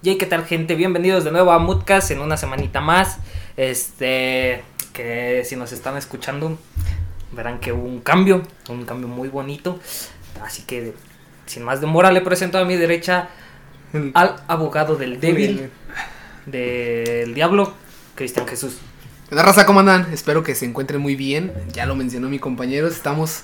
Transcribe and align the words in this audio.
Y 0.00 0.16
¿qué 0.16 0.26
tal 0.26 0.44
gente? 0.44 0.76
Bienvenidos 0.76 1.24
de 1.24 1.32
nuevo 1.32 1.50
a 1.50 1.58
Moodcast 1.58 2.12
en 2.12 2.20
una 2.20 2.36
semanita 2.36 2.80
más. 2.80 3.18
Este, 3.56 4.62
que 4.92 5.42
si 5.44 5.56
nos 5.56 5.72
están 5.72 5.96
escuchando, 5.96 6.56
verán 7.32 7.58
que 7.58 7.72
hubo 7.72 7.82
un 7.82 7.98
cambio, 7.98 8.44
un 8.68 8.84
cambio 8.84 9.08
muy 9.08 9.28
bonito. 9.28 9.80
Así 10.40 10.62
que, 10.62 10.94
sin 11.46 11.64
más 11.64 11.80
demora, 11.80 12.12
le 12.12 12.20
presento 12.20 12.58
a 12.58 12.64
mi 12.64 12.76
derecha 12.76 13.30
al 14.14 14.36
abogado 14.46 14.94
del 14.94 15.18
débil, 15.18 15.68
del 16.46 17.34
diablo, 17.34 17.74
Cristian 18.14 18.46
Jesús. 18.46 18.78
La 19.30 19.42
raza, 19.42 19.66
¿cómo 19.66 19.80
andan? 19.80 20.12
Espero 20.12 20.44
que 20.44 20.54
se 20.54 20.64
encuentren 20.64 21.00
muy 21.00 21.16
bien. 21.16 21.52
Ya 21.72 21.86
lo 21.86 21.96
mencionó 21.96 22.28
mi 22.28 22.38
compañero, 22.38 22.86
estamos 22.86 23.42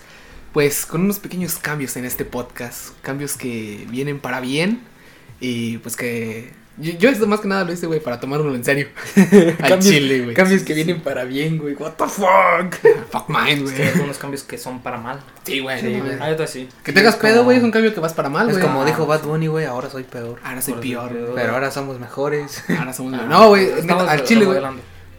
pues 0.52 0.86
con 0.86 1.00
unos 1.00 1.18
pequeños 1.18 1.57
cambios 1.57 1.96
en 1.96 2.05
este 2.05 2.25
podcast. 2.25 2.91
Cambios 3.02 3.36
que 3.36 3.89
vienen 3.91 4.21
para 4.21 4.39
bien 4.39 4.93
y 5.41 5.79
pues 5.79 5.96
que. 5.96 6.53
Yo, 6.77 6.93
yo 6.98 7.09
esto 7.09 7.29
más 7.29 7.39
que 7.39 7.46
nada 7.46 7.62
lo 7.62 7.73
hice, 7.73 7.87
güey, 7.87 8.00
para 8.00 8.18
tomármelo 8.18 8.53
en 8.53 8.64
serio. 8.64 8.89
Al 9.17 9.68
Cambios- 9.71 9.85
chile, 9.95 10.22
güey. 10.22 10.35
Cambios 10.35 10.63
que 10.64 10.75
vienen 10.75 11.00
para 11.03 11.22
bien, 11.22 11.57
güey. 11.58 11.75
What 11.75 11.93
the 11.93 12.07
fuck. 12.08 12.75
Fuck 13.13 13.29
mine, 13.29 13.53
Es 13.53 13.63
güey. 13.63 13.75
que 13.77 13.82
hay 13.85 13.89
algunos 13.91 14.18
cambios 14.18 14.43
que 14.43 14.58
son 14.58 14.81
para 14.82 14.96
mal. 14.99 15.21
Sí, 15.44 15.61
güey. 15.61 15.81
Sí. 15.81 16.03
Ah, 16.21 16.32
yo 16.36 16.46
sí. 16.49 16.68
Que 16.82 16.93
tengas 16.93 17.14
Es 17.14 17.21
pedo, 17.21 17.35
como- 17.35 17.44
güey, 17.44 17.58
es 17.58 17.63
un 17.63 17.71
cambio 17.71 17.94
que 17.94 18.00
vas 18.00 18.13
para 18.13 18.29
mal, 18.29 18.49
Es 18.49 18.57
güey. 18.57 18.67
como 18.67 18.82
Ah, 18.82 18.86
dijo 18.86 19.07
Bad 19.07 19.22
Bunny, 19.22 19.46
güey. 19.46 19.67
Ahora 19.67 19.89
soy 19.89 20.03
peor. 20.03 20.41
Ahora 20.43 20.61
soy 20.61 20.75
peor. 20.75 21.13
Pero 21.36 21.53
ahora 21.53 21.71
somos 21.71 22.00
mejores. 22.00 22.64
Ahora 22.77 22.93
somos. 22.93 23.14
Ah, 23.14 23.27
No, 23.29 23.49
güey, 23.50 23.71
al 24.08 24.25
chile, 24.25 24.44
güey. 24.44 24.58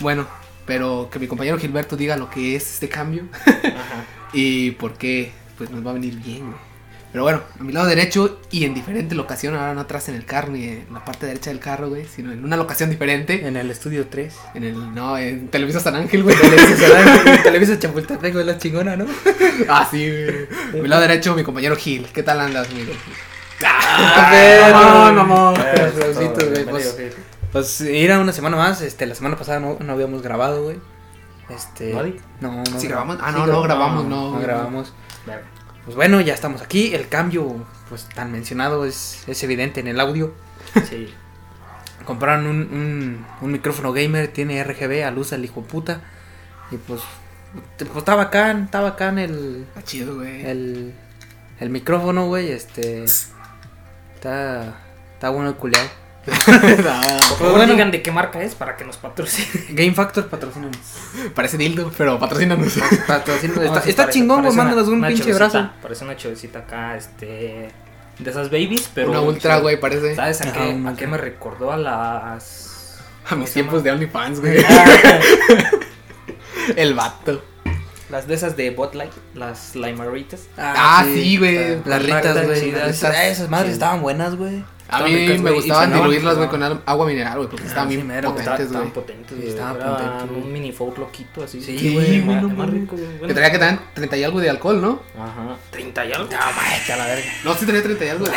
Bueno, 0.02 0.28
pero 0.66 1.08
que 1.10 1.20
mi 1.20 1.28
compañero 1.28 1.58
Gilberto 1.58 1.96
diga 1.96 2.18
lo 2.18 2.30
que 2.30 2.58
es 2.58 2.70
este 2.74 2.90
cambio 2.90 3.24
Ajá. 3.46 4.04
y 4.34 4.72
por 4.72 4.96
qué, 4.98 5.32
pues 5.58 5.70
nos 5.72 5.86
va 5.88 5.92
a 5.92 5.94
venir 5.94 6.16
bien, 6.18 6.48
güey. 6.48 6.58
Pero 7.16 7.24
bueno, 7.24 7.42
a 7.58 7.64
mi 7.64 7.72
lado 7.72 7.88
derecho 7.88 8.40
y 8.52 8.66
en 8.66 8.74
diferente 8.74 9.16
locación, 9.16 9.56
ahora 9.56 9.74
no 9.74 9.80
atrás 9.80 10.10
en 10.10 10.16
el 10.16 10.26
carro 10.26 10.52
ni 10.52 10.66
en 10.66 10.88
la 10.92 11.06
parte 11.06 11.26
derecha 11.26 11.50
del 11.50 11.60
carro, 11.62 11.88
güey, 11.88 12.04
sino 12.06 12.34
en 12.34 12.44
una 12.44 12.58
locación 12.58 12.90
diferente. 12.90 13.48
En 13.48 13.56
el 13.56 13.72
estudio 13.72 14.08
3. 14.10 14.36
En 14.54 14.66
el, 14.66 14.94
no, 14.94 15.18
en 15.18 15.48
Televisa 15.48 15.80
San 15.80 15.96
Ángel, 15.96 16.24
güey. 16.24 16.36
Televisa 16.36 16.76
Solar- 16.76 17.42
Televisa 17.44 17.80
Chapultepec, 17.80 18.34
güey, 18.34 18.46
la 18.46 18.58
chingona, 18.58 18.98
¿no? 18.98 19.06
Ah, 19.70 19.88
sí, 19.90 20.10
güey. 20.10 20.48
A 20.78 20.84
mi 20.84 20.90
lado 20.90 21.04
derecho, 21.04 21.34
mi 21.36 21.44
compañero 21.46 21.78
Gil. 21.78 22.06
¿Qué 22.14 22.22
tal 22.22 22.42
andas, 22.42 22.68
amigo? 22.70 22.92
Ah, 23.64 24.70
mamón, 24.74 25.16
mamón. 25.16 25.54
Pues. 26.70 26.96
sí. 26.98 27.04
Pues 27.54 27.80
era 27.82 28.20
una 28.20 28.34
semana 28.34 28.58
más. 28.58 28.82
Este, 28.82 29.06
la 29.06 29.16
semana 29.16 29.38
pasada 29.38 29.62
no, 29.62 29.78
no 29.80 29.94
habíamos 29.94 30.22
grabado, 30.22 30.64
güey. 30.64 30.80
Este. 31.50 31.94
¿No? 31.94 32.52
No, 32.52 32.58
no. 32.58 32.80
¿Sí 32.80 32.88
gra- 32.88 32.90
grabamos? 32.90 33.18
Ah, 33.22 33.32
sí 33.32 33.40
no, 33.40 33.48
no 33.48 33.62
grabamos, 33.62 34.04
no. 34.06 34.32
No 34.34 34.40
grabamos. 34.42 34.94
Verga. 35.26 35.46
Pues 35.86 35.96
bueno, 35.96 36.20
ya 36.22 36.34
estamos 36.34 36.62
aquí. 36.62 36.94
El 36.94 37.08
cambio, 37.08 37.66
pues 37.90 38.06
tan 38.10 38.32
mencionado, 38.32 38.86
es, 38.86 39.24
es 39.28 39.44
evidente 39.44 39.80
en 39.80 39.88
el 39.88 40.00
audio. 40.00 40.34
Sí. 40.90 41.14
Compraron 42.06 42.46
un, 42.48 42.58
un, 42.58 43.26
un 43.42 43.52
micrófono 43.52 43.92
gamer, 43.94 44.28
tiene 44.28 44.64
RGB, 44.64 45.04
a 45.06 45.12
luz 45.12 45.34
al 45.34 45.44
hijo 45.46 45.62
puta. 45.64 46.02
Y 46.72 46.78
pues, 46.78 47.02
pues 47.78 47.98
está 47.98 48.16
bacán, 48.16 48.66
está 48.66 48.82
bacán 48.82 49.18
el, 49.20 49.66
Está 49.70 49.84
chido, 49.84 50.16
güey. 50.16 50.46
el, 50.46 50.94
el 51.60 51.70
micrófono, 51.70 52.28
güey. 52.28 52.52
Este, 52.52 53.04
está, 53.04 54.80
está 55.14 55.30
bueno 55.30 55.50
el 55.50 55.56
culeado. 55.56 55.88
Por 56.26 56.34
Pues 56.44 57.26
favor, 57.38 57.52
bueno. 57.58 57.74
digan 57.74 57.92
de 57.92 58.02
qué 58.02 58.12
marca 58.12 58.42
es 58.42 58.56
para 58.56 58.76
que 58.78 58.84
nos 58.86 58.98
patrocine. 58.98 59.66
Game 59.70 59.94
Factor 59.94 60.28
patrocina. 60.28 60.70
Parece 61.36 61.58
dildo, 61.58 61.92
pero 61.98 62.18
patrocínanos. 62.20 62.74
patrocina 63.08 63.54
No, 63.56 63.62
está 63.64 63.82
sí, 63.82 63.90
está 63.92 64.04
parece- 64.04 64.20
chingón, 64.20 64.42
güey. 64.42 64.56
parece 64.56 64.56
una- 64.56 64.64
Mándanos 64.64 64.88
un 64.90 64.98
una 65.00 65.08
pinche 65.10 65.34
brazo. 65.34 65.70
Parece 65.82 66.04
una 66.04 66.18
chevecita 66.18 66.60
acá, 66.60 66.98
este. 66.98 67.70
De 68.20 68.30
esas 68.32 68.50
babies, 68.50 68.90
pero. 68.94 69.12
Una 69.12 69.22
ultra, 69.22 69.58
güey, 69.60 69.80
parece. 69.80 70.16
¿Sabes 70.16 70.42
a 70.42 70.52
qué, 70.54 70.82
a 70.88 70.94
qué 70.96 71.08
me 71.08 71.18
recordó 71.18 71.72
a 71.72 71.78
las. 71.78 73.00
A 73.30 73.36
mis 73.36 73.52
tiempos 73.52 73.84
de 73.84 73.92
OnlyFans, 73.92 74.40
güey. 74.40 74.64
El 76.76 76.94
vato. 76.94 77.44
Las 78.10 78.28
de 78.28 78.36
esas 78.36 78.56
de 78.56 78.70
Botlight, 78.70 79.12
las 79.34 79.76
limeritas. 79.76 80.42
Ah, 80.58 81.04
sí, 81.06 81.38
güey. 81.38 81.82
Las 81.86 82.04
ritas, 82.04 82.46
güey. 82.46 82.70
Esas, 82.70 83.16
esas 83.24 83.50
madres 83.50 83.70
Sí. 83.70 83.74
estaban 83.74 84.02
buenas, 84.02 84.36
güey. 84.36 84.64
A 84.88 84.98
Estaban 85.00 85.12
mí 85.12 85.18
ricas, 85.18 85.42
me 85.42 85.52
gustaban 85.52 85.94
diluirlas, 85.94 86.38
güey, 86.38 86.48
con 86.48 86.62
agua 86.86 87.06
mineral, 87.08 87.38
güey, 87.38 87.50
porque 87.50 87.66
estaban 87.66 87.90
sí, 87.90 87.96
bien 87.96 88.08
potentes, 88.22 88.60
Estaban 88.60 88.82
güey. 88.84 88.94
potentes, 88.94 89.38
güey. 89.38 89.50
estaban 89.50 89.78
potentes. 89.78 90.38
Un 90.44 90.54
mini 90.54 90.72
folk 90.72 90.98
loquito 91.00 91.44
así. 91.44 91.60
Sí, 91.60 91.94
güey, 91.94 92.22
más, 92.22 92.44
no 92.44 92.66
rico, 92.68 92.96
güey. 92.96 93.28
Que 93.28 93.34
traía 93.34 93.52
que 93.52 93.58
tenían 93.58 93.80
30 93.96 94.18
y 94.18 94.24
algo 94.24 94.40
de 94.40 94.50
alcohol, 94.52 94.80
¿no? 94.80 95.02
Ajá. 95.18 95.58
30 95.72 96.06
y 96.06 96.14
algo. 96.14 96.30
No, 96.32 96.38
mames, 96.38 96.90
a 96.90 96.98
la 96.98 97.06
verga. 97.08 97.26
No, 97.44 97.56
sí 97.56 97.66
tenía 97.66 97.82
30 97.82 98.06
y 98.06 98.10
algo. 98.10 98.26
No, 98.28 98.32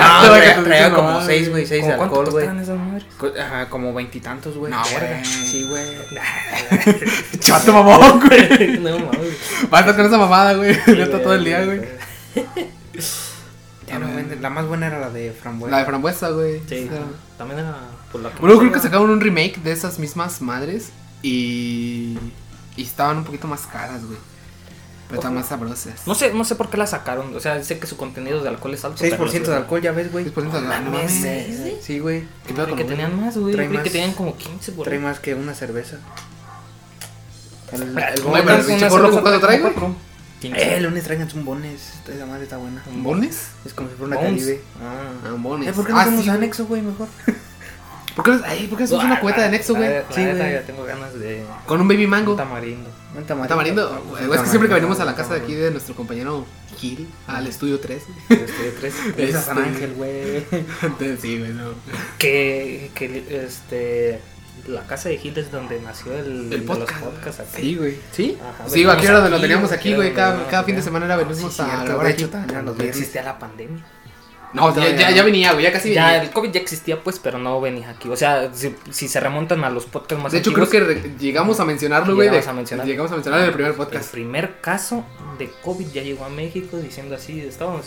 vato, 0.00 0.28
güey, 0.28 0.64
traía, 0.64 0.92
como 0.92 1.08
mamá, 1.08 1.26
6, 1.26 1.50
güey, 1.50 1.66
6 1.66 1.70
de 1.70 1.80
¿Cómo 1.80 1.96
cuánto 1.96 2.20
alcohol, 2.20 2.30
güey. 2.30 2.46
costaban 2.46 2.62
esas 2.62 2.78
madres? 2.78 3.40
Ajá, 3.44 3.68
como 3.68 3.92
veintitantos, 3.94 4.56
güey. 4.56 4.70
No, 4.72 4.82
Verga. 4.84 5.08
güey. 5.08 5.24
Sí, 5.24 5.66
güey. 5.68 5.84
Chato 7.40 7.72
mamón, 7.72 8.20
güey. 8.28 8.78
No 8.78 8.96
mames. 9.00 9.36
Basta 9.70 9.96
con 9.96 10.06
esa 10.06 10.18
mamada, 10.18 10.52
güey. 10.54 10.76
Neta 10.86 11.20
todo 11.20 11.34
el 11.34 11.44
día, 11.44 11.64
güey. 11.64 11.80
Ya 14.00 14.06
no 14.06 14.14
venden. 14.14 14.42
La 14.42 14.50
más 14.50 14.66
buena 14.66 14.86
era 14.86 14.98
la 14.98 15.10
de 15.10 15.32
frambuesa. 15.32 15.70
La 15.70 15.78
de 15.80 15.84
frambuesa, 15.86 16.30
güey. 16.30 16.60
Sí, 16.68 16.88
también 17.38 17.60
era 17.60 17.76
por 18.12 18.20
la 18.20 18.30
Bueno, 18.40 18.58
creo 18.58 18.72
que 18.72 18.80
sacaron 18.80 19.10
un 19.10 19.20
remake 19.20 19.58
de 19.62 19.72
esas 19.72 19.98
mismas 19.98 20.40
madres 20.40 20.90
y. 21.22 22.18
Y 22.76 22.82
estaban 22.82 23.18
un 23.18 23.24
poquito 23.24 23.46
más 23.48 23.62
caras, 23.66 24.04
güey. 24.04 24.18
Pero 25.08 25.20
estaban 25.20 25.36
más 25.36 25.46
sabrosas. 25.46 26.02
No 26.06 26.14
sé, 26.16 26.34
no 26.34 26.44
sé 26.44 26.56
por 26.56 26.68
qué 26.68 26.76
la 26.76 26.86
sacaron. 26.86 27.34
O 27.34 27.40
sea, 27.40 27.62
sé 27.62 27.78
que 27.78 27.86
su 27.86 27.96
contenido 27.96 28.42
de 28.42 28.48
alcohol 28.48 28.74
es 28.74 28.84
alto. 28.84 29.02
6% 29.02 29.16
pero- 29.16 29.50
de 29.52 29.56
alcohol, 29.56 29.80
ya 29.80 29.92
ves, 29.92 30.10
güey. 30.12 30.24
6% 30.24 30.34
de 30.60 30.66
alcohol, 30.66 30.84
no 30.84 30.90
mames, 30.90 31.14
mames. 31.20 31.74
Sí, 31.80 32.00
güey. 32.00 32.22
¿Qué 32.46 32.52
pedo 32.52 32.64
Creí 32.64 32.68
con 32.70 32.76
que 32.78 32.84
tenían 32.84 33.20
más, 33.20 33.36
güey. 33.38 33.54
Creí 33.54 33.68
que 33.68 33.90
tenían 33.90 34.12
como 34.14 34.36
15 34.36 34.72
por 34.72 34.84
Trae 34.84 34.98
más 34.98 35.20
que 35.20 35.34
una 35.34 35.54
cerveza. 35.54 35.98
El, 37.72 37.82
el 37.82 37.92
Güey, 37.94 38.22
Güey, 38.22 38.42
bones- 38.42 38.64
pero 38.66 38.76
el 39.68 39.74
pinche 40.48 40.58
gorro, 40.58 40.64
¿cuánto 40.64 40.64
trae, 40.64 40.64
güey? 40.66 40.72
Eh, 40.72 40.76
el 40.76 40.82
lunes 40.84 41.04
traigan 41.04 41.28
un 41.34 41.44
bones. 41.44 41.92
Esa 42.08 42.26
madre 42.26 42.42
está 42.44 42.56
buena. 42.56 42.82
¿Bones? 42.96 43.48
Es 43.64 43.74
como 43.74 43.88
si 43.88 43.94
fuera 43.96 44.16
una 44.16 44.26
Bones. 44.26 44.42
caribe. 44.44 44.60
Ah. 44.82 45.10
Ah, 45.26 45.34
bones. 45.38 45.68
Eh, 45.68 45.72
¿por 45.72 45.86
qué 45.86 45.92
no 45.92 45.98
Ah, 45.98 46.02
hacemos 46.02 46.20
sí, 46.20 46.26
güey. 46.26 46.36
anexo, 46.38 46.66
güey, 46.66 46.82
mejor? 46.82 47.08
¿Por 48.16 48.24
qué 48.24 48.30
no, 48.30 48.40
ay, 48.46 48.66
¿por 48.68 48.78
qué 48.78 48.84
no 48.84 48.84
hacemos 48.86 49.04
una 49.04 49.20
cubeta 49.20 49.40
de 49.42 49.46
anexo, 49.48 49.74
güey? 49.74 49.90
Sí, 50.10 50.24
güey. 50.24 50.38
ya 50.52 50.62
tengo 50.62 50.84
ganas 50.84 51.12
de 51.18 51.44
Con 51.66 51.80
un 51.82 51.88
baby 51.88 52.04
un 52.04 52.10
mango. 52.10 52.34
tamarindo. 52.34 52.88
Un 53.14 53.24
tamarindo. 53.24 53.48
tamarindo. 53.48 54.02
Un 54.04 54.08
güey, 54.08 54.24
Es 54.36 54.40
que 54.40 54.48
siempre 54.48 54.68
que 54.68 54.74
venimos 54.74 55.00
a 55.00 55.04
la 55.04 55.14
casa 55.14 55.34
de 55.34 55.40
aquí 55.40 55.52
tamarindo. 55.52 55.64
de 55.66 55.70
nuestro 55.72 55.94
compañero 55.94 56.46
Gil, 56.78 57.08
al 57.26 57.46
estudio 57.46 57.78
3. 57.80 58.02
Estoy 58.30 58.64
de 58.64 58.70
tres. 58.80 58.94
Esa 59.18 59.42
San 59.42 59.58
Este- 59.58 59.68
Ángel, 59.70 59.94
güey. 59.94 60.46
Entonces, 60.82 61.20
sí, 61.20 61.38
güey, 61.38 61.52
no. 61.52 61.70
Que, 62.18 62.90
que 62.94 63.44
este. 63.44 64.20
La 64.68 64.82
casa 64.86 65.08
de 65.08 65.18
Gil 65.18 65.36
es 65.38 65.52
donde 65.52 65.80
nació 65.80 66.12
el, 66.12 66.26
El 66.26 66.50
de 66.50 66.58
los 66.58 66.66
podcast. 66.78 67.00
podcasts 67.04 67.40
aquí. 67.40 67.62
Sí, 67.62 67.74
güey. 67.76 67.96
¿Sí? 68.12 68.38
Ajá, 68.40 68.68
Sí, 68.68 68.82
güey, 68.84 68.96
aquí 68.96 69.06
era 69.06 69.14
donde 69.20 69.30
lo 69.30 69.40
teníamos 69.40 69.70
aquí, 69.70 69.94
güey. 69.94 70.12
Cada, 70.12 70.46
cada 70.48 70.64
fin 70.64 70.74
de 70.76 70.82
semana 70.82 71.06
era 71.06 71.16
venimos 71.16 71.54
Sí, 71.54 71.62
a 71.62 71.84
grabar 71.84 72.06
de 72.06 72.12
aquí. 72.12 72.24
viernes. 72.24 72.86
existía 72.88 73.22
la 73.22 73.38
pandemia. 73.38 73.84
No, 74.52 74.74
ya, 74.74 74.96
ya, 74.96 75.10
ya 75.10 75.22
venía, 75.22 75.52
güey, 75.52 75.64
ya 75.64 75.72
casi 75.72 75.92
Ya, 75.92 76.06
venía. 76.06 76.22
el 76.22 76.30
COVID 76.30 76.50
ya 76.50 76.60
existía, 76.60 77.02
pues, 77.02 77.18
pero 77.18 77.38
no 77.38 77.60
venía 77.60 77.90
aquí. 77.90 78.08
O 78.08 78.16
sea, 78.16 78.50
si, 78.54 78.74
si 78.90 79.06
se 79.06 79.20
remontan 79.20 79.62
a 79.64 79.70
los 79.70 79.84
podcasts 79.84 80.22
más 80.22 80.32
De 80.32 80.38
hecho, 80.38 80.52
creo 80.52 80.68
que 80.70 81.12
llegamos 81.18 81.60
a 81.60 81.64
mencionarlo, 81.64 82.14
güey. 82.14 82.28
Llegamos 82.28 82.44
de- 82.46 82.50
a 82.50 82.54
mencionar. 82.54 82.86
Llegamos 82.86 83.12
a 83.12 83.14
mencionarlo 83.16 83.44
en 83.44 83.48
el 83.50 83.54
primer 83.54 83.72
el 83.72 83.76
podcast. 83.76 84.10
primer 84.12 84.60
caso 84.60 85.04
de 85.38 85.50
COVID 85.62 85.88
ya 85.88 86.02
llegó 86.02 86.24
a 86.24 86.28
México 86.30 86.78
diciendo 86.78 87.14
así. 87.16 87.40
Estábamos 87.40 87.86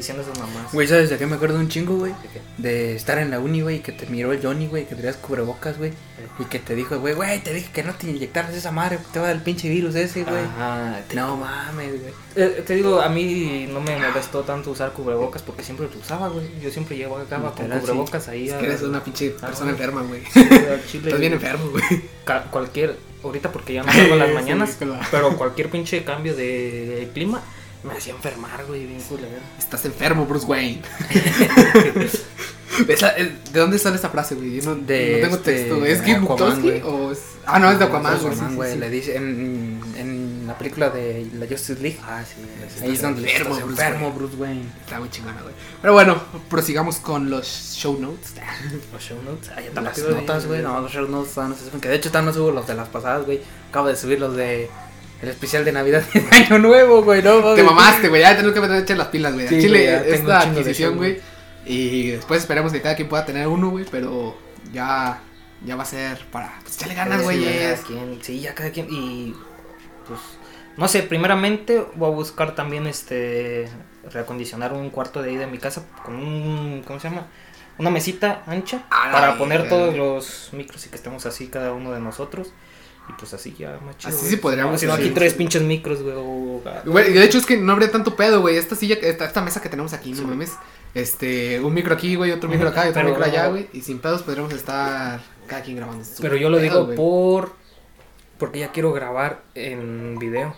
diciendo 0.00 0.22
esas 0.22 0.38
mamás. 0.38 0.72
Güey, 0.72 0.86
¿sabes 0.88 1.08
de 1.10 1.16
qué 1.18 1.26
me 1.26 1.36
acuerdo 1.36 1.58
un 1.58 1.68
chingo, 1.68 1.96
güey? 1.96 2.12
¿De 2.58 2.94
estar 2.96 3.18
en 3.18 3.30
la 3.30 3.38
uni, 3.40 3.60
güey, 3.62 3.76
y 3.76 3.80
que 3.80 3.92
te 3.92 4.06
miró 4.06 4.32
el 4.32 4.42
Johnny, 4.42 4.66
güey, 4.66 4.86
que 4.86 4.94
traías 4.94 5.16
cubrebocas, 5.16 5.78
güey. 5.78 5.92
Y 6.38 6.44
que 6.44 6.58
te 6.58 6.74
dijo, 6.74 6.98
güey, 6.98 7.14
güey, 7.14 7.40
te 7.42 7.52
dije 7.54 7.70
que 7.72 7.82
no 7.82 7.94
te 7.94 8.08
inyectaras 8.10 8.54
esa 8.54 8.70
madre, 8.70 8.98
te 9.12 9.18
va 9.18 9.26
a 9.26 9.28
dar 9.28 9.36
el 9.36 9.42
pinche 9.42 9.68
virus 9.68 9.94
ese, 9.94 10.24
güey. 10.24 10.42
Ajá, 10.44 11.00
te- 11.08 11.16
No 11.16 11.36
mames, 11.36 12.00
güey. 12.00 12.12
Eh, 12.36 12.62
te 12.66 12.74
digo, 12.74 13.00
a 13.00 13.08
mí 13.08 13.66
no 13.72 13.80
me 13.80 13.98
molestó 13.98 14.40
tanto 14.42 14.70
usar 14.70 14.92
cubrebocas 14.92 15.42
porque 15.42 15.62
siempre 15.62 15.88
lo 15.92 15.98
usaba, 16.00 16.28
güey. 16.28 16.46
Yo 16.62 16.70
siempre 16.70 16.96
llegaba 16.96 17.24
con 17.24 17.40
Literal, 17.50 17.80
sí. 17.80 17.86
cubrebocas 17.86 18.28
ahí. 18.28 18.48
Es 18.48 18.54
a- 18.54 18.58
que 18.58 18.66
eres 18.66 18.82
una 18.82 19.02
pinche 19.02 19.34
Ah, 19.42 19.46
persona 19.46 19.72
güey. 19.72 19.82
enferma, 19.82 20.02
güey. 20.02 20.22
Sí, 20.32 20.40
chile. 20.90 21.04
Estás 21.06 21.20
bien 21.20 21.32
enfermo, 21.32 21.70
güey. 21.70 21.84
Ca- 22.24 22.44
cualquier, 22.50 22.96
ahorita 23.24 23.50
porque 23.52 23.74
ya 23.74 23.82
no 23.84 23.92
salgo 23.92 24.16
las 24.16 24.28
Sí, 24.28 24.34
mañanas, 24.34 24.76
claro. 24.78 25.00
pero 25.10 25.36
cualquier 25.36 25.68
pinche 25.70 26.04
cambio 26.04 26.34
de 26.36 27.08
clima 27.14 27.42
me 27.82 27.92
hacía 27.94 28.12
enfermar, 28.14 28.64
güey, 28.66 28.86
bien 28.86 29.00
culero. 29.02 29.38
Estás 29.58 29.84
enfermo, 29.84 30.26
Bruce 30.26 30.46
Wayne. 30.46 30.82
Esa- 32.88 33.16
eh, 33.18 33.36
¿De 33.52 33.60
dónde 33.60 33.78
sale 33.78 33.96
esa 33.96 34.08
frase, 34.10 34.34
güey? 34.36 34.56
Yo 34.60 34.62
no, 34.62 34.74
De 34.76 35.14
no 35.16 35.20
tengo 35.22 35.36
este, 35.36 35.52
texto. 35.54 35.84
¿Es 35.84 36.00
Kid 36.02 36.18
güey. 36.20 36.80
o 36.82 37.12
es...? 37.12 37.20
Ah, 37.44 37.58
no, 37.58 37.70
es 37.70 37.78
de 37.78 37.84
Aquaman, 37.84 38.18
güey. 38.20 38.32
Aquaman, 38.32 38.50
sí, 38.50 38.56
güey, 38.56 38.68
sí, 38.70 38.74
sí. 38.74 38.80
le 38.80 38.90
dice 38.90 39.16
en, 39.16 39.80
en 39.96 40.46
la 40.46 40.56
película 40.56 40.88
de 40.90 41.26
la 41.34 41.46
Justice 41.46 41.80
League. 41.82 41.98
Ah, 42.04 42.22
sí, 42.24 42.36
Ahí 42.82 42.92
es 42.92 43.02
donde 43.02 43.22
enfermo, 43.22 43.54
Bruce 43.56 43.70
enfermo. 43.70 44.12
Bruce 44.12 44.36
Wayne. 44.36 44.64
Está 44.84 45.00
muy 45.00 45.10
chingona, 45.10 45.42
güey. 45.42 45.54
Pero 45.82 45.92
bueno, 45.92 46.22
prosigamos 46.48 46.96
con 46.96 47.28
los 47.28 47.46
show 47.76 47.98
notes. 48.00 48.34
Los 48.92 49.02
show 49.02 49.20
notes. 49.22 49.50
Ah, 49.54 49.60
ya 49.60 49.70
tan 49.72 49.84
Las 49.84 49.98
rápido, 49.98 50.16
notas, 50.20 50.46
güey, 50.46 50.62
no, 50.62 50.80
los 50.80 50.92
show 50.92 51.08
notes 51.08 51.32
se 51.32 51.64
suben. 51.66 51.80
Que 51.80 51.88
de 51.88 51.96
hecho 51.96 52.10
también 52.10 52.34
no 52.34 52.40
subo 52.40 52.52
los 52.52 52.66
de 52.66 52.74
las 52.74 52.88
pasadas, 52.88 53.26
güey. 53.26 53.40
Acabo 53.68 53.88
de 53.88 53.96
subir 53.96 54.20
los 54.20 54.36
de 54.36 54.70
el 55.22 55.28
especial 55.28 55.64
de 55.64 55.72
Navidad 55.72 56.02
de 56.02 56.24
Año 56.36 56.58
Nuevo, 56.58 57.02
güey, 57.02 57.22
no 57.22 57.54
Te 57.54 57.62
mamaste, 57.62 58.08
güey. 58.08 58.22
Ya 58.22 58.34
tenemos 58.36 58.54
que 58.54 58.60
meter 58.60 58.82
echar 58.82 58.96
las 58.96 59.08
pilas, 59.08 59.34
güey. 59.34 59.48
Sí, 59.48 59.60
Chile, 59.60 59.86
güey, 59.86 60.12
tengo 60.12 60.30
esta 60.32 60.40
adquisición, 60.40 60.96
güey. 60.96 61.20
Y 61.66 62.12
después 62.12 62.40
esperemos 62.40 62.72
que 62.72 62.80
cada 62.80 62.96
quien 62.96 63.08
pueda 63.08 63.24
tener 63.24 63.46
uno, 63.46 63.70
güey, 63.70 63.84
pero 63.90 64.36
ya, 64.72 65.20
ya 65.64 65.76
va 65.76 65.82
a 65.82 65.86
ser 65.86 66.24
para, 66.32 66.58
pues 66.62 66.78
ya 66.78 66.86
le 66.86 66.94
ganas, 66.94 67.22
güey. 67.22 67.44
ya 67.44 67.74
cada 67.74 67.82
quien, 67.82 68.18
sí, 68.22 68.40
ya 68.40 68.54
cada 68.54 68.70
quien. 68.70 68.86
Y 68.90 69.34
pues, 70.08 70.20
no 70.76 70.88
sé, 70.88 71.02
primeramente 71.02 71.84
voy 71.94 72.10
a 72.10 72.14
buscar 72.14 72.54
también 72.54 72.86
este 72.86 73.68
reacondicionar 74.10 74.72
un 74.72 74.90
cuarto 74.90 75.22
de 75.22 75.30
ahí 75.30 75.36
de 75.36 75.46
mi 75.46 75.58
casa 75.58 75.84
con 76.02 76.14
un, 76.14 76.82
¿cómo 76.86 76.98
se 76.98 77.10
llama? 77.10 77.26
Una 77.78 77.90
mesita 77.90 78.42
ancha 78.46 78.86
para 78.88 79.38
poner 79.38 79.68
todos 79.68 79.94
los 79.94 80.50
micros 80.52 80.86
y 80.86 80.88
que 80.88 80.96
estemos 80.96 81.24
así 81.26 81.48
cada 81.48 81.72
uno 81.72 81.92
de 81.92 82.00
nosotros. 82.00 82.52
Y 83.10 83.12
pues 83.18 83.34
así 83.34 83.54
ya, 83.58 83.78
más 83.84 83.98
chido. 83.98 84.08
Así 84.10 84.18
güey. 84.20 84.30
sí 84.30 84.36
podríamos 84.36 84.78
Si 84.80 84.86
no, 84.86 84.92
aquí 84.92 85.10
tres 85.10 85.34
pinches 85.34 85.62
micros, 85.62 86.00
güey. 86.02 87.12
de 87.12 87.24
hecho 87.24 87.38
es 87.38 87.46
que 87.46 87.56
no 87.56 87.72
habría 87.72 87.90
tanto 87.90 88.14
pedo, 88.14 88.40
güey. 88.40 88.56
Esta 88.56 88.76
silla, 88.76 88.96
esta, 89.02 89.24
esta 89.24 89.40
mesa 89.42 89.60
que 89.60 89.68
tenemos 89.68 89.92
aquí, 89.92 90.14
Sí. 90.14 90.20
no 90.22 90.28
mames. 90.28 90.52
Este, 90.94 91.60
un 91.60 91.74
micro 91.74 91.94
aquí, 91.94 92.14
güey, 92.14 92.30
otro 92.30 92.48
micro 92.48 92.68
acá 92.68 92.86
y 92.86 92.90
otro 92.90 93.02
pero- 93.02 93.08
micro 93.14 93.24
allá, 93.24 93.48
güey. 93.48 93.68
Y 93.72 93.80
sin 93.80 93.98
pedos 93.98 94.22
podríamos 94.22 94.52
estar 94.52 95.20
cada 95.48 95.62
quien 95.62 95.76
grabando. 95.76 96.04
Pero 96.20 96.36
yo 96.36 96.50
lo 96.50 96.58
Pedo, 96.58 96.62
digo 96.68 96.84
güey. 96.86 96.96
por. 96.96 97.52
Porque 98.38 98.60
ya 98.60 98.72
quiero 98.72 98.92
grabar 98.92 99.42
en 99.54 100.18
video 100.18 100.54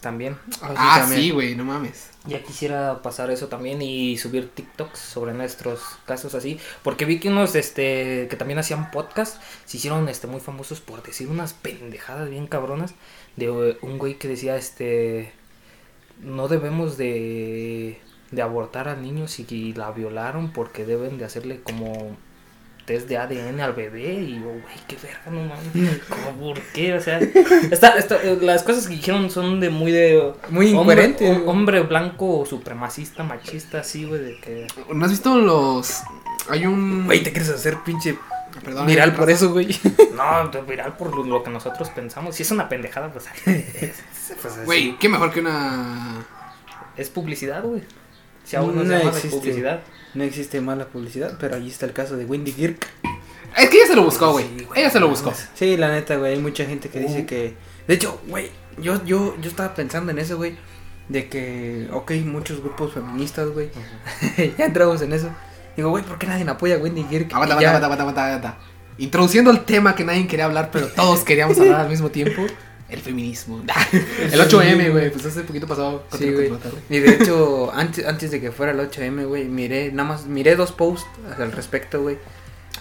también. 0.00 0.36
Ah, 0.62 0.98
también. 1.00 1.20
sí, 1.20 1.30
güey, 1.30 1.54
no 1.54 1.64
mames. 1.64 2.10
Ya 2.26 2.42
quisiera 2.42 3.02
pasar 3.02 3.30
eso 3.30 3.48
también 3.48 3.80
y 3.82 4.16
subir 4.18 4.50
TikToks 4.50 4.98
sobre 4.98 5.32
nuestros 5.32 5.80
casos 6.06 6.34
así. 6.34 6.58
Porque 6.82 7.04
vi 7.04 7.20
que 7.20 7.28
unos 7.28 7.54
este 7.54 8.26
que 8.28 8.36
también 8.36 8.58
hacían 8.58 8.90
podcast 8.90 9.40
se 9.64 9.76
hicieron 9.76 10.08
este 10.08 10.26
muy 10.26 10.40
famosos 10.40 10.80
por 10.80 11.02
decir 11.02 11.28
unas 11.28 11.54
pendejadas 11.54 12.28
bien 12.28 12.46
cabronas. 12.46 12.94
De 13.36 13.46
eh, 13.46 13.78
un 13.82 13.98
güey 13.98 14.18
que 14.18 14.28
decía 14.28 14.56
este 14.56 15.32
no 16.20 16.48
debemos 16.48 16.96
de, 16.96 18.00
de 18.30 18.42
abortar 18.42 18.88
a 18.88 18.96
niños 18.96 19.38
y, 19.38 19.46
y 19.48 19.72
la 19.74 19.90
violaron 19.92 20.52
porque 20.52 20.84
deben 20.84 21.18
de 21.18 21.24
hacerle 21.24 21.60
como 21.62 22.16
test 22.86 23.08
de 23.08 23.18
ADN 23.18 23.60
al 23.60 23.74
bebé 23.74 24.14
y 24.14 24.36
yo, 24.36 24.46
güey, 24.46 24.62
qué 24.86 24.96
verga, 25.02 25.20
no 25.26 25.42
mames, 25.42 26.00
¿cómo, 26.08 26.54
por 26.54 26.60
qué? 26.72 26.94
O 26.94 27.00
sea, 27.00 27.18
está- 27.18 27.98
eh, 28.22 28.38
las 28.40 28.62
cosas 28.62 28.86
que 28.88 28.94
dijeron 28.94 29.30
son 29.30 29.60
de 29.60 29.68
muy 29.70 29.92
de... 29.92 30.32
Muy 30.48 30.68
incoherente. 30.68 31.30
Hombre 31.44 31.80
blanco, 31.80 32.46
supremacista, 32.46 33.22
machista, 33.24 33.80
así, 33.80 34.04
güey, 34.04 34.22
de 34.22 34.40
que... 34.40 34.66
¿No 34.94 35.04
has 35.04 35.10
visto 35.10 35.36
los. 35.36 36.02
Hay 36.48 36.64
un. 36.64 37.06
Güey, 37.06 37.22
te 37.22 37.32
quieres 37.32 37.50
hacer 37.50 37.78
pinche 37.84 38.16
Perdón, 38.64 38.86
viral 38.86 39.10
eh, 39.10 39.12
por 39.12 39.30
eso, 39.30 39.50
güey. 39.52 39.68
No, 40.14 40.50
viral 40.62 40.96
por 40.96 41.14
lo, 41.14 41.24
lo 41.24 41.42
que 41.42 41.50
nosotros 41.50 41.90
pensamos. 41.90 42.36
Si 42.36 42.42
es 42.42 42.50
una 42.50 42.68
pendejada, 42.68 43.12
pues... 43.12 43.26
pues. 43.44 44.64
Güey, 44.64 44.96
qué 44.98 45.08
mejor 45.08 45.32
que 45.32 45.40
una. 45.40 46.24
Es 46.96 47.10
publicidad, 47.10 47.62
güey. 47.62 47.82
Si 48.46 48.56
aún 48.56 48.74
no, 48.76 48.84
No 48.84 48.88
de 48.90 49.02
existe. 49.08 49.28
publicidad. 49.36 49.80
No 50.14 50.24
existe 50.24 50.60
mala 50.62 50.86
publicidad, 50.86 51.36
pero 51.38 51.56
ahí 51.56 51.68
está 51.68 51.84
el 51.84 51.92
caso 51.92 52.16
de 52.16 52.24
Wendy 52.24 52.52
Girk. 52.52 52.86
Es 53.58 53.68
que 53.68 53.76
ella 53.78 53.86
se 53.88 53.96
lo 53.96 54.04
buscó, 54.04 54.32
güey. 54.32 54.46
Sí, 54.56 54.66
ella 54.76 54.90
se 54.90 55.00
lo 55.00 55.08
buscó. 55.08 55.32
Sí, 55.54 55.76
la 55.76 55.90
neta, 55.90 56.16
güey, 56.16 56.34
hay 56.34 56.40
mucha 56.40 56.64
gente 56.64 56.88
que 56.88 57.00
dice 57.00 57.20
Uh. 57.22 57.26
que... 57.26 57.54
De 57.88 57.94
hecho, 57.94 58.20
güey, 58.28 58.50
yo, 58.78 59.04
yo, 59.04 59.36
yo 59.40 59.50
estaba 59.50 59.74
pensando 59.74 60.10
en 60.12 60.18
eso, 60.18 60.36
güey. 60.36 60.56
De 61.08 61.28
que, 61.28 61.88
ok, 61.92 62.12
muchos 62.24 62.60
grupos 62.60 62.94
feministas, 62.94 63.48
güey. 63.50 63.70
ya 64.58 64.64
entramos 64.66 65.00
en 65.02 65.12
eso. 65.12 65.28
Digo, 65.76 65.90
güey, 65.90 66.02
¿por 66.04 66.18
qué 66.18 66.26
nadie 66.26 66.48
apoya 66.48 66.76
a 66.76 66.78
Wendy 66.78 67.04
Girk? 67.04 67.32
Aguanta, 67.34 67.54
aguanta, 67.54 67.76
aguanta, 67.84 68.02
aguanta, 68.02 68.26
aguanta. 68.26 68.58
Introduciendo 68.98 69.50
el 69.50 69.64
tema 69.64 69.94
que 69.94 70.04
nadie 70.04 70.26
quería 70.26 70.46
hablar, 70.46 70.70
pero 70.72 70.88
todos 70.88 71.20
queríamos 71.24 71.58
hablar 71.60 71.82
al 71.82 71.88
mismo 71.90 72.10
tiempo. 72.10 72.42
El 72.88 73.00
feminismo. 73.00 73.62
El 73.92 74.40
8M, 74.40 74.92
güey. 74.92 75.10
Pues 75.10 75.26
hace 75.26 75.42
poquito 75.42 75.66
pasado. 75.66 76.04
Sí, 76.16 76.30
güey. 76.32 76.52
Y 76.88 76.98
de 77.00 77.14
hecho, 77.14 77.72
antes, 77.74 78.06
antes 78.06 78.30
de 78.30 78.40
que 78.40 78.52
fuera 78.52 78.70
el 78.72 78.78
8M, 78.78 79.26
güey, 79.26 79.44
miré, 79.46 79.90
nada 79.92 80.08
más, 80.10 80.26
miré 80.26 80.54
dos 80.54 80.70
posts 80.72 81.06
al 81.38 81.50
respecto, 81.52 82.02
güey. 82.02 82.18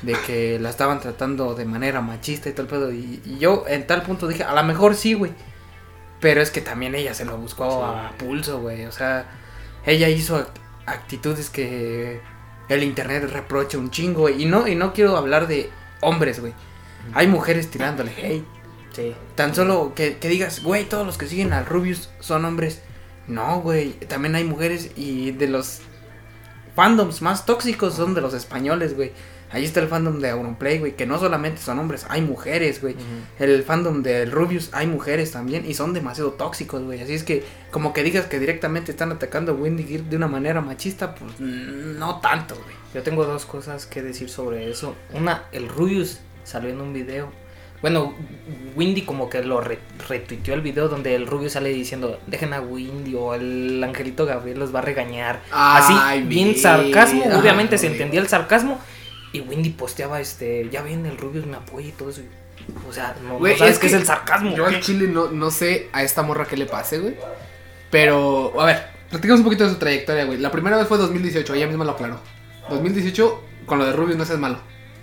De 0.03 0.13
que 0.27 0.59
la 0.59 0.69
estaban 0.69 0.99
tratando 0.99 1.55
de 1.55 1.65
manera 1.65 2.01
machista 2.01 2.49
y 2.49 2.51
todo 2.51 2.63
el 2.63 2.67
pedo. 2.67 2.91
Y, 2.93 3.21
y 3.25 3.39
yo 3.39 3.65
en 3.67 3.87
tal 3.87 4.03
punto 4.03 4.27
dije, 4.27 4.43
a 4.43 4.53
lo 4.53 4.63
mejor 4.63 4.93
sí, 4.95 5.13
güey. 5.15 5.31
Pero 6.19 6.41
es 6.41 6.51
que 6.51 6.61
también 6.61 6.93
ella 6.95 7.13
se 7.15 7.25
lo 7.25 7.37
buscó 7.37 7.67
Sí. 7.69 7.77
a 7.83 8.17
pulso, 8.17 8.59
güey. 8.59 8.85
O 8.85 8.91
sea, 8.91 9.25
ella 9.87 10.07
hizo 10.09 10.37
ac- 10.39 10.47
actitudes 10.85 11.49
que 11.49 12.19
el 12.69 12.83
internet 12.83 13.27
reprocha 13.31 13.77
un 13.79 13.89
chingo, 13.89 14.21
güey. 14.21 14.43
Y 14.43 14.45
no, 14.45 14.67
y 14.67 14.75
no 14.75 14.93
quiero 14.93 15.17
hablar 15.17 15.47
de 15.47 15.69
hombres, 16.01 16.39
güey. 16.39 16.53
Hay 17.13 17.27
mujeres 17.27 17.69
tirándole 17.71 18.11
hate. 18.11 18.45
Sí. 18.95 19.13
Tan 19.35 19.53
solo 19.53 19.93
que, 19.95 20.17
que 20.17 20.29
digas, 20.29 20.63
güey, 20.63 20.85
todos 20.85 21.05
los 21.05 21.17
que 21.17 21.27
siguen 21.27 21.53
al 21.53 21.65
Rubius 21.65 22.09
son 22.19 22.45
hombres. 22.45 22.81
No, 23.27 23.61
güey, 23.61 23.93
también 23.93 24.35
hay 24.35 24.43
mujeres 24.43 24.91
y 24.95 25.31
de 25.31 25.47
los 25.47 25.81
fandoms 26.75 27.21
más 27.21 27.45
tóxicos 27.45 27.95
son 27.95 28.13
de 28.13 28.21
los 28.21 28.33
españoles, 28.33 28.95
güey. 28.95 29.11
Ahí 29.51 29.63
está 29.63 29.79
el 29.79 29.87
fandom 29.87 30.19
de 30.19 30.29
Auronplay, 30.31 30.79
güey, 30.79 30.95
que 30.95 31.05
no 31.05 31.17
solamente 31.19 31.61
son 31.61 31.79
hombres, 31.79 32.05
hay 32.09 32.21
mujeres, 32.21 32.81
güey. 32.81 32.95
El 33.39 33.63
fandom 33.63 34.03
del 34.03 34.31
Rubius 34.31 34.69
hay 34.73 34.87
mujeres 34.87 35.31
también 35.31 35.65
y 35.65 35.73
son 35.75 35.93
demasiado 35.93 36.31
tóxicos, 36.31 36.83
güey. 36.83 37.01
Así 37.01 37.13
es 37.13 37.23
que, 37.23 37.45
como 37.71 37.93
que 37.93 38.03
digas 38.03 38.25
que 38.25 38.39
directamente 38.39 38.91
están 38.91 39.11
atacando 39.11 39.53
a 39.53 39.55
Wendy 39.55 39.83
Gear 39.83 40.03
de 40.03 40.17
una 40.17 40.27
manera 40.27 40.61
machista, 40.61 41.15
pues 41.15 41.39
mm, 41.39 41.97
no 41.97 42.19
tanto, 42.19 42.55
güey. 42.55 42.75
Yo 42.93 43.03
tengo 43.03 43.25
dos 43.25 43.45
cosas 43.45 43.85
que 43.85 44.01
decir 44.01 44.29
sobre 44.29 44.69
eso. 44.69 44.95
Una, 45.13 45.45
el 45.51 45.69
Rubius 45.69 46.19
salió 46.43 46.69
en 46.69 46.81
un 46.81 46.91
video. 46.91 47.31
Bueno, 47.85 48.15
Windy 48.75 49.03
como 49.03 49.29
que 49.29 49.43
lo 49.43 49.61
re- 49.61 49.77
retuiteó 50.09 50.55
el 50.55 50.61
video 50.61 50.87
donde 50.89 51.13
el 51.13 51.27
Rubius 51.27 51.51
sale 51.51 51.69
diciendo, 51.69 52.19
dejen 52.25 52.51
a 52.53 52.59
Windy 52.59 53.13
o 53.13 53.35
el 53.35 53.79
angelito 53.83 54.25
Gabriel 54.25 54.57
los 54.57 54.73
va 54.73 54.79
a 54.79 54.81
regañar. 54.81 55.43
Así, 55.51 55.93
Ay, 55.95 56.23
bien 56.23 56.47
mira, 56.47 56.61
sarcasmo. 56.61 57.25
Obviamente 57.37 57.77
se 57.77 57.85
entendía 57.85 58.21
el 58.21 58.27
sarcasmo. 58.27 58.79
Y 59.33 59.41
Windy 59.41 59.69
posteaba, 59.69 60.19
este, 60.19 60.67
ya 60.71 60.81
ven, 60.81 61.05
el 61.05 61.15
Rubius 61.15 61.45
me 61.45 61.57
apoya 61.57 61.89
y 61.89 61.91
todo 61.91 62.09
eso. 62.09 62.21
O 62.89 62.91
sea, 62.91 63.15
no, 63.21 63.37
sabes 63.55 63.73
es 63.73 63.77
qué 63.77 63.85
es 63.85 63.93
el 63.93 64.03
sarcasmo. 64.03 64.55
Yo 64.55 64.65
al 64.65 64.79
chile 64.79 65.07
no, 65.07 65.29
no 65.29 65.51
sé 65.51 65.89
a 65.93 66.01
esta 66.01 66.23
morra 66.23 66.45
qué 66.47 66.57
le 66.57 66.65
pase, 66.65 66.97
güey. 66.97 67.15
Pero, 67.91 68.59
a 68.59 68.65
ver, 68.65 68.83
platicamos 69.11 69.41
un 69.41 69.45
poquito 69.45 69.63
de 69.65 69.69
su 69.69 69.75
trayectoria, 69.75 70.25
güey. 70.25 70.39
La 70.39 70.49
primera 70.49 70.75
vez 70.75 70.87
fue 70.87 70.97
2018, 70.97 71.53
ella 71.53 71.67
misma 71.67 71.85
lo 71.85 71.91
aclaró. 71.91 72.19
2018, 72.67 73.43
con 73.67 73.77
lo 73.77 73.85
de 73.85 73.93
Rubius 73.93 74.17
no 74.17 74.25
seas 74.25 74.39
malo. 74.39 74.57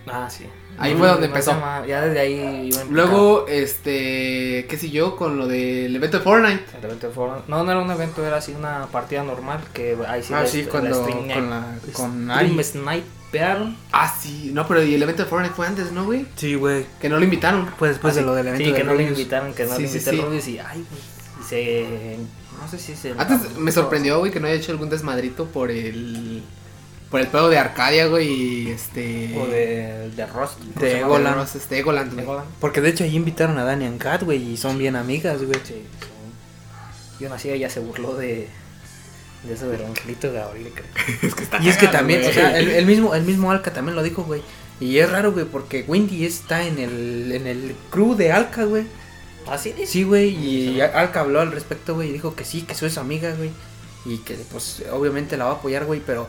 Ah, 0.08 0.28
sí. 0.28 0.46
Ahí 0.82 0.92
No, 0.94 0.98
fue 0.98 1.08
donde 1.08 1.26
empezó. 1.26 1.52
Ya 1.86 2.00
desde 2.02 2.18
ahí 2.20 2.70
iba 2.72 2.84
Luego, 2.90 3.46
este, 3.48 4.66
qué 4.68 4.76
sé 4.78 4.90
yo, 4.90 5.16
con 5.16 5.38
lo 5.38 5.46
del 5.46 5.94
evento 5.94 6.18
de 6.18 6.24
Fortnite. 6.24 6.64
El 6.78 6.84
evento 6.84 7.06
de 7.08 7.12
Fortnite. 7.12 7.44
No, 7.48 7.62
no 7.64 7.70
era 7.70 7.80
un 7.80 7.90
evento, 7.90 8.24
era 8.26 8.36
así 8.38 8.52
una 8.52 8.86
partida 8.88 9.22
normal 9.22 9.60
que 9.72 9.96
ahí 10.08 10.22
sí 10.22 10.32
Ah, 10.34 10.42
la- 10.42 10.46
sí, 10.46 10.64
la 10.64 10.68
cuando 10.70 11.04
stream- 11.06 11.32
con, 11.34 11.50
la, 11.50 11.78
con 11.92 12.28
stream 12.64 12.64
snipearon. 12.64 13.76
Ah, 13.92 14.12
sí, 14.20 14.50
no, 14.52 14.66
pero 14.66 14.82
y 14.82 14.94
el 14.94 15.02
evento 15.02 15.22
de 15.22 15.28
Fortnite 15.28 15.54
fue 15.54 15.66
antes, 15.66 15.92
¿no, 15.92 16.04
güey? 16.04 16.26
Sí, 16.36 16.54
güey. 16.56 16.84
Que 17.00 17.08
no 17.08 17.18
lo 17.18 17.24
invitaron. 17.24 17.68
Pues 17.78 17.92
después 17.92 18.12
Ah, 18.12 18.16
de 18.16 18.20
sí. 18.22 18.26
lo 18.26 18.34
del 18.34 18.48
evento 18.48 18.64
Sí, 18.68 18.72
que 18.74 18.84
no 18.84 18.92
Rubius. 18.92 19.10
invitaron, 19.10 19.54
que 19.54 19.64
no 19.64 19.76
Sí, 19.76 19.82
le 19.82 19.88
sí, 19.88 19.94
invitó 19.94 20.10
sí. 20.10 20.16
el 20.18 20.22
Rubius 20.26 20.48
y 20.48 20.58
ay, 20.58 20.84
güey, 20.90 21.02
y 21.40 21.48
se 21.48 22.16
no 22.60 22.68
sé 22.68 22.78
si 22.78 22.94
se 22.94 23.12
Antes 23.18 23.56
me 23.56 23.72
sorprendió, 23.72 24.18
güey, 24.20 24.30
que 24.30 24.38
no 24.40 24.46
haya 24.46 24.56
hecho 24.56 24.72
algún 24.72 24.88
desmadrito 24.90 25.46
por 25.46 25.70
el. 25.70 26.42
Por 27.12 27.20
el 27.20 27.28
pedo 27.28 27.48
de 27.48 27.58
Arcadia, 27.58 28.06
güey, 28.06 28.28
y 28.28 28.70
este. 28.70 29.38
o 29.38 29.46
de 29.46 30.10
de 30.16 30.26
¿cómo 30.26 30.48
De? 30.80 30.98
Egoland. 30.98 31.36
Ross, 31.36 31.54
Este, 31.54 31.78
Egoland, 31.78 32.12
güey. 32.12 32.24
Egoland. 32.24 32.48
Porque 32.58 32.80
de 32.80 32.88
hecho 32.88 33.04
ahí 33.04 33.14
invitaron 33.14 33.56
a 33.58 33.64
Dani 33.64 33.84
and 33.84 33.98
Kat, 33.98 34.24
güey, 34.24 34.42
y 34.52 34.56
son 34.56 34.78
bien 34.78 34.96
amigas, 34.96 35.40
güey. 35.40 35.60
Sí, 35.62 35.74
sí. 35.74 35.82
Yo 37.20 37.28
nací 37.28 37.50
ella 37.50 37.70
se 37.70 37.78
burló 37.78 38.16
de 38.16 38.48
de 39.44 39.54
eso 39.54 39.68
del 39.68 39.84
angelito 39.84 40.32
Gabriel, 40.32 40.72
creo. 40.74 40.86
Es 41.22 41.34
que 41.34 41.42
está 41.44 41.62
Y 41.62 41.68
es 41.68 41.76
que 41.76 41.88
también, 41.88 42.20
güey. 42.20 42.30
o 42.30 42.34
sea, 42.34 42.58
el, 42.58 42.70
el 42.70 42.86
mismo, 42.86 43.14
el 43.14 43.22
mismo 43.22 43.50
Alka 43.50 43.72
también 43.72 43.94
lo 43.94 44.02
dijo, 44.02 44.24
güey. 44.24 44.42
Y 44.80 44.98
es 44.98 45.10
raro, 45.10 45.32
güey, 45.32 45.44
porque 45.44 45.84
Wendy 45.86 46.24
está 46.24 46.66
en 46.66 46.78
el, 46.78 47.30
en 47.32 47.46
el 47.46 47.76
crew 47.90 48.16
de 48.16 48.32
Alka, 48.32 48.64
güey. 48.64 48.84
Así 49.48 49.72
dice. 49.72 49.86
Sí, 49.86 50.04
güey, 50.04 50.30
y 50.30 50.80
Alka 50.80 51.20
habló 51.20 51.40
al 51.40 51.52
respecto, 51.52 51.94
güey, 51.94 52.08
y 52.08 52.12
dijo 52.12 52.34
que 52.34 52.44
sí, 52.44 52.62
que 52.62 52.74
soy 52.74 52.90
su 52.90 53.00
amiga, 53.00 53.34
güey. 53.34 53.50
Y 54.04 54.18
que, 54.18 54.34
pues, 54.50 54.82
obviamente 54.90 55.36
la 55.36 55.44
va 55.44 55.50
a 55.50 55.54
apoyar, 55.54 55.84
güey, 55.84 56.00
pero, 56.04 56.28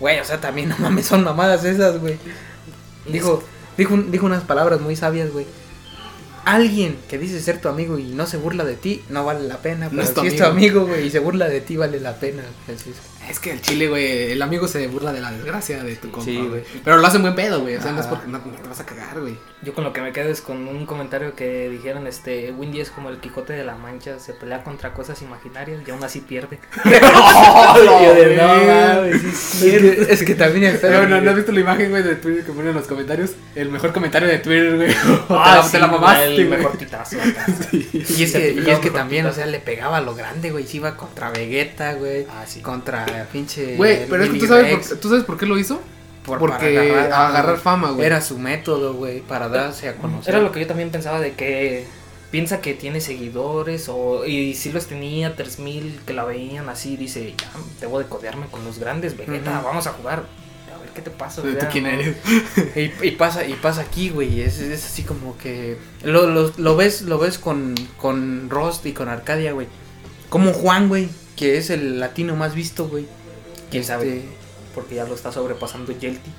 güey, 0.00 0.20
o 0.20 0.24
sea, 0.24 0.40
también, 0.40 0.68
no 0.68 0.76
mames, 0.78 1.06
son 1.06 1.24
mamadas 1.24 1.64
esas, 1.64 1.98
güey. 1.98 2.18
Dijo, 3.06 3.42
dijo, 3.76 3.96
dijo 3.96 4.26
unas 4.26 4.44
palabras 4.44 4.80
muy 4.80 4.96
sabias, 4.96 5.32
güey. 5.32 5.46
Alguien 6.44 6.98
que 7.08 7.18
dice 7.18 7.40
ser 7.40 7.60
tu 7.60 7.68
amigo 7.68 7.98
y 7.98 8.04
no 8.04 8.26
se 8.26 8.38
burla 8.38 8.64
de 8.64 8.74
ti, 8.74 9.02
no 9.10 9.24
vale 9.24 9.46
la 9.46 9.58
pena. 9.58 9.86
No 9.86 9.90
Pero 9.90 10.02
es 10.02 10.14
tu 10.14 10.20
si 10.22 10.26
es 10.28 10.36
tu 10.36 10.44
amigo. 10.44 10.80
amigo, 10.80 10.86
güey, 10.86 11.06
y 11.06 11.10
se 11.10 11.18
burla 11.18 11.48
de 11.48 11.60
ti, 11.60 11.76
vale 11.76 12.00
la 12.00 12.14
pena. 12.16 12.42
Así 12.66 12.92
es. 13.28 13.38
Es 13.38 13.40
que 13.40 13.52
el 13.52 13.60
chile, 13.60 13.88
güey, 13.88 14.32
el 14.32 14.42
amigo 14.42 14.66
se 14.68 14.86
burla 14.88 15.12
de 15.12 15.20
la 15.20 15.30
desgracia 15.30 15.82
de 15.82 15.96
tu 15.96 16.10
compa, 16.10 16.30
Sí, 16.30 16.36
güey. 16.38 16.62
Pero 16.84 16.96
lo 16.96 17.06
hace 17.06 17.16
en 17.16 17.22
buen 17.22 17.34
pedo, 17.34 17.60
güey. 17.60 17.76
O 17.76 17.82
sea, 17.82 17.92
no 17.92 18.00
es 18.00 18.06
porque 18.06 18.26
no, 18.26 18.38
no 18.38 18.56
te 18.56 18.68
vas 18.68 18.80
a 18.80 18.86
cagar, 18.86 19.20
güey. 19.20 19.36
Yo 19.62 19.74
con 19.74 19.82
lo 19.84 19.92
que 19.92 20.00
me 20.00 20.12
quedo 20.12 20.28
es 20.30 20.40
con 20.40 20.68
un 20.68 20.86
comentario 20.86 21.34
que 21.34 21.68
dijeron, 21.68 22.06
este, 22.06 22.52
Windy 22.52 22.80
es 22.80 22.90
como 22.90 23.10
el 23.10 23.18
Quijote 23.18 23.52
de 23.52 23.64
la 23.64 23.74
Mancha, 23.74 24.18
se 24.20 24.32
pelea 24.32 24.62
contra 24.62 24.92
cosas 24.94 25.20
imaginarias 25.22 25.80
y 25.86 25.90
aún 25.90 26.02
así 26.04 26.20
pierde. 26.20 26.58
Yo 26.84 28.14
de, 28.14 28.36
no, 28.36 28.46
güey. 28.54 28.66
mames, 28.66 29.36
sí 29.36 29.70
es. 29.74 29.84
Es 30.08 30.22
que 30.22 30.34
también 30.34 30.78
Pero 30.80 31.06
no, 31.08 31.20
¿no 31.20 31.30
has 31.30 31.36
visto 31.36 31.52
la 31.52 31.60
imagen, 31.60 31.90
güey, 31.90 32.02
de 32.02 32.16
Twitter 32.16 32.44
que 32.44 32.52
ponen 32.52 32.68
en 32.68 32.74
los 32.76 32.86
comentarios? 32.86 33.32
El 33.54 33.70
mejor 33.70 33.92
comentario 33.92 34.28
de 34.28 34.38
Twitter, 34.38 34.76
güey. 34.76 34.90
Ah, 35.28 35.60
te, 35.60 35.66
la, 35.66 35.70
te 35.70 35.78
la 35.78 35.86
sí, 35.86 35.92
mamaste, 35.92 36.24
el 36.24 36.46
güey. 36.46 36.58
mejor 36.58 36.78
pitazo 36.78 37.16
acá. 37.20 37.46
Sí. 37.70 37.88
Y 37.92 38.22
es 38.22 38.32
que, 38.32 38.52
y 38.52 38.70
es 38.70 38.78
que 38.78 38.90
también, 38.90 39.26
o 39.26 39.32
sea, 39.32 39.46
le 39.46 39.58
pegaba 39.60 39.98
a 39.98 40.00
lo 40.00 40.14
grande, 40.14 40.50
güey. 40.50 40.66
Se 40.66 40.76
iba 40.78 40.96
contra 40.96 41.30
Vegeta, 41.30 41.94
güey. 41.94 42.26
Ah, 42.30 42.44
sí. 42.46 42.60
Contra 42.60 43.17
pinche. 43.26 43.76
Güey, 43.76 44.06
pero 44.08 44.22
es 44.24 44.30
que 44.30 44.38
tú 44.38 44.46
sabes, 44.46 44.88
por, 44.88 44.98
¿tú 44.98 45.08
sabes 45.08 45.24
por 45.24 45.38
qué 45.38 45.46
lo 45.46 45.58
hizo? 45.58 45.80
por- 46.24 46.38
Porque 46.38 46.74
para 46.74 46.82
agarrar, 47.06 47.12
agarrar 47.30 47.58
fama, 47.58 47.90
güey. 47.92 48.06
Era 48.06 48.20
su 48.20 48.38
método, 48.38 48.94
güey, 48.94 49.20
para 49.20 49.48
darse 49.48 49.88
a 49.88 49.96
conocer. 49.96 50.34
Era 50.34 50.42
lo 50.42 50.52
que 50.52 50.60
yo 50.60 50.66
también 50.66 50.90
pensaba 50.90 51.20
de 51.20 51.32
que 51.32 51.86
piensa 52.30 52.60
que 52.60 52.74
tiene 52.74 53.00
seguidores 53.00 53.88
o 53.88 54.26
y 54.26 54.52
si 54.54 54.70
los 54.70 54.86
tenía 54.86 55.34
3000 55.36 56.00
que 56.06 56.12
la 56.12 56.24
veían 56.24 56.68
así, 56.68 56.96
dice, 56.98 57.32
ya 57.40 57.50
debo 57.80 57.98
de 57.98 58.04
codearme 58.04 58.46
con 58.50 58.62
los 58.64 58.78
grandes, 58.78 59.16
Vegeta, 59.16 59.62
vamos 59.62 59.86
a 59.86 59.92
jugar. 59.92 60.24
A 60.74 60.78
ver 60.80 60.90
qué 60.94 61.00
te 61.00 61.10
pasa. 61.10 61.40
¿Tú 61.40 61.48
quién 61.72 61.86
eres? 61.86 62.16
Y, 62.76 63.06
y 63.06 63.10
pasa 63.12 63.46
y 63.46 63.54
pasa 63.54 63.80
aquí, 63.80 64.10
güey, 64.10 64.42
es, 64.42 64.58
es 64.58 64.84
así 64.84 65.04
como 65.04 65.38
que 65.38 65.78
lo, 66.02 66.26
lo, 66.26 66.52
lo 66.58 66.76
ves 66.76 67.00
lo 67.02 67.18
ves 67.18 67.38
con 67.38 67.74
con 67.96 68.50
Rost 68.50 68.84
y 68.84 68.92
con 68.92 69.08
Arcadia, 69.08 69.52
güey. 69.52 69.66
Como 70.28 70.52
Juan, 70.52 70.88
güey, 70.88 71.08
que 71.38 71.56
es 71.56 71.70
el 71.70 72.00
latino 72.00 72.34
más 72.36 72.54
visto, 72.54 72.88
güey. 72.88 73.06
¿Quién 73.70 73.84
sabe? 73.84 74.16
Este, 74.18 74.28
Porque 74.74 74.96
ya 74.96 75.04
lo 75.04 75.14
está 75.14 75.30
sobrepasando 75.30 75.92
Yelty. 75.92 76.30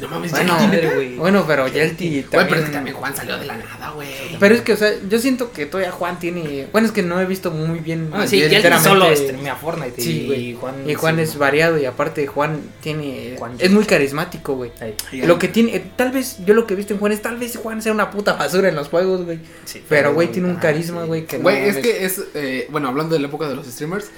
No 0.00 0.08
mames, 0.08 0.30
Bueno, 0.30 0.56
güey. 0.94 1.16
Bueno, 1.16 1.44
pero 1.46 1.68
Yelty 1.68 2.08
Güey, 2.08 2.22
también... 2.22 2.48
pero 2.48 2.60
es 2.60 2.66
que 2.66 2.72
también 2.72 2.96
Juan 2.96 3.16
salió 3.16 3.36
de 3.36 3.46
la 3.46 3.56
nada, 3.56 3.90
güey. 3.90 4.08
Pero 4.38 4.54
es 4.54 4.60
que, 4.62 4.72
o 4.72 4.76
sea, 4.76 4.90
yo 5.08 5.18
siento 5.18 5.52
que 5.52 5.66
todavía 5.66 5.92
Juan 5.92 6.18
tiene... 6.18 6.68
Bueno, 6.72 6.86
es 6.86 6.92
que 6.92 7.02
no 7.02 7.20
he 7.20 7.26
visto 7.26 7.50
muy 7.50 7.80
bien... 7.80 8.08
Ah, 8.12 8.26
sí, 8.26 8.38
Yelty 8.40 8.78
solo 8.82 9.14
streamea 9.14 9.56
Fortnite. 9.56 10.00
Sí, 10.00 10.22
y 10.22 10.26
güey. 10.26 10.54
Juan, 10.54 10.74
Y 10.88 10.94
Juan 10.94 11.16
sí, 11.16 11.22
es 11.22 11.34
no. 11.34 11.40
variado 11.40 11.78
y 11.78 11.84
aparte 11.84 12.26
Juan 12.26 12.60
tiene... 12.80 13.34
Juan 13.38 13.54
es 13.58 13.70
muy 13.70 13.84
carismático, 13.84 14.54
güey. 14.54 14.70
Lo 15.12 15.38
que 15.38 15.48
tiene... 15.48 15.76
eh, 15.76 15.84
Tal 15.96 16.12
vez, 16.12 16.38
yo 16.46 16.54
lo 16.54 16.66
que 16.66 16.74
he 16.74 16.76
visto 16.76 16.94
en 16.94 17.00
Juan 17.00 17.12
es 17.12 17.20
tal 17.20 17.36
vez 17.36 17.56
Juan 17.56 17.82
sea 17.82 17.92
una 17.92 18.10
puta 18.10 18.34
basura 18.34 18.68
en 18.68 18.76
los 18.76 18.88
juegos, 18.88 19.24
güey. 19.24 19.40
Sí, 19.64 19.82
Pero, 19.88 20.14
güey, 20.14 20.28
tiene 20.28 20.48
un 20.48 20.56
ah, 20.56 20.60
carisma, 20.60 21.04
güey, 21.04 21.26
que 21.26 21.38
no 21.38 21.42
Güey, 21.42 21.68
es 21.68 21.78
que 21.78 22.04
es, 22.04 22.22
eh, 22.34 22.66
bueno, 22.70 22.88
hablando 22.88 23.14
de 23.14 23.20
la 23.20 23.28
época 23.28 23.48
de 23.48 23.56
los 23.56 23.66
streamers, 23.66 24.10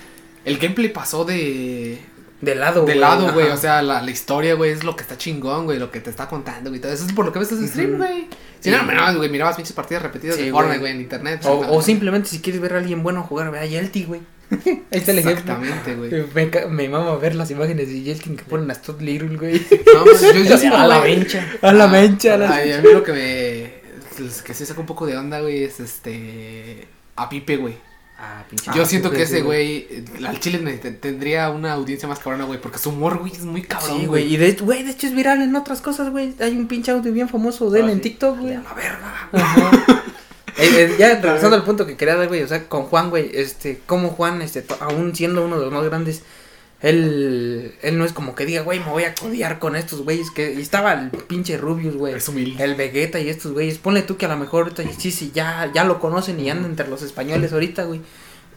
el 0.45 0.59
gameplay 0.59 0.89
pasó 0.93 1.25
de, 1.25 1.99
De 2.41 2.55
lado, 2.55 2.85
de 2.85 2.95
lado, 2.95 3.33
güey, 3.33 3.49
o 3.49 3.57
sea, 3.57 3.83
la, 3.83 4.03
la 4.03 4.11
historia, 4.11 4.55
güey, 4.55 4.71
es 4.73 4.85
lo 4.85 4.97
que 4.97 5.03
está 5.03 5.17
chingón, 5.17 5.65
güey, 5.65 5.79
lo 5.79 5.91
que 5.91 6.01
te 6.01 6.11
está 6.11 6.29
contando, 6.29 6.71
güey, 6.71 6.81
todo 6.81 6.93
eso 6.93 7.07
es 7.07 7.13
por 7.13 7.25
lo 7.25 7.33
que 7.33 7.39
ves 7.39 7.53
ese 7.53 7.67
stream, 7.69 7.97
güey. 7.97 8.27
Si 8.61 8.71
Sí. 8.71 8.77
no, 8.77 8.83
no, 8.83 9.17
güey, 9.19 9.29
mirabas 9.29 9.57
pinches 9.57 9.75
partidas 9.75 10.03
repetidas 10.03 10.37
Sí, 10.37 10.45
de 10.45 10.51
güey. 10.51 10.63
Fortnite, 10.63 10.81
güey, 10.81 10.93
en 10.93 11.01
internet. 11.01 11.41
O, 11.45 11.83
simplemente 11.83 12.29
si 12.31 12.41
quieres 12.41 12.63
ver 12.63 12.75
a 12.75 12.79
alguien 12.79 13.03
bueno 13.03 13.23
jugar, 13.23 13.51
ve 13.51 13.59
a 13.59 13.67
Yelty, 13.67 14.05
güey. 14.05 14.21
Ahí 14.51 14.83
está 14.93 15.13
el 15.13 15.19
ejemplo. 15.19 15.53
Exactamente, 15.55 15.95
güey. 15.97 16.11
Me, 16.35 16.67
me 16.69 16.89
mama 16.89 17.15
ver 17.17 17.35
las 17.35 17.51
imágenes 17.51 17.89
de 17.89 18.01
Yelty 18.03 18.37
que 18.37 18.43
ponen 18.45 18.71
a 18.71 18.75
Stud 18.75 19.01
Little, 19.01 19.37
güey. 19.37 19.55
No, 19.95 20.05
pues, 20.05 20.21
yo, 20.23 20.33
yo 20.33 20.57
sí, 20.59 20.67
a 20.67 20.87
la 20.87 20.99
güey. 21.01 21.17
vencha. 21.17 21.47
A 21.63 21.73
la 21.73 21.87
mencha, 21.89 22.35
a 22.35 22.37
la 22.39 22.55
Ay, 22.55 22.73
a 22.73 22.81
mí 22.81 22.89
lo 22.93 23.03
que 23.03 23.13
me. 23.13 23.85
Que 24.45 24.55
sí 24.55 24.65
saca 24.65 24.81
un 24.81 24.87
poco 24.87 25.07
de 25.07 25.17
onda, 25.17 25.41
güey, 25.41 25.65
es 25.65 25.81
este. 25.81 26.87
A 27.17 27.29
Pipe, 27.29 27.57
güey. 27.57 27.75
Ah, 28.19 28.45
pinche. 28.49 28.71
Yo 28.75 28.83
Ah, 28.83 28.87
siento 28.87 29.11
que 29.11 29.23
ese 29.23 29.43
güey. 29.43 29.87
eh, 29.91 30.05
al 30.27 30.39
chile 30.41 30.59
tendría 31.01 31.51
una 31.51 31.73
audiencia 31.73 32.09
más 32.09 32.21
cabrona, 32.21 32.45
güey, 32.45 32.61
porque 32.61 32.79
su 32.79 32.91
humor, 32.91 33.19
güey, 33.19 33.33
es 33.33 33.43
muy 33.45 33.63
cabrón, 33.63 34.01
Sí, 34.01 34.07
güey. 34.07 34.33
Y 34.33 34.37
de 34.37 34.53
güey, 34.53 34.83
de 34.85 34.93
hecho 34.93 35.07
es 35.09 35.15
viral 35.15 35.43
en 35.43 35.55
otras 35.57 35.81
cosas, 35.81 36.11
güey. 36.11 36.35
Hay 36.41 36.57
un 36.57 36.69
pinche 36.69 36.93
audio 36.93 37.13
bien 37.13 37.29
famoso 37.29 37.71
de 37.71 37.81
él 37.81 37.87
Ah, 37.89 37.93
en 37.93 37.97
sí. 37.97 38.03
TikTok, 38.03 38.39
güey. 38.39 38.55
A 38.55 38.63
la 38.63 38.73
verga. 38.75 39.29
Ajá. 39.33 39.71
Eh, 40.57 40.71
eh, 40.77 40.97
ya 40.99 41.15
regresando 41.21 41.57
al 41.57 41.65
punto 41.65 41.85
que 41.87 41.97
quería 41.97 42.15
dar, 42.15 42.29
güey, 42.29 42.43
o 42.43 42.49
sea, 42.49 42.69
con 42.69 42.85
Juan, 42.85 43.11
güey, 43.11 43.31
este, 43.35 43.81
como 43.87 44.11
Juan, 44.11 44.41
este, 44.43 44.65
aún 44.81 45.15
siendo 45.17 45.45
uno 45.45 45.59
de 45.59 45.65
los 45.65 45.73
más 45.75 45.83
grandes, 45.85 46.23
él, 46.89 47.75
él 47.83 47.99
no 47.99 48.05
es 48.05 48.13
como 48.13 48.35
que 48.35 48.47
diga, 48.47 48.63
güey, 48.63 48.79
me 48.81 48.91
voy 48.91 49.05
a 49.05 49.15
codiar 49.15 49.59
con 49.59 49.75
estos 49.77 50.03
güeyes, 50.03 50.31
que 50.31 50.53
y 50.53 50.61
estaba 50.61 50.93
el 50.93 51.11
pinche 51.11 51.57
Rubius, 51.57 51.97
güey, 51.97 52.15
Es 52.15 52.29
humilde. 52.29 52.63
el 52.63 52.75
Vegeta 52.75 53.19
y 53.21 53.29
estos 53.29 53.53
güeyes, 53.53 53.79
ponle 53.79 54.03
tú 54.03 54.17
que 54.17 54.27
a 54.27 54.29
lo 54.29 54.37
mejor 54.37 54.65
ahorita 54.65 54.83
sí, 54.99 55.11
sí, 55.11 55.33
ya, 55.35 55.71
ya 55.75 55.85
lo 55.85 55.99
conocen 56.01 56.39
y 56.41 56.51
anda 56.51 56.69
entre 56.69 56.89
los 56.89 57.03
españoles 57.03 57.53
ahorita, 57.53 57.85
güey, 57.85 58.01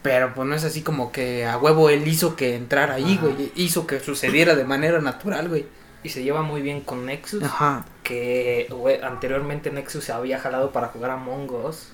pero 0.01 0.33
pues 0.33 0.47
no 0.47 0.55
es 0.55 0.63
así 0.63 0.81
como 0.81 1.11
que 1.11 1.45
a 1.45 1.57
huevo 1.57 1.89
él 1.89 2.07
hizo 2.07 2.35
que 2.35 2.55
entrara 2.55 2.95
ahí, 2.95 3.13
Ajá. 3.17 3.27
güey, 3.27 3.51
hizo 3.55 3.87
que 3.87 3.99
sucediera 3.99 4.55
de 4.55 4.63
manera 4.65 5.01
natural, 5.01 5.49
güey. 5.49 5.65
Y 6.03 6.09
se 6.09 6.23
lleva 6.23 6.41
muy 6.43 6.61
bien 6.61 6.81
con 6.81 7.05
Nexus. 7.05 7.43
Ajá. 7.43 7.85
Que 8.03 8.67
güey, 8.69 9.01
anteriormente 9.01 9.71
Nexus 9.71 10.03
se 10.05 10.11
había 10.13 10.39
jalado 10.39 10.71
para 10.71 10.87
jugar 10.87 11.09
a 11.11 11.13
Among 11.15 11.49
Us 11.65 11.87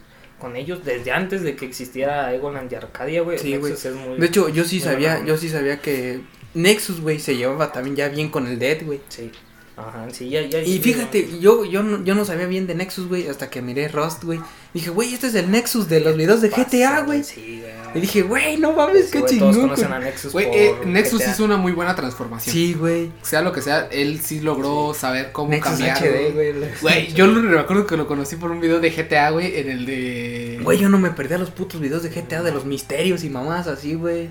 con 0.43 0.57
ellos 0.57 0.83
desde 0.83 1.13
antes 1.13 1.41
de 1.41 1.55
que 1.55 1.65
existiera 1.65 2.33
Egoland 2.33 2.69
y 2.69 2.75
Arcadia, 2.75 3.21
güey. 3.21 3.39
Sí, 3.39 3.55
güey. 3.55 3.71
Nexus 3.71 3.85
es 3.85 3.95
muy. 3.95 4.17
De 4.19 4.25
hecho, 4.25 4.50
yo 4.50 4.65
sí 4.65 4.81
sabía, 4.81 5.23
yo 5.23 5.38
sí 5.38 5.47
sabía 5.47 5.79
que 5.79 6.19
Nexus, 6.53 7.00
güey, 7.00 7.17
se 7.17 7.38
llevaba 7.38 7.71
también 7.71 7.95
ya 7.95 8.09
bien 8.09 8.27
con 8.27 8.45
el 8.47 8.59
Dead, 8.59 8.83
güey. 8.83 9.00
Sí. 9.07 9.31
Ajá, 9.75 10.06
sí, 10.12 10.30
ya, 10.30 10.42
ya. 10.44 10.62
Y 10.62 10.77
fíjate, 10.80 11.39
yo, 11.39 11.65
yo, 11.65 11.82
no, 11.82 12.03
yo 12.03 12.13
no 12.13 12.25
sabía 12.25 12.46
bien 12.46 12.68
de 12.68 12.75
Nexus, 12.75 13.08
güey, 13.08 13.27
hasta 13.27 13.50
que 13.50 13.62
miré 13.63 13.88
Rust, 13.88 14.24
güey. 14.24 14.39
Dije, 14.74 14.92
güey, 14.92 15.13
este 15.15 15.27
es 15.27 15.36
el 15.36 15.50
Nexus 15.50 15.89
de 15.89 16.00
los 16.00 16.15
videos 16.15 16.42
de 16.42 16.50
GTA, 16.50 17.01
güey. 17.01 17.24
Sí, 17.24 17.62
güey. 17.62 17.74
Y 17.96 18.00
dije, 18.01 18.22
güey, 18.24 18.58
no 18.58 18.74
mames, 18.74 19.06
Sí, 19.06 19.12
qué 19.13 19.20
güey, 19.22 19.38
Todos 19.39 19.53
chingón. 19.56 19.70
conocen 19.70 19.94
a 19.94 20.00
Nexus. 20.00 20.32
Güey, 20.32 20.48
eh, 20.51 20.75
Nexus 20.86 21.20
GTA. 21.22 21.32
hizo 21.32 21.44
una 21.46 21.58
muy 21.58 21.72
buena 21.72 21.96
transformación. 21.96 22.53
Sí, 22.53 22.74
güey. 22.74 23.12
Sea 23.24 23.42
lo 23.42 23.51
que 23.51 23.62
sea, 23.62 23.88
él 23.92 24.20
sí 24.24 24.39
logró 24.42 24.94
saber 24.94 25.32
cómo 25.32 25.50
Nexus 25.50 25.72
cambiar. 25.74 25.98
HD, 25.98 26.32
güey. 26.34 26.53
Güey, 26.82 27.13
yo 27.15 27.25
lo- 27.27 27.42
me 27.42 27.60
acuerdo 27.60 27.88
que 27.88 27.98
lo 27.98 28.08
conocí 28.08 28.36
por 28.36 28.51
un 28.51 28.60
video 28.62 28.80
de 28.80 28.92
GTA, 28.92 29.32
güey, 29.32 29.58
en 29.60 29.70
el 29.70 29.86
de. 29.88 30.60
Güey, 30.63 30.77
yo 30.80 30.89
no 30.89 31.00
me 31.00 31.10
perdía 31.12 31.38
los 31.39 31.50
putos 31.51 31.82
videos 31.82 32.03
de 32.03 32.10
GTA 32.10 32.44
de 32.44 32.51
los 32.51 32.65
misterios 32.65 33.24
y 33.24 33.30
mamás 33.30 33.65
así, 33.68 33.96
güey. 33.96 34.30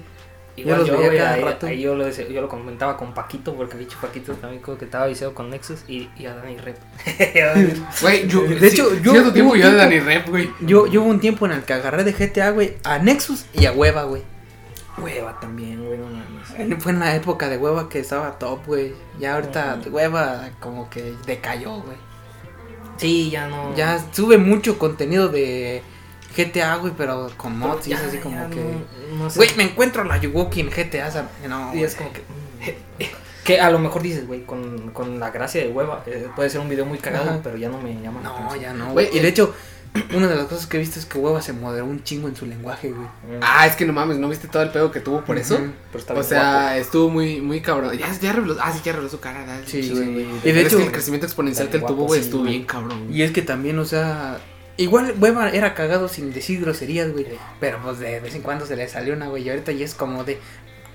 Igual 0.55 0.79
los 0.81 0.89
yo, 0.89 0.95
veía 0.99 1.07
güey, 1.07 1.19
cada 1.19 1.33
ahí, 1.33 1.43
rato. 1.45 1.67
ahí 1.67 1.81
yo, 1.81 1.95
lo, 1.95 2.05
decía- 2.05 2.29
yo 2.29 2.41
lo 2.43 2.49
comentaba 2.49 2.97
con 2.99 3.15
Paquito, 3.15 3.55
porque 3.55 3.79
dicho 3.79 3.97
Paquito 4.01 4.35
también 4.35 4.61
como 4.63 4.77
que 4.77 4.85
estaba 4.85 5.07
viciado 5.07 5.33
con 5.35 5.49
Nexus 5.49 5.81
y, 5.89 6.11
y 6.17 6.27
a 6.27 6.35
Dani 6.35 6.59
Rep. 6.59 6.77
Güey, 8.03 8.29
yo. 8.29 8.43
De 8.43 8.67
hecho, 8.69 8.91
sí, 8.91 9.01
yo- 9.03 9.13
Cierto 9.13 9.33
tiempo 9.33 9.57
yo 9.57 9.71
Rep, 9.71 10.29
güey. 10.29 10.51
Yo, 10.61 10.87
yo 10.87 11.03
hubo 11.03 11.11
un 11.11 11.21
tiempo 11.21 11.47
en 11.47 11.53
el 11.53 11.63
que 11.63 11.73
agarré 11.73 12.05
de 12.05 12.13
GTA, 12.13 12.51
güey, 12.51 12.77
a 12.85 12.99
Nexus 12.99 13.47
y 13.55 13.67
a 13.67 13.73
Hueva, 13.73 14.05
güey. 14.05 14.23
Hueva 14.99 15.41
también, 15.41 15.83
güey, 15.85 15.99
no 15.99 16.05
mames. 16.07 16.51
En- 16.59 16.81
Fue 16.81 16.93
en 16.93 16.99
la 17.01 17.17
época 17.17 17.49
de 17.49 17.57
Hueva 17.57 17.89
que 17.89 17.99
estaba 17.99 18.39
top, 18.39 18.67
güey. 18.67 18.93
Ya 19.19 19.35
ahorita. 19.37 19.81
Hueva 19.91 20.51
como 20.61 20.91
que 20.91 21.15
decayó, 21.27 21.81
güey. 21.81 21.97
Sí, 22.99 23.31
ya 23.31 23.49
no. 23.49 23.75
Ya 23.75 23.99
sube 24.13 24.37
mucho 24.39 24.79
contenido 24.79 25.29
de 25.29 25.83
GTA, 26.37 26.77
güey, 26.77 26.93
pero 26.97 27.31
con 27.37 27.59
Pero 27.61 27.73
mods 27.75 27.87
y 27.89 27.93
es 27.93 28.01
así 28.01 28.19
como 28.19 28.37
ya 28.37 28.49
que... 28.49 28.57
no- 28.57 29.19
no 29.25 29.31
sé. 29.31 29.39
Güey, 29.39 29.51
me 29.57 29.65
encuentro 29.65 30.05
la 30.05 30.19
Yuwoki 30.19 30.61
en 30.61 30.71
GTA, 30.71 31.11
¿sabes? 31.11 31.31
No, 31.49 31.75
Y 31.75 31.83
es 31.83 31.95
como 31.95 32.13
que. 32.13 32.21
mm, 32.21 33.05
Que 33.45 33.61
a 33.61 33.71
lo 33.71 33.79
mejor 33.81 34.03
dices, 34.03 34.27
güey, 34.27 34.45
con, 34.45 34.91
con 34.93 35.19
la 35.19 35.31
gracia 35.31 35.63
de 35.63 35.69
hueva, 35.71 36.05
eh, 36.07 36.29
puede 36.37 36.49
ser 36.49 36.61
un 36.61 36.69
video 36.69 36.87
muy 36.87 36.99
cagado, 36.99 37.31
Ajá. 37.31 37.41
pero 37.43 37.57
ya 37.57 37.69
no 37.69 37.81
me 37.81 37.93
llama. 38.01 38.21
la 38.23 38.29
No, 38.29 38.37
atención. 38.37 38.61
ya 38.61 38.73
no, 38.73 38.93
Güey. 38.93 39.09
Y 39.13 39.19
de 39.19 39.27
hecho, 39.29 39.53
una 40.15 40.29
de 40.29 40.37
las 40.37 40.47
cosas 40.47 40.67
que 40.69 40.77
he 40.77 40.81
visto 40.81 41.01
es 41.01 41.07
que 41.07 41.19
Hueva 41.19 41.43
se 41.43 41.53
moderó 41.53 41.85
un 41.87 42.05
chingo 42.05 42.29
en 42.29 42.37
su 42.37 42.47
lenguaje, 42.47 42.91
güey. 42.93 43.03
Mm, 43.03 43.41
Ah, 43.43 43.67
es 43.67 43.75
que 43.75 43.85
no 43.85 43.93
mames, 43.93 44.17
¿no 44.19 44.29
viste 44.29 44.47
todo 44.47 44.63
el 44.63 44.71
pedo 44.71 44.93
que 44.93 45.01
tuvo 45.01 45.23
por 45.25 45.37
eso? 45.39 45.59
Pero 45.91 45.99
está 45.99 46.15
O 46.15 46.23
sea, 46.23 46.63
guapo. 46.63 46.77
estuvo 46.77 47.11
muy, 47.11 47.41
muy 47.41 47.61
cabrón. 47.61 47.99
Ya, 47.99 48.13
ya 48.21 48.33
reveló, 48.33 48.57
ah, 48.61 48.73
sí, 48.73 48.81
ya 48.85 48.93
reveló 48.93 49.11
su 49.11 49.19
cara. 49.19 49.41
¿verdad? 49.41 49.61
Sí, 49.67 49.83
Sí, 49.83 49.91
güey. 49.91 50.21
Y 50.45 50.53
de 50.53 50.61
es 50.61 50.67
hecho- 50.69 50.79
que 50.79 50.85
el 50.85 50.93
crecimiento 50.93 51.27
exponencial 51.27 51.69
que 51.69 51.79
él 51.79 51.85
tuvo, 51.85 52.05
güey, 52.07 52.21
sí, 52.21 52.27
estuvo 52.27 52.45
bien 52.45 52.65
cabrón. 52.65 53.09
Y 53.13 53.23
es 53.23 53.33
que 53.33 53.43
también, 53.43 53.77
o 53.81 53.85
sea... 53.85 54.39
Igual 54.77 55.15
Hueva 55.19 55.51
era 55.51 55.75
cagado 55.75 56.09
sin 56.09 56.33
decir 56.33 56.61
groserías, 56.61 57.13
güey. 57.13 57.27
Pero 57.61 57.79
pues 57.83 57.99
de 57.99 58.21
vez 58.21 58.35
en 58.35 58.43
cuando 58.43 58.67
se 58.67 58.77
le 58.77 58.89
salió 58.89 59.15
una, 59.15 59.29
güey. 59.29 59.45
Y 59.45 59.51
ahorita 59.51 59.73
ya 59.73 59.85
es 59.85 59.95
como 59.95 60.25
de... 60.25 60.39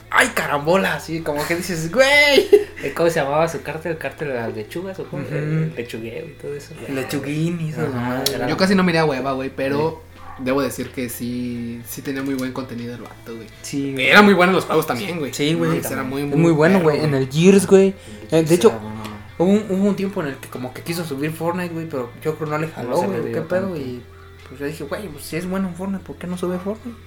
¡Ay, 0.10 0.29
carambola! 0.34 0.96
Así 0.96 1.19
como 1.22 1.46
que 1.46 1.55
dices, 1.55 1.91
güey. 1.91 2.48
¿Cómo 2.96 3.10
se 3.10 3.19
llamaba 3.19 3.48
su 3.50 3.62
cártel? 3.62 3.93
¿El 3.93 3.98
cártel 3.98 4.29
de 4.29 4.34
las 4.36 4.55
lechugas 4.55 4.98
o 5.00 5.05
cómo? 5.07 5.24
Ujú. 5.24 5.36
El 5.36 5.75
lechugueo 5.75 6.25
y 6.25 6.31
todo 6.41 6.55
eso. 6.55 6.74
Lechuguín 6.89 7.60
y 7.62 7.69
eso. 7.69 7.81
Ajá, 7.81 7.89
mamadas. 7.91 8.29
era- 8.31 8.48
Yo 8.48 8.55
casi 8.57 8.74
no 8.74 8.84
miré 8.84 9.00
a 9.00 9.05
hueva, 9.05 9.34
güey, 9.34 9.51
pero 9.53 10.01
debo 10.39 10.62
decir 10.62 10.91
que 10.91 11.10
sí, 11.10 11.81
sí 11.88 12.01
tenía 12.01 12.24
muy 12.24 12.36
buen 12.36 12.53
contenido 12.53 12.96
el 12.96 13.01
vato, 13.01 13.36
güey. 13.36 13.48
Sí, 13.63 13.91
güey. 13.93 14.07
Era 14.07 14.22
muy 14.22 14.34
bueno 14.34 14.51
en 14.51 14.55
los 14.55 14.65
juegos 14.65 14.88
también, 14.88 15.19
güey. 15.19 15.34
Sí, 15.34 15.53
güey. 15.55 15.81
Era 15.86 16.03
muy, 16.03 16.22
Es 16.22 16.36
muy 16.36 16.51
bueno, 16.53 16.79
güey. 16.79 17.03
En 17.03 17.13
el 17.13 17.29
Gears, 17.29 17.67
güey. 17.67 17.93
Eh, 18.31 18.43
de 18.43 18.55
hecho, 18.55 18.72
hubo 19.38 19.50
un, 19.51 19.65
hubo 19.70 19.88
un 19.88 19.96
tiempo 19.96 20.22
en 20.22 20.29
el 20.29 20.36
que 20.38 20.50
como 20.50 20.74
que 20.74 20.82
quiso 20.82 21.06
subir 21.06 21.32
Fortnite, 21.32 21.74
güey, 21.74 21.88
pero 21.89 22.12
yo 22.24 22.36
creo 22.36 22.50
no 22.50 22.58
le 22.58 22.67
jaló, 22.67 23.01
No 23.01 23.08
güey. 23.08 23.34
¿Qué 23.34 23.41
pedo? 23.41 23.62
tanto. 23.74 23.77
Y 23.77 24.01
pues 24.48 24.60
yo 24.60 24.65
dije, 24.65 24.84
güey, 24.84 25.08
pues 25.10 25.24
si 25.25 25.36
es 25.38 25.50
bueno 25.50 25.67
en 25.67 25.75
Fortnite, 25.75 26.03
¿por 26.03 26.15
qué 26.17 26.27
no 26.27 26.38
sube 26.38 26.58
Fortnite? 26.60 26.98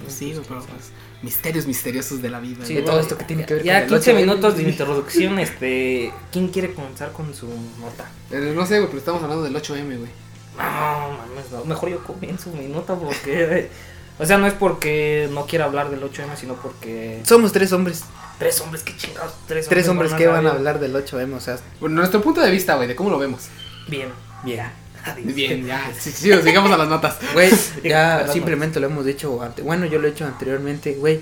Pues 0.00 0.12
sí, 0.14 0.32
güey, 0.32 0.44
pero 0.46 0.60
pues, 0.60 0.92
misterios 1.22 1.66
misteriosos 1.66 2.22
de 2.22 2.30
la 2.30 2.40
vida. 2.40 2.64
Sí, 2.64 2.80
todo 2.84 3.00
esto 3.00 3.18
que 3.18 3.24
tiene 3.24 3.44
que 3.44 3.54
ver 3.54 3.62
Ya 3.64 3.86
con 3.86 3.94
el 3.94 4.00
15 4.02 4.12
8M, 4.12 4.16
minutos 4.20 4.56
de 4.56 4.62
introducción, 4.62 5.38
este... 5.40 6.12
¿Quién 6.30 6.48
quiere 6.48 6.72
comenzar 6.72 7.12
con 7.12 7.34
su 7.34 7.46
nota? 7.80 8.08
Eh, 8.30 8.52
No 8.54 8.64
sé, 8.64 8.76
güey, 8.78 8.86
pero 8.86 8.98
estamos 8.98 9.22
hablando 9.22 9.44
del 9.44 9.54
8M, 9.54 9.98
güey. 9.98 10.10
No, 10.56 11.18
mames, 11.18 11.50
no. 11.52 11.64
Mejor 11.64 11.88
yo 11.88 12.04
comienzo 12.04 12.50
mi 12.50 12.66
nota 12.66 12.94
porque... 12.94 13.70
O 14.20 14.26
sea, 14.26 14.36
no 14.36 14.48
es 14.48 14.52
porque 14.54 15.28
no 15.32 15.46
quiera 15.46 15.66
hablar 15.66 15.90
del 15.90 16.02
8M, 16.02 16.34
sino 16.34 16.54
porque... 16.54 17.20
Somos 17.24 17.52
tres 17.52 17.72
hombres. 17.72 18.02
Tres 18.38 18.60
hombres, 18.60 18.82
qué 18.84 18.96
chingados. 18.96 19.32
Tres, 19.46 19.68
Tres 19.68 19.88
hombres 19.88 20.10
van 20.12 20.18
que 20.18 20.26
van 20.28 20.46
a 20.46 20.50
hablar 20.50 20.78
del 20.78 20.94
8M, 20.94 21.34
o 21.34 21.40
sea, 21.40 21.58
Bueno, 21.80 21.96
nuestro 21.96 22.20
punto 22.22 22.40
de 22.40 22.50
vista, 22.50 22.76
güey, 22.76 22.86
de 22.88 22.94
cómo 22.96 23.10
lo 23.10 23.18
vemos. 23.18 23.46
Bien. 23.88 24.08
bien. 24.44 24.66
Adiós. 25.04 25.34
Bien, 25.34 25.64
ya. 25.66 25.90
Sí, 25.98 26.10
sí, 26.12 26.30
sigamos 26.42 26.70
a 26.70 26.76
las 26.76 26.88
notas. 26.88 27.16
Güey, 27.32 27.50
ya 27.82 28.28
simplemente 28.32 28.78
lo 28.80 28.86
hemos 28.86 29.04
dicho 29.04 29.42
ante, 29.42 29.62
bueno, 29.62 29.86
yo 29.86 29.98
lo 29.98 30.06
he 30.06 30.10
hecho 30.10 30.26
anteriormente, 30.26 30.92
güey. 30.94 31.20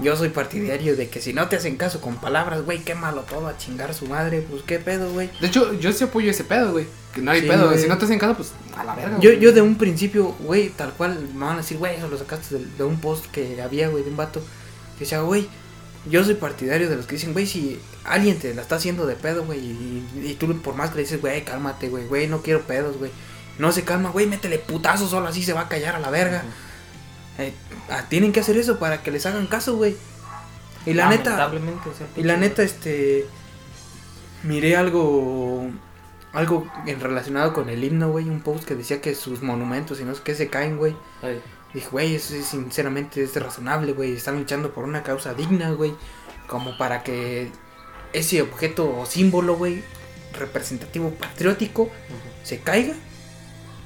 Yo 0.00 0.16
soy 0.16 0.28
partidario 0.28 0.94
de 0.96 1.08
que 1.08 1.20
si 1.20 1.32
no 1.32 1.48
te 1.48 1.56
hacen 1.56 1.76
caso 1.76 2.00
con 2.00 2.16
palabras, 2.16 2.62
güey, 2.62 2.78
quémalo 2.84 3.22
todo 3.22 3.48
a 3.48 3.56
chingar 3.58 3.92
su 3.94 4.06
madre, 4.06 4.46
pues 4.48 4.62
qué 4.62 4.78
pedo, 4.78 5.10
güey. 5.10 5.28
De 5.40 5.48
hecho, 5.48 5.72
yo 5.74 5.92
sí 5.92 6.04
apoyo 6.04 6.30
ese 6.30 6.44
pedo, 6.44 6.70
güey. 6.70 6.86
Que 7.12 7.20
no 7.20 7.32
hay 7.32 7.40
Sí, 7.40 7.48
pedo. 7.48 7.66
güey. 7.66 7.80
Si 7.80 7.88
no 7.88 7.98
te 7.98 8.04
hacen 8.04 8.18
caso, 8.20 8.34
pues 8.36 8.52
a 8.76 8.84
la 8.84 8.94
verga. 8.94 9.18
Yo, 9.18 9.32
yo 9.32 9.52
de 9.52 9.60
un 9.60 9.76
principio, 9.76 10.36
güey, 10.38 10.68
tal 10.68 10.92
cual, 10.92 11.18
me 11.34 11.44
van 11.44 11.54
a 11.54 11.56
decir, 11.58 11.78
güey, 11.78 11.96
eso 11.96 12.06
lo 12.06 12.16
sacaste 12.16 12.58
de, 12.58 12.64
de 12.78 12.84
un 12.84 13.00
post 13.00 13.26
que 13.26 13.60
había, 13.60 13.88
güey, 13.88 14.04
de 14.04 14.10
un 14.10 14.16
vato. 14.16 14.40
Que 14.96 15.00
decía, 15.04 15.20
güey, 15.22 15.48
yo 16.06 16.24
soy 16.24 16.34
partidario 16.34 16.88
de 16.88 16.96
los 16.96 17.06
que 17.06 17.16
dicen, 17.16 17.32
güey, 17.32 17.46
si 17.46 17.80
alguien 18.04 18.38
te 18.38 18.54
la 18.54 18.62
está 18.62 18.76
haciendo 18.76 19.06
de 19.06 19.16
pedo, 19.16 19.44
güey, 19.44 19.58
y, 19.60 20.22
y 20.24 20.34
tú 20.34 20.60
por 20.62 20.74
más 20.74 20.90
que 20.90 20.96
le 20.96 21.02
dices, 21.02 21.20
güey, 21.20 21.44
cálmate, 21.44 21.88
güey, 21.88 22.06
güey, 22.06 22.26
no 22.28 22.42
quiero 22.42 22.62
pedos, 22.62 22.96
güey. 22.96 23.10
No 23.58 23.72
se 23.72 23.84
calma, 23.84 24.10
güey, 24.10 24.26
métele 24.26 24.58
putazo 24.58 25.08
solo 25.08 25.28
así 25.28 25.42
se 25.42 25.52
va 25.52 25.62
a 25.62 25.68
callar 25.68 25.96
a 25.96 25.98
la 25.98 26.10
verga. 26.10 26.44
Eh, 27.38 27.52
ah, 27.90 28.04
tienen 28.08 28.32
que 28.32 28.40
hacer 28.40 28.56
eso 28.56 28.78
para 28.78 29.02
que 29.02 29.10
les 29.10 29.26
hagan 29.26 29.46
caso, 29.46 29.76
güey. 29.76 29.96
Y 30.86 30.94
la 30.94 31.08
neta, 31.08 31.50
y 32.16 32.22
la 32.22 32.36
neta, 32.36 32.62
este. 32.62 33.26
Miré 34.42 34.76
algo. 34.76 35.70
Algo 36.32 36.70
en 36.86 37.00
relacionado 37.00 37.52
con 37.52 37.68
el 37.68 37.82
himno, 37.82 38.10
güey. 38.10 38.28
Un 38.28 38.40
post 38.40 38.64
que 38.64 38.74
decía 38.74 39.00
que 39.00 39.14
sus 39.14 39.42
monumentos 39.42 40.00
y 40.00 40.04
no 40.04 40.14
sé 40.14 40.22
qué 40.22 40.34
se 40.34 40.48
caen, 40.48 40.76
güey. 40.76 40.94
Ay, 41.22 41.40
Dije, 41.74 41.88
güey, 41.90 42.14
eso 42.14 42.34
es, 42.34 42.46
sinceramente 42.46 43.22
es 43.22 43.34
razonable, 43.36 43.92
güey. 43.92 44.14
Están 44.14 44.38
luchando 44.38 44.72
por 44.72 44.84
una 44.84 45.02
causa 45.02 45.34
digna, 45.34 45.70
güey. 45.72 45.94
Como 46.46 46.76
para 46.78 47.02
que 47.02 47.50
ese 48.12 48.40
objeto 48.42 48.98
o 48.98 49.04
símbolo, 49.06 49.56
güey, 49.56 49.82
representativo 50.38 51.10
patriótico, 51.10 51.90
se 52.42 52.60
caiga 52.60 52.94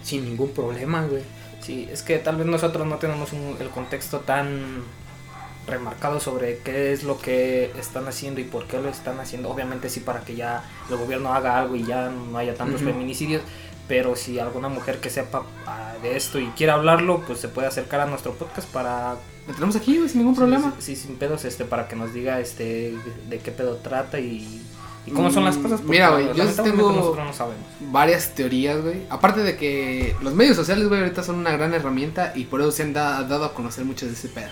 sin 0.02 0.24
ningún 0.24 0.50
problema, 0.52 1.02
güey. 1.06 1.22
Sí, 1.60 1.88
es 1.92 2.02
que 2.02 2.18
tal 2.18 2.36
vez 2.36 2.46
nosotros 2.46 2.86
no 2.86 2.96
tenemos 2.96 3.32
un- 3.32 3.56
el 3.60 3.68
contexto 3.70 4.20
tan 4.20 4.82
remarcado 5.66 6.18
sobre 6.18 6.58
qué 6.58 6.92
es 6.92 7.04
lo 7.04 7.18
que 7.20 7.70
están 7.78 8.08
haciendo 8.08 8.40
y 8.40 8.44
por 8.44 8.66
qué 8.66 8.80
lo 8.80 8.88
están 8.88 9.20
haciendo. 9.20 9.48
Obviamente 9.48 9.88
sí 9.90 10.00
para 10.00 10.20
que 10.20 10.34
ya 10.34 10.64
el 10.90 10.96
gobierno 10.96 11.32
haga 11.34 11.56
algo 11.58 11.76
y 11.76 11.84
ya 11.84 12.10
no 12.10 12.36
haya 12.36 12.54
tantos 12.56 12.82
Ujú. 12.82 12.90
feminicidios, 12.90 13.42
pero 13.92 14.16
si 14.16 14.38
alguna 14.38 14.70
mujer 14.70 15.00
que 15.00 15.10
sepa 15.10 15.42
ah, 15.66 15.92
de 16.02 16.16
esto 16.16 16.38
y 16.40 16.46
quiera 16.56 16.72
hablarlo, 16.74 17.20
pues 17.26 17.40
se 17.40 17.48
puede 17.48 17.68
acercar 17.68 18.00
a 18.00 18.06
nuestro 18.06 18.32
podcast 18.32 18.66
para 18.70 19.16
Lo 19.46 19.52
tenemos 19.52 19.76
aquí, 19.76 19.98
güey, 19.98 20.08
sin 20.08 20.20
ningún 20.20 20.34
problema. 20.34 20.72
Sí, 20.78 20.96
sí, 20.96 21.02
sin 21.08 21.16
pedos, 21.16 21.44
este, 21.44 21.66
para 21.66 21.88
que 21.88 21.94
nos 21.94 22.14
diga 22.14 22.40
este 22.40 22.94
de 23.28 23.38
qué 23.40 23.50
pedo 23.52 23.76
trata 23.76 24.18
y, 24.18 24.62
y 25.06 25.10
cómo 25.10 25.30
son 25.30 25.44
las 25.44 25.58
cosas. 25.58 25.82
mira, 25.82 26.08
güey, 26.08 26.32
yo 26.34 26.46
tengo- 26.62 27.14
no 27.14 27.32
sabemos. 27.34 27.66
Varias 27.80 28.34
teorías, 28.34 28.80
güey. 28.80 29.02
Aparte 29.10 29.40
de 29.42 29.58
que 29.58 30.16
los 30.22 30.32
medios 30.32 30.56
sociales, 30.56 30.88
güey, 30.88 31.02
ahorita 31.02 31.22
son 31.22 31.34
una 31.36 31.50
gran 31.52 31.74
herramienta 31.74 32.32
y 32.34 32.44
por 32.44 32.62
eso 32.62 32.72
se 32.72 32.84
han 32.84 32.94
da- 32.94 33.22
dado 33.24 33.44
a 33.44 33.52
conocer 33.52 33.84
mucho 33.84 34.06
de 34.06 34.12
ese 34.12 34.28
pedo. 34.30 34.48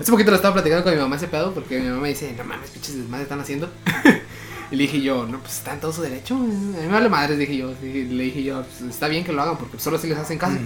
Hace 0.00 0.10
poquito 0.12 0.30
lo 0.30 0.36
estaba 0.36 0.54
platicando 0.54 0.84
con 0.84 0.94
mi 0.94 1.00
mamá 1.00 1.16
ese 1.16 1.26
pedo 1.26 1.52
porque 1.52 1.80
mi 1.80 1.88
mamá 1.88 2.02
me 2.02 2.08
dice, 2.10 2.32
no 2.38 2.44
mames, 2.44 2.70
pinches 2.70 2.94
desmadre 2.96 3.24
están 3.24 3.40
haciendo. 3.40 3.68
y 4.72 4.76
le 4.76 4.82
dije 4.84 5.00
yo, 5.02 5.26
no, 5.26 5.38
pues 5.38 5.58
está 5.58 5.74
en 5.74 5.80
todo 5.80 5.92
su 5.92 6.02
derecho. 6.02 6.34
A 6.34 6.38
mí 6.38 6.46
me 6.80 6.88
vale 6.88 7.08
madres, 7.08 7.38
dije 7.38 7.56
yo. 7.56 7.70
Y 7.82 8.04
le 8.04 8.24
dije 8.24 8.42
yo, 8.42 8.62
pues, 8.64 8.90
está 8.90 9.06
bien 9.06 9.22
que 9.22 9.32
lo 9.32 9.42
hagan 9.42 9.56
porque 9.58 9.78
solo 9.78 9.98
así 9.98 10.08
les 10.08 10.18
hacen 10.18 10.38
caso. 10.38 10.56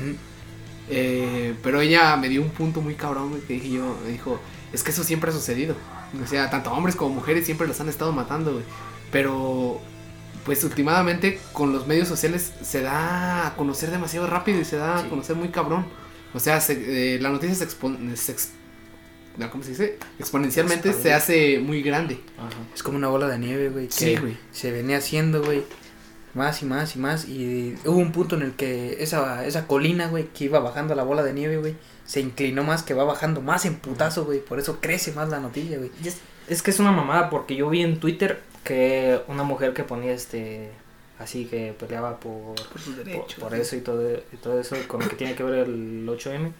Eh, 0.88 1.54
pero 1.62 1.80
ella 1.80 2.16
me 2.16 2.28
dio 2.28 2.40
un 2.42 2.50
punto 2.50 2.80
muy 2.80 2.94
cabrón, 2.94 3.40
que 3.46 3.54
dije 3.54 3.70
yo, 3.70 3.96
me 4.04 4.10
dijo, 4.12 4.38
es 4.72 4.82
que 4.82 4.90
eso 4.92 5.02
siempre 5.04 5.30
ha 5.30 5.32
sucedido. 5.32 5.75
O 6.22 6.26
sea, 6.26 6.48
tanto 6.48 6.70
hombres 6.72 6.94
como 6.96 7.14
mujeres 7.16 7.44
siempre 7.44 7.66
los 7.66 7.80
han 7.80 7.88
estado 7.88 8.12
matando, 8.12 8.52
güey. 8.52 8.64
Pero, 9.10 9.80
pues 10.44 10.62
últimamente 10.62 11.40
con 11.52 11.72
los 11.72 11.86
medios 11.88 12.06
sociales 12.06 12.52
se 12.62 12.82
da 12.82 13.48
a 13.48 13.56
conocer 13.56 13.90
demasiado 13.90 14.26
rápido 14.28 14.60
y 14.60 14.64
se 14.64 14.76
da 14.76 15.00
Sí. 15.00 15.06
a 15.06 15.10
conocer 15.10 15.34
muy 15.36 15.48
cabrón. 15.48 15.86
O 16.34 16.38
sea, 16.40 16.60
se- 16.60 17.16
eh, 17.16 17.20
la 17.20 17.30
noticia 17.30 17.54
se, 17.56 17.66
expon- 17.68 18.14
se 18.14 18.32
ex- 18.32 18.50
no, 18.52 18.65
¿cómo 19.50 19.62
se 19.62 19.70
dice? 19.70 19.98
Exponencialmente 20.18 20.92
se 20.92 21.12
hace 21.12 21.58
muy 21.58 21.82
grande. 21.82 22.20
Ajá. 22.38 22.48
Es 22.74 22.82
como 22.82 22.96
una 22.96 23.08
bola 23.08 23.28
de 23.28 23.38
nieve, 23.38 23.68
güey. 23.68 23.88
Sí, 23.90 24.16
güey. 24.16 24.36
Se 24.52 24.70
venía 24.70 24.98
haciendo, 24.98 25.42
güey. 25.42 25.62
Más 26.34 26.62
y 26.62 26.66
más 26.66 26.96
y 26.96 26.98
más. 26.98 27.28
Y 27.28 27.74
hubo 27.84 27.98
un 27.98 28.12
punto 28.12 28.36
en 28.36 28.42
el 28.42 28.52
que 28.52 29.02
esa, 29.02 29.46
esa 29.46 29.66
colina, 29.66 30.08
güey, 30.08 30.28
que 30.28 30.44
iba 30.44 30.58
bajando 30.58 30.94
la 30.94 31.02
bola 31.02 31.22
de 31.22 31.32
nieve, 31.32 31.56
güey, 31.56 31.76
se 32.04 32.20
inclinó 32.20 32.62
más, 32.62 32.82
que 32.82 32.94
va 32.94 33.04
bajando 33.04 33.40
más 33.40 33.64
en 33.64 33.76
putazo, 33.76 34.24
güey. 34.24 34.40
Por 34.40 34.58
eso 34.58 34.78
crece 34.80 35.12
más 35.12 35.28
la 35.28 35.40
noticia, 35.40 35.78
güey. 35.78 35.90
Es, 36.04 36.18
es 36.48 36.62
que 36.62 36.70
es 36.70 36.78
una 36.78 36.92
mamada 36.92 37.30
porque 37.30 37.56
yo 37.56 37.68
vi 37.70 37.82
en 37.82 37.98
Twitter 37.98 38.40
que 38.64 39.20
una 39.28 39.44
mujer 39.44 39.72
que 39.72 39.84
ponía 39.84 40.12
este 40.12 40.70
así 41.18 41.46
que 41.46 41.74
peleaba 41.78 42.20
por, 42.20 42.54
Por 42.54 42.80
sus 42.80 42.94
por, 42.96 43.34
por 43.38 43.54
eso 43.54 43.76
y 43.76 43.80
todo, 43.80 44.02
y 44.32 44.36
todo 44.36 44.60
eso 44.60 44.76
con 44.86 45.00
lo 45.00 45.08
que 45.08 45.16
tiene 45.16 45.34
que 45.34 45.42
ver 45.42 45.66
el 45.66 46.06
8M 46.06 46.52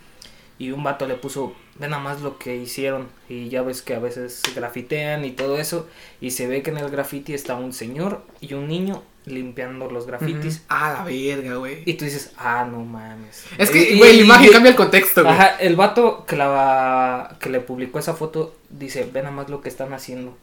y 0.59 0.71
un 0.71 0.83
vato 0.83 1.07
le 1.07 1.15
puso 1.15 1.55
ve 1.79 1.89
nada 1.89 2.03
más 2.03 2.23
lo 2.23 2.39
que 2.39 2.57
hicieron 2.57 3.09
y 3.29 3.49
ya 3.51 3.61
ves 3.63 3.83
que 3.83 3.95
a 3.95 3.99
veces 3.99 4.43
grafitean 4.55 5.25
y 5.25 5.33
todo 5.33 5.59
eso 5.59 5.87
y 6.21 6.31
se 6.31 6.47
ve 6.47 6.63
que 6.63 6.71
en 6.71 6.79
el 6.79 6.89
graffiti 6.91 7.35
está 7.35 7.55
un 7.57 7.73
señor 7.75 8.23
y 8.41 8.55
un 8.55 8.67
niño 8.69 9.03
limpiando 9.27 9.91
los 9.91 10.07
grafitis 10.07 10.63
Ah, 10.69 10.95
la 10.99 11.05
verga, 11.05 11.57
güey. 11.57 11.83
y 11.85 11.95
tú 11.95 12.05
dices 12.07 12.33
ah 12.39 12.67
no 12.71 12.79
mames 12.85 13.45
Es 13.59 13.71
que, 13.71 13.97
güey, 13.97 14.17
la 14.19 14.23
imagen 14.23 14.47
y- 14.49 14.53
cambia 14.53 14.71
el 14.71 14.77
contexto, 14.77 15.23
güey. 15.23 15.35
Ajá, 15.35 15.57
el 15.57 15.77
vato 15.77 16.25
que 16.27 16.37
la 16.37 17.37
que 17.41 17.51
le 17.51 17.61
publicó 17.61 17.99
esa 17.99 18.15
foto 18.15 18.57
dice, 18.71 19.09
ve 19.13 19.21
nada 19.23 19.35
más 19.35 19.51
lo 19.51 19.61
que 19.61 19.69
están 19.69 19.93
haciendo. 19.93 20.39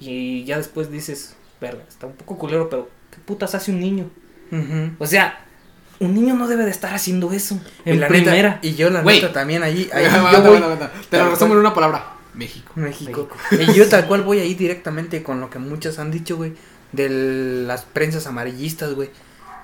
Y 0.00 0.44
ya 0.44 0.56
después 0.58 0.90
dices, 0.90 1.36
verga, 1.60 1.84
está 1.88 2.06
un 2.06 2.14
poco 2.14 2.36
culero, 2.36 2.68
pero 2.68 2.90
¿qué 3.10 3.18
putas 3.24 3.54
hace 3.54 3.70
un 3.70 3.80
niño? 3.80 4.10
O 4.98 5.06
sea, 5.06 5.45
un 6.00 6.14
niño 6.14 6.34
no 6.34 6.46
debe 6.48 6.64
de 6.64 6.70
estar 6.70 6.94
haciendo 6.94 7.32
eso. 7.32 7.58
Y 7.84 7.90
En 7.90 8.00
la 8.00 8.08
primera. 8.08 8.48
neta, 8.50 8.58
y 8.62 8.74
yo 8.74 8.90
la 8.90 9.02
Güey. 9.02 9.20
neta 9.20 9.32
también 9.32 9.62
ahí, 9.62 9.88
ahí 9.94 10.04
Aguanta, 10.04 10.32
yo 10.32 10.38
voy 10.44 10.56
aguanta, 10.56 10.84
aguanta. 10.86 10.92
Te 11.10 11.18
lo 11.18 11.30
resumo 11.30 11.54
en 11.54 11.60
una 11.60 11.74
palabra. 11.74 12.12
México. 12.34 12.70
México. 12.74 13.28
México. 13.50 13.72
Y 13.72 13.74
yo 13.74 13.88
tal 13.88 14.06
cual 14.06 14.22
voy 14.22 14.38
ahí 14.40 14.54
directamente 14.54 15.22
con 15.22 15.40
lo 15.40 15.48
que 15.50 15.58
muchos 15.58 15.98
han 15.98 16.10
dicho, 16.10 16.36
güey, 16.36 16.52
de 16.92 17.08
las 17.66 17.82
prensas 17.82 18.26
amarillistas, 18.26 18.94
güey. 18.94 19.10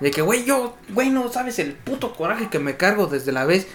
De 0.01 0.11
que, 0.11 0.23
güey, 0.23 0.45
yo, 0.45 0.77
güey, 0.89 1.11
no 1.11 1.31
sabes 1.31 1.59
el 1.59 1.75
puto 1.75 2.15
coraje 2.15 2.49
que 2.49 2.59
me 2.59 2.77
cargo 2.77 3.07
desde 3.07 3.31
la 3.31 3.45
vez 3.45 3.67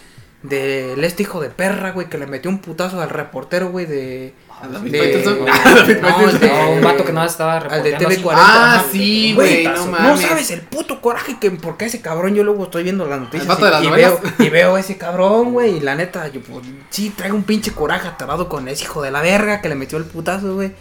del 0.43 1.03
este 1.03 1.23
hijo 1.23 1.41
de 1.41 1.49
perra, 1.49 1.91
güey, 1.91 2.09
que 2.09 2.17
le 2.17 2.27
metió 2.27 2.49
un 2.51 2.59
putazo 2.59 3.01
al 3.01 3.09
reportero, 3.09 3.69
güey, 3.69 3.85
de... 3.85 4.33
A 4.61 4.67
David 4.67 4.91
de- 4.91 5.23
no, 5.23 5.35
no, 6.09 6.47
No, 6.47 6.71
un 6.71 6.81
vato 6.81 7.05
que 7.05 7.11
no 7.13 7.23
estaba 7.23 7.57
Al 7.57 7.83
de 7.83 7.91
reporteando 7.91 8.07
así. 8.09 8.23
TV40. 8.23 8.33
Ah, 8.35 8.75
ajá. 8.79 8.85
sí, 8.91 9.33
Güey, 9.35 9.63
no 9.65 9.85
No 9.85 10.17
sabes 10.17 10.49
el 10.51 10.61
puto 10.61 10.99
coraje 11.01 11.37
que 11.39 11.51
porque 11.51 11.85
ese 11.85 12.01
cabrón 12.01 12.33
yo 12.33 12.43
luego 12.43 12.63
estoy 12.63 12.83
viendo 12.83 13.05
las 13.05 13.19
noticias 13.19 13.47
vato 13.47 13.65
de 13.65 13.71
las 13.71 13.83
y, 13.83 13.89
veo 13.89 14.19
y 14.39 14.49
veo 14.49 14.75
a 14.75 14.79
ese 14.79 14.97
cabrón, 14.97 15.53
güey, 15.53 15.77
y 15.77 15.79
la 15.79 15.93
neta 15.95 16.27
yo 16.29 16.41
pues, 16.41 16.65
sí 16.89 17.11
traigo 17.15 17.35
un 17.35 17.43
pinche 17.43 17.71
coraje 17.71 18.07
atarado 18.07 18.49
con 18.49 18.67
ese 18.67 18.85
hijo 18.85 19.01
de 19.03 19.11
la 19.11 19.21
verga 19.21 19.61
que 19.61 19.69
le 19.69 19.75
metió 19.75 19.97
el 19.99 20.05
putazo, 20.05 20.55
güey. 20.55 20.71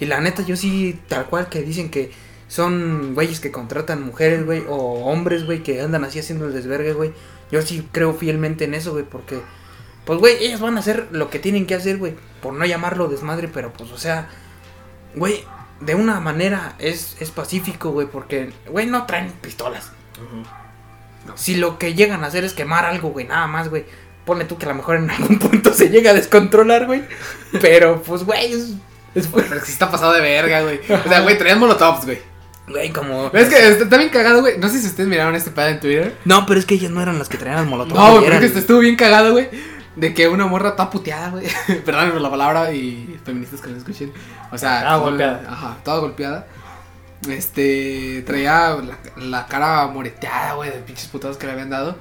Y 0.00 0.06
la 0.06 0.20
neta 0.20 0.42
yo 0.42 0.56
sí 0.56 0.98
tal 1.06 1.26
cual 1.26 1.48
que 1.48 1.62
dicen 1.62 1.90
que 1.90 2.10
son 2.48 3.14
güeyes 3.14 3.38
que 3.38 3.52
contratan 3.52 4.02
mujeres, 4.02 4.44
güey, 4.44 4.64
o 4.68 4.74
hombres, 5.04 5.46
güey, 5.46 5.62
que 5.62 5.80
andan 5.80 6.02
así 6.04 6.18
haciendo 6.18 6.46
el 6.46 6.52
desvergue, 6.52 6.92
güey. 6.92 7.12
Yo 7.52 7.62
sí 7.62 7.86
creo 7.92 8.14
fielmente 8.14 8.64
en 8.64 8.74
eso, 8.74 8.92
güey, 8.92 9.04
porque 9.04 9.40
pues 10.04 10.18
güey, 10.18 10.44
ellos 10.44 10.60
van 10.60 10.76
a 10.76 10.80
hacer 10.80 11.08
lo 11.12 11.30
que 11.30 11.38
tienen 11.38 11.66
que 11.66 11.76
hacer, 11.76 11.98
güey, 11.98 12.14
por 12.40 12.54
no 12.54 12.64
llamarlo 12.64 13.06
desmadre, 13.06 13.46
pero 13.46 13.72
pues 13.72 13.92
o 13.92 13.98
sea, 13.98 14.28
güey, 15.14 15.44
de 15.80 15.94
una 15.94 16.20
manera 16.20 16.74
es, 16.78 17.16
es 17.20 17.30
pacífico, 17.30 17.90
güey, 17.90 18.06
porque, 18.06 18.52
güey, 18.68 18.86
no 18.86 19.06
traen 19.06 19.30
pistolas. 19.32 19.92
Si 21.34 21.56
lo 21.56 21.78
que 21.78 21.94
llegan 21.94 22.24
a 22.24 22.28
hacer 22.28 22.44
es 22.44 22.52
quemar 22.52 22.84
algo, 22.84 23.10
güey, 23.10 23.26
nada 23.26 23.46
más, 23.46 23.68
güey. 23.68 23.84
Pone 24.24 24.44
tú 24.44 24.56
que 24.56 24.66
a 24.66 24.68
lo 24.68 24.76
mejor 24.76 24.96
en 24.96 25.10
algún 25.10 25.38
punto 25.40 25.72
se 25.72 25.88
llega 25.88 26.10
a 26.10 26.14
descontrolar, 26.14 26.86
güey. 26.86 27.02
Pero, 27.60 28.02
pues, 28.02 28.24
güey, 28.24 28.52
es, 28.52 28.74
es 29.14 29.26
Pero 29.26 29.56
es 29.56 29.64
que 29.64 29.72
está 29.72 29.90
pasado 29.90 30.12
de 30.12 30.20
verga, 30.20 30.62
güey. 30.62 30.78
O 30.78 31.08
sea, 31.08 31.20
güey, 31.20 31.38
traían 31.38 31.58
molotovs, 31.58 32.04
güey. 32.04 32.20
Güey, 32.68 32.90
como... 32.90 33.26
Es 33.32 33.48
que 33.48 33.68
está, 33.68 33.84
está 33.84 33.96
bien 33.98 34.10
cagado, 34.10 34.40
güey. 34.40 34.58
No 34.58 34.68
sé 34.68 34.80
si 34.80 34.86
ustedes 34.86 35.08
miraron 35.08 35.34
este 35.34 35.50
pedo 35.50 35.68
en 35.68 35.80
Twitter. 35.80 36.16
No, 36.24 36.46
pero 36.46 36.60
es 36.60 36.66
que 36.66 36.74
ellas 36.74 36.90
no 36.90 37.02
eran 37.02 37.18
las 37.18 37.28
que 37.28 37.38
traían 37.38 37.60
el 37.60 37.66
molotov. 37.66 37.96
No, 37.96 38.12
güey, 38.12 38.24
pero 38.26 38.40
que 38.40 38.46
estuvo 38.46 38.78
bien 38.78 38.96
cagado, 38.96 39.32
güey. 39.32 39.48
De 39.96 40.14
que 40.14 40.26
una 40.28 40.46
morra 40.46 40.74
toda 40.74 40.88
puteada, 40.90 41.30
güey. 41.30 41.46
Perdónenme 41.84 42.20
la 42.20 42.30
palabra 42.30 42.72
y 42.72 43.18
feministas 43.24 43.60
que 43.60 43.70
no 43.70 43.76
escuchen. 43.76 44.12
O 44.50 44.56
sea, 44.58 44.80
toda- 44.82 44.96
golpeada. 44.98 45.42
Ajá, 45.48 45.76
toda 45.84 45.98
golpeada. 45.98 46.46
Este, 47.28 48.22
traía 48.26 48.76
la, 48.76 48.98
la 49.16 49.46
cara 49.46 49.86
moreteada, 49.86 50.54
güey, 50.54 50.70
de 50.70 50.78
pinches 50.78 51.06
putados 51.06 51.36
que 51.36 51.46
le 51.46 51.52
habían 51.52 51.70
dado. 51.70 51.96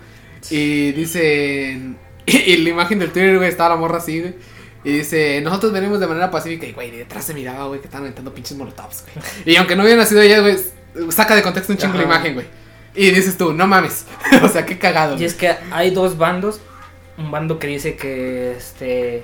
Y 0.50 0.91
dicen. 0.93 1.97
Y, 2.28 2.56
la 2.58 2.69
imagen 2.69 3.00
del 3.00 3.12
Twitter, 3.12 3.36
güey, 3.38 3.50
estaba 3.50 3.71
la 3.71 3.76
morra 3.82 3.97
así, 3.97 4.19
güey. 4.21 4.36
Y 4.83 4.91
dice, 4.91 5.41
nosotros 5.41 5.71
venimos 5.71 5.99
de 5.99 6.07
manera 6.07 6.31
pacífica. 6.31 6.65
Y, 6.65 6.73
güey, 6.73 6.91
detrás 6.91 7.23
se 7.23 7.33
miraba, 7.33 7.67
güey, 7.67 7.79
que 7.79 7.85
estaban 7.85 8.05
aventando 8.05 8.33
pinches 8.33 8.57
molotovs, 8.57 9.03
güey. 9.03 9.25
Y 9.45 9.55
aunque 9.57 9.75
no 9.75 9.83
hubieran 9.83 10.05
sido 10.05 10.21
ellas, 10.21 10.41
güey, 10.41 11.11
saca 11.11 11.35
de 11.35 11.43
contexto 11.43 11.73
un 11.73 11.77
chingo 11.77 11.97
la 11.97 12.03
imagen, 12.03 12.33
güey. 12.33 12.47
Y 12.95 13.11
dices 13.11 13.37
tú, 13.37 13.53
no 13.53 13.67
mames. 13.67 14.05
o 14.43 14.47
sea, 14.47 14.65
qué 14.65 14.79
cagado. 14.79 15.13
Y 15.13 15.17
güey. 15.17 15.25
es 15.25 15.35
que 15.35 15.55
hay 15.71 15.91
dos 15.91 16.17
bandos. 16.17 16.59
Un 17.17 17.29
bando 17.29 17.59
que 17.59 17.67
dice 17.67 17.95
que 17.95 18.53
este 18.53 19.23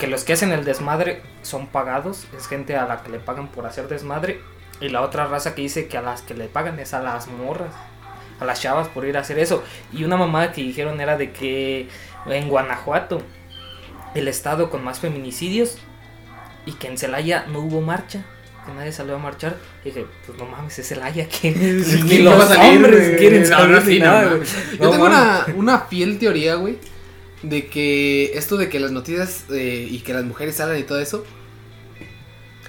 que 0.00 0.06
los 0.06 0.24
que 0.24 0.32
hacen 0.32 0.50
el 0.50 0.64
desmadre 0.64 1.20
son 1.42 1.66
pagados, 1.66 2.26
es 2.36 2.48
gente 2.48 2.74
a 2.74 2.86
la 2.86 3.02
que 3.02 3.10
le 3.10 3.18
pagan 3.18 3.48
por 3.48 3.66
hacer 3.66 3.86
desmadre. 3.86 4.40
Y 4.80 4.88
la 4.88 5.02
otra 5.02 5.26
raza 5.26 5.54
que 5.54 5.60
dice 5.60 5.88
que 5.88 5.98
a 5.98 6.02
las 6.02 6.22
que 6.22 6.32
le 6.32 6.46
pagan 6.46 6.78
es 6.80 6.94
a 6.94 7.02
las 7.02 7.28
morras, 7.28 7.74
a 8.40 8.46
las 8.46 8.62
chavas 8.62 8.88
por 8.88 9.04
ir 9.04 9.18
a 9.18 9.20
hacer 9.20 9.38
eso. 9.38 9.62
Y 9.92 10.04
una 10.04 10.16
mamada 10.16 10.52
que 10.52 10.62
dijeron 10.62 10.98
era 11.02 11.18
de 11.18 11.32
que 11.32 11.88
en 12.26 12.48
Guanajuato, 12.48 13.20
el 14.14 14.28
estado 14.28 14.70
con 14.70 14.84
más 14.84 15.00
feminicidios, 15.00 15.76
y 16.66 16.72
que 16.72 16.88
en 16.88 16.98
Celaya 16.98 17.46
no 17.50 17.60
hubo 17.60 17.80
marcha, 17.80 18.24
que 18.66 18.72
nadie 18.72 18.92
salió 18.92 19.16
a 19.16 19.18
marchar. 19.18 19.56
Y 19.82 19.88
dije, 19.88 20.06
pues 20.26 20.38
no 20.38 20.46
mames, 20.46 20.78
es 20.78 20.88
Celaya 20.88 21.28
que 21.28 21.52
Sí, 21.84 22.02
ni 22.02 22.18
no 22.18 22.30
los 22.30 22.40
va 22.40 22.44
a 22.44 22.48
salir, 22.48 22.76
hombres 22.76 23.18
quieren 23.18 23.42
No, 23.42 23.48
salir 23.48 23.76
no, 23.76 23.80
sí, 23.80 23.98
no 23.98 24.04
nada, 24.04 24.34
güey. 24.34 24.48
Yo 24.78 24.84
No 24.84 24.90
tengo 24.90 25.04
una, 25.06 25.46
una 25.56 25.78
fiel 25.80 26.18
teoría, 26.18 26.56
güey, 26.56 26.78
de 27.42 27.66
que 27.66 28.32
esto 28.34 28.56
de 28.56 28.68
que 28.68 28.78
las 28.80 28.92
noticias 28.92 29.44
eh, 29.50 29.88
y 29.90 30.00
que 30.00 30.12
las 30.12 30.24
mujeres 30.24 30.56
salgan 30.56 30.78
y 30.78 30.82
todo 30.82 31.00
eso 31.00 31.24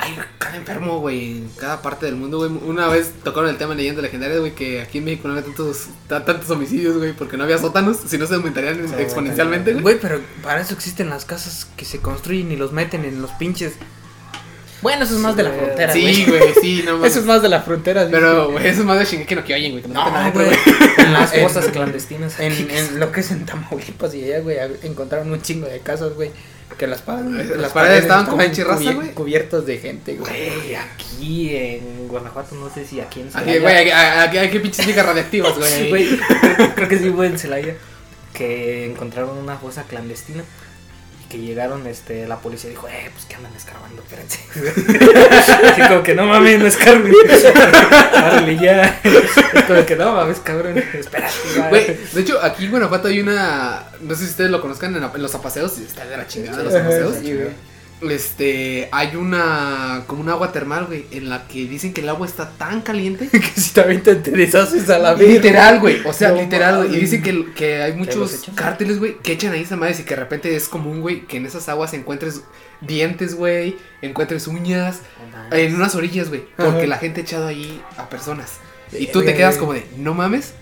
Hay 0.04 0.18
cada 0.40 0.56
enfermo, 0.58 1.00
güey, 1.00 1.38
en 1.38 1.50
cada 1.58 1.82
parte 1.84 2.08
del 2.08 2.16
mundo, 2.16 2.40
güey. 2.40 2.50
Una 2.50 2.88
vez 2.88 3.12
tocaron 3.24 3.50
el 3.50 3.58
tema 3.58 3.74
en 3.74 3.78
leyendas 3.78 4.02
legendarias, 4.04 4.40
güey, 4.40 4.56
que 4.56 4.82
aquí 4.82 4.98
en 4.98 5.06
México 5.06 5.28
no 5.28 5.36
había 5.36 5.46
tantos, 5.46 5.88
ta- 6.08 6.26
tantos 6.26 6.50
homicidios, 6.50 6.98
güey, 6.98 7.14
porque 7.14 7.38
no 7.38 7.44
había 7.44 7.60
sótanos, 7.60 7.98
si 8.08 8.18
no 8.18 8.26
se 8.26 8.34
aumentarían 8.36 8.88
Sí, 8.88 8.96
exponencialmente, 8.98 9.72
güey. 9.74 9.84
Güey, 9.84 10.00
pero 10.02 10.20
para 10.42 10.60
eso 10.62 10.74
existen 10.74 11.10
las 11.10 11.26
casas 11.26 11.68
que 11.78 11.86
se 11.86 12.00
construyen 12.00 12.52
y 12.52 12.56
los 12.56 12.72
meten 12.72 13.06
en 13.06 13.22
los 13.22 13.30
pinches. 13.34 13.74
Bueno, 14.82 15.04
eso 15.06 15.14
es 15.14 15.20
más 15.22 15.36
de 15.36 15.44
la 15.44 15.52
frontera, 15.52 15.94
Sí, 15.94 16.02
güey. 16.02 16.26
güey, 16.26 16.54
sí, 16.60 16.82
no 16.86 16.94
mames. 16.94 17.12
Eso 17.12 17.20
es 17.20 17.26
más 17.28 17.44
de 17.44 17.50
la 17.50 17.62
frontera. 17.62 18.02
güey. 18.02 18.12
Pero, 18.14 18.52
güey, 18.52 18.66
eso 18.68 18.80
es 18.80 18.86
más 18.88 18.98
de 18.98 19.06
Shingeki 19.06 19.36
no 19.36 19.44
Kyojin, 19.44 19.72
güey, 19.74 19.84
que 19.84 19.90
no, 19.90 20.12
güey. 20.12 20.32
güey. 20.32 20.58
En 20.98 21.14
Las 21.14 21.32
cosas 21.32 21.66
clandestinas. 21.68 22.40
En, 22.40 22.52
en 22.72 23.00
lo 23.00 23.12
que 23.12 23.20
es 23.20 23.30
en 23.30 23.46
Tamaulipas 23.46 24.16
y 24.16 24.24
allá, 24.24 24.40
güey, 24.40 24.58
encontraron 24.82 25.32
un 25.32 25.40
chingo 25.44 25.68
de 25.68 25.80
casas, 25.82 26.16
güey. 26.16 26.32
Que 26.78 26.88
las, 26.88 27.02
pa- 27.02 27.20
Las 27.22 27.72
paredes 27.74 28.02
estaban 28.04 28.26
con 28.26 28.40
pinche 28.40 28.64
raza, 28.64 28.82
cubi- 28.84 28.96
güey. 28.96 29.12
cubiertas 29.14 29.66
de 29.66 29.78
gente, 29.78 30.16
güey. 30.16 30.76
Aquí 30.76 31.56
en 31.56 32.08
Guanajuato, 32.08 32.56
no 32.56 32.70
sé 32.74 32.86
si 32.86 33.00
aquí 33.00 33.22
en 33.22 33.28
Aquí, 33.28 33.38
Celaya. 33.40 33.60
güey, 33.62 33.76
aquí, 33.78 33.92
aquí 33.92 34.38
hay 34.38 34.50
que 34.50 34.60
pinches 34.60 34.86
chicas 34.86 35.06
radiactivas, 35.06 35.58
güey. 35.58 36.18
Creo, 36.56 36.76
creo 36.76 36.88
que 36.88 36.98
sí 36.98 37.10
fue 37.12 37.28
en 37.28 37.38
Celaya 37.38 37.76
que 38.34 38.86
encontraron 38.86 39.38
una 39.38 39.58
fosa 39.58 39.84
clandestina 39.84 40.44
que 41.32 41.38
llegaron, 41.38 41.88
este, 41.88 42.28
la 42.28 42.40
policía 42.40 42.70
dijo, 42.70 42.90
eh, 42.90 43.10
pues 43.14 43.24
que 43.24 43.36
andan 43.36 43.56
escarbando, 43.56 44.02
espérense. 44.02 44.40
Así 45.72 45.82
como 45.88 46.04
que 46.04 46.14
no 46.14 46.26
mames, 46.26 46.60
no 46.60 46.68
escarben. 46.68 47.14
Árale, 48.14 48.58
ya. 48.58 49.00
Es 49.02 49.66
como 49.66 49.86
que 49.86 49.96
no 49.96 50.14
mames, 50.14 50.40
cabrón, 50.40 50.78
espérate. 50.78 51.34
ya". 51.56 51.70
Güey, 51.70 51.98
de 52.12 52.22
hecho, 52.22 52.44
aquí 52.44 52.66
en 52.66 52.72
Guanajuato 52.72 53.08
hay 53.08 53.22
una. 53.22 53.86
No 54.02 54.14
sé 54.14 54.26
si 54.26 54.32
ustedes 54.32 54.52
lo 54.52 54.60
conozcan 54.60 54.94
en, 54.94 55.22
los 55.22 55.34
apaseos. 55.34 55.78
Está 55.78 56.06
de 56.06 56.18
la 56.18 56.28
chingada, 56.28 56.64
los 56.64 56.74
Ajá, 56.74 56.84
apaseos. 56.84 57.16
sí. 57.22 57.40
Este. 58.10 58.90
Hay 58.92 59.16
una. 59.16 60.04
Como 60.08 60.22
un 60.22 60.30
agua 60.30 60.52
termal, 60.52 60.86
güey. 60.86 61.06
En 61.12 61.30
la 61.30 61.48
que 61.48 61.66
dicen 61.66 61.94
que 61.94 62.02
el 62.02 62.10
agua 62.10 62.26
está 62.26 62.50
tan 62.52 62.82
caliente. 62.82 63.28
que 63.32 63.62
si 63.62 63.74
también 63.74 64.02
te 64.02 64.16
deshaces 64.16 64.90
a 64.90 65.00
la 65.00 65.14
verga. 65.14 65.34
Literal, 65.34 65.80
güey. 65.80 66.02
O 66.06 66.14
sea, 66.14 66.30
No 66.30 66.42
literal, 66.42 66.78
güey. 66.78 66.98
Y 66.98 67.02
dicen 67.02 67.22
que, 67.22 67.54
que 67.54 67.82
hay 67.82 67.94
muchos 67.94 68.46
cárteles, 68.56 69.00
güey, 69.00 69.18
que 69.20 69.34
echan 69.34 69.54
ahí 69.54 69.62
esa 69.62 69.76
madre. 69.76 69.96
Y 70.00 70.04
que 70.04 70.16
de 70.16 70.22
repente 70.22 70.56
es 70.56 70.68
común, 70.68 71.02
güey, 71.02 71.28
que 71.28 71.38
en 71.38 71.46
esas 71.46 71.70
aguas 71.70 71.94
encuentres 71.94 72.42
dientes, 72.82 73.36
güey. 73.36 73.78
Encuentres 74.02 74.48
uñas. 74.48 75.02
En 75.52 75.76
unas 75.76 75.96
orillas, 75.96 76.30
güey. 76.30 76.44
Porque 76.56 76.80
Ajá. 76.80 76.88
la 76.88 76.98
gente 76.98 77.22
ha 77.22 77.24
echado 77.24 77.48
ahí 77.48 77.82
a 77.98 78.10
personas. 78.10 78.60
Y 78.92 79.08
tú 79.08 79.24
te 79.24 79.34
quedas 79.34 79.58
como 79.58 79.74
de, 79.74 79.86
no 79.98 80.14
mames. 80.14 80.54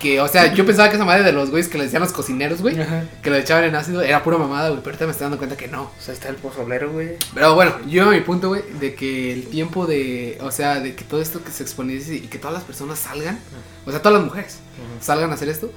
Que, 0.00 0.20
o 0.20 0.28
sea, 0.28 0.54
yo 0.54 0.64
pensaba 0.64 0.88
que 0.88 0.96
esa 0.96 1.04
madre 1.04 1.22
de 1.22 1.32
los 1.32 1.50
güeyes 1.50 1.68
que 1.68 1.76
le 1.76 1.84
decían 1.84 2.02
los 2.02 2.12
cocineros, 2.12 2.62
güey. 2.62 2.80
Ajá. 2.80 3.04
Que 3.22 3.28
lo 3.30 3.36
echaban 3.36 3.64
en 3.64 3.74
ácido 3.74 4.00
era 4.00 4.22
pura 4.22 4.38
mamada, 4.38 4.70
güey. 4.70 4.80
Pero 4.80 4.92
ahorita 4.92 5.04
me 5.04 5.12
estoy 5.12 5.26
dando 5.26 5.36
cuenta 5.38 5.56
que 5.56 5.68
no. 5.68 5.82
O 5.82 6.00
sea, 6.00 6.14
está 6.14 6.30
el 6.30 6.36
pozolero, 6.36 6.90
güey. 6.90 7.16
Pero 7.34 7.54
bueno, 7.54 7.74
yo 7.86 8.08
a 8.08 8.10
mi 8.10 8.20
punto, 8.20 8.48
güey, 8.48 8.62
de 8.80 8.94
que 8.94 9.32
el 9.32 9.48
tiempo 9.48 9.86
de. 9.86 10.38
O 10.40 10.50
sea, 10.50 10.80
de 10.80 10.94
que 10.94 11.04
todo 11.04 11.20
esto 11.20 11.44
que 11.44 11.52
se 11.52 11.62
exponencie 11.62 12.16
y 12.16 12.20
que 12.28 12.38
todas 12.38 12.54
las 12.54 12.64
personas 12.64 12.98
salgan. 12.98 13.38
O 13.84 13.90
sea, 13.90 14.00
todas 14.00 14.18
las 14.18 14.26
mujeres 14.26 14.58
salgan 15.00 15.30
a 15.30 15.34
hacer 15.34 15.50
esto. 15.50 15.70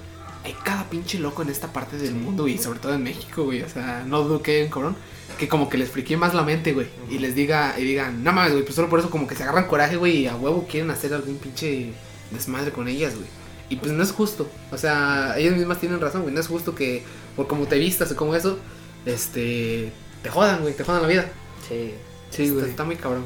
Hay 0.45 0.55
cada 0.63 0.89
pinche 0.89 1.19
loco 1.19 1.41
en 1.41 1.49
esta 1.49 1.71
parte 1.71 1.97
del 1.97 2.15
mundo 2.15 2.47
y 2.47 2.57
sobre 2.57 2.79
todo 2.79 2.93
en 2.93 3.03
México, 3.03 3.43
güey. 3.43 3.61
O 3.61 3.69
sea, 3.69 4.03
no 4.05 4.23
dudo 4.23 4.41
que 4.41 4.57
hay 4.57 4.63
un 4.63 4.69
cabrón 4.69 4.95
que 5.37 5.47
como 5.47 5.69
que 5.69 5.77
les 5.77 5.89
friqué 5.89 6.17
más 6.17 6.33
la 6.33 6.43
mente, 6.43 6.73
güey. 6.73 6.87
Y 7.09 7.19
les 7.19 7.35
diga, 7.35 7.75
y 7.77 7.83
digan, 7.83 8.23
no 8.23 8.31
mames, 8.31 8.53
güey, 8.53 8.63
pues 8.63 8.75
solo 8.75 8.89
por 8.89 8.99
eso 8.99 9.09
como 9.09 9.27
que 9.27 9.35
se 9.35 9.43
agarran 9.43 9.67
coraje, 9.67 9.95
güey, 9.95 10.17
y 10.17 10.27
a 10.27 10.35
huevo 10.35 10.67
quieren 10.69 10.91
hacer 10.91 11.13
algún 11.13 11.37
pinche 11.37 11.91
desmadre 12.31 12.71
con 12.71 12.87
ellas, 12.87 13.15
güey. 13.15 13.27
Y 13.69 13.77
pues 13.77 13.91
no 13.91 14.03
es 14.03 14.11
justo. 14.11 14.47
O 14.71 14.77
sea, 14.77 15.35
ellas 15.37 15.55
mismas 15.55 15.79
tienen 15.79 15.99
razón, 15.99 16.21
güey. 16.23 16.33
No 16.33 16.39
es 16.39 16.47
justo 16.47 16.75
que 16.75 17.03
por 17.35 17.47
como 17.47 17.65
te 17.65 17.77
vistas 17.79 18.11
o 18.11 18.15
como 18.15 18.35
eso, 18.35 18.59
este, 19.05 19.91
te 20.21 20.29
jodan, 20.29 20.61
güey, 20.61 20.73
te 20.73 20.83
jodan 20.83 21.01
la 21.01 21.07
vida. 21.07 21.25
Sí. 21.67 21.93
Sí, 22.29 22.43
Está- 22.45 22.53
güey. 22.55 22.69
Está 22.69 22.83
muy 22.83 22.95
cabrón. 22.95 23.25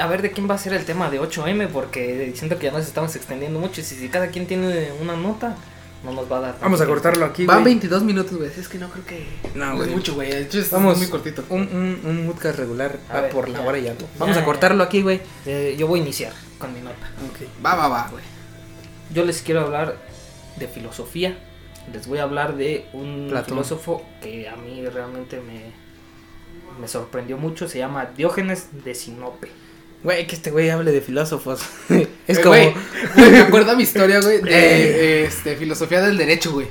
A 0.00 0.06
ver 0.06 0.22
de 0.22 0.32
quién 0.32 0.50
va 0.50 0.54
a 0.54 0.58
ser 0.58 0.72
el 0.74 0.84
tema 0.84 1.10
de 1.10 1.20
8M, 1.20 1.68
porque 1.68 2.32
siento 2.36 2.58
que 2.58 2.66
ya 2.66 2.72
nos 2.72 2.86
estamos 2.86 3.14
extendiendo 3.14 3.58
mucho. 3.60 3.80
Y 3.80 3.84
si, 3.84 3.94
si 3.94 4.08
cada 4.08 4.28
quien 4.28 4.46
tiene 4.46 4.90
una 5.00 5.16
nota, 5.16 5.56
no 6.04 6.12
nos 6.12 6.30
va 6.30 6.38
a 6.38 6.40
dar. 6.40 6.58
Vamos 6.60 6.80
a 6.80 6.86
cortarlo 6.86 7.24
aquí, 7.24 7.46
Van 7.46 7.58
güey. 7.62 7.74
22 7.74 8.02
minutos, 8.02 8.36
güey. 8.36 8.50
Es 8.56 8.68
que 8.68 8.78
no 8.78 8.88
creo 8.90 9.04
que. 9.06 9.26
No, 9.54 9.66
No, 9.66 9.76
güey. 9.76 9.88
es 9.88 9.94
mucho, 9.94 10.14
güey. 10.14 10.30
De 10.30 10.42
hecho, 10.42 10.58
es 10.58 10.70
Vamos. 10.70 10.98
muy 10.98 11.06
cortito. 11.06 11.44
Un, 11.50 11.62
un, 11.62 12.00
un 12.04 12.26
podcast 12.32 12.58
regular 12.58 12.98
A 13.08 13.14
va 13.14 13.20
ver, 13.22 13.30
por 13.30 13.48
la 13.48 13.60
ya. 13.60 13.64
hora 13.66 13.78
y 13.78 13.86
algo. 13.86 14.00
Ya, 14.00 14.08
Vamos 14.18 14.36
a 14.36 14.40
ya. 14.40 14.44
cortarlo 14.46 14.82
aquí, 14.82 15.02
güey. 15.02 15.20
Eh, 15.46 15.76
yo 15.78 15.86
voy 15.86 16.00
a 16.00 16.02
iniciar 16.02 16.32
con 16.58 16.72
mi 16.74 16.80
nota. 16.80 16.96
Va, 17.64 17.74
va, 17.76 17.88
va, 17.88 18.08
güey. 18.10 18.24
Yo 19.14 19.24
les 19.24 19.42
quiero 19.42 19.60
hablar 19.60 19.96
de 20.56 20.68
filosofía. 20.68 21.38
Les 21.92 22.06
voy 22.06 22.18
a 22.18 22.24
hablar 22.24 22.56
de 22.56 22.84
un 22.92 23.28
Platón. 23.30 23.50
filósofo 23.54 24.02
que 24.22 24.48
a 24.48 24.56
mí 24.56 24.84
realmente 24.86 25.40
me, 25.40 25.72
me 26.80 26.88
sorprendió 26.88 27.38
mucho. 27.38 27.68
Se 27.68 27.78
llama 27.78 28.06
Diógenes 28.16 28.84
de 28.84 28.94
Sinope. 28.94 29.48
Güey, 30.02 30.26
que 30.26 30.36
este 30.36 30.50
güey 30.50 30.70
hable 30.70 30.92
de 30.92 31.00
filósofos. 31.00 31.60
es 31.88 32.38
Eh, 32.38 32.40
como. 32.42 32.48
Güey, 32.54 32.74
güey, 33.16 33.30
me 33.30 33.38
acuerdo 33.40 33.74
mi 33.76 33.82
historia, 33.82 34.20
güey, 34.20 34.40
de 34.42 34.50
Eh. 34.50 35.24
este, 35.24 35.56
filosofía 35.56 36.02
del 36.02 36.16
derecho, 36.18 36.52
güey. 36.52 36.68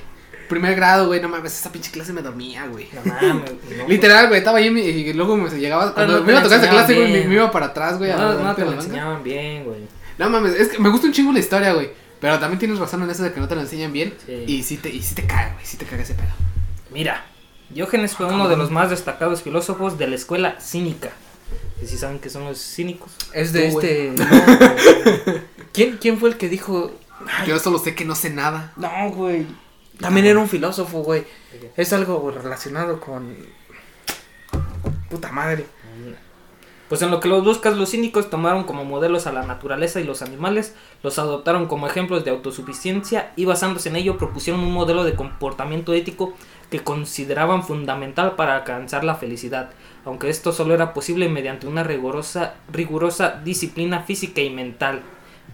Primer 0.48 0.76
grado, 0.76 1.08
güey, 1.08 1.20
no 1.20 1.28
mames, 1.28 1.60
esa 1.60 1.74
pinche 1.74 1.92
clase 1.92 2.14
me 2.14 2.22
dormía, 2.22 2.68
güey. 2.68 2.88
No 2.94 3.02
mames, 3.12 3.52
no, 3.78 3.88
Literal, 3.88 4.28
güey, 4.28 4.40
estaba 4.40 4.60
ahí 4.60 4.68
y 4.68 5.12
luego 5.14 5.36
me 5.36 5.50
llegaba. 5.50 5.94
Cuando 5.94 6.20
no 6.20 6.24
me 6.24 6.32
iba 6.32 6.40
a 6.40 6.44
tocar 6.44 6.60
esa 6.60 6.70
clase, 6.70 6.94
güey, 6.94 7.26
me, 7.28 7.34
iba 7.34 7.52
para 7.52 7.66
atrás, 7.66 7.98
güey. 7.98 8.12
a 8.12 8.16
No, 8.18 8.34
no 8.44 8.56
te 8.56 8.64
lo 8.64 8.74
enseñaban 8.74 9.24
bien, 9.24 9.66
güey. 9.66 9.82
No 10.18 10.30
mames, 10.30 10.54
es 10.56 10.70
que 10.70 10.80
me 10.80 10.88
gusta 10.90 11.08
un 11.08 11.14
chingo 11.14 11.34
la 11.34 11.40
historia, 11.40 11.74
güey. 11.74 11.90
Pero 12.20 12.40
también 12.40 12.60
tienes 12.60 12.80
razón 12.80 13.04
en 13.04 13.10
eso 13.10 13.24
de 13.24 13.32
que 13.34 13.40
no 13.40 13.48
te 13.48 13.56
lo 13.56 13.62
enseñan 13.62 13.94
bien. 13.94 14.14
Sí. 14.26 14.44
Y 14.48 14.64
sí 14.64 14.78
te, 14.78 14.90
y 14.90 15.02
sí 15.02 15.16
te 15.16 15.26
cae, 15.28 15.54
güey, 15.54 15.66
sí 15.66 15.78
te 15.78 15.86
caga 15.86 16.04
ese 16.04 16.14
pedo. 16.16 16.32
Mira, 16.92 17.26
Diógenes 17.70 18.16
fue 18.16 18.26
uno 18.28 18.48
de 18.48 18.58
los 18.58 18.72
más 18.72 18.90
destacados 18.90 19.42
filósofos 19.44 19.98
de 19.98 20.08
la 20.08 20.16
escuela 20.16 20.60
cínica. 20.60 21.12
¿Y 21.82 21.86
si 21.86 21.98
saben 21.98 22.20
qué 22.20 22.30
son 22.30 22.46
los 22.46 22.60
cínicos? 22.60 23.12
Es 23.34 23.54
de 23.54 23.70
Tú, 23.70 23.80
este. 23.80 24.12
no, 24.18 24.26
¿Quién, 25.74 25.98
¿Quién 25.98 26.18
fue 26.20 26.30
el 26.30 26.38
que 26.38 26.50
dijo.? 26.50 26.92
Ay, 27.40 27.50
Yo 27.50 27.60
solo 27.60 27.78
sé 27.78 27.94
que 27.94 28.06
no 28.06 28.16
sé 28.16 28.30
nada. 28.30 28.74
no, 28.78 29.12
güey. 29.12 29.46
También 30.00 30.28
era 30.28 30.40
un 30.40 30.48
filósofo, 30.48 31.00
güey. 31.04 31.26
Es 31.76 31.92
algo 31.92 32.30
relacionado 32.32 33.00
con. 33.00 33.36
Puta 35.10 35.32
madre. 35.32 35.66
Pues 36.90 37.02
en 37.02 37.12
lo 37.12 37.20
que 37.20 37.28
los 37.28 37.44
buscas, 37.44 37.76
los 37.76 37.92
cínicos 37.92 38.30
tomaron 38.30 38.64
como 38.64 38.86
modelos 38.86 39.28
a 39.28 39.34
la 39.34 39.44
naturaleza 39.44 40.00
y 40.00 40.06
los 40.06 40.22
animales, 40.22 40.74
los 41.04 41.20
adoptaron 41.20 41.68
como 41.68 41.86
ejemplos 41.86 42.24
de 42.24 42.32
autosuficiencia 42.32 43.34
y 43.36 43.44
basándose 43.44 43.90
en 43.90 43.98
ello 43.98 44.18
propusieron 44.18 44.62
un 44.62 44.72
modelo 44.72 45.04
de 45.04 45.14
comportamiento 45.14 45.94
ético 45.94 46.34
que 46.72 46.80
consideraban 46.80 47.64
fundamental 47.64 48.36
para 48.38 48.56
alcanzar 48.56 49.04
la 49.04 49.16
felicidad, 49.16 49.72
aunque 50.06 50.30
esto 50.30 50.54
solo 50.54 50.74
era 50.74 50.94
posible 50.94 51.28
mediante 51.28 51.68
una 51.68 51.84
rigurosa, 51.84 52.56
rigurosa 52.72 53.42
disciplina 53.44 54.04
física 54.04 54.40
y 54.40 54.50
mental. 54.50 55.02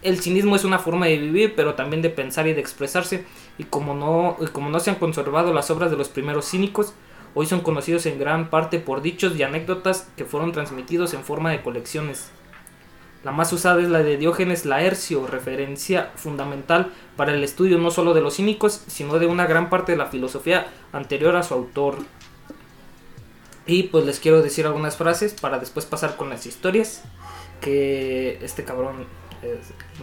El 0.04 0.20
cinismo 0.20 0.56
es 0.56 0.66
una 0.66 0.80
forma 0.80 1.08
de 1.08 1.18
vivir, 1.18 1.56
pero 1.56 1.74
también 1.74 2.04
de 2.04 2.10
pensar 2.12 2.46
y 2.46 2.54
de 2.54 2.62
expresarse, 2.62 3.26
y 3.58 3.64
como 3.64 3.96
no, 3.96 4.38
y 4.40 4.48
como 4.48 4.70
no 4.70 4.80
se 4.80 4.92
han 4.92 4.98
conservado 4.98 5.52
las 5.52 5.72
obras 5.72 5.90
de 5.90 5.98
los 5.98 6.10
primeros 6.10 6.50
cínicos, 6.50 6.94
hoy 7.36 7.46
son 7.46 7.62
conocidos 7.62 8.06
en 8.06 8.20
gran 8.20 8.50
parte 8.50 8.80
por 8.80 9.02
dichos 9.02 9.36
y 9.36 9.44
anécdotas 9.44 10.08
que 10.16 10.26
fueron 10.26 10.52
transmitidos 10.52 11.14
en 11.14 11.24
forma 11.24 11.52
de 11.52 11.62
colecciones. 11.62 12.30
La 13.24 13.32
más 13.32 13.54
usada 13.54 13.82
es 13.82 13.88
la 13.88 14.04
de 14.04 14.18
Diógenes 14.18 14.66
Laercio, 14.66 15.26
referencia 15.28 16.12
fundamental 16.16 16.92
para 17.16 17.34
el 17.34 17.42
estudio 17.44 17.78
no 17.78 17.90
solo 17.90 18.14
de 18.14 18.20
los 18.20 18.36
cínicos, 18.36 18.84
sino 18.88 19.18
de 19.18 19.28
una 19.28 19.48
gran 19.48 19.70
parte 19.70 19.94
de 19.94 19.98
la 19.98 20.08
filosofía 20.08 20.68
anterior 20.92 21.38
a 21.38 21.44
su 21.44 21.54
autor. 21.54 22.00
Y 23.66 23.84
pues 23.84 24.06
les 24.06 24.20
quiero 24.20 24.42
decir 24.42 24.66
algunas 24.66 24.98
frases 24.98 25.34
para 25.40 25.58
después 25.58 25.86
pasar 25.86 26.18
con 26.18 26.30
las 26.30 26.46
historias. 26.46 27.04
Que 27.62 28.40
este 28.44 28.66
cabrón, 28.66 29.08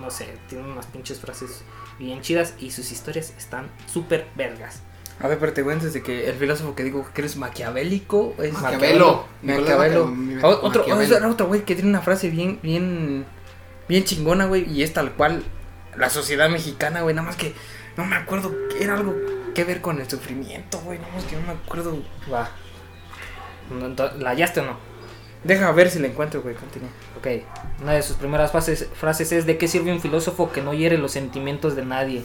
no 0.00 0.10
sé, 0.10 0.38
tiene 0.48 0.64
unas 0.64 0.86
pinches 0.86 1.20
frases 1.20 1.62
bien 1.98 2.22
chidas 2.22 2.54
y 2.58 2.70
sus 2.70 2.90
historias 2.90 3.34
están 3.36 3.70
súper 3.86 4.28
vergas. 4.34 4.82
A 5.22 5.28
ver, 5.28 5.38
pero 5.38 5.52
te 5.52 5.62
güey, 5.62 5.76
antes 5.76 5.92
de 5.92 6.02
que 6.02 6.28
el 6.28 6.36
filósofo 6.36 6.74
que 6.74 6.82
digo 6.82 7.06
que 7.12 7.20
eres 7.20 7.36
maquiavélico 7.36 8.34
es 8.38 8.54
Maquiavelo. 8.54 9.26
Maquiavelo. 9.42 10.04
Otro, 10.42 10.86
Maquiavelo. 10.88 11.30
otro 11.30 11.46
güey 11.46 11.64
que 11.64 11.74
tiene 11.74 11.90
una 11.90 12.00
frase 12.00 12.30
bien, 12.30 12.58
bien, 12.62 13.26
bien 13.86 14.04
chingona, 14.04 14.46
güey, 14.46 14.70
y 14.70 14.82
es 14.82 14.94
tal 14.94 15.12
cual 15.12 15.44
la 15.96 16.08
sociedad 16.08 16.48
mexicana, 16.48 17.02
güey, 17.02 17.14
nada 17.14 17.26
más 17.26 17.36
que 17.36 17.54
no 17.96 18.06
me 18.06 18.16
acuerdo, 18.16 18.54
era 18.80 18.94
algo 18.94 19.14
que 19.54 19.64
ver 19.64 19.82
con 19.82 20.00
el 20.00 20.08
sufrimiento, 20.08 20.80
güey, 20.80 20.98
nada 20.98 21.12
más 21.12 21.24
que 21.24 21.36
no 21.36 21.42
me 21.42 21.52
acuerdo. 21.52 22.02
Va. 22.32 22.48
¿La 24.18 24.30
hallaste 24.30 24.60
o 24.60 24.64
no? 24.64 24.78
Deja 25.44 25.70
ver 25.72 25.90
si 25.90 25.98
la 25.98 26.06
encuentro, 26.06 26.40
güey, 26.42 26.54
continúa. 26.54 26.88
Ok, 27.18 27.44
una 27.82 27.92
de 27.92 28.02
sus 28.02 28.16
primeras 28.16 28.50
frases, 28.50 28.88
frases 28.94 29.32
es 29.32 29.46
¿De 29.46 29.58
qué 29.58 29.68
sirve 29.68 29.92
un 29.92 30.00
filósofo 30.00 30.50
que 30.50 30.62
no 30.62 30.72
hiere 30.72 30.96
los 30.96 31.12
sentimientos 31.12 31.76
de 31.76 31.84
nadie? 31.84 32.24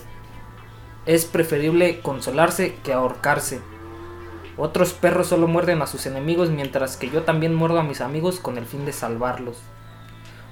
Es 1.06 1.26
preferible 1.26 2.00
consolarse 2.02 2.76
que 2.84 2.94
ahorcarse. 2.94 3.60
Otros 4.58 4.94
perros 4.94 5.28
solo 5.28 5.48
muerden 5.48 5.82
a 5.82 5.88
sus 5.88 6.06
enemigos 6.06 6.50
mientras 6.50 6.96
que 6.98 7.10
yo 7.10 7.24
también 7.24 7.54
muerdo 7.54 7.80
a 7.80 7.84
mis 7.84 8.02
amigos 8.02 8.39
con 8.39 8.58
el 8.58 8.65
fin 8.65 8.86
de 8.86 8.94
salvarlos. 8.94 9.58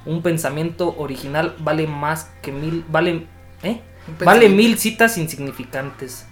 Un 0.05 0.21
pensamiento 0.21 0.93
original 0.97 1.55
vale 1.59 1.87
más 1.87 2.29
que 2.41 2.51
mil... 2.51 2.83
Vale, 2.89 3.25
¿eh? 3.63 3.79
Vale 4.19 4.49
mil 4.49 4.77
citas 4.77 5.17
insignificantes. 5.17 6.25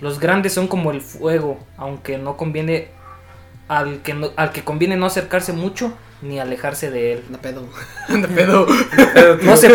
Los 0.00 0.18
grandes 0.18 0.54
son 0.54 0.66
como 0.66 0.90
el 0.90 1.02
fuego, 1.02 1.58
aunque 1.76 2.16
no 2.16 2.38
conviene 2.38 2.88
al 3.68 4.00
que 4.00 4.14
no- 4.14 4.30
al 4.36 4.50
que 4.52 4.64
conviene 4.64 4.96
no 4.96 5.04
acercarse 5.04 5.52
mucho, 5.52 5.92
ni 6.22 6.40
alejarse 6.40 6.90
de 6.90 7.12
él. 7.12 7.24
Anda 7.26 7.38
pedo. 7.40 7.68
Anda 8.08 8.28
pedo. 8.28 8.66
No, 9.42 9.56
se 9.58 9.70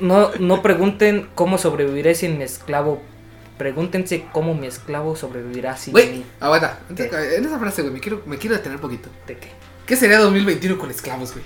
no, 0.00 0.30
no 0.40 0.60
pregunten 0.62 1.28
cómo 1.36 1.58
sobreviviré 1.58 2.16
sin 2.16 2.36
mi 2.38 2.42
esclavo. 2.44 3.00
Pregúntense 3.58 4.24
cómo 4.32 4.54
mi 4.54 4.66
esclavo 4.66 5.14
sobrevivirá 5.14 5.76
sin 5.76 5.92
Güey, 5.92 6.10
mí. 6.10 6.24
aguanta. 6.40 6.80
En 6.88 7.44
esa 7.44 7.58
frase, 7.58 7.82
güey, 7.82 7.94
me 7.94 8.00
quiero, 8.00 8.22
me 8.26 8.38
quiero 8.38 8.56
detener 8.56 8.76
un 8.76 8.82
poquito. 8.82 9.08
¿De 9.26 9.36
qué? 9.36 9.48
¿Qué 9.86 9.96
sería 9.96 10.18
2021 10.18 10.78
con 10.78 10.90
esclavos, 10.90 11.32
güey? 11.32 11.44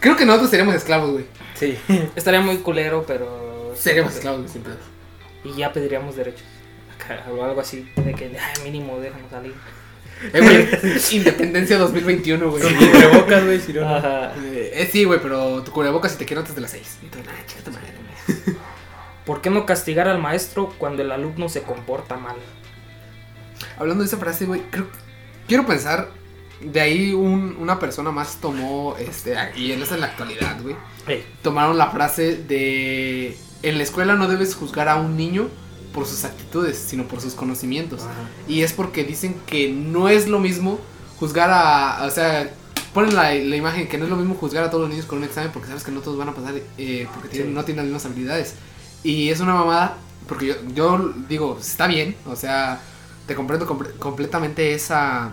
Creo 0.00 0.16
que 0.16 0.24
nosotros 0.26 0.50
seríamos 0.50 0.74
esclavos, 0.74 1.10
güey. 1.12 1.24
Sí. 1.54 1.78
Estaría 2.16 2.40
muy 2.40 2.58
culero, 2.58 3.04
pero. 3.06 3.72
Seríamos 3.76 4.14
esclavos, 4.14 4.40
güey, 4.40 4.52
sin 4.52 4.62
pedos. 4.62 4.78
Y 5.44 5.54
ya 5.56 5.72
pediríamos 5.72 6.16
derechos. 6.16 6.42
O 7.30 7.42
algo 7.42 7.60
así, 7.60 7.88
de 7.96 8.12
que, 8.14 8.24
ay, 8.38 8.62
mínimo, 8.64 8.98
déjanos 9.00 9.30
salir. 9.30 9.54
Eh, 10.34 10.40
güey, 10.40 10.66
Independencia 11.12 11.78
2021, 11.78 12.50
güey. 12.50 12.60
Con 12.60 12.74
cubrebocas, 12.74 13.44
güey, 13.44 13.60
si 13.60 13.72
no, 13.72 13.82
no. 13.82 13.94
Ajá. 13.94 14.32
Eh, 14.46 14.72
eh, 14.74 14.88
sí, 14.90 15.04
güey, 15.04 15.20
pero 15.22 15.62
tu 15.62 15.70
cubrebocas 15.70 16.10
si 16.10 16.18
te 16.18 16.24
quiero 16.24 16.40
antes 16.40 16.56
de 16.56 16.60
las 16.60 16.72
6. 16.72 16.98
Y 17.04 17.06
tú, 17.06 17.18
nah, 17.18 17.46
chica 17.46 17.62
tu 17.62 17.70
madre, 17.70 17.92
güey. 17.94 18.57
¿Por 19.28 19.42
qué 19.42 19.50
no 19.50 19.66
castigar 19.66 20.08
al 20.08 20.18
maestro 20.20 20.74
cuando 20.78 21.02
el 21.02 21.12
alumno 21.12 21.48
se 21.50 21.60
comporta 21.62 22.16
mal? 22.16 22.36
Hablando 23.78 24.02
de 24.02 24.08
esa 24.08 24.16
frase, 24.16 24.46
güey, 24.46 24.62
creo, 24.70 24.86
quiero 25.46 25.66
pensar, 25.66 26.08
de 26.62 26.80
ahí 26.80 27.12
un- 27.12 27.56
una 27.60 27.78
persona 27.78 28.10
más 28.10 28.36
tomó, 28.40 28.96
este, 28.98 29.36
y 29.54 29.72
él 29.72 29.82
es 29.82 29.92
en 29.92 30.00
la 30.00 30.06
actualidad, 30.06 30.60
güey, 30.62 30.76
Ey, 31.06 31.24
tomaron 31.42 31.76
la 31.76 31.90
frase 31.90 32.36
de, 32.36 33.36
en 33.62 33.76
la 33.76 33.82
escuela 33.84 34.14
no 34.14 34.28
debes 34.28 34.54
juzgar 34.54 34.88
a 34.88 34.96
un 34.96 35.16
niño 35.18 35.48
por 35.92 36.06
sus 36.06 36.24
actitudes, 36.24 36.78
sino 36.78 37.04
por 37.04 37.20
sus 37.20 37.34
conocimientos. 37.34 38.00
ajá. 38.04 38.12
Y 38.48 38.62
es 38.62 38.72
porque 38.72 39.04
dicen 39.04 39.34
que 39.46 39.68
no 39.68 40.08
es 40.08 40.26
lo 40.26 40.38
mismo 40.38 40.80
juzgar 41.18 41.50
a, 41.52 42.04
o 42.06 42.10
sea, 42.10 42.50
ponen 42.94 43.14
la, 43.14 43.34
la 43.34 43.56
imagen 43.56 43.88
que 43.88 43.98
no 43.98 44.04
es 44.04 44.10
lo 44.10 44.16
mismo 44.16 44.34
juzgar 44.36 44.64
a 44.64 44.70
todos 44.70 44.80
los 44.82 44.90
niños 44.90 45.04
con 45.06 45.18
un 45.18 45.24
examen 45.24 45.50
porque 45.52 45.68
sabes 45.68 45.84
que 45.84 45.90
no 45.90 46.00
todos 46.00 46.16
van 46.16 46.28
a 46.30 46.34
pasar 46.34 46.54
eh, 46.78 47.06
porque 47.12 47.28
tienen- 47.28 47.48
Sí. 47.50 47.54
no 47.54 47.64
tienen 47.64 47.84
las 47.84 47.92
mismas 47.92 48.06
habilidades. 48.06 48.54
Y 49.02 49.30
es 49.30 49.40
una 49.40 49.54
mamada, 49.54 49.96
porque 50.28 50.46
yo, 50.46 50.54
yo 50.74 51.12
digo, 51.28 51.58
está 51.60 51.86
bien, 51.86 52.16
o 52.26 52.36
sea, 52.36 52.80
te 53.26 53.34
comprendo 53.34 53.66
comple- 53.66 53.96
completamente 53.98 54.74
esa 54.74 55.32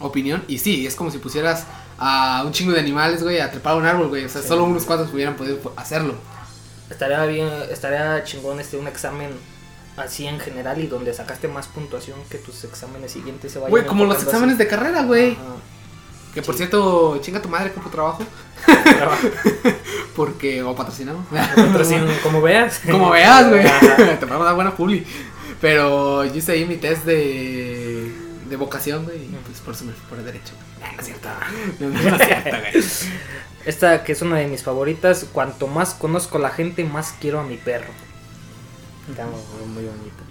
opinión. 0.00 0.44
Y 0.48 0.58
sí, 0.58 0.86
es 0.86 0.94
como 0.94 1.10
si 1.10 1.18
pusieras 1.18 1.64
a 1.98 2.42
un 2.44 2.52
chingo 2.52 2.72
de 2.72 2.80
animales, 2.80 3.22
güey, 3.22 3.40
a 3.40 3.50
trepar 3.50 3.72
a 3.72 3.76
un 3.76 3.86
árbol, 3.86 4.08
güey. 4.08 4.24
O 4.24 4.28
sea, 4.28 4.42
Sí. 4.42 4.48
solo 4.48 4.64
unos 4.64 4.84
cuantos 4.84 5.12
hubieran 5.12 5.34
podido 5.36 5.72
hacerlo. 5.76 6.14
Estaría 6.90 7.24
bien, 7.26 7.48
estaría 7.70 8.22
chingón 8.24 8.60
este 8.60 8.76
un 8.76 8.86
examen 8.88 9.30
así 9.96 10.26
en 10.26 10.38
general 10.38 10.78
y 10.82 10.86
donde 10.86 11.12
sacaste 11.12 11.48
más 11.48 11.66
puntuación 11.66 12.18
que 12.30 12.38
tus 12.38 12.62
exámenes 12.64 13.10
siguientes 13.12 13.50
se 13.52 13.58
vayan 13.58 13.70
Güey, 13.70 13.86
como 13.86 14.04
los 14.04 14.22
exámenes 14.22 14.54
así. 14.54 14.64
de 14.64 14.68
carrera, 14.68 15.02
güey. 15.02 15.32
Ajá. 15.32 15.42
Que 16.34 16.42
por 16.42 16.54
Sí. 16.54 16.58
cierto, 16.58 17.18
chinga 17.20 17.42
tu 17.42 17.48
madre, 17.48 17.72
compro 17.72 17.90
trabajo. 17.90 18.22
Porque, 20.16 20.62
o. 20.62 20.74
Patrocinio, 20.74 21.16
como 22.22 22.40
veas. 22.40 22.80
Como 22.90 23.10
veas, 23.10 23.48
güey. 23.48 23.62
Te 24.18 24.26
vamos 24.26 24.42
a 24.42 24.46
dar 24.46 24.54
buena 24.54 24.76
publi. 24.76 25.06
Pero 25.60 26.24
yo 26.24 26.34
hice 26.34 26.52
ahí 26.52 26.64
mi 26.64 26.76
test 26.76 27.04
de, 27.04 28.12
de 28.48 28.56
vocación, 28.56 29.04
güey. 29.04 29.18
Y 29.18 29.36
pues 29.44 29.60
por 29.60 29.74
eso 29.74 29.84
me 29.84 29.92
fui 29.92 30.08
por 30.08 30.18
el 30.18 30.24
derecho. 30.24 30.54
Nah, 30.80 30.92
no 30.92 31.00
es 31.00 31.06
cierto. 31.06 31.28
No, 31.80 31.88
no 31.88 32.16
es 32.16 32.26
cierto, 32.26 32.50
güey. 32.50 32.84
Esta 33.64 34.02
que 34.04 34.12
es 34.12 34.22
una 34.22 34.36
de 34.36 34.46
mis 34.46 34.62
favoritas, 34.62 35.26
cuanto 35.32 35.66
más 35.66 35.94
conozco 35.94 36.38
a 36.38 36.40
la 36.40 36.50
gente, 36.50 36.84
más 36.84 37.14
quiero 37.20 37.40
a 37.40 37.44
mi 37.44 37.56
perro. 37.56 37.92
Está 39.10 39.26
muy, 39.26 39.84
bonita. 39.84 40.22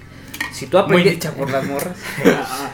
Si 0.51 0.67
tú, 0.67 0.79
Muy 0.87 1.03
dicha 1.03 1.31
por 1.31 1.49
las 1.49 1.65
morras. 1.65 1.97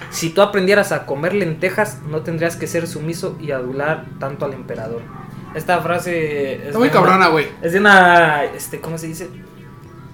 si 0.09 0.29
tú 0.29 0.41
aprendieras 0.41 0.91
a 0.91 1.05
comer 1.05 1.33
lentejas, 1.33 1.99
no 2.03 2.21
tendrías 2.21 2.55
que 2.55 2.67
ser 2.67 2.87
sumiso 2.87 3.37
y 3.41 3.51
adular 3.51 4.05
tanto 4.19 4.45
al 4.45 4.53
emperador. 4.53 5.01
Esta 5.55 5.81
frase 5.81 6.55
es 6.55 6.67
Está 6.67 6.79
muy 6.79 6.87
de 6.87 6.93
cabrona, 6.93 7.27
güey. 7.27 7.47
Es 7.61 7.73
de 7.73 7.79
una, 7.79 8.43
este, 8.45 8.79
¿cómo 8.79 8.97
se 8.97 9.07
dice? 9.07 9.29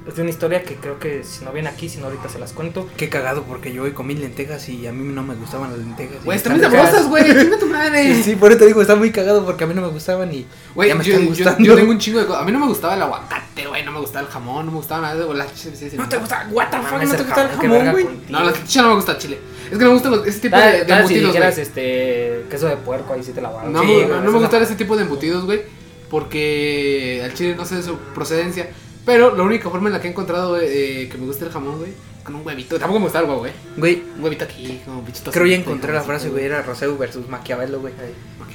Es 0.10 0.15
de 0.15 0.22
una 0.24 0.32
historia 0.32 0.63
que 0.63 0.76
creo 0.76 1.00
que 1.00 1.24
si 1.24 1.45
no 1.45 1.52
viene 1.52 1.69
aquí, 1.69 1.88
si 1.88 2.00
no 2.00 2.06
ahorita 2.06 2.28
se 2.30 2.39
las 2.39 2.52
cuento. 2.54 2.89
Qué 2.98 3.10
cagado 3.10 3.43
porque 3.43 3.72
yo 3.72 3.84
hoy 3.84 3.91
comí 3.91 4.15
lentejas 4.15 4.67
y 4.67 4.88
a 4.88 4.91
mí 4.91 5.13
no 5.13 5.22
me 5.24 5.36
gustaban 5.36 5.69
las 5.69 5.80
lentejas. 5.80 6.24
Güey, 6.26 6.36
están 6.38 6.54
muy 6.54 6.62
sabrosas, 6.62 7.08
güey. 7.08 7.24
Chinga 7.39 7.60
tu 7.60 7.67
madre. 7.67 8.15
Sí, 8.15 8.24
sí, 8.24 8.36
por 8.36 8.50
eso 8.52 8.60
te 8.60 8.65
digo, 8.67 8.82
está 8.82 8.95
muy 8.95 9.12
cagado 9.12 9.45
porque 9.45 9.63
a 9.63 9.67
mí 9.67 9.74
no 9.74 9.82
me 9.82 9.88
gustaban 9.89 10.34
y 10.34 10.45
Güey, 10.76 10.89
ya 10.89 10.95
me 10.95 11.04
yo, 11.04 11.12
están 11.13 11.24
yo- 11.24 11.30
gustando. 11.36 11.63
yo 11.63 11.76
tengo 11.76 11.91
un 11.91 12.00
chingo 12.00 12.19
de 12.19 12.26
cosas. 12.26 12.41
A 12.41 12.45
mí 12.45 12.52
no 12.52 12.60
me 12.60 12.67
gustaba 12.67 12.95
el 12.95 13.02
aguacate, 13.04 13.67
güey. 13.67 13.86
No 13.86 13.91
me 13.91 14.00
gustaba 14.00 14.26
el 14.26 14.32
jamón. 14.32 14.65
No 14.65 14.72
me 14.72 14.78
gustaba 14.78 15.02
nada 15.02 15.15
de 15.15 15.24
o 15.24 15.34
la 15.34 15.45
chicha. 15.45 15.69
sí, 15.76 15.89
sí, 15.89 15.98
¿No 15.98 16.10
te 16.10 16.17
gusta? 16.17 16.48
What 16.52 16.69
the 16.72 16.78
No 16.78 16.84
fuck? 16.84 16.91
¿No 17.04 17.12
te 17.12 17.24
gusta 17.24 17.41
el 17.43 17.50
jamón, 17.50 17.91
güey? 17.91 18.08
No, 18.30 18.43
la 18.43 18.54
chicha 18.54 18.82
no 18.82 18.88
me 18.89 18.95
gusta 18.95 19.12
el 19.13 19.17
chile. 19.19 19.38
Es 19.65 19.78
que 19.78 19.84
no 19.84 19.86
me 19.86 19.93
gustan 19.93 20.12
los- 20.12 20.26
ese 20.28 20.39
tipo 20.39 20.58
de, 20.58 20.63
de 20.63 20.86
si 20.86 20.91
embutidos, 20.91 21.36
güey. 21.38 21.62
este 21.62 22.45
queso 22.50 22.65
de 22.67 22.78
puerco, 22.78 23.13
ahí 23.13 23.24
sí 23.24 23.32
te 23.34 23.41
la 23.41 23.50
valgo. 23.50 23.69
No, 23.69 23.82
Sí, 23.82 23.88
no, 23.88 24.15
eso 24.15 24.22
me 24.22 24.32
no. 24.32 24.39
gustan 24.39 24.63
ese 24.63 24.76
tipo 24.76 24.95
de 24.95 25.04
embutidos, 25.04 25.45
güey. 25.45 25.62
Porque 26.10 27.22
al 27.24 27.34
chile 27.34 27.56
no 27.56 27.65
sé 27.65 27.76
de 27.76 27.84
su 27.84 27.95
procedencia. 28.15 28.69
Pero 29.10 29.36
la 29.36 29.41
única 29.41 29.72
forma 29.72 29.89
en 29.89 29.93
la 29.93 30.02
que 30.02 30.08
he 30.08 30.12
encontrado 30.12 30.60
eh, 30.62 31.10
que 31.12 31.17
me 31.17 31.26
gusta 31.26 31.43
el 31.43 31.52
jamón, 31.52 31.80
güey, 31.80 31.93
con 32.24 32.36
un 32.36 32.45
huevito. 32.45 32.78
Tampoco 32.78 33.00
me 33.00 33.06
gusta 33.06 33.17
el 33.22 33.26
huevo, 33.26 33.39
güey. 33.39 33.52
Güey, 33.76 34.04
Un 34.15 34.24
huevito 34.24 34.45
aquí, 34.45 34.80
como 34.86 35.02
bichito. 35.02 35.32
creo 35.32 35.48
ya 35.48 35.56
así, 35.56 35.63
encontré 35.63 35.91
la 35.91 36.04
frase, 36.04 36.30
güey, 36.30 36.45
era 36.45 36.62
Rousseau 36.62 36.95
versus 36.95 37.28
Maquiavelo, 37.28 37.80
güey. 37.80 37.93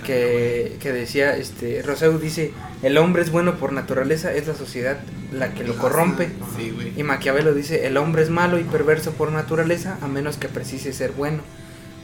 Que, 0.06 0.76
que 0.78 0.92
decía, 0.92 1.36
este, 1.36 1.82
Rousseau 1.82 2.18
dice, 2.18 2.52
el 2.84 2.98
hombre 2.98 3.22
es 3.22 3.32
bueno 3.32 3.56
por 3.56 3.72
naturaleza, 3.72 4.32
es 4.32 4.46
la 4.46 4.54
sociedad 4.54 5.00
la 5.32 5.54
que 5.54 5.64
lo 5.64 5.76
corrompe. 5.76 6.28
Sí, 6.56 6.70
güey. 6.70 6.92
Y 6.96 7.02
Maquiavelo 7.02 7.52
dice, 7.52 7.88
el 7.88 7.96
hombre 7.96 8.22
es 8.22 8.30
malo 8.30 8.60
y 8.60 8.62
perverso 8.62 9.10
por 9.10 9.32
naturaleza, 9.32 9.98
a 10.02 10.06
menos 10.06 10.36
que 10.36 10.48
precise 10.48 10.92
ser 10.92 11.10
bueno. 11.10 11.42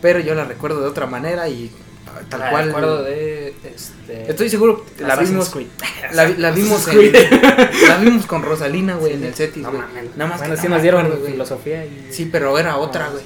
Pero 0.02 0.18
yo 0.18 0.34
la 0.34 0.44
recuerdo 0.44 0.80
de 0.80 0.88
otra 0.88 1.06
manera 1.06 1.48
y 1.48 1.70
ah, 1.70 1.89
tal 2.28 2.42
Ah, 2.42 2.50
cual... 2.50 2.66
recuerdo 2.66 3.02
de 3.04 3.54
este 3.74 4.30
Estoy 4.30 4.48
seguro 4.50 4.84
que 4.96 5.04
la 5.04 5.16
vimos, 5.16 5.52
la, 6.12 6.28
la 6.28 6.50
vimos 6.50 6.86
en- 6.88 7.12
la 7.88 7.96
vimos 7.98 8.26
con 8.26 8.42
Rosalina, 8.42 8.96
güey, 8.96 9.14
en 9.14 9.24
el 9.24 9.34
Cetis, 9.34 9.62
No 9.62 9.70
güey. 9.70 9.82
mames. 9.82 10.16
Nada 10.16 10.30
más 10.30 10.38
bueno, 10.40 10.54
que 10.54 10.60
sí 10.60 10.66
no 10.68 10.74
nos 10.74 10.82
dieron 10.82 11.06
acuerdo, 11.06 11.26
filosofía 11.26 11.84
y 11.86 12.08
Sí, 12.10 12.28
pero 12.30 12.58
era 12.58 12.76
otra, 12.76 13.06
No. 13.06 13.12
güey. 13.12 13.24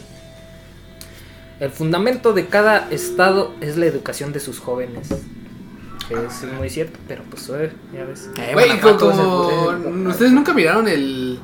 El 1.60 1.70
fundamento 1.70 2.32
de 2.32 2.46
cada 2.46 2.90
estado 2.90 3.54
es 3.60 3.76
la 3.76 3.86
educación 3.86 4.32
de 4.32 4.40
sus 4.40 4.58
jóvenes. 4.58 5.08
Que 6.08 6.14
es 6.14 6.52
muy 6.58 6.68
cierto, 6.68 6.98
pero 7.08 7.22
pues 7.30 7.48
eh, 7.48 7.72
ya 7.94 8.04
ves. 8.04 8.28
Eh, 8.36 8.50
Güey, 8.52 8.78
como. 8.80 9.70
¿Ustedes 10.10 10.32
nunca 10.32 10.52
miraron 10.52 10.86
el. 10.88 11.38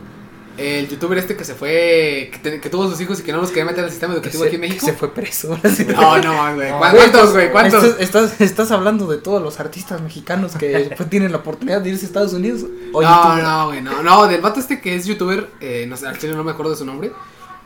El 0.61 0.88
youtuber 0.88 1.18
este 1.18 1.37
que 1.37 1.44
se 1.44 1.55
fue. 1.55 2.31
Que, 2.33 2.38
te- 2.42 2.61
que 2.61 2.68
tuvo 2.70 2.88
sus 2.90 3.01
hijos 3.01 3.20
y 3.20 3.23
que 3.23 3.33
no 3.33 3.38
los 3.40 3.49
quería 3.49 3.64
meter 3.64 3.83
al 3.85 3.90
sistema 3.90 4.12
educativo 4.14 4.42
se, 4.42 4.49
aquí 4.49 4.57
en 4.57 4.61
México? 4.61 4.87
que 4.87 4.92
se 4.92 4.99
fue 4.99 5.12
preso. 5.14 5.59
No, 5.88 6.18
no, 6.18 6.55
güey. 6.55 6.70
No, 6.70 6.79
¿Cuán- 6.79 6.92
güey, 6.92 7.11
¿Cuántos, 7.11 7.33
güey? 7.33 7.51
¿Cuántos? 7.51 7.85
Estás, 7.85 8.01
estás, 8.01 8.40
estás 8.40 8.70
hablando 8.70 9.07
de 9.07 9.18
todos 9.18 9.42
los 9.42 9.59
artistas 9.61 10.01
mexicanos 10.03 10.53
que 10.57 10.68
después 10.68 11.09
tienen 11.11 11.33
la 11.33 11.38
oportunidad 11.38 11.81
de 11.81 11.90
irse 11.90 12.05
a 12.05 12.09
Estados 12.09 12.33
Unidos. 12.35 12.64
o 12.92 13.01
no, 13.03 13.37
no, 13.37 13.66
güey, 13.68 13.81
no, 13.83 14.03
no, 14.03 14.27
del 14.29 14.40
vato 14.40 14.61
este 14.61 14.81
que 14.81 14.94
es 14.96 15.07
youtuber, 15.07 15.49
eh, 15.61 15.87
no 15.88 15.96
sé, 15.96 16.07
al 16.07 16.18
chile 16.18 16.35
no 16.35 16.44
me 16.44 16.51
acuerdo 16.53 16.73
de 16.73 16.77
su 16.79 16.85
nombre, 16.85 17.11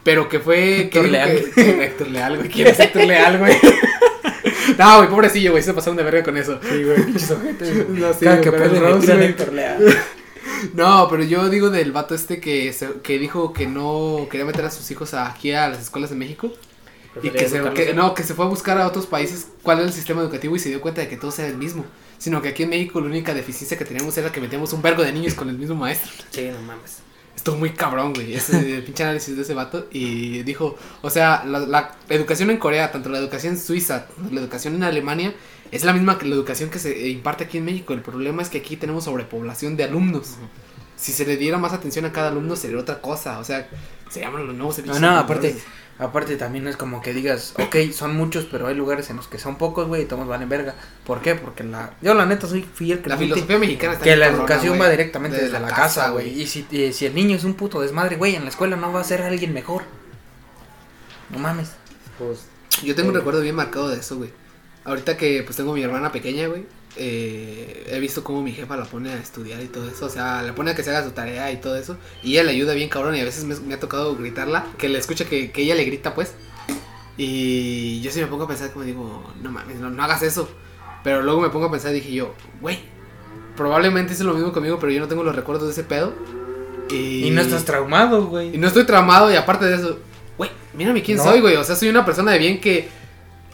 pero 0.03 0.29
que 0.29 0.39
fue... 0.39 0.83
Héctor 0.83 1.09
Leal. 1.09 1.31
que- 1.31 1.51
que- 1.51 1.85
Héctor 1.85 2.09
Leal, 2.09 2.37
güey, 2.37 2.49
¿quién 2.49 2.69
es 2.69 2.79
Héctor 2.81 3.05
Leal, 3.05 3.39
güey? 3.39 3.57
No, 4.79 4.97
güey, 4.99 5.09
pobrecillo, 5.11 5.51
güey, 5.53 5.63
se 5.63 5.75
pasaron 5.75 5.97
de 5.97 6.03
verga 6.03 6.23
con 6.23 6.37
eso. 6.37 6.59
Sí, 6.63 6.83
güey, 6.85 7.05
pinches 7.05 7.31
ojetes. 7.31 7.89
No, 7.89 8.13
sí, 8.15 8.25
güey, 8.25 8.41
que. 8.41 9.25
Héctor 9.27 9.53
Leal. 9.53 9.97
No, 10.75 11.07
pero 11.11 11.23
yo 11.25 11.49
digo 11.49 11.71
del 11.71 11.93
vato 11.93 12.15
este 12.15 12.41
que, 12.41 12.73
se- 12.73 13.01
que 13.03 13.19
dijo 13.19 13.53
que 13.53 13.67
no 13.67 14.27
quería 14.31 14.45
meter 14.45 14.65
a 14.65 14.71
sus 14.71 14.91
hijos 14.91 15.15
aquí 15.15 15.53
a 15.53 15.69
las 15.69 15.81
escuelas 15.83 16.11
de 16.11 16.17
México. 16.17 16.53
Y 17.23 17.31
que 17.31 17.49
se, 17.49 17.63
que- 17.75 17.95
no, 17.95 18.13
que 18.15 18.23
se 18.25 18.35
fue 18.35 18.45
a 18.45 18.49
buscar 18.49 18.77
a 18.79 18.87
otros 18.87 19.07
países 19.07 19.49
cuál 19.63 19.79
era 19.79 19.87
el 19.87 19.93
sistema 19.93 20.21
educativo 20.23 20.57
y 20.57 20.59
se 20.59 20.69
dio 20.69 20.81
cuenta 20.81 21.01
de 21.01 21.09
que 21.09 21.17
todo 21.17 21.33
era 21.39 21.47
el 21.49 21.57
mismo. 21.57 21.85
Sino 22.19 22.43
que 22.43 22.49
aquí 22.49 22.65
en 22.65 22.71
México 22.71 23.01
la 23.01 23.07
única 23.07 23.35
deficiencia 23.35 23.77
que 23.79 23.85
teníamos 23.85 24.17
era 24.19 24.33
que 24.33 24.41
metíamos 24.41 24.73
un 24.73 24.83
vergo 24.83 25.03
de 25.03 25.13
niños 25.13 25.35
con 25.35 25.49
el 25.49 25.59
mismo 25.59 25.77
maestro. 25.77 26.11
Sí, 26.31 26.49
no 26.53 26.61
mames. 26.63 26.99
Estuvo 27.37 27.57
muy 27.57 27.71
cabrón, 27.71 28.15
güey, 28.15 28.35
ese 28.35 28.81
pinche 28.87 29.03
análisis 29.05 29.37
de 29.37 29.43
ese 29.43 29.55
vato. 29.55 29.87
Y 29.93 30.43
dijo, 30.43 30.77
o 31.03 31.11
sea, 31.11 31.45
la, 31.45 31.61
la 31.61 31.97
educación 32.09 32.51
en 32.51 32.57
Corea, 32.59 32.91
tanto 32.91 33.09
la 33.11 33.19
educación 33.19 33.55
en 33.55 33.61
Suiza, 33.61 34.07
la 34.31 34.41
educación 34.41 34.75
en 34.77 34.83
Alemania, 34.85 35.35
es 35.71 35.85
la 35.85 35.93
misma 35.93 36.19
que 36.19 36.27
la 36.27 36.35
educación 36.35 36.71
que 36.71 36.79
se 36.79 37.09
imparte 37.09 37.45
aquí 37.45 37.59
en 37.59 37.65
México. 37.65 37.93
El 37.95 38.03
problema 38.03 38.43
es 38.43 38.49
que 38.49 38.59
aquí 38.59 38.77
tenemos 38.77 39.05
sobrepoblación 39.05 39.77
de 39.77 39.85
alumnos. 39.85 40.37
Si 40.97 41.13
se 41.13 41.27
le 41.27 41.37
diera 41.37 41.59
más 41.59 41.73
atención 41.73 42.05
a 42.05 42.13
cada 42.13 42.29
alumno 42.29 42.55
sería 42.57 42.79
otra 42.79 43.01
cosa. 43.01 43.39
O 43.41 43.45
sea, 43.45 43.69
se 44.11 44.21
llaman 44.21 44.47
los 44.47 44.55
nuevos 44.55 44.75
No, 44.79 44.85
servicios. 44.85 45.01
no, 45.01 45.19
educativos. 45.19 45.57
aparte, 45.57 45.63
aparte 45.99 46.37
también 46.37 46.65
no 46.65 46.71
es 46.71 46.77
como 46.77 47.03
que 47.03 47.13
digas, 47.13 47.55
ok, 47.59 47.77
son 47.93 48.17
muchos, 48.17 48.45
pero 48.51 48.69
hay 48.69 48.77
lugares 48.77 49.11
en 49.11 49.17
los 49.17 49.27
que 49.27 49.39
son 49.39 49.57
pocos, 49.59 49.89
güey, 49.89 50.03
y 50.03 50.05
todos 50.07 50.27
van 50.29 50.43
en 50.43 50.49
verga. 50.49 50.77
¿Por 51.05 51.21
qué? 51.21 51.35
Porque 51.35 51.65
la, 51.65 51.95
yo 52.01 52.15
la 52.15 52.25
neta 52.27 52.47
soy 52.47 52.63
fiel 52.63 52.99
La 52.99 53.17
creyente 53.17 53.25
filosofía 53.35 53.59
mexicana 53.59 53.93
está 53.95 54.05
que 54.05 54.17
la 54.17 54.27
cabrona, 54.27 54.43
educación 54.45 54.81
va 54.81 54.89
directamente 54.89 55.37
desde, 55.39 55.59
la, 55.59 55.69
casa, 55.69 56.11
güey. 56.11 56.41
Y 56.41 56.47
si, 56.47 56.65
y 56.71 56.93
si 56.93 57.07
el 57.07 57.15
niño 57.15 57.37
es 57.37 57.43
un 57.45 57.55
puto 57.55 57.81
desmadre, 57.81 58.17
güey, 58.17 58.37
en 58.37 58.45
la 58.45 58.51
escuela 58.51 58.77
no 58.77 58.93
va 58.93 59.01
a 59.01 59.05
ser 59.05 59.23
alguien 59.23 59.53
mejor. 59.53 59.83
No 61.31 61.39
mames. 61.41 61.71
Pues 62.19 62.47
Yo 62.85 62.95
tengo 62.95 63.09
un 63.09 63.15
Sí. 63.15 63.19
recuerdo 63.19 63.41
bien 63.41 63.57
marcado 63.57 63.89
de 63.89 63.99
eso, 63.99 64.17
güey. 64.17 64.31
Ahorita 64.85 65.17
que 65.17 65.43
pues 65.45 65.57
tengo 65.57 65.73
mi 65.75 65.83
hermana 65.83 66.13
pequeña, 66.13 66.47
güey. 66.49 66.65
eh, 66.97 67.89
he 67.91 67.99
visto 68.01 68.23
cómo 68.23 68.43
mi 68.43 68.53
jefa 68.53 68.77
la 68.77 68.85
pone 68.85 69.11
a 69.11 69.17
estudiar 69.17 69.61
y 69.63 69.67
todo 69.67 69.89
eso. 69.89 70.07
O 70.07 70.09
sea, 70.11 70.43
la 70.43 70.55
pone 70.55 70.71
a 70.73 70.75
que 70.77 70.83
se 70.83 70.91
haga 70.91 71.03
su 71.05 71.11
tarea 71.13 71.51
y 71.53 71.57
todo 71.57 71.77
eso. 71.77 71.97
Y 72.23 72.33
ella 72.33 72.45
le 72.45 72.51
ayuda 72.53 72.75
bien 72.75 72.89
cabrón. 72.89 73.17
Y 73.17 73.21
a 73.21 73.25
veces 73.25 73.45
me, 73.45 73.57
me 73.57 73.75
ha 73.75 73.81
tocado 73.81 74.15
gritarla. 74.17 74.67
Que 74.79 74.89
le 74.89 74.99
escucha 74.99 75.25
que, 75.25 75.51
que 75.51 75.63
ella 75.63 75.75
le 75.75 75.85
grita, 75.85 76.15
pues. 76.15 76.35
Y 77.17 78.01
yo 78.01 78.11
sí 78.11 78.21
me 78.21 78.27
pongo 78.27 78.45
a 78.45 78.49
pensar 78.49 78.73
como 78.73 78.85
digo, 78.85 79.33
no 79.43 79.51
mames, 79.51 79.77
no, 79.79 79.91
no 79.91 80.03
hagas 80.03 80.23
eso. 80.23 80.49
Pero 81.03 81.23
luego 81.23 81.41
me 81.41 81.51
pongo 81.51 81.67
a 81.67 81.71
pensar 81.71 81.93
y 81.93 81.97
dije 81.97 82.13
yo, 82.13 82.35
güey, 82.61 82.79
probablemente 83.57 84.13
es 84.13 84.21
lo 84.21 84.35
mismo 84.35 84.53
conmigo, 84.53 84.79
pero 84.81 84.91
yo 84.93 85.01
no 85.01 85.09
tengo 85.09 85.23
los 85.23 85.37
recuerdos 85.37 85.67
de 85.67 85.73
ese 85.73 85.85
pedo. 85.85 86.13
Y, 86.91 87.27
Y 87.27 87.31
no 87.31 87.41
estás 87.41 87.65
traumado, 87.65 88.27
güey. 88.27 88.55
y 88.55 88.59
no 88.59 88.67
estoy 88.67 88.85
tramado 88.85 89.31
y 89.33 89.37
aparte 89.37 89.65
de 89.67 89.77
eso, 89.77 89.99
güey, 90.37 90.51
mírame 90.75 91.03
quién 91.03 91.19
No. 91.19 91.25
soy, 91.25 91.41
güey. 91.41 91.57
O 91.57 91.65
sea, 91.65 91.77
soy 91.77 91.89
una 91.89 92.05
persona 92.05 92.33
de 92.33 92.39
bien 92.39 92.61
que 92.61 92.89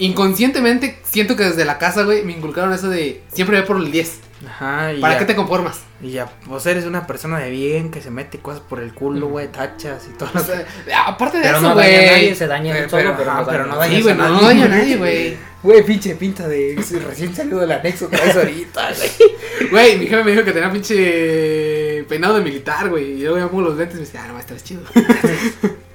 inconscientemente 0.00 0.98
siento 1.04 1.36
que 1.36 1.44
desde 1.44 1.64
la 1.64 1.78
casa, 1.78 2.02
güey, 2.02 2.24
me 2.24 2.32
inculcaron 2.32 2.72
eso 2.72 2.88
de 2.88 3.22
siempre 3.32 3.60
ve 3.60 3.66
por 3.66 3.76
el 3.76 3.90
10. 3.92 4.20
Ajá, 4.46 4.94
y 4.94 5.00
¿Para 5.02 5.14
ya, 5.14 5.18
qué 5.18 5.24
te 5.26 5.36
conformas? 5.36 5.80
Y 6.02 6.12
ya, 6.12 6.32
vos 6.46 6.64
eres 6.64 6.86
una 6.86 7.06
persona 7.06 7.38
de 7.38 7.50
bien 7.50 7.90
que 7.90 8.00
se 8.00 8.10
mete 8.10 8.38
cosas 8.38 8.62
por 8.62 8.80
el 8.80 8.94
culo, 8.94 9.28
güey, 9.28 9.48
tachas 9.52 10.08
y 10.08 10.16
todo. 10.16 10.30
O 10.34 10.38
sea, 10.40 10.64
aparte 11.06 11.36
de 11.36 11.42
Pero 11.44 11.58
eso, 11.58 11.68
no 11.68 11.74
daña 11.74 11.88
a 11.98 12.00
nadie, 12.06 12.22
güey. 12.24 12.34
se 12.34 12.46
daña 12.46 12.72
Pero- 12.72 12.88
solo, 12.88 13.02
pero, 13.02 13.16
pero, 13.18 13.30
ajá, 13.30 13.40
no 13.42 13.46
pero 13.46 13.58
daña 13.66 13.74
no 13.74 13.80
a 13.82 13.86
Sí, 13.86 14.02
güey, 14.02 14.14
no, 14.16 14.28
no 14.28 14.34
nadie. 14.40 14.46
daña 14.48 14.64
a 14.64 14.68
nadie, 14.78 14.96
güey. 14.96 15.36
Güey, 15.62 15.84
pinche 15.84 16.14
pinta 16.16 16.48
de 16.48 16.82
recién 17.06 17.36
salido 17.36 17.60
del 17.60 17.70
anexo 17.72 18.08
traes 18.08 18.34
ahorita, 18.34 18.92
güey. 18.94 19.10
Güey, 19.70 19.98
mi 19.98 20.06
jefe 20.06 20.24
me 20.24 20.30
dijo 20.30 20.42
que 20.42 20.52
tenía 20.52 20.72
pinche 20.72 22.02
peinado 22.08 22.36
de 22.36 22.40
militar, 22.40 22.88
güey. 22.88 23.12
Y 23.12 23.18
yo 23.20 23.36
me 23.36 23.46
pongo 23.46 23.64
los 23.64 23.76
lentes 23.76 23.96
y 23.96 24.00
me 24.00 24.06
dice, 24.06 24.16
ah, 24.16 24.26
no, 24.28 24.38
es 24.38 24.64
chido. 24.64 24.80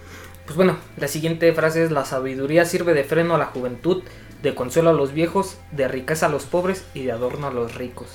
Pues 0.56 0.68
bueno, 0.68 0.78
la 0.96 1.10
siguiente 1.10 1.52
frase 1.52 1.84
es 1.84 1.92
la 1.92 2.06
sabiduría 2.06 2.64
sirve 2.64 2.94
de 2.94 3.04
freno 3.04 3.36
a 3.36 3.38
la 3.38 3.48
juventud, 3.48 4.04
de 4.42 4.56
consuelo 4.56 4.92
a 4.92 4.94
los 4.94 5.14
viejos, 5.14 5.58
de 5.74 5.90
riqueza 5.90 6.28
a 6.28 6.30
los 6.30 6.44
pobres 6.46 6.86
y 6.94 7.04
de 7.04 7.12
adorno 7.12 7.48
a 7.48 7.52
los 7.52 7.76
ricos. 7.76 8.08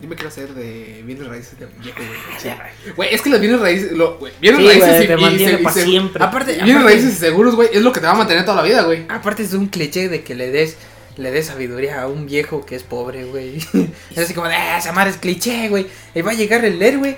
Yo 0.00 0.08
me 0.08 0.14
quiero 0.14 0.28
hacer 0.28 0.54
de 0.54 1.02
bienes 1.04 1.26
raíces 1.26 1.58
de 1.58 1.66
viejo, 1.82 1.98
güey. 1.98 2.54
Güey, 2.96 3.14
es 3.14 3.20
que 3.20 3.30
los 3.30 3.40
bienes 3.40 3.58
raíces, 3.60 3.90
lo, 3.92 4.16
güey, 4.18 4.32
bienes 4.40 4.60
Sí, 4.60 4.66
raíces 4.68 4.88
güey, 4.88 5.02
y, 5.02 5.06
te 5.08 5.12
y 5.12 5.16
mantiene 5.16 5.52
se- 5.56 5.60
y 5.60 5.64
pa' 5.64 5.72
se- 5.72 5.84
siempre. 5.84 6.22
Aparte, 6.24 6.52
Bienes 6.52 6.70
aparte- 6.76 6.92
raíces 6.92 7.14
y 7.14 7.16
seguros, 7.16 7.56
güey, 7.56 7.68
es 7.72 7.82
lo 7.82 7.92
que 7.92 7.98
te 7.98 8.06
va 8.06 8.12
a 8.12 8.16
mantener 8.16 8.44
toda 8.44 8.58
la 8.58 8.62
vida, 8.62 8.82
güey. 8.84 9.04
Aparte 9.08 9.42
es 9.42 9.52
un 9.52 9.66
cliché 9.66 10.08
de 10.08 10.22
que 10.22 10.36
le 10.36 10.52
des 10.52 10.76
le 11.16 11.32
des 11.32 11.46
sabiduría 11.46 12.02
a 12.02 12.06
un 12.06 12.26
viejo 12.26 12.64
que 12.64 12.76
es 12.76 12.84
pobre, 12.84 13.24
güey. 13.24 13.56
Es 14.12 14.18
así 14.18 14.34
como 14.34 14.46
de, 14.48 14.54
ah, 14.54 14.78
esa 14.78 14.92
madre 14.92 15.10
es 15.10 15.16
cliché, 15.16 15.68
güey. 15.68 15.88
Y 16.14 16.20
va 16.22 16.30
a 16.30 16.34
llegar 16.34 16.64
el 16.64 16.80
héroe 16.80 17.16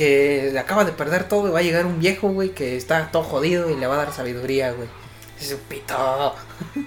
que 0.00 0.58
acaba 0.58 0.86
de 0.86 0.92
perder 0.92 1.28
todo 1.28 1.46
y 1.46 1.50
va 1.50 1.58
a 1.58 1.62
llegar 1.62 1.84
un 1.84 2.00
viejo, 2.00 2.30
güey, 2.30 2.54
que 2.54 2.74
está 2.74 3.10
todo 3.10 3.22
jodido 3.22 3.68
y 3.68 3.76
le 3.76 3.86
va 3.86 3.96
a 3.96 3.98
dar 3.98 4.12
sabiduría, 4.14 4.72
güey. 4.72 4.88
Es 5.38 5.52
un 5.52 5.60
pito. 5.60 6.34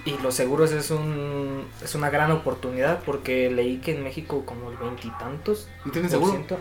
Y 0.04 0.18
los 0.18 0.34
seguros 0.34 0.72
es 0.72 0.90
un 0.90 1.66
es 1.82 1.94
una 1.96 2.08
gran 2.10 2.30
oportunidad 2.30 3.02
porque 3.04 3.50
leí 3.50 3.78
que 3.78 3.96
en 3.96 4.04
México 4.04 4.44
como 4.46 4.70
el 4.70 4.76
veintitantos 4.76 5.68
¿No 5.84 6.08
seguro? 6.08 6.30
ciento 6.30 6.58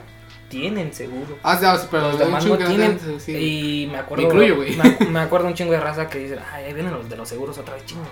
tienen 0.54 0.94
seguro. 0.94 1.38
Ah, 1.42 1.58
sí, 1.58 1.66
ah, 1.66 1.80
pero 1.90 2.10
los 2.12 2.20
demás 2.20 2.46
no 2.46 2.58
que 2.58 2.66
tienen. 2.66 2.98
tienen, 3.00 3.20
sí. 3.20 3.32
Y 3.32 3.88
me 3.88 3.98
acuerdo. 3.98 4.24
Me 4.24 4.30
incluyo, 4.30 4.56
güey. 4.58 4.76
Me, 4.76 5.06
me 5.08 5.20
acuerdo 5.20 5.48
un 5.48 5.54
chingo 5.56 5.72
de 5.72 5.80
raza 5.80 6.08
que 6.08 6.20
dice, 6.20 6.38
ay, 6.52 6.66
ahí 6.66 6.74
vienen 6.74 6.94
los 6.94 7.10
de 7.10 7.16
los 7.16 7.28
seguros 7.28 7.58
otra 7.58 7.74
vez, 7.74 7.86
chingos. 7.86 8.08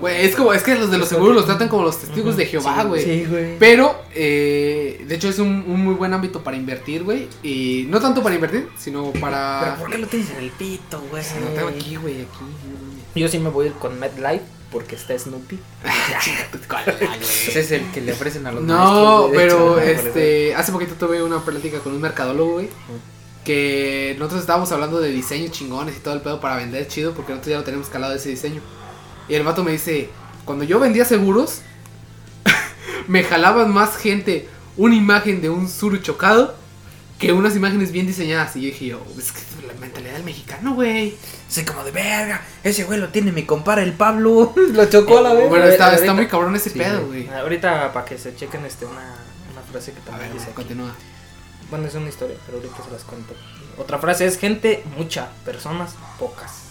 Güey, 0.00 0.26
es 0.26 0.34
como, 0.34 0.52
es 0.52 0.62
que 0.62 0.74
los 0.74 0.90
de 0.90 0.98
los 0.98 1.08
seguros 1.08 1.34
los 1.34 1.46
tratan 1.46 1.68
como 1.68 1.84
los 1.84 1.98
testigos 1.98 2.36
de 2.36 2.46
Jehová, 2.46 2.82
Sí, 2.82 2.88
güey. 2.88 3.04
Sí, 3.04 3.26
güey. 3.30 3.58
Pero, 3.58 4.02
eh, 4.14 5.04
de 5.06 5.14
hecho, 5.14 5.28
es 5.28 5.38
un, 5.38 5.64
un 5.66 5.84
muy 5.84 5.94
buen 5.94 6.12
ámbito 6.12 6.42
para 6.42 6.56
invertir, 6.56 7.04
güey. 7.04 7.28
Y 7.42 7.86
no 7.88 8.00
tanto 8.00 8.22
para 8.22 8.34
invertir, 8.34 8.68
sino 8.76 9.12
para. 9.12 9.60
Pero 9.62 9.76
¿por 9.76 9.90
qué 9.90 9.98
lo 9.98 10.06
tienes 10.08 10.30
en 10.30 10.38
el 10.38 10.50
pito, 10.50 11.00
güey? 11.10 11.22
Lo 11.40 11.46
tengo 11.48 11.68
aquí, 11.68 11.96
güey, 11.96 12.22
aquí. 12.22 12.26
no. 12.40 12.96
Yo 13.14 13.28
sí 13.28 13.38
me 13.38 13.48
voy 13.48 13.66
a 13.66 13.68
ir 13.68 13.74
con 13.74 13.98
MedLife 13.98 14.55
porque 14.76 14.94
está 14.94 15.18
Snoopy. 15.18 15.58
Ese 17.22 17.60
es 17.60 17.70
el 17.72 17.90
que 17.92 18.02
le 18.02 18.12
ofrecen 18.12 18.46
a 18.46 18.52
los 18.52 18.62
No, 18.62 19.30
pero 19.32 19.80
hecho. 19.80 19.90
este, 20.08 20.54
hace 20.54 20.70
poquito 20.70 20.94
tuve 20.94 21.22
una 21.22 21.42
plática 21.42 21.78
con 21.78 21.94
un 21.94 22.00
mercadólogo, 22.02 22.52
güey. 22.52 22.68
Que 23.42 24.14
nosotros 24.18 24.42
estábamos 24.42 24.70
hablando 24.72 25.00
de 25.00 25.08
diseños 25.08 25.52
chingones 25.52 25.96
y 25.96 26.00
todo 26.00 26.12
el 26.12 26.20
pedo 26.20 26.40
para 26.40 26.56
vender 26.56 26.88
chido, 26.88 27.14
porque 27.14 27.32
nosotros 27.32 27.52
ya 27.52 27.56
lo 27.56 27.64
tenemos 27.64 27.88
calado 27.88 28.14
ese 28.14 28.28
diseño. 28.28 28.60
Y 29.30 29.34
el 29.34 29.44
vato 29.44 29.64
me 29.64 29.72
dice, 29.72 30.10
cuando 30.44 30.64
yo 30.64 30.78
vendía 30.78 31.06
seguros, 31.06 31.62
me 33.08 33.24
jalaban 33.24 33.72
más 33.72 33.96
gente 33.96 34.46
una 34.76 34.94
imagen 34.94 35.40
de 35.40 35.48
un 35.48 35.70
suru 35.70 35.96
chocado 35.96 36.54
que 37.18 37.32
unas 37.32 37.56
imágenes 37.56 37.92
bien 37.92 38.06
diseñadas. 38.06 38.54
Y 38.56 38.62
yo 38.62 38.66
dije, 38.66 38.86
yo, 38.86 39.02
es 39.18 39.32
que 39.32 39.40
es 39.40 39.64
la 39.66 39.72
mentalidad 39.80 40.14
del 40.14 40.24
mexicano, 40.24 40.74
güey. 40.74 41.14
Así 41.48 41.64
como 41.64 41.84
de 41.84 41.90
verga, 41.90 42.42
ese 42.62 42.84
güey 42.84 42.98
lo 42.98 43.08
tiene 43.08 43.32
mi 43.32 43.44
compara 43.44 43.82
el 43.82 43.92
Pablo. 43.94 44.52
lo 44.72 44.84
chocó 44.86 45.18
a 45.18 45.22
la 45.22 45.34
vez. 45.34 45.48
Bueno, 45.48 45.64
a 45.64 45.68
ver, 45.68 45.98
está, 45.98 46.12
muy 46.14 46.26
cabrón 46.28 46.54
ese 46.56 46.70
Sí, 46.70 46.78
pedo, 46.78 47.06
güey. 47.06 47.28
Ahorita 47.28 47.92
para 47.92 48.04
que 48.04 48.18
se 48.18 48.34
chequen 48.34 48.64
este 48.64 48.84
una, 48.84 49.14
una 49.52 49.62
frase 49.70 49.92
que 49.92 50.00
A 50.00 50.04
también 50.04 50.30
ver, 50.30 50.38
dice 50.38 50.46
aquí. 50.46 50.54
continúa. 50.54 50.94
Bueno, 51.70 51.86
es 51.86 51.94
una 51.94 52.08
historia, 52.08 52.36
pero 52.46 52.58
ahorita 52.58 52.84
se 52.84 52.90
las 52.90 53.02
cuento. 53.02 53.34
Otra 53.78 53.98
frase 53.98 54.26
es 54.26 54.38
gente 54.38 54.84
mucha, 54.96 55.28
personas 55.44 55.94
pocas. 56.18 56.66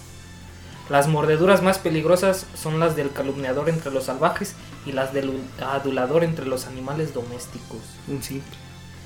Las 0.89 1.07
mordeduras 1.07 1.63
más 1.63 1.79
peligrosas 1.79 2.45
son 2.55 2.79
las 2.79 2.95
del 2.95 3.11
calumniador 3.11 3.69
entre 3.69 3.91
los 3.91 4.05
salvajes 4.05 4.53
y 4.85 4.91
las 4.91 5.13
del 5.13 5.41
adulador 5.59 6.23
entre 6.23 6.45
los 6.45 6.67
animales 6.67 7.13
domésticos. 7.13 7.79
Un 8.07 8.21
sí. 8.21 8.41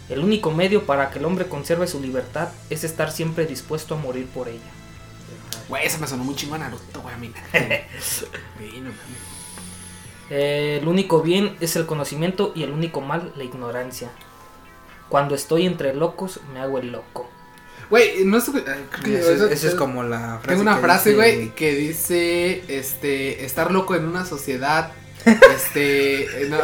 El 0.10 0.20
único 0.24 0.52
medio 0.52 0.86
para 0.86 1.12
que 1.12 1.20
el 1.20 1.26
hombre 1.26 1.46
conserve 1.48 1.88
su 1.88 2.02
libertad 2.02 2.50
es 2.70 2.84
estar 2.84 3.12
siempre 3.12 3.46
dispuesto 3.46 3.94
a 3.96 3.98
morir 3.98 4.26
por 4.28 4.48
ella. 4.48 4.60
Güey, 5.68 5.86
ese 5.86 6.00
me 6.00 6.08
sonó 6.08 6.24
muy 6.24 6.36
chingón 6.36 6.62
a 6.64 6.66
Naruto, 6.66 7.02
güey, 7.02 7.14
a 7.14 7.18
mí. 7.18 7.32
Güey, 7.54 8.72
no 8.82 8.90
mames. 8.90 9.30
Eh, 10.32 10.80
el 10.82 10.88
único 10.88 11.22
bien 11.22 11.56
es 11.60 11.76
el 11.76 11.86
conocimiento 11.86 12.52
y 12.56 12.64
el 12.64 12.72
único 12.72 13.02
mal 13.02 13.34
la 13.36 13.44
ignorancia. 13.44 14.10
Cuando 15.10 15.34
estoy 15.36 15.66
entre 15.66 15.94
locos 15.96 16.40
me 16.54 16.60
hago 16.60 16.78
el 16.80 16.92
loco. 16.92 17.30
Güey, 17.90 18.24
no 18.26 18.38
Eso, 18.38 18.56
eso- 18.58 19.48
eso 19.50 19.68
es 19.68 19.74
como 19.76 20.04
la 20.04 20.38
frase. 20.42 20.48
Tengo 20.48 20.62
una 20.62 20.76
que 20.76 20.82
frase, 20.82 21.10
dice- 21.10 21.16
güey, 21.16 21.56
que 21.56 21.74
dice, 21.76 22.64
este, 22.68 23.44
estar 23.46 23.72
loco 23.72 23.96
en 23.96 24.06
una 24.08 24.26
sociedad, 24.26 24.92
este, 25.26 26.24
eh, 26.44 26.48
no, 26.50 26.58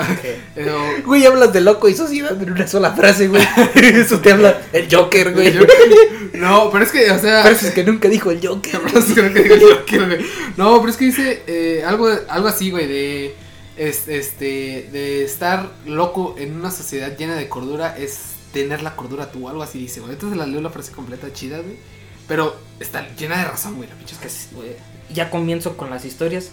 no, 0.65 1.03
Güey, 1.05 1.25
hablas 1.25 1.51
de 1.53 1.61
loco 1.61 1.89
y 1.89 1.95
sociedad 1.95 2.41
en 2.41 2.51
una 2.51 2.67
sola 2.67 2.93
frase, 2.93 3.27
güey. 3.27 3.43
Eso 3.75 4.19
te 4.19 4.31
habla 4.31 4.61
el 4.73 4.87
Joker, 4.93 5.33
güey. 5.33 5.53
no, 6.33 6.69
pero 6.71 6.83
es 6.83 6.91
que, 6.91 7.11
o 7.11 7.19
sea, 7.19 7.41
Frases 7.43 7.73
que 7.73 7.83
nunca 7.83 8.07
dijo 8.07 8.31
el 8.31 8.39
Joker. 8.45 8.81
que 8.81 9.97
no 9.97 10.07
güey. 10.07 10.25
pero 10.79 10.87
es 10.89 10.97
que 10.97 11.05
dice 11.05 11.43
eh, 11.47 11.83
algo, 11.85 12.09
algo 12.29 12.47
así, 12.47 12.71
güey, 12.71 12.87
de, 12.87 13.35
es- 13.77 14.07
este, 14.07 14.89
de 14.91 15.23
estar 15.23 15.71
loco 15.85 16.35
en 16.37 16.55
una 16.55 16.71
sociedad 16.71 17.15
llena 17.17 17.35
de 17.35 17.49
cordura 17.49 17.97
es 17.97 18.19
tener 18.53 18.81
la 18.81 18.95
cordura 18.95 19.31
tú, 19.31 19.49
algo 19.49 19.63
así 19.63 19.79
dice, 19.79 19.99
güey, 19.99 20.13
entonces 20.13 20.37
la 20.37 20.45
leo 20.45 20.61
la 20.61 20.69
frase 20.69 20.93
completa 20.93 21.31
chida, 21.33 21.59
güey, 21.59 21.75
pero 22.27 22.55
está 22.79 23.05
llena 23.15 23.37
de 23.39 23.45
razón, 23.45 23.75
güey, 23.75 23.89
la 23.89 23.95
pinche 23.95 24.15
Es 24.25 24.47
que 24.51 24.77
ya 25.13 25.29
comienzo 25.29 25.75
con 25.77 25.89
las 25.89 26.05
historias. 26.05 26.51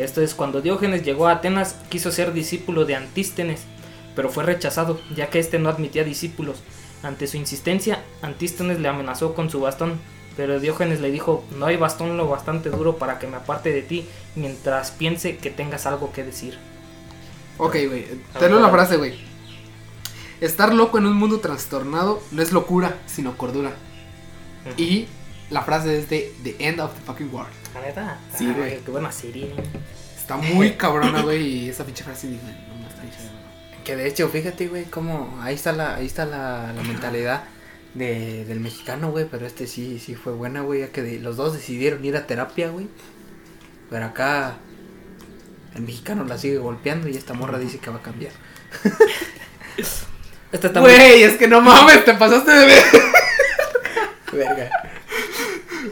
Esto 0.00 0.22
es 0.22 0.34
cuando 0.34 0.62
Diógenes 0.62 1.02
llegó 1.02 1.28
a 1.28 1.32
Atenas, 1.32 1.76
quiso 1.90 2.10
ser 2.10 2.32
discípulo 2.32 2.86
de 2.86 2.96
Antístenes, 2.96 3.60
pero 4.16 4.30
fue 4.30 4.44
rechazado, 4.44 4.98
ya 5.14 5.28
que 5.28 5.38
este 5.38 5.58
no 5.58 5.68
admitía 5.68 6.04
discípulos. 6.04 6.62
Ante 7.02 7.26
su 7.26 7.36
insistencia, 7.36 8.02
Antístenes 8.22 8.80
le 8.80 8.88
amenazó 8.88 9.34
con 9.34 9.50
su 9.50 9.60
bastón, 9.60 10.00
pero 10.38 10.58
Diógenes 10.58 11.02
le 11.02 11.10
dijo, 11.10 11.44
no 11.58 11.66
hay 11.66 11.76
bastón 11.76 12.16
lo 12.16 12.26
bastante 12.26 12.70
duro 12.70 12.96
para 12.96 13.18
que 13.18 13.26
me 13.26 13.36
aparte 13.36 13.74
de 13.74 13.82
ti, 13.82 14.06
mientras 14.36 14.90
piense 14.90 15.36
que 15.36 15.50
tengas 15.50 15.84
algo 15.84 16.12
que 16.12 16.24
decir. 16.24 16.56
Ok, 17.58 17.76
güey. 17.86 18.06
A 18.34 18.38
Te 18.38 18.46
ver, 18.46 18.52
leo 18.52 18.60
la 18.60 18.70
frase, 18.70 18.96
güey. 18.96 19.18
Estar 20.40 20.72
loco 20.72 20.96
en 20.96 21.04
un 21.04 21.16
mundo 21.16 21.40
trastornado 21.40 22.22
no 22.30 22.40
es 22.40 22.52
locura, 22.52 22.96
sino 23.04 23.36
cordura. 23.36 23.72
Y 24.78 25.08
la 25.50 25.60
frase 25.60 25.98
es 25.98 26.08
de 26.08 26.32
The 26.42 26.56
End 26.58 26.80
of 26.80 26.94
the 26.94 27.00
Fucking 27.02 27.28
World. 27.30 27.59
La 27.74 27.80
neta, 27.80 28.18
Sí, 28.36 28.52
güey. 28.52 28.80
Qué 28.80 28.90
buena 28.90 29.12
serie. 29.12 29.52
Está 30.16 30.36
muy 30.36 30.72
cabrona, 30.76 31.22
güey. 31.22 31.42
Y 31.64 31.68
esa 31.70 31.84
pinche 31.84 32.04
frase, 32.04 32.28
dije, 32.28 32.40
no, 32.68 32.76
no 32.82 32.88
está 32.88 33.02
Que 33.84 33.96
de 33.96 34.06
hecho, 34.08 34.28
fíjate, 34.28 34.68
güey, 34.68 34.84
cómo 34.84 35.38
ahí 35.42 35.54
está 35.54 35.72
la, 35.72 35.94
ahí 35.96 36.06
está 36.06 36.24
la, 36.26 36.72
la 36.74 36.82
mentalidad 36.82 37.44
de, 37.94 38.44
del 38.44 38.60
mexicano, 38.60 39.10
güey, 39.10 39.26
pero 39.30 39.46
este 39.46 39.66
sí, 39.66 39.98
sí 39.98 40.14
fue 40.14 40.32
buena, 40.32 40.60
güey, 40.60 40.80
ya 40.80 40.88
que 40.88 41.02
de- 41.02 41.18
los 41.18 41.36
dos 41.36 41.52
decidieron 41.54 42.04
ir 42.04 42.16
a 42.16 42.26
terapia, 42.26 42.68
güey. 42.70 42.88
Pero 43.88 44.04
acá 44.06 44.54
el 45.74 45.82
mexicano 45.82 46.24
la 46.24 46.38
sigue 46.38 46.58
golpeando 46.58 47.08
y 47.08 47.16
esta 47.16 47.34
morra 47.34 47.58
dice 47.58 47.78
que 47.78 47.90
va 47.90 47.96
a 47.96 48.02
cambiar. 48.02 48.32
Muy- 50.80 50.90
Güey, 50.90 51.22
es 51.22 51.36
que 51.36 51.48
no 51.48 51.60
mames, 51.60 52.04
te 52.04 52.14
pasaste 52.14 52.50
de 52.50 52.66
ver. 52.66 52.82
Verga. 54.32 54.70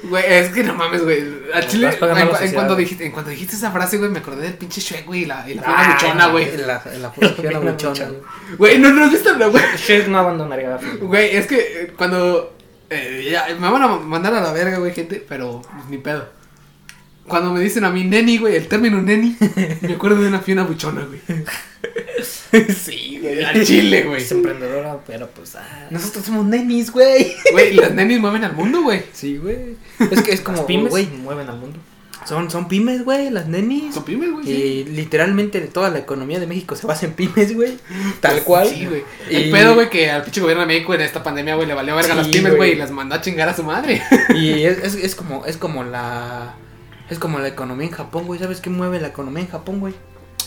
Güey, 0.08 0.24
es 0.26 0.48
que 0.50 0.62
no 0.64 0.74
mames, 0.74 1.02
güey. 1.02 1.22
Chile, 1.68 1.88
en, 2.00 2.18
en 2.18 2.66
güey. 2.66 2.76
dijiste, 2.78 3.04
en 3.06 3.12
cuando 3.12 3.30
dijiste 3.30 3.56
esa 3.56 3.70
frase, 3.70 3.98
güey, 3.98 4.10
me 4.10 4.18
acordé 4.20 4.42
del 4.42 4.54
pinche 4.54 4.80
Shrek, 4.80 5.06
güey, 5.06 5.22
y 5.22 5.26
la, 5.26 5.48
y 5.48 5.54
la 5.54 5.62
Ah, 5.66 5.92
buchona, 6.00 6.26
güey. 6.28 6.48
En 6.48 6.66
la, 6.66 6.82
buchona, 7.14 7.58
buchona. 7.60 8.08
güey. 8.10 8.20
Güey, 8.56 8.78
no, 8.78 8.90
no 8.92 9.04
has 9.04 9.12
visto, 9.12 9.34
la- 9.36 9.46
güey. 9.48 9.62
Shrek 9.76 10.08
no 10.08 10.18
abandonaría 10.18 10.70
la. 10.70 10.80
Güey, 11.00 11.36
es 11.36 11.46
que 11.46 11.56
eh, 11.58 11.92
cuando. 11.96 12.56
eh, 12.90 13.28
ya, 13.30 13.46
me 13.58 13.70
van 13.70 13.82
a 13.82 13.88
mandar 13.88 14.34
a 14.34 14.40
la 14.40 14.52
verga, 14.52 14.78
güey, 14.78 14.92
gente, 14.92 15.24
pero 15.28 15.62
pues, 15.62 15.86
ni 15.90 15.98
pedo. 15.98 16.28
Cuando 17.26 17.52
me 17.52 17.60
dicen 17.60 17.84
a 17.84 17.90
mí 17.90 18.04
neni, 18.04 18.38
güey, 18.38 18.56
el 18.56 18.68
término 18.68 19.02
neni, 19.02 19.36
me 19.82 19.92
acuerdo 19.94 20.22
de 20.22 20.28
una 20.28 20.40
fiona 20.40 20.62
buchona, 20.64 21.02
güey. 21.04 21.20
sí, 22.84 23.18
güey, 23.20 23.42
al 23.44 23.64
chile, 23.64 24.02
güey. 24.02 24.22
Es 24.22 24.32
emprendedora, 24.32 24.98
pero 25.06 25.28
pues. 25.28 25.54
ah, 25.56 25.86
Nosotros 25.90 26.24
somos 26.24 26.44
nenis, 26.46 26.90
güey. 26.90 27.34
Güey, 27.52 27.74
las 27.74 27.92
nenis 27.92 28.18
mueven 28.20 28.44
al 28.44 28.54
mundo, 28.54 28.82
güey. 28.82 29.02
Sí, 29.12 29.36
güey. 29.36 29.76
Es 30.10 30.22
que 30.22 30.32
es 30.32 30.40
como, 30.42 30.58
las 30.58 30.66
pymes 30.66 30.90
güey, 30.90 31.06
mueven 31.06 31.48
al 31.48 31.58
mundo. 31.58 31.78
Son, 32.26 32.50
son 32.50 32.68
pymes, 32.68 33.04
güey, 33.04 33.30
las 33.30 33.46
nenis. 33.46 33.94
Son 33.94 34.04
pymes, 34.04 34.30
güey. 34.32 34.44
sí. 34.44 34.50
Y 34.52 34.84
literalmente 34.84 35.60
toda 35.62 35.88
la 35.88 36.00
economía 36.00 36.38
de 36.40 36.46
México 36.46 36.76
se 36.76 36.86
basa 36.86 37.06
en 37.06 37.12
pymes, 37.14 37.54
güey. 37.54 37.78
Tal 38.20 38.42
cual. 38.42 38.68
Sí, 38.68 38.84
güey. 38.86 39.02
Y- 39.30 39.36
El 39.36 39.50
pedo, 39.50 39.74
güey, 39.74 39.88
que 39.88 40.10
al 40.10 40.22
pinche 40.24 40.40
gobierno 40.40 40.62
de 40.62 40.66
México 40.66 40.92
en 40.94 41.00
esta 41.02 41.22
pandemia, 41.22 41.54
güey, 41.54 41.66
le 41.68 41.74
valió 41.74 41.94
verga 41.96 42.12
a 42.12 42.16
las 42.16 42.26
Sí, 42.26 42.32
pymes, 42.32 42.50
güey. 42.50 42.56
güey, 42.56 42.72
y 42.72 42.76
las 42.76 42.90
mandó 42.90 43.14
a 43.14 43.20
chingar 43.22 43.48
a 43.48 43.54
su 43.56 43.62
madre. 43.62 44.02
Y 44.34 44.62
es, 44.64 44.78
es, 44.78 44.94
es 44.96 45.14
como, 45.14 45.46
es 45.46 45.56
como 45.56 45.84
la. 45.84 46.54
Es 47.08 47.18
como 47.18 47.38
la 47.38 47.48
economía 47.48 47.86
en 47.86 47.92
Japón, 47.94 48.26
güey. 48.26 48.38
¿Sabes 48.38 48.60
qué 48.60 48.68
mueve 48.68 49.00
la 49.00 49.08
economía 49.08 49.44
en 49.44 49.48
Japón, 49.50 49.80
güey? 49.80 49.94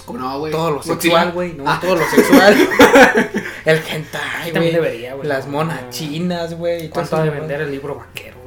¿Cómo 0.06 0.20
no, 0.20 0.40
güey? 0.40 0.52
Todo 0.52 0.72
lo 0.72 0.84
sexual, 0.84 1.32
güey. 1.32 1.54
No, 1.54 1.64
Ah. 1.68 1.80
todo 1.82 1.96
lo 1.96 2.06
sexual. 2.10 2.56
El 3.66 3.78
hentai, 3.88 4.52
güey. 4.78 5.08
Las 5.24 5.48
monas 5.48 5.90
chinas, 5.90 6.54
güey. 6.56 6.90
¿Cuánto 6.90 7.22
de 7.22 7.30
vender 7.30 7.62
el 7.62 7.72
libro 7.72 7.96
vaquero, 7.96 8.38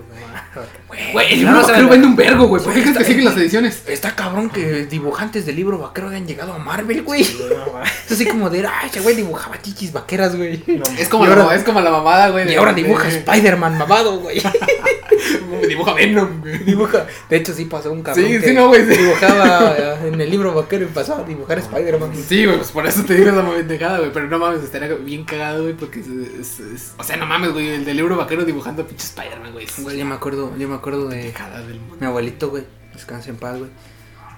güey? 1.13 1.33
El 1.35 1.41
Ya 1.41 1.51
libro 1.51 1.67
vaquero 1.67 1.89
vende. 1.89 2.07
un 2.07 2.17
vergo, 2.17 2.47
güey. 2.47 2.63
¿Por 2.63 2.73
qué 2.75 2.83
crees 2.83 2.99
que 2.99 3.05
siguen 3.05 3.25
las 3.25 3.37
ediciones? 3.37 3.83
Está 3.87 4.15
cabrón 4.15 4.51
que 4.51 4.87
dibujantes 4.87 5.47
del 5.47 5.57
libro 5.57 5.79
vaquero 5.79 6.09
hayan 6.09 6.27
llegado 6.27 6.53
a 6.53 6.59
Marvel, 6.59 7.03
güey. 7.03 7.23
Es 7.23 8.13
así 8.13 8.27
como 8.27 8.51
de, 8.51 8.67
ay, 8.67 8.89
ese 8.91 9.01
güey 9.01 9.15
dibujaba 9.17 9.61
chichis 9.61 9.93
vaqueras, 9.93 10.37
güey. 10.37 10.63
Es 10.99 11.09
como, 11.09 11.27
la, 11.27 11.35
ahora- 11.43 11.55
es 11.57 11.65
como 11.65 11.81
la 11.81 11.91
mamada, 11.91 12.31
güey. 12.31 12.51
Y 12.51 12.55
ahora 12.57 12.73
de- 12.73 12.83
dibuja 12.83 13.09
Spider-Man 13.09 13.79
mamado, 13.79 14.19
güey. 14.21 14.41
Dibuja 15.69 15.95
Venom, 15.95 16.41
güey. 16.41 16.59
Dibuja. 16.65 17.07
De 17.31 17.37
hecho, 17.37 17.53
sí 17.55 17.65
pasó 17.67 17.91
un 17.93 18.03
cabrón. 18.03 18.25
Sí, 18.27 18.31
que 18.33 18.49
sí, 18.49 18.53
no, 18.55 18.69
güey. 18.69 18.85
Dibujaba 18.85 19.75
eh, 19.79 20.09
en 20.09 20.21
el 20.21 20.31
libro 20.31 20.53
vaquero 20.55 20.85
y 20.85 20.89
pasó 20.89 21.17
a 21.17 21.23
dibujar 21.25 21.59
Spider-Man. 21.59 22.11
Sí, 22.29 22.45
güey, 22.45 22.57
pues 22.59 22.71
por 22.71 22.87
eso 22.87 23.03
te 23.05 23.15
digo 23.15 23.31
esa 23.31 23.43
pendejada, 23.51 23.99
güey. 23.99 24.13
Pero 24.13 24.27
no 24.29 24.39
mames, 24.39 24.63
estaría 24.63 24.93
bien 24.95 25.25
cagado, 25.25 25.63
güey, 25.63 25.75
porque 25.75 26.01
es, 26.01 26.07
es- 26.09 26.61
es- 26.61 26.93
O 26.99 27.05
sea, 27.05 27.17
no 27.17 27.27
mames, 27.27 27.53
güey, 27.53 27.69
el 27.71 27.85
del 27.85 27.97
libro 27.97 28.17
vaquero 28.17 28.45
dibujando 28.45 28.83
a 28.83 28.87
pinche 28.87 29.05
Spider-Man, 29.07 29.53
güey. 29.53 29.67
yo 29.99 30.05
me 30.07 30.15
acuerdo, 30.15 30.44
yo 30.59 30.69
me 30.69 30.75
acuerdo 30.75 31.09
de 31.09 31.17
pendejada 31.17 31.61
del 31.63 31.81
mundo. 31.81 31.97
mi 32.01 32.07
abuelito, 32.07 32.51
güey. 32.51 32.65
Descanse 32.93 33.31
en 33.31 33.37
paz, 33.37 33.59
güey. 33.59 33.71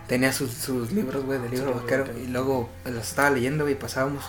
Tenía 0.07 0.33
sus, 0.33 0.53
sus 0.53 0.93
libros, 0.93 1.25
güey, 1.25 1.39
del 1.41 1.51
libro 1.51 1.73
Sí, 1.73 1.79
vaquero. 1.81 2.05
güey. 2.11 2.25
Y 2.25 2.29
luego 2.29 2.69
los 2.85 3.09
estaba 3.09 3.31
leyendo, 3.31 3.65
güey, 3.65 3.75
y 3.75 3.79
pasábamos. 3.79 4.25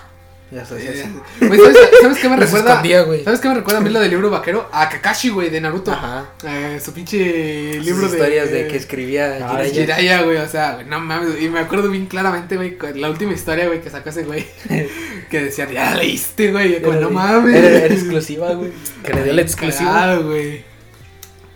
Ya 0.50 0.62
así. 0.62 0.74
Güey, 1.42 1.60
¿sabes, 1.60 1.78
¿sabes 2.02 2.18
qué 2.20 2.30
me 2.30 2.38
recuerda? 2.38 2.70
escondía, 2.70 3.02
güey. 3.02 3.22
¿Sabes 3.26 3.42
qué 3.42 3.50
me 3.50 3.56
recuerda 3.56 3.80
a 3.80 3.84
mí 3.84 3.90
lo 3.90 4.00
del 4.00 4.10
libro 4.10 4.30
vaquero? 4.30 4.70
A 4.72 4.88
Kakashi, 4.88 5.28
güey, 5.28 5.50
de 5.50 5.60
Naruto. 5.60 5.92
Ajá. 5.92 6.30
Eh, 6.46 6.80
su 6.82 6.94
pinche 6.94 7.74
Sus 7.76 7.86
libro 7.86 8.08
de. 8.08 8.14
historias 8.18 8.50
de 8.52 8.68
que 8.70 8.78
escribía 8.78 9.40
Ah, 9.46 9.62
Jiraiya. 9.70 10.22
Güey, 10.24 10.38
o 10.38 10.48
sea, 10.48 10.86
no 10.88 11.02
mames, 11.02 11.42
y 11.42 11.50
me 11.50 11.60
acuerdo 11.60 11.90
bien 11.90 12.06
claramente, 12.06 12.56
güey, 12.56 12.78
la 12.96 13.10
última 13.10 13.34
historia, 13.34 13.68
güey, 13.68 13.82
que 13.82 13.90
sacó 13.90 14.10
ese 14.10 14.24
güey, 14.24 14.48
que 15.30 15.42
decía, 15.44 15.70
ya 15.70 15.94
leíste, 15.96 16.50
güey, 16.54 16.76
yo 16.76 16.82
como, 16.82 16.94
no 17.02 17.08
de- 17.10 17.14
mames. 17.14 17.56
Era, 17.56 17.86
era 17.86 17.94
exclusiva, 17.94 18.54
güey. 18.54 18.72
Que 19.04 19.14
le 19.14 19.24
dio 19.26 19.34
la 19.34 19.42
exclusiva. 19.42 20.16
Güey. 20.16 20.64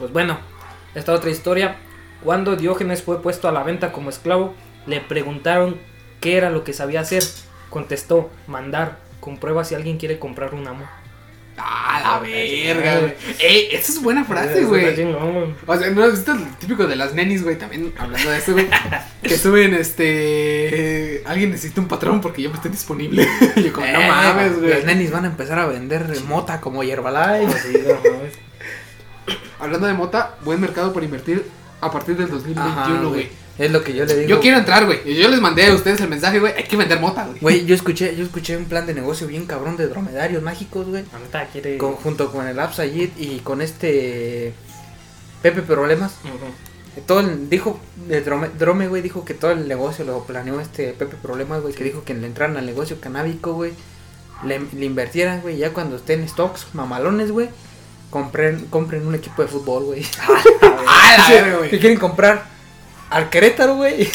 Pues 0.02 0.12
bueno, 0.12 0.40
esta 0.96 1.14
otra 1.14 1.30
historia. 1.30 1.76
Cuando 2.24 2.56
Diógenes 2.56 3.04
fue 3.04 3.22
puesto 3.22 3.48
a 3.48 3.52
la 3.52 3.62
venta 3.62 3.92
como 3.92 4.10
esclavo, 4.10 4.56
le 4.88 5.00
preguntaron 5.00 5.78
qué 6.20 6.38
era 6.38 6.50
lo 6.50 6.64
que 6.64 6.74
sabía 6.74 7.02
hacer. 7.02 7.24
Contestó, 7.70 8.32
mandar. 8.48 8.98
Comprueba 9.20 9.64
si 9.64 9.76
alguien 9.76 10.00
quiere 10.00 10.18
comprar 10.18 10.56
un 10.56 10.68
amo. 10.68 10.86
Ah, 11.56 12.02
la 12.04 12.20
verga, 12.20 13.00
güey. 13.00 13.14
Ey, 13.40 13.68
esa 13.74 13.92
es 13.92 14.02
buena 14.02 14.26
frase, 14.26 14.64
güey. 14.64 14.88
O 15.68 15.78
sea, 15.78 15.92
no, 15.92 16.06
esto 16.06 16.34
es 16.34 16.58
típico 16.58 16.88
de 16.88 16.96
las 16.96 17.14
nenis, 17.14 17.44
güey, 17.44 17.60
también 17.60 17.94
hablando 18.00 18.32
de 18.32 18.38
eso, 18.40 18.54
güey. 18.54 18.68
que 19.22 19.38
suben, 19.38 19.76
este. 19.76 21.22
Alguien 21.28 21.52
necesita 21.52 21.80
un 21.80 21.88
patrón 21.88 22.22
porque 22.22 22.42
yo 22.42 22.50
me 22.50 22.56
estoy 22.56 22.72
disponible. 22.72 23.28
yo, 23.56 23.72
como, 23.72 23.86
no 23.86 24.00
Eh, 24.02 24.08
mames, 24.08 24.58
güey. 24.58 24.74
Los 24.74 24.86
nenis 24.86 25.12
van 25.12 25.26
a 25.26 25.28
empezar 25.28 25.60
a 25.60 25.68
vender 25.68 26.08
mota 26.28 26.60
como 26.60 26.82
Herbalife. 26.82 27.60
Sí, 27.60 27.78
no 27.88 27.94
mames. 28.12 28.51
Hablando 29.60 29.88
de 29.88 29.94
mota, 29.94 30.36
buen 30.44 30.60
mercado 30.60 30.92
para 30.94 31.06
invertir 31.06 31.46
a 31.80 31.92
partir 31.92 32.18
del 32.18 32.30
2021, 32.30 32.72
Ajá, 32.82 33.04
güey. 33.06 33.30
Es 33.58 33.72
lo 33.72 33.84
que 33.84 33.94
yo 33.94 34.06
le 34.06 34.16
digo. 34.16 34.30
Yo 34.30 34.40
quiero 34.40 34.58
entrar, 34.58 34.86
güey. 34.86 35.00
Y 35.06 35.16
yo 35.16 35.28
les 35.30 35.40
mandé 35.40 35.68
a 35.68 35.74
ustedes 35.76 36.00
el 36.02 36.08
mensaje, 36.10 36.40
güey. 36.40 36.54
Hay 36.54 36.64
que 36.64 36.78
vender 36.78 37.00
mota, 37.00 37.26
güey. 37.28 37.40
Güey, 37.42 37.66
yo 37.66 37.76
escuché, 37.76 38.16
yo 38.16 38.24
escuché 38.24 38.58
un 38.58 38.66
plan 38.66 38.88
de 38.88 38.94
negocio 38.94 39.28
bien 39.28 39.46
cabrón 39.46 39.78
de 39.78 39.88
dromedarios 39.88 40.42
mágicos, 40.42 40.88
güey. 40.88 41.04
Quiere. 41.52 41.78
Con- 41.78 41.94
junto 41.96 42.32
con 42.32 42.48
el 42.48 42.60
Absayid 42.60 43.10
y 43.18 43.40
con 43.40 43.62
este 43.62 44.54
Pepe 45.44 45.62
Problemas. 45.62 46.14
Todo 47.06 47.20
el, 47.22 47.50
dijo, 47.50 47.80
de 48.08 48.22
Drome, 48.22 48.50
Drome, 48.58 48.88
güey, 48.88 49.02
dijo 49.02 49.24
que 49.26 49.34
todo 49.34 49.52
el 49.52 49.68
negocio 49.68 50.04
lo 50.06 50.24
planeó 50.26 50.60
este 50.60 50.94
Pepe 50.94 51.16
Problemas, 51.22 51.62
güey, 51.62 51.74
que 51.74 51.84
dijo 51.84 52.04
que 52.04 52.14
le 52.14 52.28
entraran 52.28 52.58
al 52.58 52.66
negocio 52.66 53.00
canábico, 53.00 53.54
güey, 53.54 53.72
le, 54.46 54.60
le 54.74 54.86
invirtieran, 54.86 55.40
güey, 55.42 55.58
ya 55.58 55.72
cuando 55.72 55.96
estén 55.96 56.28
stocks 56.28 56.68
mamalones, 56.74 57.32
güey, 57.32 57.50
compren, 58.12 58.66
compren 58.70 59.08
un 59.08 59.16
equipo 59.16 59.42
de 59.42 59.48
fútbol, 59.48 59.86
güey. 59.86 60.06
Ah, 60.94 61.16
la 61.18 61.42
verga, 61.42 61.58
¿Qué 61.70 61.80
quieren 61.80 61.98
comprar? 61.98 62.44
Al 63.10 63.30
Querétaro, 63.30 63.76
güey. 63.76 64.08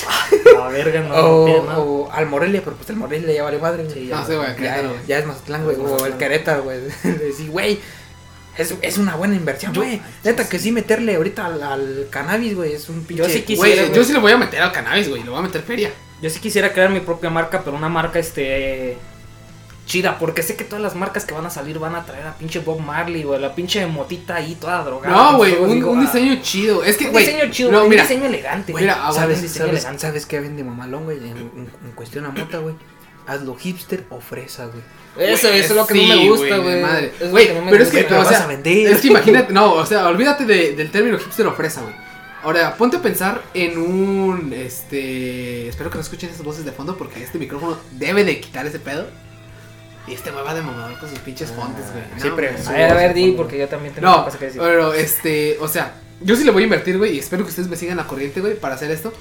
La 0.55 0.68
verga, 0.68 1.01
no. 1.01 1.14
o, 1.14 1.62
no 2.07 2.12
al 2.12 2.26
Morelia, 2.26 2.62
pero 2.64 2.76
pues 2.76 2.88
el 2.90 2.97
Morelia 2.97 3.32
ya 3.34 3.42
vale 3.42 3.59
madre, 3.59 3.84
güey. 3.84 3.94
Sí, 3.94 4.09
No 4.11 4.24
sé, 4.24 4.36
güey, 4.36 4.49
ya, 4.62 4.82
ya 5.07 5.18
es 5.18 5.26
Mazatlán, 5.26 5.64
güey. 5.64 5.76
O 5.76 5.80
el 5.80 5.90
Mazatlán. 5.92 6.18
Querétaro, 6.18 6.62
güey. 6.62 6.80
Decir, 7.03 7.51
güey, 7.51 7.78
es, 8.57 8.74
es 8.80 8.97
una 8.99 9.16
buena 9.16 9.34
inversión, 9.36 9.72
Yo- 9.74 9.82
güey. 9.82 10.01
Neta 10.24 10.49
que 10.49 10.59
sí 10.59 10.72
meterle 10.72 11.16
ahorita 11.16 11.44
al, 11.47 11.62
al 11.62 12.07
cannabis, 12.11 12.55
güey, 12.55 12.72
es 12.72 12.88
un 12.88 13.05
pinche... 13.05 13.22
Yo 13.24 13.28
sí 13.28 13.40
Güey, 13.55 13.72
quisiera, 13.72 13.82
yo 13.88 13.92
güey. 13.94 14.05
sí 14.05 14.12
le 14.14 14.18
voy 14.18 14.32
a 14.32 14.38
meter 14.38 14.62
al 14.62 14.72
cannabis, 14.72 15.09
güey. 15.11 15.22
Le 15.22 15.30
voy 15.30 15.38
a 15.40 15.42
meter 15.42 15.62
feria. 15.62 15.90
Yo 16.22 16.30
sí 16.30 16.40
quisiera 16.40 16.72
crear 16.72 16.88
mi 16.90 17.01
propia 17.01 17.28
marca, 17.28 17.61
pero 17.62 17.76
una 17.76 17.90
marca 17.90 18.18
este 18.18 18.97
chida, 19.97 20.18
porque 20.18 20.42
sé 20.42 20.57
que 20.57 20.64
todas 20.64 20.82
las 20.82 20.94
marcas 20.94 21.24
que 21.24 21.34
van 21.34 21.47
a 21.47 21.51
salir 21.51 21.78
van 21.78 21.94
a 21.94 22.05
traer 22.05 22.26
a 22.26 22.34
pinche 22.36 22.59
Bob 22.61 22.80
Marley 22.80 23.24
o 23.24 23.34
a 23.34 23.38
la 23.38 23.55
pinche 23.55 23.84
motita 23.86 24.36
ahí 24.36 24.55
toda 24.55 24.82
drogada. 24.84 25.14
No, 25.32 25.36
güey. 25.38 25.55
Un, 25.55 25.97
ah, 25.99 26.01
diseño 26.01 26.36
chido. 26.42 26.84
Es 26.84 26.97
que, 26.97 27.07
un 27.07 27.12
güey. 27.12 27.26
diseño 27.26 27.51
chido, 27.51 27.70
No, 27.72 27.78
güey, 27.78 27.90
mira. 27.90 28.03
un 28.03 28.09
diseño 28.09 28.26
elegante. 28.26 28.72
Güey, 28.72 28.84
Mira, 28.84 29.12
¿sabes, 29.12 29.42
diseño 29.42 29.66
sabes, 29.66 29.80
elegante. 29.80 30.01
¿sabes 30.03 30.26
qué 30.26 30.40
vende 30.40 30.62
mamalón, 30.64 31.05
güey? 31.05 31.18
En, 31.18 31.24
en- 31.36 31.70
en 31.84 31.92
cuestión 31.94 32.26
a 32.26 32.30
mota, 32.30 32.59
güey. 32.59 32.74
Hazlo 33.26 33.57
hipster 33.57 34.05
o 34.11 34.20
fresa, 34.20 34.66
güey. 34.66 34.82
Eso, 35.32 35.49
Güey, 35.49 35.61
eso 35.61 35.72
es 35.72 35.76
lo 35.76 35.86
que 35.86 35.94
no 35.94 36.03
me 36.14 36.28
gusta, 36.28 36.57
güey. 36.59 36.82
madre. 36.82 37.12
Güey, 37.30 37.47
que 37.49 37.55
no 37.55 37.62
me 37.62 37.70
pero 37.70 37.82
es 37.82 37.88
gusta. 37.90 38.03
que, 38.03 38.09
pero 38.09 38.20
o 38.20 38.24
vas 38.24 38.28
sea, 38.36 38.44
a 38.44 38.47
vender. 38.47 38.86
es 38.92 39.01
que 39.01 39.07
imagínate, 39.09 39.53
no, 39.53 39.72
o 39.74 39.86
sea, 39.86 40.07
olvídate 40.09 40.44
de- 40.44 40.76
del 40.76 40.90
término 40.90 41.18
hipster 41.18 41.47
o 41.47 41.53
fresa, 41.55 41.80
güey. 41.80 41.94
Ahora, 42.44 42.76
ponte 42.76 42.99
a 42.99 43.03
pensar 43.03 43.42
en 43.55 43.76
un, 43.78 44.53
este, 44.53 45.66
espero 45.68 45.90
que 45.90 45.97
no 45.97 46.03
escuchen 46.03 46.30
esas 46.30 46.44
voces 46.44 46.64
de 46.64 46.70
fondo 46.70 46.97
porque 46.97 47.22
este 47.22 47.38
micrófono 47.38 47.76
debe 47.92 48.22
de 48.24 48.38
quitar 48.40 48.66
ese 48.66 48.78
pedo. 48.78 49.07
Y 50.07 50.14
este 50.14 50.30
güey 50.30 50.44
va 50.44 50.54
de 50.54 50.62
mamador 50.62 50.98
con 50.98 51.09
sus 51.11 51.18
pinches 51.20 51.50
fontes, 51.50 51.84
güey. 51.92 52.04
No, 52.14 52.20
siempre. 52.20 52.48
A 52.66 52.72
ver, 52.72 52.90
a 52.90 52.94
ver, 52.94 53.14
di, 53.14 53.32
porque 53.32 53.59
yo 53.59 53.68
también 53.68 53.92
tengo 53.94 54.09
No, 54.09 54.24
cosa 54.24 54.38
que 54.38 54.46
decir. 54.46 54.61
pero 54.61 54.94
este, 54.94 55.57
o 55.61 55.66
sea, 55.68 55.94
yo 56.20 56.36
sí 56.36 56.44
le 56.44 56.50
voy 56.52 56.62
a 56.62 56.64
invertir, 56.64 56.96
güey, 56.98 57.16
y 57.16 57.18
espero 57.18 57.42
que 57.44 57.50
ustedes 57.50 57.68
me 57.68 57.76
sigan 57.76 57.96
la 57.96 58.07
corriente, 58.07 58.40
güey, 58.40 58.54
para 58.59 58.74
hacer 58.76 58.90
esto. 58.90 59.12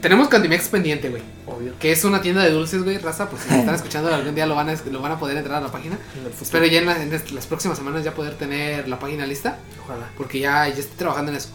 Tenemos 0.00 0.28
Candimex 0.28 0.68
pendiente, 0.68 1.08
güey, 1.08 1.22
Obvio. 1.46 1.72
que 1.80 1.90
es 1.90 2.04
una 2.04 2.20
tienda 2.20 2.44
de 2.44 2.50
dulces, 2.50 2.82
güey, 2.84 2.98
raza, 2.98 3.28
pues 3.30 3.42
si 3.42 3.50
me 3.52 3.60
están 3.60 3.74
escuchando 3.74 4.14
algún 4.14 4.34
día 4.34 4.46
lo 4.46 4.54
van 4.54 4.68
a, 4.68 4.74
lo 4.90 5.00
van 5.00 5.12
a 5.12 5.18
poder 5.18 5.36
entrar 5.38 5.56
a 5.56 5.60
la 5.62 5.72
página. 5.72 5.96
Espero 6.40 6.66
ya 6.66 6.78
en, 6.80 6.86
la- 6.86 7.02
en 7.02 7.12
est- 7.12 7.30
las 7.30 7.46
próximas 7.46 7.78
semanas 7.78 8.04
ya 8.04 8.12
poder 8.14 8.34
tener 8.34 8.86
la 8.88 8.98
página 8.98 9.26
lista, 9.26 9.58
Ojalá. 9.82 10.08
porque 10.16 10.38
ya, 10.38 10.68
ya 10.68 10.74
estoy 10.80 10.96
trabajando 10.98 11.32
en 11.32 11.38
eso. 11.38 11.48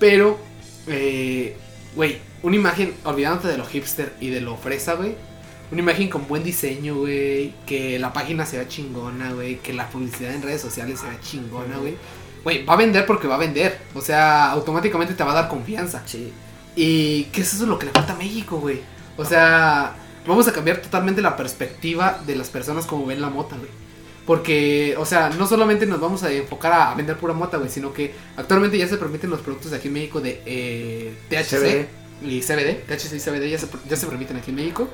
Pero, 0.00 0.38
eh, 0.88 1.56
güey, 1.94 2.18
una 2.42 2.56
imagen, 2.56 2.92
olvidándote 3.04 3.46
de 3.48 3.56
lo 3.58 3.64
hipster 3.64 4.12
y 4.20 4.30
de 4.30 4.40
lo 4.40 4.56
fresa, 4.56 4.94
güey. 4.94 5.14
Una 5.70 5.80
imagen 5.80 6.08
con 6.08 6.28
buen 6.28 6.44
diseño, 6.44 6.96
güey. 6.96 7.54
Que 7.66 7.98
la 7.98 8.12
página 8.12 8.46
se 8.46 8.58
vea 8.58 8.68
chingona, 8.68 9.32
güey. 9.32 9.56
Que 9.58 9.72
la 9.72 9.88
publicidad 9.88 10.34
en 10.34 10.42
redes 10.42 10.60
sociales 10.60 11.00
se 11.00 11.06
vea 11.06 11.20
chingona, 11.20 11.78
güey. 11.78 11.96
Güey, 12.42 12.64
va 12.64 12.74
a 12.74 12.76
vender 12.76 13.06
porque 13.06 13.26
va 13.26 13.36
a 13.36 13.38
vender. 13.38 13.78
O 13.94 14.00
sea, 14.00 14.50
automáticamente 14.50 15.14
te 15.14 15.24
va 15.24 15.32
a 15.32 15.34
dar 15.42 15.48
confianza. 15.48 16.02
Sí. 16.06 16.32
Y 16.76 17.24
que 17.24 17.40
eso 17.40 17.56
es 17.56 17.62
lo 17.62 17.78
que 17.78 17.86
le 17.86 17.92
falta 17.92 18.12
a 18.12 18.16
México, 18.16 18.58
güey. 18.58 18.80
O 19.16 19.24
sea, 19.24 19.94
vamos 20.26 20.46
a 20.48 20.52
cambiar 20.52 20.78
totalmente 20.78 21.22
la 21.22 21.36
perspectiva 21.36 22.20
de 22.26 22.36
las 22.36 22.50
personas 22.50 22.86
como 22.86 23.06
ven 23.06 23.20
la 23.20 23.30
mota, 23.30 23.56
güey. 23.56 23.70
Porque, 24.26 24.94
o 24.98 25.04
sea, 25.04 25.28
no 25.30 25.46
solamente 25.46 25.86
nos 25.86 26.00
vamos 26.00 26.22
a 26.22 26.32
enfocar 26.32 26.72
a, 26.72 26.92
a 26.92 26.94
vender 26.94 27.16
pura 27.16 27.34
mota, 27.34 27.58
güey, 27.58 27.68
sino 27.68 27.92
que 27.92 28.14
actualmente 28.36 28.78
ya 28.78 28.88
se 28.88 28.96
permiten 28.96 29.28
los 29.30 29.40
productos 29.40 29.70
de 29.70 29.76
aquí 29.76 29.88
en 29.88 29.94
México 29.94 30.20
de 30.20 30.42
eh, 30.46 31.14
THC 31.28 31.50
CBD. 31.50 31.86
y 32.22 32.40
CBD. 32.40 32.86
THC 32.86 33.14
y 33.14 33.20
CBD 33.20 33.50
ya 33.50 33.58
se, 33.58 33.68
ya 33.88 33.96
se 33.96 34.06
permiten 34.06 34.38
aquí 34.38 34.50
en 34.50 34.56
México. 34.56 34.88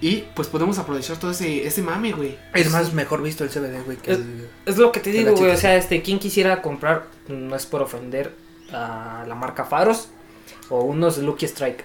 Y 0.00 0.24
pues 0.34 0.46
podemos 0.48 0.78
aprovechar 0.78 1.16
todo 1.18 1.32
ese, 1.32 1.66
ese 1.66 1.82
mame, 1.82 2.12
güey. 2.12 2.38
Es 2.54 2.70
más 2.70 2.92
mejor 2.92 3.20
visto 3.22 3.42
el 3.44 3.50
CBD, 3.50 3.82
güey, 3.84 3.96
que 3.96 4.12
Es- 4.12 4.18
el... 4.18 4.48
Es 4.66 4.76
lo 4.78 4.92
que 4.92 5.00
te 5.00 5.10
digo, 5.10 5.32
güey. 5.34 5.50
O 5.50 5.56
sea, 5.56 5.76
este, 5.76 6.02
quien 6.02 6.18
quisiera 6.18 6.62
comprar, 6.62 7.06
no 7.28 7.56
es 7.56 7.66
por 7.66 7.82
ofender 7.82 8.32
a 8.72 9.24
la 9.26 9.34
marca 9.34 9.64
Faros 9.64 10.08
o 10.68 10.82
unos 10.82 11.18
Lucky 11.18 11.46
Strike 11.46 11.84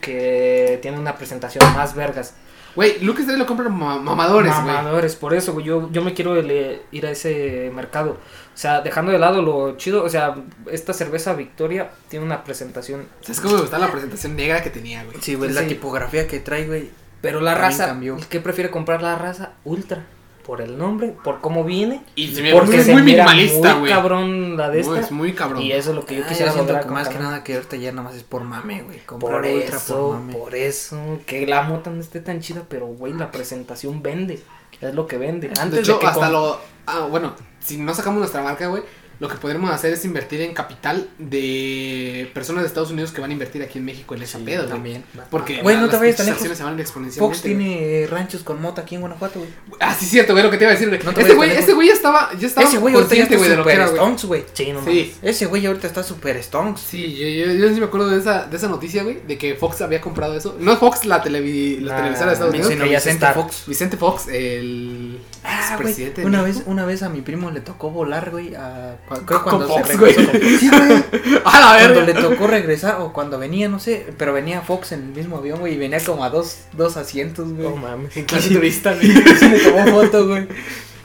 que 0.00 0.78
tienen 0.82 1.00
una 1.00 1.16
presentación 1.16 1.64
más 1.74 1.94
vergas. 1.94 2.34
Güey, 2.74 3.00
Lucas 3.00 3.26
lo 3.26 3.46
compran 3.46 3.70
ma- 3.76 3.98
mamadores, 3.98 4.50
güey. 4.52 4.64
Mamadores, 4.74 5.14
por 5.14 5.34
eso, 5.34 5.52
güey. 5.52 5.66
Yo, 5.66 5.90
yo 5.92 6.02
me 6.02 6.14
quiero 6.14 6.40
ir 6.40 7.06
a 7.06 7.10
ese 7.10 7.70
mercado. 7.74 8.12
O 8.12 8.56
sea, 8.56 8.80
dejando 8.80 9.12
de 9.12 9.18
lado 9.18 9.42
lo 9.42 9.76
chido. 9.76 10.02
O 10.02 10.08
sea, 10.08 10.34
esta 10.70 10.94
cerveza 10.94 11.34
Victoria 11.34 11.90
tiene 12.08 12.24
una 12.24 12.42
presentación. 12.44 13.06
¿Sabes 13.20 13.40
cómo 13.40 13.54
me 13.56 13.60
gustaba 13.60 13.86
la 13.86 13.92
presentación 13.92 14.34
negra 14.36 14.62
que 14.62 14.70
tenía, 14.70 15.04
güey? 15.04 15.18
Sí, 15.20 15.34
güey, 15.34 15.50
Sí. 15.50 15.54
la 15.56 15.66
tipografía 15.66 16.26
que 16.26 16.40
trae, 16.40 16.66
güey. 16.66 16.90
Pero 17.22 17.40
la 17.40 17.52
También 17.52 17.70
raza, 17.70 17.86
cambió. 17.86 18.16
¿qué 18.28 18.40
prefiere 18.40 18.70
comprar 18.70 19.00
la 19.02 19.16
raza? 19.16 19.52
Ultra. 19.64 20.04
por 20.44 20.60
el 20.60 20.76
nombre, 20.76 21.14
por 21.22 21.40
cómo 21.40 21.62
viene. 21.62 22.02
Y 22.16 22.34
se 22.34 22.42
me 22.42 22.50
Porque 22.52 22.78
es 22.78 22.86
se 22.86 22.92
muy 22.94 23.02
mira 23.02 23.24
minimalista, 23.26 23.74
muy 23.74 23.80
güey. 23.82 23.92
cabrón 23.92 24.56
la 24.56 24.70
de 24.70 24.82
No, 24.82 24.96
esta. 24.96 25.06
es 25.06 25.12
muy 25.12 25.34
cabrón. 25.34 25.62
Y 25.62 25.70
eso 25.70 25.90
es 25.90 25.94
lo 25.96 26.04
que 26.04 26.16
yo 26.16 26.24
Ah, 26.24 26.28
quisiera 26.28 26.50
yo 26.50 26.64
siento 26.64 26.80
que 26.80 26.92
más 26.92 27.08
que 27.08 27.18
nada 27.20 27.44
que 27.44 27.54
ahorita 27.54 27.76
ya 27.76 27.92
nada 27.92 28.02
más 28.08 28.16
es 28.16 28.24
por 28.24 28.42
mame, 28.42 28.82
güey. 28.82 28.98
Por 28.98 29.06
Comprar 29.06 29.44
ultra 29.44 29.76
eso, 29.76 29.94
por 30.08 30.14
mame. 30.18 30.32
por 30.34 30.54
eso, 30.56 31.20
que 31.26 31.46
la 31.46 31.62
moto 31.62 31.90
no 31.90 32.00
esté 32.00 32.18
tan 32.18 32.40
chida, 32.40 32.62
pero 32.68 32.86
güey, 32.88 33.12
la 33.12 33.30
presentación 33.30 34.02
vende. 34.02 34.42
Es 34.80 34.92
lo 34.96 35.06
que 35.06 35.16
vende. 35.16 35.46
Antes 35.60 35.70
de 35.70 35.80
hecho, 35.82 36.00
que 36.00 36.06
hasta 36.08 36.22
con- 36.22 36.32
lo. 36.32 36.58
Ah, 36.86 37.06
bueno, 37.08 37.34
si 37.60 37.76
no 37.78 37.94
sacamos 37.94 38.18
nuestra 38.18 38.42
marca, 38.42 38.66
güey, 38.66 38.82
lo 39.22 39.28
que 39.28 39.36
podremos 39.36 39.70
hacer 39.70 39.92
es 39.92 40.04
invertir 40.04 40.40
en 40.40 40.52
capital 40.52 41.08
de 41.16 42.28
personas 42.34 42.62
de 42.64 42.66
Estados 42.66 42.90
Unidos 42.90 43.12
que 43.12 43.20
van 43.20 43.30
a 43.30 43.32
invertir 43.32 43.62
aquí 43.62 43.78
en 43.78 43.84
México 43.84 44.16
en 44.16 44.22
esa 44.22 44.38
Sí, 44.38 44.44
pedo, 44.44 44.62
güey. 44.62 44.68
también. 44.72 45.04
Porque 45.30 45.62
Güey, 45.62 45.76
no 45.76 45.82
las 45.82 45.90
te 45.92 45.96
vayas 45.98 46.16
tan 46.16 46.26
lejos. 46.26 46.42
se 46.42 46.64
van 46.64 46.80
exponencialmente. 46.80 47.36
Fox 47.36 47.42
tiene 47.42 48.06
ranchos 48.10 48.42
con 48.42 48.60
mota 48.60 48.82
aquí 48.82 48.96
en 48.96 49.00
Guanajuato, 49.02 49.38
güey. 49.38 49.50
Ah, 49.78 49.94
sí, 49.94 50.06
cierto, 50.06 50.32
güey, 50.32 50.42
lo 50.44 50.50
que 50.50 50.56
te 50.58 50.64
iba 50.64 50.70
a 50.70 50.74
decir, 50.74 50.88
güey. 50.88 51.00
No 51.04 51.12
te 51.14 51.20
ese 51.20 51.34
vayas 51.34 51.36
güey, 51.36 51.48
lejos. 51.50 51.74
güey 51.74 51.88
ya 51.88 51.94
estaba, 51.94 52.30
ya 52.36 52.46
estaba 52.48 52.66
Ese 52.68 52.78
güey 52.78 52.94
ahorita 52.94 53.14
está 53.14 53.36
güey, 53.36 53.48
de 53.50 53.56
lo 53.56 53.64
que 53.64 53.72
era, 53.72 53.86
stonks, 53.86 54.24
güey. 54.24 54.44
Sí, 54.52 54.72
no 54.72 54.84
Sí. 54.84 55.14
Ese 55.22 55.46
güey 55.46 55.66
ahorita 55.66 55.86
está 55.86 56.02
super 56.02 56.42
stonks. 56.42 56.80
Sí, 56.80 57.14
yo, 57.14 57.28
yo, 57.46 57.52
yo 57.52 57.68
sí 57.72 57.78
me 57.78 57.86
acuerdo 57.86 58.08
de 58.08 58.18
esa, 58.18 58.46
de 58.46 58.56
esa 58.56 58.66
noticia, 58.66 59.04
güey, 59.04 59.20
de 59.24 59.38
que 59.38 59.54
Fox 59.54 59.80
había 59.82 60.00
comprado 60.00 60.36
eso. 60.36 60.56
No 60.58 60.76
Fox 60.76 61.04
la, 61.04 61.22
televi- 61.22 61.78
la 61.80 61.94
Ah, 61.94 61.96
televisora 61.98 62.26
de 62.26 62.32
Estados 62.32 62.54
Unidos, 62.54 62.72
Sino 62.72 62.84
Vicente. 62.86 63.26
Fox. 63.34 63.64
Vicente 63.68 63.96
Fox, 63.96 64.26
el 64.28 65.20
Ah, 65.44 65.78
de 65.80 66.24
Una 66.24 66.42
vez, 66.42 66.62
una 66.66 66.84
vez 66.84 67.02
a 67.02 67.08
mi 67.08 67.20
primo 67.20 67.50
le 67.50 67.60
tocó 67.60 67.90
volar, 67.90 68.30
güey, 68.30 68.54
a... 68.54 68.96
creo 69.14 69.42
cuando 69.42 69.68
se 69.68 69.82
regresó 69.82 69.98
güey. 69.98 70.14
con- 70.40 70.58
Sí, 70.58 70.68
güey. 70.68 71.40
A 71.44 71.60
la 71.60 71.78
Cuando 71.78 72.00
le 72.02 72.14
tocó 72.14 72.46
regresar 72.46 73.00
o 73.00 73.12
cuando 73.12 73.38
venía, 73.38 73.68
no 73.68 73.78
sé, 73.78 74.12
pero 74.18 74.32
venía 74.32 74.60
Fox 74.62 74.92
en 74.92 75.00
el 75.02 75.08
mismo 75.08 75.38
avión, 75.38 75.60
güey, 75.60 75.74
y 75.74 75.76
venía 75.78 75.98
como 76.04 76.24
a 76.24 76.30
dos, 76.30 76.58
dos 76.72 76.96
asientos, 76.96 77.52
güey. 77.52 77.68
No 77.68 77.76
mames. 77.76 78.16
En 78.16 78.24
clase 78.24 78.50
turista, 78.50 78.94
güey. 78.94 79.12
Sí 79.38 79.48
le 79.48 79.58
tomó 79.60 79.86
foto, 79.86 80.26
güey. 80.28 80.48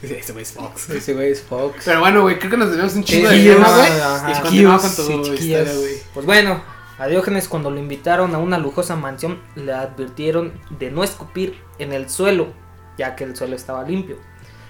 Ese 0.02 0.32
güey 0.32 0.42
es 0.42 0.52
Fox. 0.52 0.90
Ese 0.90 1.14
güey 1.14 1.32
es 1.32 1.42
Fox. 1.42 1.82
Pero 1.84 2.00
bueno, 2.00 2.22
güey, 2.22 2.38
creo 2.38 2.50
que 2.52 2.56
nos 2.56 2.70
debemos 2.70 2.94
un 2.94 3.02
chingo 3.04 3.28
de 3.28 3.42
tema, 3.42 3.66
güey. 3.76 4.32
Y 4.32 4.40
continuamos 4.40 4.82
con 4.82 5.06
sí, 5.06 5.12
historia, 5.32 5.74
güey. 5.74 5.94
Pues 6.14 6.24
bueno, 6.24 6.62
a 6.98 7.06
Diógenes 7.08 7.48
cuando 7.48 7.70
lo 7.70 7.78
invitaron 7.78 8.34
a 8.34 8.38
una 8.38 8.58
lujosa 8.58 8.94
mansión 8.96 9.40
le 9.56 9.72
advirtieron 9.72 10.52
de 10.78 10.90
no 10.90 11.02
escupir 11.02 11.60
en 11.78 11.92
el 11.92 12.08
suelo, 12.10 12.48
ya 12.96 13.16
que 13.16 13.24
el 13.24 13.36
suelo 13.36 13.56
estaba 13.56 13.82
limpio. 13.82 14.16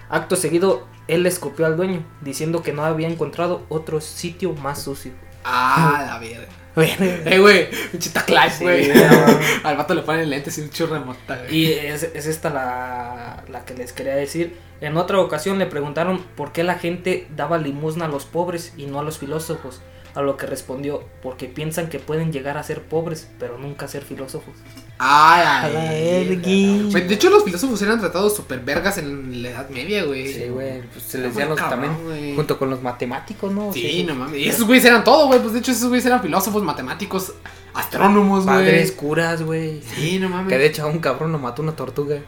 Acto 0.08 0.36
seguido, 0.36 0.86
él 1.08 1.22
le 1.24 1.28
escupió 1.28 1.66
al 1.66 1.76
dueño, 1.76 2.04
diciendo 2.20 2.62
que 2.62 2.72
no 2.72 2.84
había 2.84 3.08
encontrado 3.08 3.64
otro 3.68 4.00
sitio 4.00 4.52
más 4.54 4.82
sucio. 4.82 5.12
Ah, 5.44 6.04
la 6.06 6.18
verga. 6.18 6.48
Eh, 6.80 7.38
güey, 7.40 7.68
pinche 7.90 8.10
taclash, 8.10 8.58
Sí, 8.58 8.64
güey. 8.64 8.90
Al 9.64 9.76
vato 9.76 9.94
le 9.94 10.02
ponen 10.02 10.30
lentes 10.30 10.58
y 10.58 10.60
un 10.60 10.70
churro 10.70 10.94
de 10.94 11.00
mota, 11.00 11.36
güey. 11.36 11.56
Y 11.56 11.72
es, 11.72 12.04
es 12.04 12.26
esta 12.26 12.50
la, 12.50 13.42
la 13.48 13.64
que 13.64 13.74
les 13.74 13.92
quería 13.92 14.14
decir. 14.14 14.56
En 14.80 14.96
otra 14.96 15.18
ocasión 15.18 15.58
le 15.58 15.66
preguntaron 15.66 16.22
por 16.36 16.52
qué 16.52 16.62
la 16.62 16.78
gente 16.78 17.26
daba 17.34 17.58
limosna 17.58 18.04
a 18.04 18.08
los 18.08 18.26
pobres 18.26 18.74
y 18.76 18.86
no 18.86 19.00
a 19.00 19.02
los 19.02 19.18
filósofos. 19.18 19.80
A 20.14 20.22
lo 20.22 20.36
que 20.36 20.46
respondió, 20.46 21.04
porque 21.22 21.46
piensan 21.46 21.88
que 21.88 21.98
pueden 21.98 22.32
llegar 22.32 22.58
a 22.58 22.62
ser 22.62 22.82
pobres, 22.82 23.28
pero 23.38 23.58
nunca 23.58 23.88
ser 23.88 24.02
filósofos. 24.04 24.54
Ah, 25.00 25.62
A 25.62 25.68
la 25.68 25.90
vergui. 25.90 26.88
Güey, 26.90 27.06
de 27.06 27.14
hecho, 27.14 27.30
los 27.30 27.44
filósofos 27.44 27.80
eran 27.82 28.00
tratados 28.00 28.34
super 28.34 28.58
vergas 28.60 28.98
en 28.98 29.42
la 29.42 29.50
Edad 29.50 29.68
Media, 29.70 30.04
güey. 30.04 30.32
Sí, 30.32 30.44
güey, 30.48 30.82
pues 30.92 31.04
se 31.04 31.18
les 31.18 31.28
decían 31.28 31.50
los 31.50 31.58
cabrón, 31.58 31.96
también, 31.96 32.34
junto 32.34 32.58
con 32.58 32.68
los 32.70 32.82
matemáticos, 32.82 33.52
¿no? 33.52 33.72
Sí, 33.72 34.04
no 34.06 34.14
mames. 34.16 34.36
Y 34.40 34.48
esos 34.48 34.66
güeyes 34.66 34.84
eran 34.84 35.04
todo, 35.04 35.28
güey. 35.28 35.40
Pues 35.40 35.52
de 35.52 35.60
hecho, 35.60 35.70
esos 35.72 35.88
güeyes 35.88 36.04
eran 36.06 36.20
filósofos, 36.20 36.62
matemáticos, 36.64 37.32
astrónomos, 37.74 38.44
güey. 38.44 38.56
Padres, 38.56 38.90
curas, 38.92 39.42
güey. 39.42 39.80
Sí, 39.94 40.18
no 40.18 40.28
mames. 40.28 40.48
Que 40.48 40.58
de 40.58 40.66
hecho 40.66 40.82
a 40.82 40.86
un 40.86 40.98
cabrón 40.98 41.30
lo 41.30 41.38
mató 41.38 41.62
una 41.62 41.76
tortuga. 41.76 42.18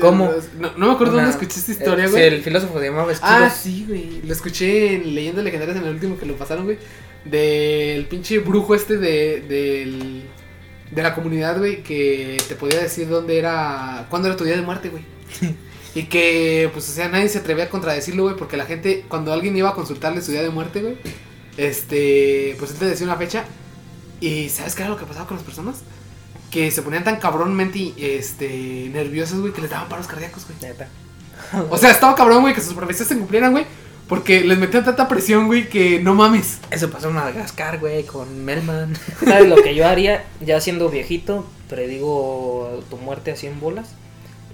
¿Cómo? 0.00 0.32
No, 0.58 0.70
no 0.76 0.86
me 0.88 0.92
acuerdo 0.94 1.14
Una- 1.14 1.22
dónde 1.22 1.30
escuché 1.38 1.60
esta 1.60 1.70
historia, 1.72 2.06
Eh, 2.06 2.08
güey. 2.08 2.28
sí, 2.28 2.34
el 2.36 2.42
filósofo 2.42 2.80
se 2.80 2.86
llamaba 2.86 3.12
Esquilos. 3.12 3.34
Ah, 3.40 3.50
sí, 3.50 3.84
güey. 3.86 4.22
Lo 4.22 4.32
escuché 4.32 4.94
en 4.96 5.14
Leyendas 5.14 5.44
Legendarias 5.44 5.76
en 5.78 5.84
el 5.84 5.94
último 5.94 6.18
que 6.18 6.26
lo 6.26 6.34
pasaron, 6.36 6.64
güey. 6.64 6.78
Del 7.24 8.04
pinche 8.06 8.38
brujo 8.40 8.74
este 8.74 8.98
de, 8.98 9.40
del, 9.48 10.24
de 10.94 11.02
la 11.02 11.14
comunidad, 11.14 11.58
güey, 11.58 11.82
que 11.82 12.42
te 12.48 12.54
podía 12.54 12.80
decir 12.80 13.08
dónde 13.08 13.38
era, 13.38 14.06
cuándo 14.10 14.28
era 14.28 14.36
tu 14.36 14.44
día 14.44 14.56
de 14.56 14.62
muerte, 14.62 14.90
güey. 14.90 15.04
y 15.94 16.04
que, 16.04 16.70
pues, 16.72 16.88
o 16.88 16.92
sea, 16.92 17.08
nadie 17.08 17.28
se 17.28 17.38
atrevía 17.38 17.64
a 17.64 17.68
contradecirlo, 17.68 18.24
güey, 18.24 18.36
porque 18.36 18.56
la 18.56 18.64
gente, 18.64 19.04
cuando 19.08 19.32
alguien 19.32 19.56
iba 19.56 19.70
a 19.70 19.74
consultarle 19.74 20.22
su 20.22 20.32
día 20.32 20.42
de 20.42 20.50
muerte, 20.50 20.82
güey, 20.82 20.96
este, 21.56 22.54
pues 22.58 22.72
él 22.72 22.78
te 22.78 22.86
decía 22.86 23.06
una 23.06 23.16
fecha. 23.16 23.44
Y 24.20 24.48
¿sabes 24.48 24.74
qué 24.74 24.82
era 24.82 24.90
lo 24.90 24.96
que 24.96 25.04
pasaba 25.04 25.26
con 25.26 25.36
las 25.36 25.44
personas? 25.44 25.82
Que 26.50 26.70
se 26.70 26.82
ponían 26.82 27.04
tan 27.04 27.16
cabrónmente, 27.16 27.92
este, 27.98 28.88
nerviosas, 28.92 29.40
güey, 29.40 29.52
que 29.52 29.60
les 29.60 29.70
daban 29.70 29.88
paros 29.88 30.06
cardíacos, 30.06 30.46
güey. 30.46 30.58
Neta. 30.62 30.88
O 31.70 31.76
sea, 31.76 31.90
estaba 31.90 32.14
cabrón, 32.14 32.42
güey, 32.42 32.54
que 32.54 32.60
sus 32.60 32.74
profecías 32.74 33.08
se 33.08 33.18
cumplieran, 33.18 33.50
güey. 33.50 33.66
Porque 34.08 34.42
les 34.42 34.58
metían 34.58 34.84
tanta 34.84 35.08
presión, 35.08 35.46
güey, 35.46 35.68
que 35.68 35.98
no 36.00 36.14
mames. 36.14 36.58
Eso 36.70 36.90
pasó 36.90 37.08
en 37.08 37.14
Madagascar, 37.14 37.78
güey, 37.78 38.04
con 38.04 38.44
Melman. 38.44 38.94
¿Sabes 39.24 39.48
lo 39.48 39.56
que 39.56 39.74
yo 39.74 39.86
haría? 39.86 40.24
Ya 40.44 40.60
siendo 40.60 40.90
viejito, 40.90 41.46
predigo 41.70 42.82
tu 42.90 42.98
muerte 42.98 43.30
así 43.30 43.46
en 43.46 43.60
bolas. 43.60 43.94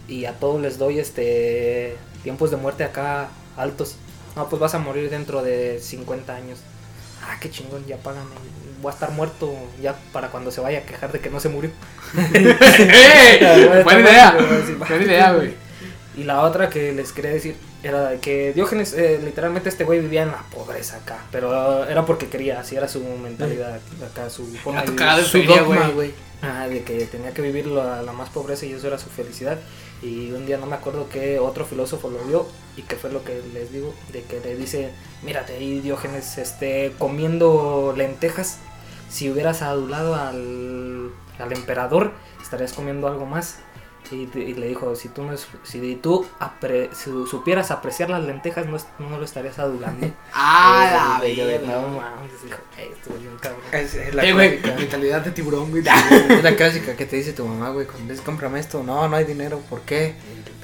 Y 0.07 0.25
a 0.27 0.35
todos 0.35 0.61
les 0.61 0.79
doy 0.79 0.99
este 0.99 1.97
tiempos 2.23 2.51
de 2.51 2.59
muerte 2.59 2.85
acá 2.85 3.29
altos. 3.57 3.97
No, 4.37 4.49
pues 4.49 4.61
vas 4.61 4.75
a 4.75 4.79
morir 4.79 5.11
dentro 5.11 5.43
de 5.43 5.81
50 5.81 6.35
años. 6.35 6.61
Ah, 7.23 7.37
qué 7.41 7.51
chingón, 7.51 7.85
ya 7.87 7.97
págame. 7.97 8.31
Voy 8.81 8.91
a 8.91 8.95
estar 8.95 9.11
muerto 9.11 9.53
ya 9.83 9.97
para 10.13 10.29
cuando 10.29 10.51
se 10.51 10.61
vaya 10.61 10.79
a 10.79 10.83
quejar 10.83 11.11
de 11.11 11.19
que 11.21 11.29
no 11.29 11.41
se 11.41 11.49
murió. 11.49 11.71
¡Eh! 12.35 13.83
Buena 13.85 14.01
idea. 14.01 14.37
Buena 14.79 15.05
idea, 15.05 15.33
güey. 15.33 15.55
Y 16.17 16.25
la 16.25 16.43
otra 16.43 16.69
que 16.71 16.93
les 16.93 17.13
quería 17.13 17.33
decir 17.33 17.57
era 17.83 18.21
que 18.21 18.53
Diógenes, 18.53 18.93
eh, 18.93 19.21
literalmente 19.23 19.69
este 19.69 19.85
güey 19.85 20.01
vivía 20.01 20.23
en 20.23 20.33
la 20.33 20.43
pobreza 20.55 20.97
acá. 20.97 21.19
Pero 21.31 21.85
era 21.87 22.05
porque 22.05 22.29
quería, 22.29 22.61
así 22.61 22.77
era 22.77 22.89
su 22.89 23.01
mentalidad 23.01 23.81
acá, 24.05 24.29
su 24.31 24.47
forma 24.57 24.83
de 24.83 24.93
vivir. 24.93 25.25
Su 25.25 25.31
feria, 25.31 25.61
dogma, 25.61 25.77
güey. 25.77 25.93
güey. 25.93 26.15
Ah, 26.43 26.69
de 26.69 26.83
que 26.83 27.05
tenía 27.07 27.35
que 27.35 27.43
vivir 27.43 27.67
la, 27.67 28.03
la 28.03 28.13
más 28.13 28.31
pobreza 28.31 28.65
y 28.65 28.73
eso 28.73 28.87
era 28.87 28.99
su 28.99 29.11
felicidad. 29.11 29.59
Y 30.03 30.31
un 30.33 30.47
día 30.47 30.57
no 30.57 30.67
me 30.67 30.77
acuerdo 30.77 31.09
que 31.09 31.39
otro 31.39 31.67
filósofo 31.67 32.09
lo 32.09 32.25
vio 32.25 32.47
y 32.77 32.83
que 32.83 32.97
fue 32.97 33.11
lo 33.11 33.23
que 33.25 33.43
les 33.53 33.71
digo, 33.71 33.95
de 34.13 34.23
que 34.23 34.41
le 34.41 34.57
dice, 34.57 34.91
mírate 35.23 35.55
ahí 35.55 35.81
Diógenes 35.81 36.39
este, 36.39 36.95
comiendo 36.99 37.93
lentejas, 37.97 38.59
si 39.11 39.31
hubieras 39.31 39.61
adulado 39.61 40.15
al, 40.15 41.11
al 41.39 41.53
emperador 41.53 42.13
estarías 42.41 42.73
comiendo 42.73 43.07
algo 43.07 43.27
más. 43.27 43.59
Y, 44.13 44.29
y 44.39 44.55
le 44.55 44.67
dijo, 44.69 44.95
si 44.97 45.09
tú, 45.09 45.23
no 45.23 45.33
es, 45.33 45.47
si 45.63 45.95
tú 45.97 46.27
apre- 46.41 46.91
si 46.93 47.11
supieras 47.31 47.71
apreciar 47.71 48.11
las 48.11 48.25
lentejas 48.25 48.67
no, 48.67 48.77
es- 48.77 48.87
no 48.99 49.19
lo 49.19 49.25
estarías 49.25 49.59
adulando. 49.59 50.11
Ah, 50.35 51.19
la 51.21 51.29
Y 51.29 51.37
yo 51.37 51.47
de, 51.47 51.59
verga. 51.59 51.81
no 51.81 51.89
mames, 51.89 52.33
dijo, 52.45 52.59
"Ey, 52.79 52.89
estuvo 52.93 53.17
bien 53.19 53.37
cabrón. 53.41 53.61
Es, 53.73 53.95
es 53.95 54.15
la 54.15 54.25
Eh, 54.25 54.33
güey, 54.33 54.59
mentalidad 54.61 55.21
de 55.23 55.31
tiburón, 55.31 55.71
güey. 55.71 55.83
Es 56.31 56.43
la 56.43 56.57
clásica 56.57 56.97
que 56.97 57.07
te 57.07 57.17
dice 57.17 57.33
tu 57.33 57.45
mamá, 57.47 57.71
güey, 57.71 57.87
cuando 57.87 58.09
dices, 58.11 58.25
cómprame 58.25 58.59
esto. 58.61 58.83
No, 58.83 59.07
no 59.09 59.17
hay 59.17 59.25
dinero. 59.25 59.61
¿Por 59.71 59.83
qué? 59.83 60.15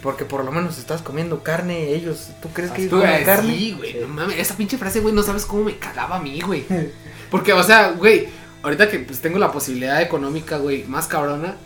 Porque 0.02 0.24
por 0.24 0.44
lo 0.44 0.52
menos 0.52 0.78
estás 0.78 1.02
comiendo 1.02 1.42
carne. 1.42 1.90
Ellos, 1.90 2.30
¿tú 2.42 2.48
crees 2.52 2.70
que 2.70 2.82
ellos 2.84 3.00
comen 3.00 3.22
eh, 3.22 3.24
carne? 3.24 3.54
Sí, 3.56 3.72
güey. 3.76 3.94
No 4.00 4.08
mames, 4.08 4.38
esa 4.38 4.56
pinche 4.56 4.76
frase, 4.78 5.00
güey, 5.00 5.14
no 5.14 5.22
sabes 5.22 5.44
cómo 5.46 5.64
me 5.64 5.78
cagaba 5.78 6.16
a 6.16 6.20
mí, 6.20 6.40
güey. 6.40 6.64
Porque, 7.30 7.52
o 7.52 7.62
sea, 7.62 7.90
güey, 7.92 8.28
ahorita 8.62 8.88
que 8.88 8.98
pues 9.00 9.20
tengo 9.20 9.38
la 9.38 9.50
posibilidad 9.52 10.00
económica, 10.02 10.58
güey, 10.58 10.84
más 10.84 11.06
cabrona. 11.06 11.56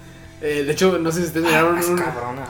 Eh, 0.41 0.65
de 0.65 0.73
hecho, 0.73 0.99
no 0.99 1.11
sé 1.13 1.21
si 1.21 1.27
ustedes 1.27 1.47
miraron. 1.47 1.75
Más 1.75 1.87
un- 1.87 1.99
cabrona, 1.99 2.45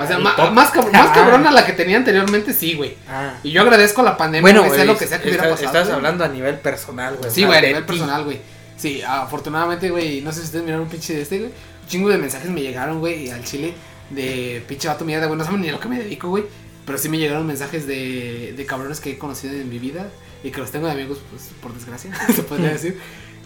o 0.00 0.06
sea, 0.06 0.18
ma- 0.18 0.50
más, 0.50 0.72
cab- 0.72 0.90
más 0.90 1.10
cabrona 1.10 1.50
la 1.50 1.64
que 1.66 1.72
tenía 1.74 1.96
anteriormente, 1.98 2.52
sí, 2.52 2.74
güey. 2.74 2.96
Ah. 3.08 3.34
Y 3.42 3.50
yo 3.52 3.62
agradezco 3.62 4.02
la 4.02 4.16
pandemia, 4.16 4.42
Bueno, 4.42 4.62
güey, 4.64 4.74
sea 4.74 4.84
lo 4.84 4.96
que 4.98 5.06
sea 5.06 5.20
que 5.20 5.28
hubiera 5.28 5.44
estás, 5.44 5.60
pasado. 5.60 5.68
estás 5.78 5.86
güey. 5.88 5.96
hablando 5.96 6.24
a 6.24 6.28
nivel 6.28 6.58
personal, 6.58 7.16
güey. 7.16 7.30
Sí, 7.30 7.44
güey, 7.44 7.58
a 7.58 7.62
nivel 7.62 7.84
personal, 7.84 8.24
güey. 8.24 8.40
Sí, 8.76 9.02
afortunadamente, 9.06 9.90
güey, 9.90 10.20
no 10.22 10.32
sé 10.32 10.40
si 10.40 10.46
ustedes 10.46 10.64
miraron 10.64 10.84
un 10.86 10.90
pinche 10.90 11.14
de 11.14 11.22
este, 11.22 11.38
güey. 11.38 11.50
Un 11.50 11.88
chingo 11.88 12.08
de 12.08 12.18
mensajes 12.18 12.50
me 12.50 12.62
llegaron, 12.62 12.98
güey, 13.00 13.30
al 13.30 13.44
chile 13.44 13.74
de 14.10 14.64
pinche 14.66 14.88
vato 14.88 15.04
mierda, 15.04 15.26
güey. 15.26 15.38
No 15.38 15.44
saben 15.44 15.60
ni 15.60 15.68
a 15.68 15.72
lo 15.72 15.80
que 15.80 15.88
me 15.88 15.98
dedico, 15.98 16.28
güey. 16.28 16.44
Pero 16.84 16.98
sí 16.98 17.08
me 17.08 17.18
llegaron 17.18 17.46
mensajes 17.46 17.86
de, 17.86 18.54
de 18.56 18.66
cabrones 18.66 18.98
que 18.98 19.12
he 19.12 19.18
conocido 19.18 19.52
en 19.54 19.68
mi 19.68 19.78
vida 19.78 20.08
y 20.42 20.50
que 20.50 20.58
los 20.60 20.72
tengo 20.72 20.86
de 20.86 20.92
amigos, 20.94 21.18
pues, 21.30 21.50
por 21.62 21.72
desgracia, 21.72 22.10
se 22.34 22.42
podría 22.42 22.70
decir. 22.70 22.98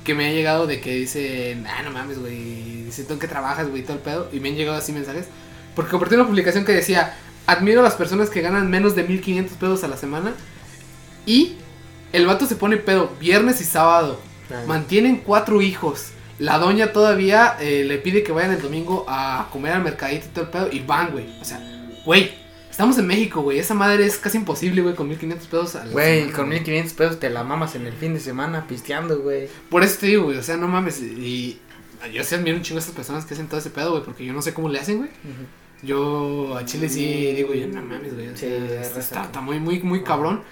Que 0.07 0.15
me 0.15 0.29
ha 0.29 0.33
llegado 0.33 0.67
de 0.67 0.81
que 0.81 0.95
dicen, 0.95 1.67
ah, 1.67 1.83
no 1.83 1.91
mames, 1.91 2.19
güey, 2.21 2.85
dice, 2.85 3.03
¿tú 3.03 3.15
en 3.15 3.19
qué 3.19 3.27
trabajas, 3.27 3.69
güey, 3.69 3.83
todo 3.83 3.95
el 3.95 4.03
pedo? 4.03 4.31
Y 4.33 4.39
me 4.39 4.51
han 4.51 4.55
llegado 4.55 4.79
así 4.79 4.93
mensajes. 4.93 5.27
Porque 5.75 5.91
compartí 5.91 6.15
una 6.15 6.27
publicación 6.27 6.65
que 6.65 6.73
decía, 6.73 7.17
admiro 7.47 7.81
a 7.81 7.83
las 7.83 7.95
personas 7.95 8.31
que 8.31 8.41
ganan 8.41 8.71
menos 8.71 8.95
de 8.95 9.03
1500 9.03 9.57
pesos 9.59 9.83
a 9.83 9.89
la 9.89 9.97
semana. 9.97 10.33
Y 11.27 11.57
el 12.13 12.25
vato 12.25 12.47
se 12.47 12.55
pone 12.55 12.77
pedo 12.77 13.11
viernes 13.19 13.61
y 13.61 13.65
sábado. 13.65 14.21
Ah. 14.51 14.63
Mantienen 14.67 15.19
cuatro 15.19 15.61
hijos. 15.61 16.13
La 16.39 16.59
doña 16.59 16.93
todavía 16.93 17.57
eh, 17.61 17.85
le 17.85 17.99
pide 17.99 18.23
que 18.23 18.31
vayan 18.31 18.53
el 18.53 18.63
domingo 18.63 19.05
a 19.09 19.49
comer 19.53 19.73
al 19.73 19.83
mercadito 19.83 20.27
y 20.27 20.29
todo 20.29 20.45
el 20.45 20.51
pedo. 20.51 20.69
Y 20.71 20.81
van, 20.81 21.11
güey. 21.11 21.27
O 21.41 21.45
sea, 21.45 21.61
güey. 22.05 22.46
Estamos 22.77 22.99
en 22.99 23.07
México, 23.07 23.41
güey. 23.41 23.59
Esa 23.59 23.73
madre 23.73 24.05
es 24.05 24.19
casi 24.19 24.37
imposible, 24.37 24.83
güey, 24.83 24.95
con 24.95 25.09
1500 25.09 25.49
pesos 25.49 25.91
Güey, 25.93 26.31
con 26.31 26.49
güey. 26.49 26.59
1500 26.59 26.93
pesos 26.93 27.19
te 27.19 27.31
la 27.31 27.43
mamas 27.43 27.75
en 27.75 27.87
el 27.87 27.95
fin 27.95 28.13
de 28.13 28.21
semana 28.21 28.67
pisteando, 28.67 29.21
güey. 29.21 29.49
Por 29.71 29.83
eso 29.83 29.97
te 29.99 30.09
digo, 30.09 30.25
güey. 30.25 30.37
O 30.37 30.43
sea, 30.43 30.59
no 30.59 30.69
mames. 30.69 31.01
Y 31.01 31.59
yo 32.13 32.23
sí 32.23 32.35
admiro 32.35 32.55
un 32.59 32.63
chingo 32.63 32.77
a 32.77 32.81
estas 32.81 32.95
personas 32.95 33.25
que 33.25 33.33
hacen 33.33 33.49
todo 33.49 33.61
ese 33.61 33.71
pedo, 33.71 33.93
güey. 33.93 34.03
Porque 34.05 34.27
yo 34.27 34.35
no 34.35 34.43
sé 34.43 34.53
cómo 34.53 34.69
le 34.69 34.79
hacen, 34.79 34.99
güey. 34.99 35.09
Yo 35.83 36.55
a 36.55 36.67
Chile 36.67 36.91
sí 36.91 37.33
digo, 37.35 37.55
yo 37.55 37.67
no 37.67 37.81
mames, 37.81 38.13
güey. 38.13 38.29
o 38.29 38.37
sea, 38.37 39.23
está 39.23 39.41
muy, 39.41 39.59
muy, 39.59 39.81
muy 39.81 40.03
cabrón. 40.03 40.43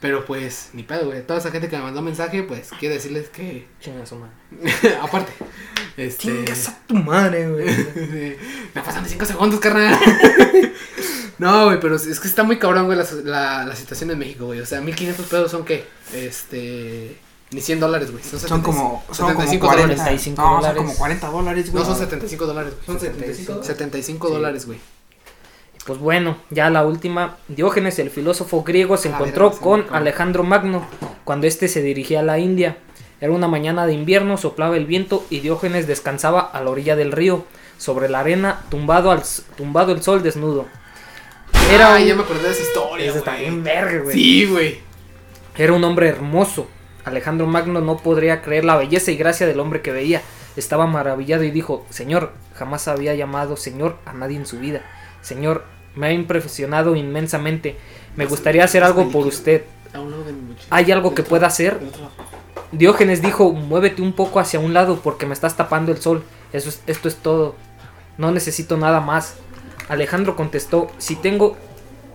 Pero 0.00 0.24
pues, 0.24 0.70
ni 0.72 0.82
pedo, 0.82 1.06
güey. 1.06 1.22
Toda 1.26 1.38
esa 1.40 1.50
gente 1.50 1.68
que 1.68 1.76
me 1.76 1.82
mandó 1.82 2.00
mensaje, 2.00 2.42
pues 2.42 2.70
quiero 2.78 2.94
decirles 2.94 3.28
que. 3.28 3.66
Chinga 3.80 4.06
su 4.06 4.16
madre. 4.16 4.32
aparte. 5.02 5.32
Este. 5.96 6.22
Chingas 6.22 6.68
a 6.68 6.78
tu 6.86 6.94
madre, 6.94 7.50
güey. 7.50 7.66
me 8.74 8.82
pasan 8.82 9.04
de 9.04 9.10
5 9.10 9.24
segundos, 9.26 9.60
carnal. 9.60 9.98
no, 11.38 11.66
güey, 11.66 11.80
pero 11.80 11.96
es 11.96 12.18
que 12.18 12.28
está 12.28 12.44
muy 12.44 12.58
cabrón, 12.58 12.86
güey, 12.86 12.96
la, 12.96 13.06
la, 13.24 13.66
la 13.66 13.76
situación 13.76 14.10
en 14.10 14.18
México, 14.18 14.46
güey. 14.46 14.60
O 14.60 14.66
sea, 14.66 14.80
1500 14.80 15.26
pesos 15.26 15.50
son 15.50 15.64
qué? 15.64 15.84
Este. 16.14 17.18
Ni 17.50 17.60
100 17.60 17.80
dólares, 17.80 18.12
güey. 18.12 18.22
Son, 18.22 18.38
Son 18.38 18.62
75 18.62 18.70
como, 18.72 19.04
son 19.12 19.26
como 19.34 19.40
75 19.42 19.66
40, 19.66 19.82
dólares. 19.82 19.98
75 20.22 20.40
no, 20.40 20.48
son 20.48 20.60
dólares. 20.60 20.76
como 20.82 20.94
40 20.94 21.26
dólares, 21.28 21.72
güey. 21.72 21.82
No, 21.84 21.90
son 21.90 21.98
75 21.98 22.46
dólares, 22.46 22.72
güey. 22.74 22.86
Son 22.86 23.00
75 23.00 23.62
75 23.64 24.26
Sí. 24.28 24.32
dólares, 24.32 24.66
güey. 24.66 24.78
Pues 25.86 25.98
bueno, 25.98 26.36
ya 26.50 26.70
la 26.70 26.84
última. 26.84 27.36
Diógenes, 27.48 27.98
el 27.98 28.10
filósofo 28.10 28.62
griego, 28.62 28.96
se 28.96 29.08
A 29.08 29.12
la 29.12 29.16
encontró 29.18 29.50
con. 29.52 29.86
Alejandro 29.92 30.42
Magno 30.44 30.86
cuando 31.24 31.46
éste 31.46 31.68
se 31.68 31.82
dirigía 31.82 32.20
a 32.20 32.24
la 32.24 32.38
India. 32.38 32.76
Era 33.20 33.32
una 33.32 33.48
mañana 33.48 33.86
de 33.86 33.92
invierno, 33.92 34.36
soplaba 34.36 34.76
el 34.76 34.86
viento 34.86 35.24
y 35.30 35.40
Diógenes 35.40 35.86
descansaba 35.86 36.40
a 36.40 36.62
la 36.62 36.70
orilla 36.70 36.96
del 36.96 37.12
río, 37.12 37.44
sobre 37.76 38.08
la 38.08 38.20
arena, 38.20 38.62
tumbado, 38.70 39.10
al, 39.10 39.22
tumbado 39.56 39.92
el 39.92 40.02
sol 40.02 40.22
desnudo. 40.22 40.66
Era 41.70 41.94
Ay, 41.94 42.02
un- 42.04 42.08
ya 42.08 42.14
me 42.14 42.22
acordé 42.22 42.42
de 42.44 42.50
esa 42.50 42.62
historia, 42.62 43.12
verga, 43.62 43.98
güey. 44.00 44.14
Sí, 44.14 44.46
güey. 44.46 44.78
Era 45.56 45.72
un 45.72 45.84
hombre 45.84 46.08
hermoso. 46.08 46.68
Alejandro 47.04 47.46
Magno 47.46 47.80
no 47.80 47.98
podría 47.98 48.42
creer 48.42 48.64
la 48.64 48.76
belleza 48.76 49.10
y 49.10 49.16
gracia 49.16 49.46
del 49.46 49.60
hombre 49.60 49.82
que 49.82 49.92
veía. 49.92 50.22
Estaba 50.56 50.86
maravillado 50.86 51.44
y 51.44 51.50
dijo, 51.50 51.86
Señor, 51.90 52.32
jamás 52.54 52.88
había 52.88 53.14
llamado 53.14 53.56
Señor 53.56 53.96
a 54.04 54.12
nadie 54.12 54.36
en 54.36 54.46
su 54.46 54.58
vida. 54.58 54.82
Señor, 55.22 55.64
me 55.94 56.08
ha 56.08 56.12
impresionado 56.12 56.96
inmensamente. 56.96 57.76
Me 58.16 58.26
gustaría 58.26 58.64
hacer 58.64 58.82
algo 58.84 59.08
por 59.10 59.26
usted. 59.26 59.64
¿Hay 60.70 60.90
algo 60.92 61.14
que 61.14 61.22
pueda 61.22 61.46
hacer? 61.48 61.78
Diógenes 62.72 63.20
dijo, 63.22 63.52
muévete 63.52 64.00
un 64.02 64.12
poco 64.12 64.38
hacia 64.40 64.60
un 64.60 64.72
lado 64.72 65.00
porque 65.02 65.26
me 65.26 65.34
estás 65.34 65.56
tapando 65.56 65.90
el 65.92 65.98
sol. 66.00 66.22
Eso 66.52 66.68
es- 66.68 66.82
esto 66.86 67.08
es 67.08 67.16
todo. 67.16 67.56
No 68.18 68.30
necesito 68.30 68.76
nada 68.76 69.00
más. 69.00 69.34
Alejandro 69.88 70.36
contestó, 70.36 70.90
si 70.98 71.16
tengo 71.16 71.56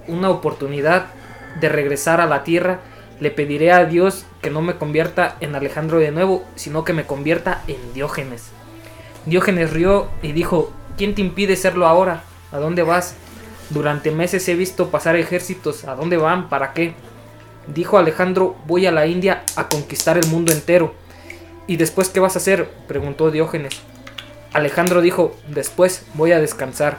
una 0.07 0.29
oportunidad 0.29 1.07
de 1.59 1.67
regresar 1.69 2.21
a 2.21 2.25
la 2.25 2.43
tierra, 2.43 2.79
le 3.19 3.31
pediré 3.31 3.71
a 3.71 3.85
Dios 3.85 4.25
que 4.41 4.49
no 4.49 4.61
me 4.61 4.75
convierta 4.75 5.35
en 5.41 5.55
Alejandro 5.55 5.99
de 5.99 6.11
nuevo, 6.11 6.43
sino 6.55 6.83
que 6.83 6.93
me 6.93 7.05
convierta 7.05 7.61
en 7.67 7.93
Diógenes. 7.93 8.49
Diógenes 9.25 9.71
rió 9.73 10.07
y 10.21 10.31
dijo, 10.33 10.71
¿quién 10.97 11.15
te 11.15 11.21
impide 11.21 11.55
serlo 11.55 11.87
ahora? 11.87 12.23
¿A 12.55 12.59
dónde 12.59 12.83
vas? 12.83 13.15
Durante 13.69 14.11
meses 14.11 14.47
he 14.47 14.55
visto 14.55 14.89
pasar 14.89 15.17
ejércitos. 15.17 15.83
¿A 15.83 15.95
dónde 15.95 16.15
van? 16.15 16.47
¿Para 16.47 16.71
qué? 16.71 16.93
Dijo 17.67 17.97
Alejandro, 17.97 18.55
voy 18.65 18.85
a 18.85 18.93
la 18.93 19.07
India 19.07 19.43
a 19.57 19.67
conquistar 19.67 20.17
el 20.17 20.25
mundo 20.27 20.53
entero. 20.53 20.93
¿Y 21.67 21.75
después 21.75 22.07
qué 22.07 22.21
vas 22.21 22.37
a 22.37 22.39
hacer? 22.39 22.69
preguntó 22.87 23.29
Diógenes. 23.29 23.81
Alejandro 24.53 25.01
dijo, 25.01 25.35
después 25.49 26.05
voy 26.13 26.31
a 26.31 26.39
descansar. 26.39 26.95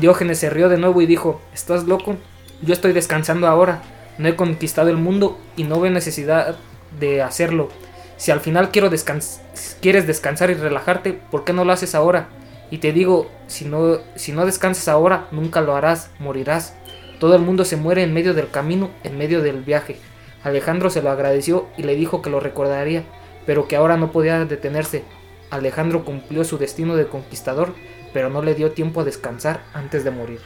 Diógenes 0.00 0.38
se 0.38 0.48
rió 0.48 0.70
de 0.70 0.78
nuevo 0.78 1.02
y 1.02 1.06
dijo, 1.06 1.38
¿estás 1.52 1.84
loco? 1.84 2.16
Yo 2.62 2.72
estoy 2.72 2.94
descansando 2.94 3.46
ahora. 3.46 3.82
No 4.16 4.26
he 4.26 4.36
conquistado 4.36 4.88
el 4.88 4.96
mundo 4.96 5.38
y 5.54 5.64
no 5.64 5.80
veo 5.80 5.92
necesidad 5.92 6.56
de 6.98 7.20
hacerlo. 7.20 7.68
Si 8.16 8.30
al 8.30 8.40
final 8.40 8.70
quiero 8.70 8.88
descans 8.88 9.42
quieres 9.82 10.06
descansar 10.06 10.48
y 10.48 10.54
relajarte, 10.54 11.12
¿por 11.12 11.44
qué 11.44 11.52
no 11.52 11.66
lo 11.66 11.74
haces 11.74 11.94
ahora? 11.94 12.30
Y 12.70 12.78
te 12.78 12.92
digo, 12.92 13.30
si 13.46 13.64
no, 13.64 13.98
si 14.14 14.32
no 14.32 14.44
descansas 14.46 14.88
ahora, 14.88 15.28
nunca 15.30 15.60
lo 15.60 15.74
harás, 15.74 16.10
morirás. 16.18 16.74
Todo 17.18 17.34
el 17.34 17.42
mundo 17.42 17.64
se 17.64 17.76
muere 17.76 18.02
en 18.02 18.12
medio 18.12 18.34
del 18.34 18.50
camino, 18.50 18.90
en 19.04 19.16
medio 19.18 19.42
del 19.42 19.62
viaje. 19.62 19.96
Alejandro 20.44 20.90
se 20.90 21.02
lo 21.02 21.10
agradeció 21.10 21.66
y 21.76 21.82
le 21.82 21.96
dijo 21.96 22.22
que 22.22 22.30
lo 22.30 22.40
recordaría, 22.40 23.04
pero 23.46 23.66
que 23.66 23.76
ahora 23.76 23.96
no 23.96 24.12
podía 24.12 24.44
detenerse. 24.44 25.02
Alejandro 25.50 26.04
cumplió 26.04 26.44
su 26.44 26.58
destino 26.58 26.94
de 26.94 27.06
conquistador, 27.08 27.74
pero 28.12 28.28
no 28.28 28.42
le 28.42 28.54
dio 28.54 28.72
tiempo 28.72 29.00
a 29.00 29.04
descansar 29.04 29.62
antes 29.72 30.04
de 30.04 30.10
morir. 30.10 30.40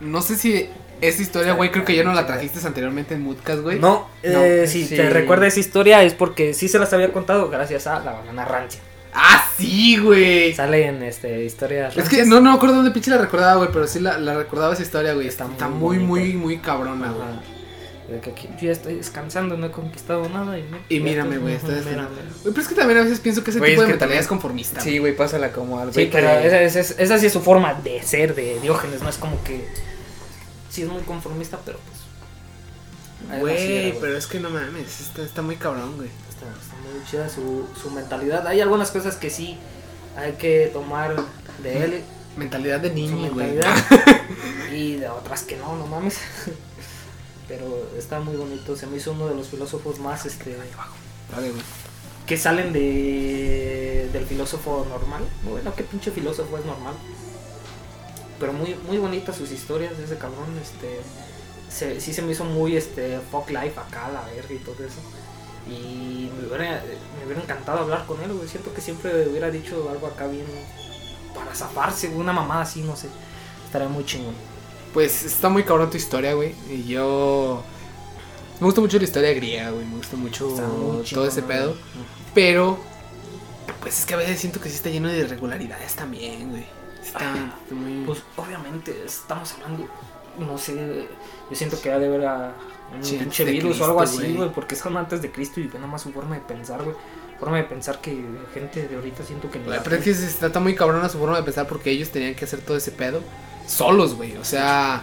No 0.00 0.20
sé 0.20 0.36
si 0.36 0.68
esa 1.00 1.22
historia, 1.22 1.54
güey, 1.54 1.70
creo 1.70 1.84
que 1.84 1.94
ya 1.96 2.04
no 2.04 2.12
la 2.12 2.26
trajiste 2.26 2.64
anteriormente 2.66 3.14
en 3.14 3.22
Moodcast, 3.22 3.62
güey. 3.62 3.78
No, 3.78 4.08
eh, 4.22 4.60
No, 4.64 4.70
si 4.70 4.84
sí. 4.84 4.96
te 4.96 5.10
recuerda 5.10 5.46
esa 5.46 5.60
historia 5.60 6.02
es 6.02 6.14
porque 6.14 6.54
sí 6.54 6.68
se 6.68 6.78
las 6.78 6.92
había 6.92 7.12
contado 7.12 7.48
gracias 7.48 7.86
a 7.86 8.00
la 8.00 8.12
banana 8.12 8.44
rancia. 8.44 8.80
Ah, 9.20 9.44
sí, 9.56 9.96
güey. 9.98 10.54
Sale 10.54 10.86
en 10.86 11.02
este 11.02 11.44
historia. 11.44 11.88
Es 11.88 12.08
que 12.08 12.24
no, 12.24 12.40
no 12.40 12.50
me 12.52 12.56
acuerdo 12.56 12.76
dónde 12.76 12.90
pinche 12.92 13.10
la 13.10 13.18
recordaba, 13.18 13.56
güey, 13.56 13.70
pero 13.72 13.86
sí 13.88 13.98
la, 14.00 14.16
la 14.18 14.36
recordaba 14.36 14.72
esa 14.74 14.82
historia, 14.82 15.12
güey. 15.14 15.26
Está, 15.26 15.46
muy 15.46 15.98
muy, 15.98 15.98
muy, 15.98 16.32
muy 16.34 16.58
cabrona, 16.58 17.10
güey. 17.10 17.58
De 18.08 18.20
que 18.20 18.30
aquí 18.30 18.48
yo 18.58 18.66
ya 18.68 18.72
estoy 18.72 18.94
descansando, 18.94 19.56
no 19.58 19.66
he 19.66 19.70
conquistado 19.70 20.26
nada. 20.30 20.58
Y, 20.58 20.62
no- 20.62 20.78
Y 20.88 21.00
mírame, 21.00 21.36
estoy- 21.36 21.42
güey, 21.42 21.56
Ujú, 21.56 21.66
está 21.66 21.76
descansando. 21.76 22.10
mírame. 22.10 22.30
Güey, 22.42 22.54
pero 22.54 22.62
es 22.62 22.68
que 22.68 22.74
también 22.74 22.98
a 23.00 23.02
veces 23.02 23.20
pienso 23.20 23.44
que 23.44 23.50
ese 23.50 23.58
Güey, 23.58 23.72
tipo 23.72 23.82
es 23.82 23.88
de 23.88 23.92
mentalidad 23.92 24.06
también- 24.14 24.20
es 24.22 24.28
conformista. 24.28 24.80
Sí, 24.80 24.98
güey, 24.98 25.14
pásala 25.16 25.52
como 25.52 25.78
al 25.80 25.92
Sí, 25.92 26.08
pero 26.10 26.28
que- 26.28 26.46
esa, 26.46 26.62
esa, 26.62 26.80
esa, 26.80 27.02
esa 27.02 27.18
sí 27.18 27.26
es 27.26 27.32
su 27.32 27.40
forma 27.42 27.74
de 27.74 28.02
ser 28.02 28.34
de 28.34 28.60
Diógenes, 28.60 29.02
no 29.02 29.08
es 29.10 29.16
como 29.18 29.42
que. 29.44 29.66
Sí, 30.70 30.82
es 30.82 30.88
muy 30.88 31.02
conformista, 31.02 31.58
pero 31.66 31.78
pues. 31.84 33.40
Güey, 33.40 33.98
pero 34.00 34.16
es 34.16 34.26
que 34.26 34.40
no 34.40 34.48
mames, 34.48 35.00
está, 35.00 35.22
está 35.22 35.42
muy 35.42 35.56
cabrón, 35.56 35.96
güey. 35.96 36.08
Está 36.30 36.46
muy 36.92 37.04
chida 37.10 37.28
su, 37.28 37.66
su 37.80 37.90
mentalidad. 37.90 38.46
Hay 38.46 38.60
algunas 38.60 38.90
cosas 38.90 39.16
que 39.16 39.30
sí 39.30 39.58
hay 40.16 40.32
que 40.32 40.70
tomar 40.72 41.14
de 41.62 41.84
él, 41.84 42.02
Mentalidad 42.36 42.78
de 42.80 42.90
niño, 42.90 43.30
güey. 43.32 43.58
y 44.72 44.94
de 44.96 45.08
otras 45.08 45.42
que 45.42 45.56
no, 45.56 45.76
no 45.76 45.86
mames. 45.86 46.18
Pero 47.48 47.88
está 47.98 48.20
muy 48.20 48.36
bonito, 48.36 48.76
se 48.76 48.86
me 48.86 48.98
hizo 48.98 49.12
uno 49.12 49.26
de 49.28 49.34
los 49.34 49.48
filósofos 49.48 49.98
más 49.98 50.26
este 50.26 50.56
Vale, 51.34 51.50
güey. 51.50 51.62
que 52.26 52.36
salen 52.36 52.72
de 52.72 54.08
del 54.12 54.24
filósofo 54.26 54.86
normal. 54.88 55.24
Bueno, 55.42 55.74
qué 55.74 55.82
pinche 55.82 56.10
filósofo 56.10 56.58
es 56.58 56.64
normal. 56.64 56.94
Pero 58.38 58.52
muy 58.52 58.74
muy 58.86 58.98
bonitas 58.98 59.34
sus 59.36 59.50
historias 59.50 59.96
de 59.98 60.04
ese 60.04 60.16
cabrón, 60.16 60.46
este 60.62 61.00
se- 61.70 62.00
sí 62.00 62.12
se 62.12 62.22
me 62.22 62.32
hizo 62.32 62.44
muy 62.44 62.76
este 62.76 63.18
fuck 63.32 63.48
life 63.50 63.80
acá 63.80 64.10
la 64.12 64.22
verga 64.22 64.54
y 64.54 64.58
todo 64.58 64.76
eso. 64.84 65.00
Y 65.68 66.30
me 66.34 66.46
hubiera, 66.48 66.82
me 67.18 67.26
hubiera 67.26 67.42
encantado 67.42 67.80
hablar 67.80 68.06
con 68.06 68.20
él, 68.22 68.32
güey. 68.32 68.48
Siento 68.48 68.72
que 68.72 68.80
siempre 68.80 69.28
hubiera 69.28 69.50
dicho 69.50 69.88
algo 69.90 70.06
acá 70.06 70.26
bien 70.26 70.46
para 71.34 71.54
zafarse, 71.54 72.08
una 72.08 72.32
mamada 72.32 72.62
así, 72.62 72.82
no 72.82 72.96
sé. 72.96 73.08
Estaría 73.66 73.88
muy 73.88 74.04
chingón. 74.04 74.34
Pues 74.94 75.24
está 75.24 75.48
muy 75.48 75.62
cabrón 75.62 75.90
tu 75.90 75.96
historia, 75.96 76.34
güey. 76.34 76.54
Y 76.70 76.84
yo. 76.84 77.62
Me 78.60 78.64
gusta 78.66 78.80
mucho 78.80 78.98
la 78.98 79.04
historia 79.04 79.32
griega, 79.34 79.70
güey. 79.70 79.84
Me 79.84 79.96
gusta 79.96 80.16
mucho 80.16 80.48
todo 81.12 81.26
ese 81.26 81.42
pedo. 81.42 81.76
Pero. 82.34 82.78
Pues 83.80 84.00
es 84.00 84.06
que 84.06 84.14
a 84.14 84.16
veces 84.16 84.40
siento 84.40 84.60
que 84.60 84.70
sí 84.70 84.76
está 84.76 84.88
lleno 84.88 85.08
de 85.08 85.18
irregularidades 85.18 85.94
también, 85.94 86.50
güey. 86.50 86.66
Está, 87.02 87.32
está 87.62 87.74
muy. 87.74 88.04
Pues 88.06 88.22
obviamente 88.36 89.04
estamos 89.04 89.52
hablando, 89.54 89.86
no 90.38 90.58
sé, 90.58 91.08
yo 91.50 91.56
siento 91.56 91.80
que 91.80 91.92
ha 91.92 91.98
de 91.98 92.06
haber 92.06 92.26
a 92.26 92.54
un 92.96 93.04
Sí, 93.04 93.16
pinche 93.16 93.42
antes 93.42 93.46
de 93.46 93.52
virus 93.52 93.80
o 93.80 93.84
algo 93.84 94.00
así, 94.00 94.32
güey. 94.34 94.52
porque 94.52 94.74
son 94.76 94.96
antes 94.96 95.20
de 95.22 95.30
Cristo 95.30 95.60
y 95.60 95.64
ve 95.66 95.74
nada 95.78 95.86
más 95.86 96.02
su 96.02 96.12
forma 96.12 96.34
de 96.34 96.40
pensar, 96.42 96.82
güey. 96.82 96.96
Forma 97.38 97.56
de 97.58 97.64
pensar 97.64 98.00
que 98.00 98.20
gente 98.52 98.88
de 98.88 98.96
ahorita 98.96 99.22
siento 99.22 99.48
que 99.50 99.60
la 99.60 99.80
pero 99.82 99.96
es 99.96 100.02
que 100.04 100.12
se 100.14 100.26
trata 100.38 100.58
muy 100.58 100.74
cabrona 100.74 101.08
su 101.08 101.18
forma 101.18 101.36
de 101.36 101.42
pensar 101.44 101.68
porque 101.68 101.90
ellos 101.90 102.10
tenían 102.10 102.34
que 102.34 102.44
hacer 102.44 102.60
todo 102.60 102.76
ese 102.76 102.90
pedo 102.90 103.20
solos, 103.66 104.14
güey. 104.16 104.36
O 104.38 104.44
sea, 104.44 105.02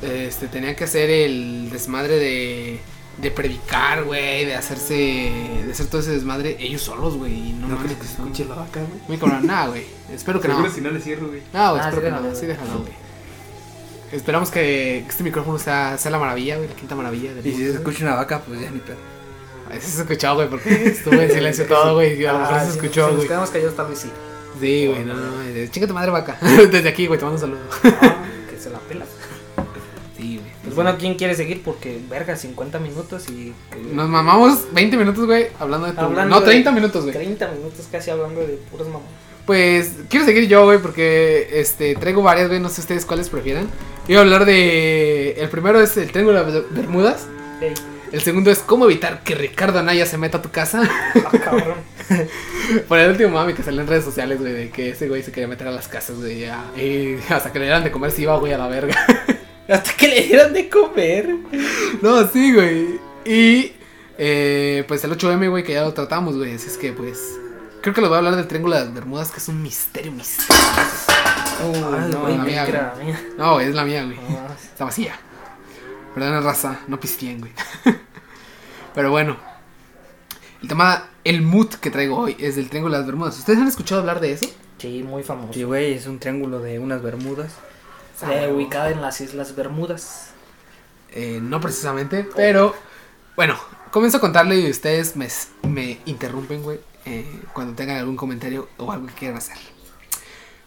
este, 0.00 0.48
tenían 0.48 0.76
que 0.76 0.84
hacer 0.84 1.10
el 1.10 1.68
desmadre 1.70 2.16
de, 2.18 2.80
de 3.20 3.30
predicar, 3.30 4.04
güey, 4.04 4.46
de 4.46 4.54
hacerse, 4.54 4.94
de 4.94 5.70
hacer 5.70 5.86
todo 5.86 6.00
ese 6.00 6.12
desmadre 6.12 6.56
ellos 6.58 6.80
solos, 6.80 7.16
güey. 7.16 7.34
y 7.50 7.52
No, 7.52 7.68
No 7.68 7.74
mames, 7.76 7.84
creo 7.92 7.98
que 8.00 8.06
se 8.06 8.12
escuche 8.14 8.44
la 8.46 8.54
vaca, 8.54 8.80
güey. 8.80 9.00
Muy 9.08 9.18
cabrón, 9.18 9.46
nada, 9.46 9.68
güey. 9.68 9.84
Espero 10.10 10.40
que 10.40 10.48
no. 10.48 10.54
Seguro 10.54 10.72
si 10.72 10.80
no 10.80 10.90
le 10.90 11.00
cierro, 11.00 11.28
güey. 11.28 11.42
No, 11.52 11.70
güey, 11.72 11.82
Ah, 11.84 11.88
espero 11.90 11.96
sí, 11.96 12.02
que 12.02 12.10
no. 12.10 12.16
déjalo, 12.22 12.34
Sí, 12.34 12.46
güey. 12.46 12.56
déjalo, 12.56 12.78
güey. 12.80 13.03
Esperamos 14.14 14.50
que 14.50 14.98
este 14.98 15.22
micrófono 15.24 15.58
sea, 15.58 15.98
sea 15.98 16.10
la 16.10 16.18
maravilla, 16.18 16.56
güey, 16.56 16.68
la 16.68 16.74
quinta 16.76 16.94
maravilla. 16.94 17.34
del 17.34 17.46
Y 17.46 17.50
si 17.50 17.56
se 17.56 17.62
güey. 17.64 17.74
escucha 17.76 18.04
una 18.04 18.14
vaca, 18.16 18.40
pues 18.46 18.60
ya 18.60 18.70
ni 18.70 18.78
pedo. 18.78 18.96
Ay, 19.70 19.78
sí 19.80 19.90
se 19.90 20.02
escuchó, 20.02 20.34
güey, 20.34 20.48
porque 20.48 20.88
estuvo 20.88 21.14
en 21.14 21.30
silencio 21.30 21.66
todo, 21.66 21.94
güey. 21.94 22.20
y 22.20 22.24
A 22.26 22.32
lo 22.32 22.38
mejor 22.40 22.54
Ah, 22.54 22.64
se 22.64 22.70
escuchó, 22.70 22.92
si 22.92 23.00
nos 23.08 23.16
güey. 23.16 23.28
quedamos 23.28 23.50
callados 23.50 23.76
tal 23.76 23.88
vez 23.88 23.98
sí. 23.98 24.10
Sí, 24.60 24.86
güey, 24.86 25.04
no, 25.04 25.14
no, 25.14 25.20
no. 25.42 25.66
Chinga 25.70 25.86
tu 25.88 25.94
madre 25.94 26.10
vaca. 26.10 26.38
Desde 26.70 26.88
aquí, 26.88 27.06
güey, 27.06 27.18
te 27.18 27.24
mando 27.24 27.36
un 27.36 27.40
saludo. 27.40 27.60
Ah, 28.00 28.16
que 28.50 28.58
se 28.58 28.70
la 28.70 28.78
pela. 28.80 29.04
Sí, 30.16 30.38
güey. 30.38 30.52
Pues 30.62 30.74
bueno, 30.76 30.94
¿quién 30.96 31.16
quiere 31.16 31.34
seguir? 31.34 31.62
Porque, 31.64 32.00
verga, 32.08 32.36
50 32.36 32.78
minutos 32.78 33.28
y... 33.28 33.52
Nos 33.92 34.08
mamamos 34.08 34.72
20 34.72 34.96
minutos, 34.96 35.26
güey, 35.26 35.48
hablando 35.58 35.86
de 35.88 35.92
tu... 35.92 36.00
Hablando 36.00 36.36
No, 36.36 36.40
de- 36.40 36.46
30 36.46 36.70
minutos, 36.70 37.02
güey. 37.02 37.12
30 37.14 37.48
minutos 37.50 37.88
casi 37.90 38.10
hablando 38.10 38.40
de 38.40 38.54
puros 38.70 38.86
mamás. 38.86 39.02
Pues 39.44 39.90
quiero 40.08 40.24
seguir 40.24 40.46
yo, 40.48 40.64
güey, 40.64 40.78
porque 40.78 41.48
este 41.52 41.94
traigo 41.96 42.22
varias, 42.22 42.46
güey, 42.48 42.60
no 42.60 42.68
sé 42.70 42.80
ustedes 42.80 43.04
cuáles 43.04 43.28
prefieran. 43.28 43.66
Iba 44.06 44.20
a 44.20 44.22
hablar 44.22 44.44
de... 44.44 45.32
El 45.32 45.48
primero 45.48 45.80
es 45.80 45.96
el 45.96 46.10
Triángulo 46.10 46.44
de 46.44 46.60
Bermudas. 46.70 47.26
El 48.12 48.20
segundo 48.20 48.50
es 48.50 48.58
cómo 48.58 48.84
evitar 48.84 49.22
que 49.22 49.34
Ricardo 49.34 49.78
Anaya 49.78 50.04
se 50.04 50.18
meta 50.18 50.38
a 50.38 50.42
tu 50.42 50.50
casa. 50.50 50.82
ah, 51.14 51.38
cabrón. 51.42 51.78
Por 52.88 52.98
el 52.98 53.10
último 53.10 53.30
mami 53.30 53.54
que 53.54 53.62
salió 53.62 53.80
en 53.80 53.86
redes 53.86 54.04
sociales, 54.04 54.38
güey, 54.38 54.52
de 54.52 54.70
que 54.70 54.90
ese 54.90 55.08
güey 55.08 55.22
se 55.22 55.32
quería 55.32 55.48
meter 55.48 55.68
a 55.68 55.70
las 55.70 55.88
casas, 55.88 56.18
güey, 56.18 56.40
ya. 56.40 56.64
Y 56.76 57.16
hasta 57.30 57.50
que 57.50 57.58
le 57.58 57.64
dieran 57.64 57.82
de 57.82 57.90
comer 57.90 58.10
se 58.10 58.22
iba, 58.22 58.38
güey, 58.38 58.52
a 58.52 58.58
la 58.58 58.68
verga. 58.68 58.94
Hasta 59.68 59.94
que 59.94 60.08
le 60.08 60.20
dieran 60.20 60.52
de 60.52 60.68
comer. 60.68 61.34
No, 62.02 62.28
sí, 62.28 62.52
güey. 62.52 63.00
Y 63.24 63.72
eh, 64.18 64.84
pues 64.86 65.02
el 65.04 65.12
8M, 65.12 65.48
güey, 65.48 65.64
que 65.64 65.72
ya 65.72 65.84
lo 65.84 65.94
tratamos, 65.94 66.36
güey. 66.36 66.54
Así 66.54 66.66
es 66.68 66.76
que, 66.76 66.92
pues. 66.92 67.18
Creo 67.80 67.94
que 67.94 68.02
les 68.02 68.10
voy 68.10 68.16
a 68.16 68.18
hablar 68.18 68.36
del 68.36 68.46
Triángulo 68.46 68.76
de 68.76 68.84
las 68.84 68.92
Bermudas, 68.92 69.30
que 69.30 69.38
es 69.38 69.48
un 69.48 69.62
misterio, 69.62 70.12
misterio. 70.12 70.62
Ay, 71.60 72.10
no, 72.10 72.20
güey, 72.20 72.36
la 72.36 72.42
creí 72.42 72.54
mía, 72.54 72.64
que 72.64 72.70
era 72.70 72.94
mía. 73.02 73.22
No, 73.36 73.52
güey, 73.54 73.68
es 73.68 73.74
la 73.74 73.84
mía, 73.84 74.04
güey. 74.04 74.16
No, 74.16 74.54
Está 74.54 74.84
vacía. 74.84 75.18
Perdón, 76.14 76.44
raza, 76.44 76.80
no 76.88 77.00
pisteen, 77.00 77.40
güey. 77.40 77.52
Pero 78.94 79.10
bueno. 79.10 79.36
El 80.62 80.68
tema, 80.68 81.08
el 81.24 81.42
mood 81.42 81.74
que 81.74 81.90
traigo 81.90 82.16
hoy 82.16 82.36
es 82.38 82.56
del 82.56 82.70
Triángulo 82.70 82.94
de 82.94 83.00
las 83.00 83.06
Bermudas. 83.06 83.38
¿Ustedes 83.38 83.58
han 83.58 83.68
escuchado 83.68 84.00
hablar 84.00 84.20
de 84.20 84.32
eso? 84.32 84.46
Sí, 84.78 85.02
muy 85.02 85.22
famoso. 85.22 85.52
Sí, 85.52 85.62
güey, 85.62 85.94
es 85.94 86.06
un 86.06 86.18
triángulo 86.18 86.60
de 86.60 86.78
unas 86.78 87.02
bermudas. 87.02 87.54
Eh, 88.30 88.50
ubicada 88.52 88.90
en 88.90 89.02
las 89.02 89.20
Islas 89.20 89.54
Bermudas. 89.56 90.30
Eh, 91.10 91.38
no 91.42 91.60
precisamente, 91.60 92.28
pero 92.34 92.74
bueno, 93.36 93.56
comienzo 93.90 94.18
a 94.18 94.20
contarle 94.20 94.60
y 94.60 94.70
ustedes 94.70 95.16
me, 95.16 95.28
me 95.62 96.00
interrumpen, 96.06 96.62
güey, 96.62 96.80
eh, 97.04 97.40
cuando 97.52 97.74
tengan 97.74 97.98
algún 97.98 98.16
comentario 98.16 98.68
o 98.78 98.90
algo 98.90 99.06
que 99.06 99.14
quieran 99.14 99.38
hacer. 99.38 99.56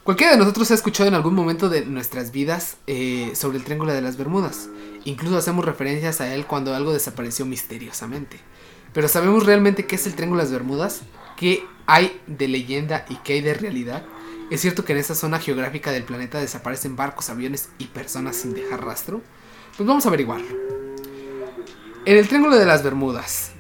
Cualquiera 0.07 0.31
de 0.31 0.37
nosotros 0.37 0.71
ha 0.71 0.73
escuchado 0.73 1.09
en 1.09 1.15
algún 1.15 1.35
momento 1.35 1.67
de 1.67 1.85
nuestras 1.85 2.31
vidas 2.31 2.77
eh, 2.87 3.33
sobre 3.35 3.57
el 3.57 3.65
Triángulo 3.65 3.91
de 3.91 4.01
las 4.01 4.15
Bermudas. 4.15 4.69
Incluso 5.03 5.35
hacemos 5.35 5.65
referencias 5.65 6.21
a 6.21 6.33
él 6.33 6.45
cuando 6.45 6.73
algo 6.73 6.93
desapareció 6.93 7.45
misteriosamente. 7.45 8.39
Pero 8.93 9.09
¿sabemos 9.09 9.45
realmente 9.45 9.85
qué 9.85 9.95
es 9.97 10.07
el 10.07 10.15
Triángulo 10.15 10.39
de 10.39 10.45
las 10.45 10.53
Bermudas? 10.53 11.01
¿Qué 11.35 11.65
hay 11.87 12.21
de 12.25 12.47
leyenda 12.47 13.05
y 13.09 13.15
qué 13.17 13.33
hay 13.33 13.41
de 13.41 13.53
realidad? 13.53 14.05
¿Es 14.49 14.61
cierto 14.61 14.85
que 14.85 14.93
en 14.93 14.99
esa 14.99 15.13
zona 15.13 15.39
geográfica 15.39 15.91
del 15.91 16.03
planeta 16.03 16.39
desaparecen 16.39 16.95
barcos, 16.95 17.29
aviones 17.29 17.67
y 17.77 17.87
personas 17.87 18.37
sin 18.37 18.53
dejar 18.53 18.85
rastro? 18.85 19.21
Pues 19.75 19.85
vamos 19.85 20.05
a 20.05 20.07
averiguarlo. 20.07 20.47
En 22.05 22.17
el 22.17 22.29
Triángulo 22.29 22.55
de 22.55 22.65
las 22.65 22.81
Bermudas. 22.81 23.51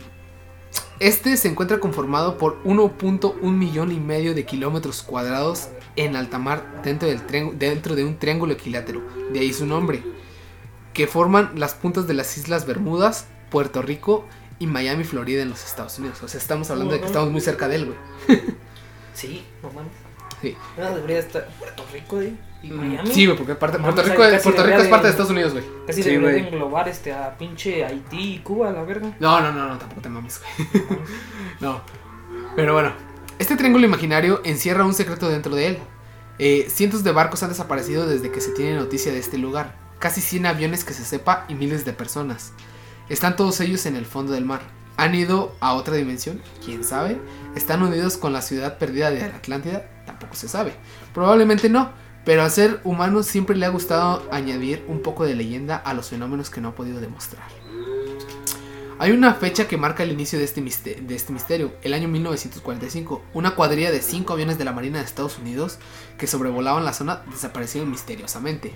Este 1.01 1.35
se 1.35 1.49
encuentra 1.49 1.81
conformado 1.81 2.37
por 2.37 2.63
1.1 2.63 3.35
millón 3.51 3.91
y 3.91 3.99
medio 3.99 4.33
de 4.33 4.45
kilómetros 4.45 5.03
cuadrados 5.03 5.67
en 5.97 6.15
alta 6.15 6.39
mar 6.39 6.81
dentro, 6.83 7.07
del 7.09 7.21
dentro 7.59 7.95
de 7.95 8.05
un 8.05 8.17
triángulo 8.17 8.53
equilátero. 8.53 9.01
De 9.33 9.39
ahí 9.41 9.51
su 9.51 9.65
nombre. 9.65 10.03
Que 10.93 11.05
forman 11.07 11.51
las 11.55 11.73
puntas 11.75 12.07
de 12.07 12.13
las 12.13 12.37
Islas 12.37 12.65
Bermudas, 12.65 13.27
Puerto 13.51 13.81
Rico 13.81 14.25
y 14.59 14.65
Miami, 14.67 15.03
Florida 15.03 15.41
en 15.43 15.49
los 15.49 15.63
Estados 15.65 15.99
Unidos. 15.99 16.23
O 16.23 16.27
sea, 16.27 16.39
estamos 16.39 16.71
hablando 16.71 16.93
de 16.93 17.01
que 17.01 17.05
estamos 17.07 17.29
muy 17.29 17.41
cerca 17.41 17.67
de 17.67 17.75
él, 17.75 17.85
güey. 18.27 18.39
Sí, 19.13 19.43
no 19.63 19.71
mames. 19.71 19.91
Sí. 20.41 20.55
No, 20.77 20.93
debería 20.95 21.17
estar 21.19 21.47
Puerto 21.59 21.83
Rico, 21.91 22.21
¿eh? 22.21 22.33
Y 22.61 22.69
Miami. 22.69 23.09
Sí, 23.11 23.25
güey, 23.25 23.35
porque 23.37 23.55
parte- 23.55 23.79
Puerto 23.79 24.03
Rico, 24.03 24.15
Puerto 24.17 24.35
es 24.37 24.43
parte 24.43 24.97
de- 24.97 25.01
de 25.03 25.09
Estados 25.09 25.31
Unidos, 25.31 25.53
güey. 25.53 25.63
Casi 25.87 26.03
Sí, 26.03 26.09
debería 26.09 26.29
de 26.35 26.41
güey. 26.41 26.53
englobar 26.53 26.87
este, 26.87 27.11
a 27.13 27.35
pinche 27.35 27.83
Haití 27.83 28.35
y 28.35 28.39
Cuba, 28.39 28.71
la 28.71 28.83
verga. 28.83 29.15
No, 29.19 29.39
no, 29.41 29.51
no, 29.51 29.67
no, 29.69 29.77
tampoco 29.79 30.01
te 30.01 30.09
mames, 30.09 30.39
güey. 30.39 30.83
no. 31.59 31.81
Pero 32.55 32.73
bueno, 32.73 32.91
este 33.39 33.55
triángulo 33.55 33.85
imaginario 33.85 34.41
encierra 34.43 34.85
un 34.85 34.93
secreto 34.93 35.29
dentro 35.29 35.53
de 35.53 35.67
él. 35.67 35.77
Eh, 36.39 36.67
cientos 36.69 37.03
de 37.03 37.11
barcos 37.11 37.43
han 37.43 37.49
desaparecido 37.49 38.07
desde 38.07 38.31
que 38.31 38.41
se 38.41 38.51
tiene 38.51 38.75
noticia 38.75 39.11
de 39.11 39.19
este 39.19 39.37
lugar. 39.37 39.75
Casi 39.99 40.21
100 40.21 40.47
aviones 40.47 40.83
que 40.83 40.93
se 40.93 41.05
sepa 41.05 41.45
y 41.47 41.53
miles 41.53 41.85
de 41.85 41.93
personas. 41.93 42.53
Están 43.09 43.35
todos 43.35 43.59
ellos 43.61 43.85
en 43.85 43.95
el 43.95 44.05
fondo 44.05 44.33
del 44.33 44.45
mar. 44.45 44.61
¿Han 44.97 45.13
ido 45.13 45.55
a 45.59 45.73
otra 45.73 45.95
dimensión? 45.95 46.41
¿Quién 46.65 46.83
sabe? 46.83 47.21
¿Están 47.55 47.83
unidos 47.83 48.17
con 48.17 48.33
la 48.33 48.41
ciudad 48.41 48.79
perdida 48.79 49.11
de 49.11 49.19
la 49.19 49.35
Atlántida? 49.35 49.87
Tampoco 50.07 50.33
se 50.35 50.47
sabe. 50.47 50.73
Probablemente 51.13 51.69
no, 51.69 51.91
pero 52.25 52.41
al 52.41 52.49
ser 52.49 52.81
humano 52.83 53.21
siempre 53.21 53.55
le 53.55 53.67
ha 53.67 53.69
gustado 53.69 54.27
añadir 54.31 54.83
un 54.87 55.03
poco 55.03 55.25
de 55.25 55.35
leyenda 55.35 55.77
a 55.77 55.93
los 55.93 56.09
fenómenos 56.09 56.49
que 56.49 56.61
no 56.61 56.69
ha 56.69 56.75
podido 56.75 56.99
demostrar. 56.99 57.47
Hay 58.99 59.11
una 59.11 59.35
fecha 59.35 59.67
que 59.67 59.77
marca 59.77 60.01
el 60.01 60.11
inicio 60.11 60.39
de 60.39 60.45
este, 60.45 60.59
miste- 60.61 60.95
de 61.01 61.15
este 61.15 61.31
misterio, 61.31 61.73
el 61.83 61.93
año 61.93 62.07
1945. 62.07 63.21
Una 63.33 63.53
cuadrilla 63.53 63.91
de 63.91 64.01
cinco 64.01 64.33
aviones 64.33 64.57
de 64.57 64.65
la 64.65 64.71
Marina 64.73 64.97
de 64.97 65.05
Estados 65.05 65.37
Unidos 65.37 65.77
que 66.17 66.25
sobrevolaban 66.25 66.83
la 66.83 66.93
zona 66.93 67.21
desaparecieron 67.29 67.91
misteriosamente. 67.91 68.73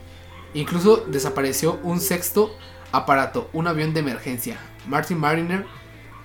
Incluso 0.53 0.97
desapareció 0.97 1.79
un 1.81 1.99
sexto 1.99 2.55
aparato, 2.91 3.49
un 3.53 3.67
avión 3.67 3.93
de 3.95 4.01
emergencia, 4.01 4.59
Martin 4.85 5.17
Mariner, 5.17 5.65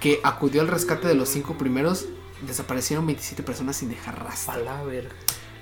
que 0.01 0.21
acudió 0.25 0.61
al 0.61 0.69
rescate 0.69 1.09
de 1.09 1.15
los 1.15 1.31
cinco 1.31 1.57
primeros. 1.57 2.05
Desaparecieron 2.47 3.07
27 3.07 3.43
personas 3.43 3.77
sin 3.77 3.89
dejar 3.89 4.23
rastro. 4.23 4.53
A 4.53 4.59
la 4.59 4.83
verga. 4.83 5.15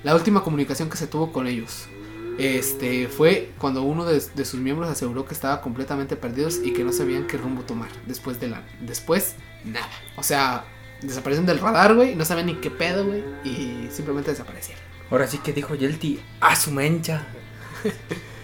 La 0.03 0.13
última 0.13 0.43
comunicación 0.43 0.89
que 0.89 0.97
se 0.97 1.07
tuvo 1.07 1.31
con 1.31 1.47
ellos 1.47 1.87
este, 2.37 3.07
fue 3.07 3.53
cuando 3.57 3.83
uno 3.83 4.05
de, 4.05 4.21
de 4.35 4.45
sus 4.45 4.59
miembros 4.59 4.89
aseguró 4.89 5.25
que 5.25 5.33
estaba 5.33 5.61
completamente 5.61 6.15
perdidos 6.15 6.59
y 6.63 6.73
que 6.73 6.83
no 6.83 6.91
sabían 6.91 7.27
qué 7.27 7.37
rumbo 7.37 7.63
tomar. 7.63 7.89
Después 8.05 8.39
de 8.39 8.49
la. 8.49 8.63
Después, 8.81 9.35
nada. 9.63 9.89
O 10.17 10.23
sea, 10.23 10.65
desaparecieron 11.01 11.45
del 11.45 11.59
radar, 11.59 11.95
güey. 11.95 12.15
No 12.15 12.25
sabían 12.25 12.47
ni 12.47 12.55
qué 12.55 12.71
pedo, 12.71 13.05
güey. 13.05 13.23
Y 13.43 13.87
simplemente 13.91 14.31
desaparecieron. 14.31 14.83
Ahora 15.09 15.27
sí 15.27 15.37
que 15.37 15.53
dijo 15.53 15.75
Yelty, 15.75 16.19
a 16.41 16.55
su 16.55 16.71
mencha. 16.71 17.25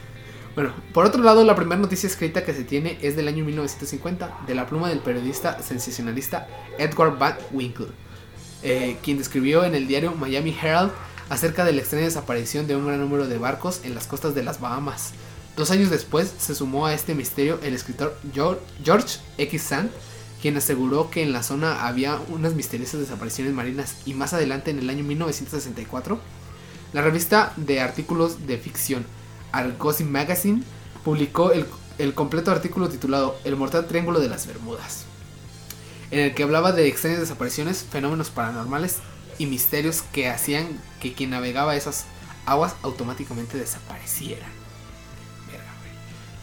Bueno, 0.54 0.74
por 0.94 1.06
otro 1.06 1.24
lado, 1.24 1.46
la 1.46 1.56
primera 1.56 1.80
noticia 1.80 2.08
escrita 2.08 2.44
que 2.44 2.54
se 2.54 2.66
tiene 2.66 2.98
es 3.02 3.16
del 3.16 3.30
año 3.30 3.46
1950, 3.46 4.40
de 4.46 4.54
la 4.54 4.68
pluma 4.68 4.90
del 4.90 5.00
periodista 5.00 5.62
sensacionalista 5.62 6.46
Edward 6.78 7.18
Van 7.18 7.38
Winkle, 7.52 7.88
eh, 8.62 8.98
quien 9.02 9.18
describió 9.18 9.64
en 9.64 9.76
el 9.76 9.88
diario 9.88 10.14
Miami 10.14 10.54
Herald 10.62 10.92
acerca 11.32 11.64
de 11.64 11.72
la 11.72 11.80
extraña 11.80 12.06
desaparición 12.06 12.68
de 12.68 12.76
un 12.76 12.86
gran 12.86 13.00
número 13.00 13.26
de 13.26 13.38
barcos 13.38 13.80
en 13.84 13.96
las 13.96 14.06
costas 14.06 14.36
de 14.36 14.44
las 14.44 14.60
Bahamas. 14.60 15.12
Dos 15.56 15.72
años 15.72 15.90
después 15.90 16.30
se 16.38 16.54
sumó 16.54 16.86
a 16.88 16.94
este 16.94 17.16
misterio 17.16 17.58
el 17.64 17.74
escritor 17.74 18.18
Geor- 18.34 18.60
George 18.84 19.20
X. 19.38 19.62
Sand, 19.62 19.90
quien 20.42 20.58
aseguró 20.58 21.10
que 21.10 21.24
en 21.24 21.32
la 21.32 21.42
zona 21.42 21.88
había 21.88 22.20
unas 22.30 22.54
misteriosas 22.54 23.00
desapariciones 23.00 23.54
marinas 23.54 23.96
y 24.06 24.14
más 24.14 24.34
adelante 24.34 24.72
en 24.72 24.80
el 24.80 24.90
año 24.90 25.06
1964 25.06 26.20
la 26.92 27.02
revista 27.02 27.54
de 27.56 27.80
artículos 27.80 28.46
de 28.46 28.58
ficción 28.58 29.06
Argosy 29.54 30.04
Magazine 30.04 30.64
publicó 31.06 31.54
el 31.54 32.14
completo 32.14 32.52
artículo 32.52 32.90
titulado 32.90 33.40
El 33.46 33.56
mortal 33.56 33.88
triángulo 33.88 34.20
de 34.20 34.28
las 34.28 34.48
Bermudas, 34.48 35.06
en 36.10 36.20
el 36.20 36.34
que 36.34 36.44
hablaba 36.44 36.74
de 36.74 36.88
extrañas 36.88 37.22
desapariciones, 37.22 37.86
fenómenos 37.90 38.30
paranormales 38.32 38.98
y 39.42 39.48
misterios 39.48 40.04
que 40.14 40.30
hacían 40.30 40.68
que 41.00 41.14
quien 41.14 41.32
navegaba 41.32 41.76
esas 41.76 42.06
aguas 42.46 42.76
automáticamente 42.84 43.58
desapareciera. 43.58 44.46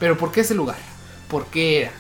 Pero 0.01 0.19
¿por 0.19 0.33
qué 0.33 0.41
ese 0.41 0.57
lugar? 0.57 0.79
¿Por 1.29 1.47
qué 1.47 1.83
era? 1.83 1.93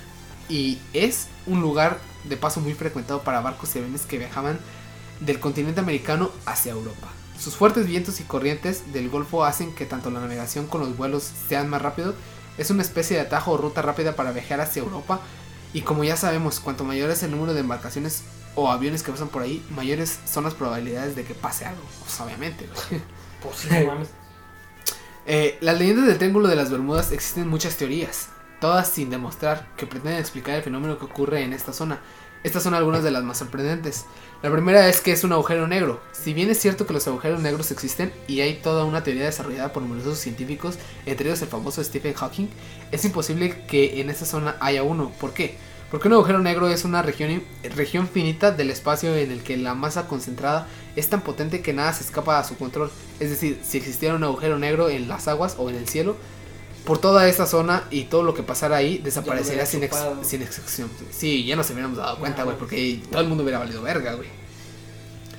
Y 0.49 0.81
es 0.93 1.29
un 1.47 1.61
lugar 1.61 2.01
de 2.25 2.37
paso 2.37 2.61
muy 2.61 2.75
frecuentado 2.75 3.23
para 3.23 3.41
barcos 3.41 3.77
y 3.77 3.79
aviones 3.79 4.07
que 4.07 4.19
viajaban 4.19 4.59
del 5.21 5.39
continente 5.39 5.79
americano 5.79 6.33
hacia 6.47 6.73
Europa. 6.73 7.07
Sus 7.39 7.55
fuertes 7.55 7.87
vientos 7.87 8.19
y 8.19 8.25
corrientes 8.25 8.93
del 8.93 9.09
Golfo 9.09 9.45
hacen 9.45 9.73
que 9.77 9.87
tanto 9.87 10.11
la 10.11 10.19
navegación 10.19 10.67
con 10.67 10.81
los 10.81 10.97
vuelos 10.97 11.31
sean 11.49 11.69
más 11.69 11.81
rápido. 11.81 12.17
Es 12.57 12.71
una 12.71 12.83
especie 12.83 13.17
de 13.17 13.23
atajo 13.23 13.53
o 13.53 13.57
ruta 13.57 13.83
rápida 13.83 14.17
para 14.17 14.33
viajar 14.33 14.61
hacia 14.61 14.83
Europa. 14.83 15.21
Y 15.73 15.83
como 15.83 16.03
ya 16.03 16.17
sabemos, 16.17 16.59
cuanto 16.59 16.83
mayor 16.83 17.13
es 17.13 17.23
el 17.23 17.31
número 17.31 17.55
de 17.55 17.61
embarcaciones 17.61 18.25
o 18.55 18.71
aviones 18.71 19.03
que 19.03 19.13
pasan 19.13 19.29
por 19.29 19.43
ahí, 19.43 19.65
mayores 19.71 20.19
son 20.27 20.45
las 20.45 20.55
probabilidades 20.55 21.15
de 21.17 21.25
que 21.25 21.35
pase 21.35 21.65
algo. 21.65 21.83
Pues 22.01 22.21
obviamente, 22.21 22.67
güey. 22.67 23.03
Pues 23.43 23.57
sí, 23.59 23.69
no 23.71 23.87
mames. 23.87 24.09
Eh, 25.25 25.59
las 25.61 25.79
leyendas 25.79 26.09
del 26.09 26.19
Triángulo 26.19 26.49
de 26.49 26.57
las 26.57 26.73
Bermudas 26.73 27.13
existen 27.13 27.47
muchas 27.47 27.77
teorías, 27.77 28.31
todas 28.61 28.89
sin 28.89 29.11
demostrar, 29.11 29.69
que 29.77 29.87
pretenden 29.87 30.19
explicar 30.19 30.57
el 30.57 30.63
fenómeno 30.63 30.99
que 30.99 31.05
ocurre 31.05 31.45
en 31.45 31.53
esta 31.53 31.73
zona. 31.73 32.01
Estas 32.45 32.63
son 32.63 32.75
algunas 32.75 33.03
de 33.03 33.11
las 33.11 33.25
más 33.25 33.39
sorprendentes. 33.39 34.07
La 34.43 34.51
primera 34.51 34.89
es 34.89 35.01
que 35.01 35.13
es 35.13 35.25
un 35.25 35.33
agujero 35.33 35.67
negro. 35.67 36.01
Si 36.13 36.33
bien 36.33 36.49
es 36.51 36.59
cierto 36.59 36.87
que 36.87 36.93
los 36.93 37.07
agujeros 37.09 37.41
negros 37.41 37.71
existen 37.73 38.13
y 38.29 38.41
hay 38.41 38.55
toda 38.55 38.85
una 38.85 39.03
teoría 39.03 39.25
desarrollada 39.25 39.73
por 39.73 39.83
numerosos 39.83 40.19
científicos, 40.19 40.79
entre 41.05 41.29
ellos 41.29 41.43
el 41.43 41.49
famoso 41.49 41.83
Stephen 41.83 42.15
Hawking, 42.15 42.49
es 42.93 43.05
imposible 43.05 43.67
que 43.67 44.01
en 44.01 44.09
esta 44.09 44.25
zona 44.25 44.57
haya 44.61 44.83
uno. 44.83 45.11
¿Por 45.21 45.35
qué? 45.35 45.59
Porque 45.91 46.09
un 46.09 46.15
agujero 46.15 46.39
negro 46.41 46.69
es 46.69 46.85
una 46.85 47.01
región, 47.03 47.43
región 47.75 48.07
finita 48.09 48.51
del 48.51 48.71
espacio 48.71 49.15
en 49.17 49.31
el 49.31 49.43
que 49.43 49.57
la 49.57 49.75
masa 49.75 50.07
concentrada 50.07 50.67
es 50.97 51.09
tan 51.09 51.23
potente 51.23 51.63
que 51.63 51.73
nada 51.73 51.93
se 51.95 52.05
escapa 52.05 52.39
a 52.39 52.45
su 52.45 52.57
control. 52.59 52.91
Es 53.21 53.31
decir, 53.31 53.59
si 53.63 53.79
existiera 53.79 54.15
un 54.15 54.23
agujero 54.25 54.59
negro 54.59 54.91
en 54.91 55.09
las 55.09 55.29
aguas 55.29 55.55
o 55.59 55.71
en 55.71 55.77
el 55.77 55.89
cielo, 55.89 56.17
por 56.85 56.99
toda 56.99 57.27
esta 57.29 57.47
zona 57.47 57.85
y 57.91 58.05
todo 58.05 58.23
lo 58.23 58.35
que 58.35 58.43
pasara 58.43 58.77
ahí 58.77 58.99
desaparecería 58.99 59.65
sin, 59.67 59.83
ex- 59.85 59.97
sin 60.29 60.43
excepción. 60.43 60.91
Sí, 61.11 61.45
ya 61.47 61.57
nos 61.57 61.71
hubiéramos 61.71 61.97
dado 61.99 62.19
cuenta, 62.19 62.43
güey, 62.45 62.57
porque 62.59 63.01
todo 63.11 63.21
el 63.23 63.29
mundo 63.29 63.43
hubiera 63.43 63.59
valido 63.59 63.81
verga, 63.83 64.15
güey. 64.15 64.29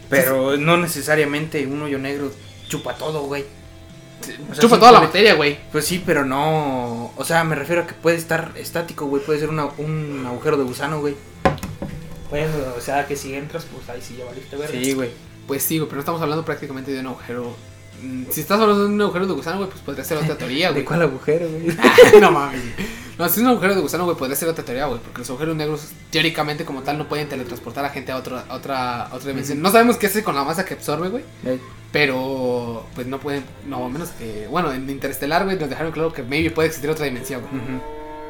Pero 0.09 0.57
no 0.57 0.77
necesariamente 0.77 1.65
un 1.67 1.81
hoyo 1.83 1.99
negro 1.99 2.31
chupa 2.67 2.95
todo, 2.97 3.23
güey. 3.23 3.45
O 4.21 4.53
sea, 4.53 4.61
Chupa 4.61 4.75
sí 4.75 4.79
toda 4.79 4.91
la 4.91 5.01
materia, 5.01 5.33
güey. 5.35 5.57
Pues 5.71 5.85
sí, 5.85 6.01
pero 6.05 6.25
no. 6.25 7.11
O 7.15 7.23
sea, 7.25 7.43
me 7.43 7.55
refiero 7.55 7.83
a 7.83 7.87
que 7.87 7.93
puede 7.93 8.17
estar 8.17 8.51
estático, 8.55 9.05
güey. 9.05 9.23
Puede 9.23 9.39
ser 9.39 9.49
una- 9.49 9.69
un 9.77 10.23
agujero 10.27 10.57
de 10.57 10.63
gusano, 10.63 10.99
güey. 10.99 11.15
Bueno, 12.29 12.47
o 12.77 12.81
sea 12.81 13.07
que 13.07 13.15
si 13.15 13.33
entras, 13.33 13.65
pues 13.73 13.89
ahí 13.89 14.01
sí 14.01 14.15
ya 14.17 14.25
valiste 14.25 14.55
ver. 14.55 14.69
Sí, 14.69 14.93
güey. 14.93 15.09
Pues 15.47 15.63
sí, 15.63 15.77
güey, 15.79 15.87
pero 15.89 15.95
no 15.97 16.01
estamos 16.01 16.21
hablando 16.21 16.45
prácticamente 16.45 16.91
de 16.91 16.99
un 16.99 17.07
agujero. 17.07 17.55
Mm, 18.03 18.25
Si 18.29 18.41
estás 18.41 18.59
hablando 18.61 18.87
de 18.87 18.93
un 18.93 19.01
agujero 19.01 19.25
de 19.27 19.33
gusano, 19.33 19.57
güey, 19.57 19.69
pues 19.69 19.81
podría 19.81 20.03
ser 20.05 20.17
otra 20.17 20.37
teoría, 20.37 20.69
güey. 20.71 20.81
¿De 20.81 20.85
cuál 20.85 21.01
agujero, 21.01 21.47
güey? 21.49 21.75
no 22.21 22.31
mames. 22.31 22.61
No, 23.17 23.27
si 23.27 23.39
es 23.39 23.41
un 23.41 23.47
agujero 23.47 23.75
de 23.75 23.81
gusano, 23.81 24.05
güey, 24.05 24.15
podría 24.15 24.35
ser 24.37 24.47
otra 24.47 24.63
teoría, 24.63 24.85
güey. 24.85 25.01
Porque 25.01 25.19
los 25.19 25.29
agujeros 25.31 25.55
negros, 25.55 25.87
teóricamente, 26.11 26.63
como 26.65 26.83
tal, 26.83 26.97
no 26.99 27.09
pueden 27.09 27.27
teletransportar 27.27 27.83
a 27.83 27.89
gente 27.89 28.11
a, 28.11 28.17
otro, 28.17 28.37
a 28.47 28.53
otra, 28.53 29.07
a 29.07 29.13
otra 29.15 29.27
dimensión. 29.29 29.61
No 29.61 29.71
sabemos 29.71 29.97
qué 29.97 30.05
hace 30.07 30.23
con 30.23 30.35
la 30.35 30.43
masa 30.43 30.63
que 30.65 30.75
absorbe, 30.75 31.09
güey. 31.09 31.23
Ey. 31.45 31.59
Pero, 31.91 32.85
pues 32.93 33.07
no 33.07 33.19
pueden. 33.19 33.43
No, 33.67 33.89
menos 33.89 34.09
que. 34.11 34.47
Bueno, 34.47 34.71
en 34.73 34.89
Interestelar, 34.89 35.45
güey, 35.45 35.57
nos 35.57 35.69
dejaron 35.69 35.91
claro 35.91 36.13
que 36.13 36.23
maybe 36.23 36.51
puede 36.51 36.67
existir 36.67 36.89
otra 36.89 37.05
dimensión, 37.05 37.41
güey. 37.41 37.61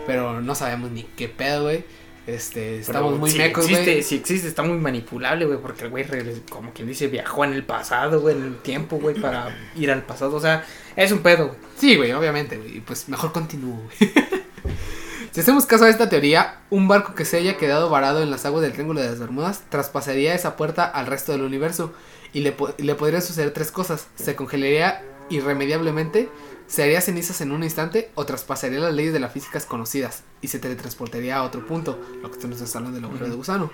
Pero 0.07 0.41
no 0.41 0.55
sabemos 0.55 0.91
ni 0.91 1.03
qué 1.03 1.27
pedo, 1.27 1.63
güey. 1.63 1.83
Este, 2.25 2.61
Pero 2.61 2.81
estamos 2.81 3.19
muy 3.19 3.31
si 3.31 3.37
mecos, 3.39 3.65
existe, 3.65 3.91
güey. 3.91 4.03
Si 4.03 4.15
existe, 4.15 4.47
está 4.47 4.61
muy 4.61 4.77
manipulable, 4.77 5.45
güey, 5.45 5.57
porque 5.59 5.85
el 5.85 5.89
güey, 5.89 6.05
como 6.49 6.73
quien 6.73 6.87
dice, 6.87 7.07
viajó 7.07 7.43
en 7.43 7.53
el 7.53 7.63
pasado, 7.63 8.21
güey, 8.21 8.35
en 8.35 8.43
el 8.43 8.57
tiempo, 8.57 8.97
güey, 8.97 9.15
para 9.15 9.55
ir 9.75 9.91
al 9.91 10.03
pasado. 10.03 10.35
O 10.35 10.39
sea, 10.39 10.63
es 10.95 11.11
un 11.11 11.19
pedo, 11.19 11.47
güey. 11.47 11.59
Sí, 11.77 11.95
güey, 11.95 12.11
obviamente, 12.13 12.57
güey. 12.57 12.77
y 12.77 12.79
Pues 12.81 13.09
mejor 13.09 13.31
continúo, 13.31 13.81
güey. 13.83 14.13
si 15.31 15.41
hacemos 15.41 15.65
caso 15.65 15.85
a 15.85 15.89
esta 15.89 16.07
teoría, 16.07 16.59
un 16.69 16.87
barco 16.87 17.15
que 17.15 17.25
se 17.25 17.37
haya 17.37 17.57
quedado 17.57 17.89
varado 17.89 18.21
en 18.21 18.31
las 18.31 18.45
aguas 18.45 18.61
del 18.61 18.73
Triángulo 18.73 19.01
de 19.01 19.09
las 19.09 19.19
Bermudas 19.19 19.63
traspasaría 19.69 20.33
esa 20.33 20.55
puerta 20.55 20.85
al 20.85 21.07
resto 21.07 21.31
del 21.31 21.41
universo 21.41 21.93
y 22.33 22.41
le, 22.41 22.55
le 22.77 22.95
podrían 22.95 23.21
suceder 23.21 23.51
tres 23.51 23.71
cosas. 23.71 24.07
Se 24.15 24.35
congelaría 24.35 25.03
irremediablemente, 25.29 26.29
se 26.67 26.83
haría 26.83 27.01
cenizas 27.01 27.41
en 27.41 27.51
un 27.51 27.63
instante 27.63 28.11
o 28.15 28.25
traspasaría 28.25 28.79
las 28.79 28.93
leyes 28.93 29.13
de 29.13 29.19
las 29.19 29.33
físicas 29.33 29.65
conocidas 29.65 30.23
y 30.41 30.49
se 30.49 30.59
teletransportaría 30.59 31.37
a 31.37 31.43
otro 31.43 31.65
punto, 31.65 31.99
lo 32.21 32.31
que 32.31 32.47
nos 32.47 32.75
hablando 32.75 32.95
del 32.95 33.05
agujero 33.05 33.29
de 33.29 33.35
gusano, 33.35 33.71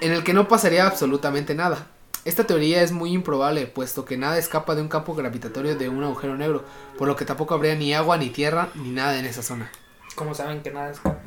en 0.00 0.12
el 0.12 0.24
que 0.24 0.34
no 0.34 0.48
pasaría 0.48 0.86
absolutamente 0.86 1.54
nada. 1.54 1.86
Esta 2.24 2.44
teoría 2.44 2.82
es 2.82 2.92
muy 2.92 3.12
improbable, 3.12 3.66
puesto 3.66 4.04
que 4.04 4.18
nada 4.18 4.36
escapa 4.36 4.74
de 4.74 4.82
un 4.82 4.88
campo 4.88 5.14
gravitatorio 5.14 5.74
de 5.76 5.88
un 5.88 6.04
agujero 6.04 6.36
negro, 6.36 6.64
por 6.98 7.08
lo 7.08 7.16
que 7.16 7.24
tampoco 7.24 7.54
habría 7.54 7.74
ni 7.76 7.94
agua, 7.94 8.18
ni 8.18 8.28
tierra, 8.28 8.68
ni 8.74 8.90
nada 8.90 9.18
en 9.18 9.24
esa 9.24 9.42
zona. 9.42 9.70
¿Cómo 10.16 10.34
saben 10.34 10.62
que 10.62 10.70
nada 10.70 10.90
escapa? 10.90 11.18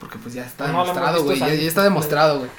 Porque 0.00 0.18
pues 0.18 0.34
ya 0.34 0.44
está 0.44 0.66
No 0.66 0.82
demostrado, 0.82 1.22
güey. 1.22 1.38
Ya, 1.38 1.54
ya 1.54 1.68
está 1.68 1.84
demostrado, 1.84 2.38
güey. 2.38 2.50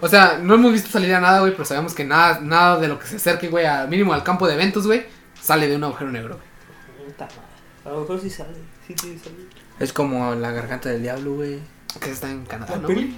O 0.00 0.08
sea, 0.08 0.38
no 0.42 0.54
hemos 0.54 0.72
visto 0.72 0.90
salir 0.90 1.14
a 1.14 1.20
nada, 1.20 1.40
güey, 1.40 1.52
pero 1.52 1.64
sabemos 1.64 1.94
que 1.94 2.04
nada, 2.04 2.40
nada 2.40 2.78
de 2.78 2.88
lo 2.88 2.98
que 2.98 3.06
se 3.06 3.16
acerque, 3.16 3.48
güey, 3.48 3.66
al 3.66 3.88
mínimo 3.88 4.12
al 4.12 4.22
campo 4.24 4.46
de 4.48 4.54
eventos, 4.54 4.86
güey, 4.86 5.04
sale 5.40 5.68
de 5.68 5.76
un 5.76 5.84
agujero 5.84 6.10
negro, 6.10 6.36
güey. 6.36 7.08
Puta 7.10 7.24
madre. 7.26 7.40
A 7.84 7.88
lo 7.90 8.00
mejor 8.00 8.20
sí 8.20 8.30
sale. 8.30 8.54
Sí, 8.86 8.94
sí, 9.00 9.18
sale. 9.22 9.36
Es 9.78 9.92
como 9.92 10.34
la 10.34 10.50
garganta 10.52 10.88
del 10.88 11.02
diablo, 11.02 11.34
güey. 11.34 11.58
Que 12.00 12.10
está 12.10 12.30
en 12.30 12.44
Canadá, 12.46 12.76
¿La 12.76 12.82
¿no? 12.82 12.88
güey? 12.88 13.12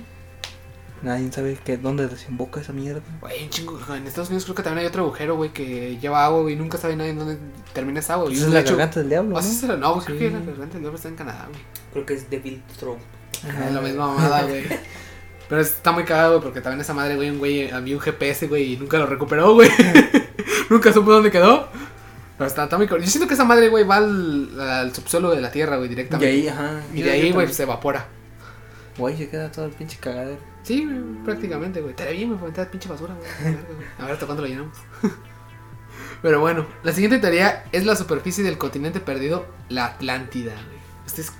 Nadie 1.03 1.31
sabe 1.31 1.59
que, 1.63 1.77
dónde 1.77 2.09
desemboca 2.09 2.61
esa 2.61 2.73
mierda. 2.73 3.03
Güey, 3.21 3.45
un 3.45 3.51
chingo. 3.51 3.79
En 3.95 4.07
Estados 4.07 4.31
Unidos 4.31 4.45
creo 4.45 4.55
que 4.55 4.63
también 4.63 4.81
hay 4.81 4.87
otro 4.87 5.03
agujero, 5.03 5.37
güey, 5.37 5.53
que 5.53 5.99
lleva 5.99 6.25
agua, 6.25 6.41
güey, 6.43 6.55
y 6.55 6.57
nunca 6.59 6.79
sabe 6.79 6.97
nadie 6.97 7.11
en 7.11 7.19
dónde 7.19 7.39
termina 7.75 8.01
esa 8.01 8.15
agua. 8.15 8.27
Pues 8.27 8.39
Y 8.39 8.43
es 8.43 8.49
la 8.49 8.61
hecho- 8.61 8.71
garganta 8.71 9.01
del 9.01 9.09
diablo, 9.11 9.37
¿Ah, 9.37 9.43
sí 9.43 9.49
¿no? 9.49 9.55
será? 9.61 9.77
No, 9.77 9.99
creo 10.01 10.19
que 10.19 10.29
Sí. 10.29 10.35
la 10.35 10.41
garganta 10.41 10.73
del 10.73 10.81
diablo 10.81 10.97
está 10.97 11.09
en 11.09 11.17
Canadá, 11.17 11.47
güey. 11.51 11.61
Creo 11.93 12.07
que 12.07 12.15
es 12.15 12.31
Devil 12.31 12.63
Throw. 12.79 12.97
Es 13.47 13.73
la 13.75 13.81
misma 13.83 14.07
mamada, 14.07 14.43
güey. 14.45 14.65
Pero 15.49 15.61
está 15.61 15.93
muy 15.93 16.05
cagado, 16.05 16.33
güey, 16.33 16.43
porque 16.43 16.61
también 16.61 16.81
esa 16.81 16.95
madre, 16.95 17.17
güey, 17.17 17.31
un 17.31 17.39
güey, 17.39 17.71
había 17.71 17.95
un 17.97 18.01
GPS, 18.01 18.47
güey, 18.49 18.73
y 18.73 18.77
nunca 18.77 18.99
lo 18.99 19.07
recuperó, 19.07 19.55
güey. 19.55 19.69
nunca 20.71 20.93
supo 20.93 21.13
dónde 21.13 21.31
quedó. 21.31 21.69
Pero 22.39 22.49
está, 22.49 22.65
está 22.65 22.79
muy. 22.79 22.87
Yo 22.89 23.07
siento 23.07 23.29
que 23.29 23.35
esa 23.35 23.45
madre, 23.45 23.69
güey, 23.69 23.85
va 23.85 23.97
al, 23.97 24.61
al 24.61 24.95
subsuelo 24.95 25.31
de 25.31 25.41
la 25.41 25.51
tierra, 25.51 25.77
güey, 25.77 25.87
Y 25.87 25.91
directamente. 25.91 26.27
ahí, 26.29 26.49
ajá. 26.49 26.83
Y 26.93 27.03
de 27.03 27.11
ahí, 27.11 27.31
güey, 27.31 27.53
se 27.53 27.63
evapora. 27.65 28.07
Güey, 28.97 29.17
se 29.17 29.29
queda 29.29 29.51
todo 29.53 29.67
el 29.67 29.73
pinche 29.73 29.99
cagadero. 30.01 30.39
Sí, 30.63 30.85
güey, 30.85 31.25
prácticamente, 31.25 31.81
güey. 31.81 31.91
Estaría 31.91 32.13
bien, 32.13 32.31
me 32.31 32.47
meter 32.47 32.71
pinche 32.71 32.89
basura, 32.89 33.15
güey. 33.15 33.57
A 33.99 34.03
ver, 34.05 34.13
hasta 34.13 34.27
cuándo 34.27 34.43
lo 34.43 34.49
llenamos. 34.49 34.77
Pero 36.23 36.41
bueno, 36.41 36.67
la 36.83 36.93
siguiente 36.93 37.19
teoría 37.19 37.65
es 37.71 37.85
la 37.85 37.97
superficie 37.97 38.43
del 38.43 38.57
continente 38.57 38.99
perdido, 38.99 39.47
la 39.69 39.85
Atlántida, 39.87 40.53
güey. 40.53 40.79
Este 41.07 41.21
es. 41.21 41.33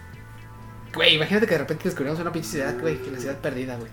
Güey, 0.95 1.15
imagínate 1.17 1.47
que 1.47 1.53
de 1.53 1.59
repente 1.59 1.85
descubrimos 1.85 2.21
una 2.21 2.33
pinche 2.33 2.51
ciudad, 2.51 2.79
güey, 2.81 2.99
que 2.99 3.11
la 3.11 3.19
ciudad 3.19 3.37
perdida, 3.39 3.77
güey. 3.77 3.91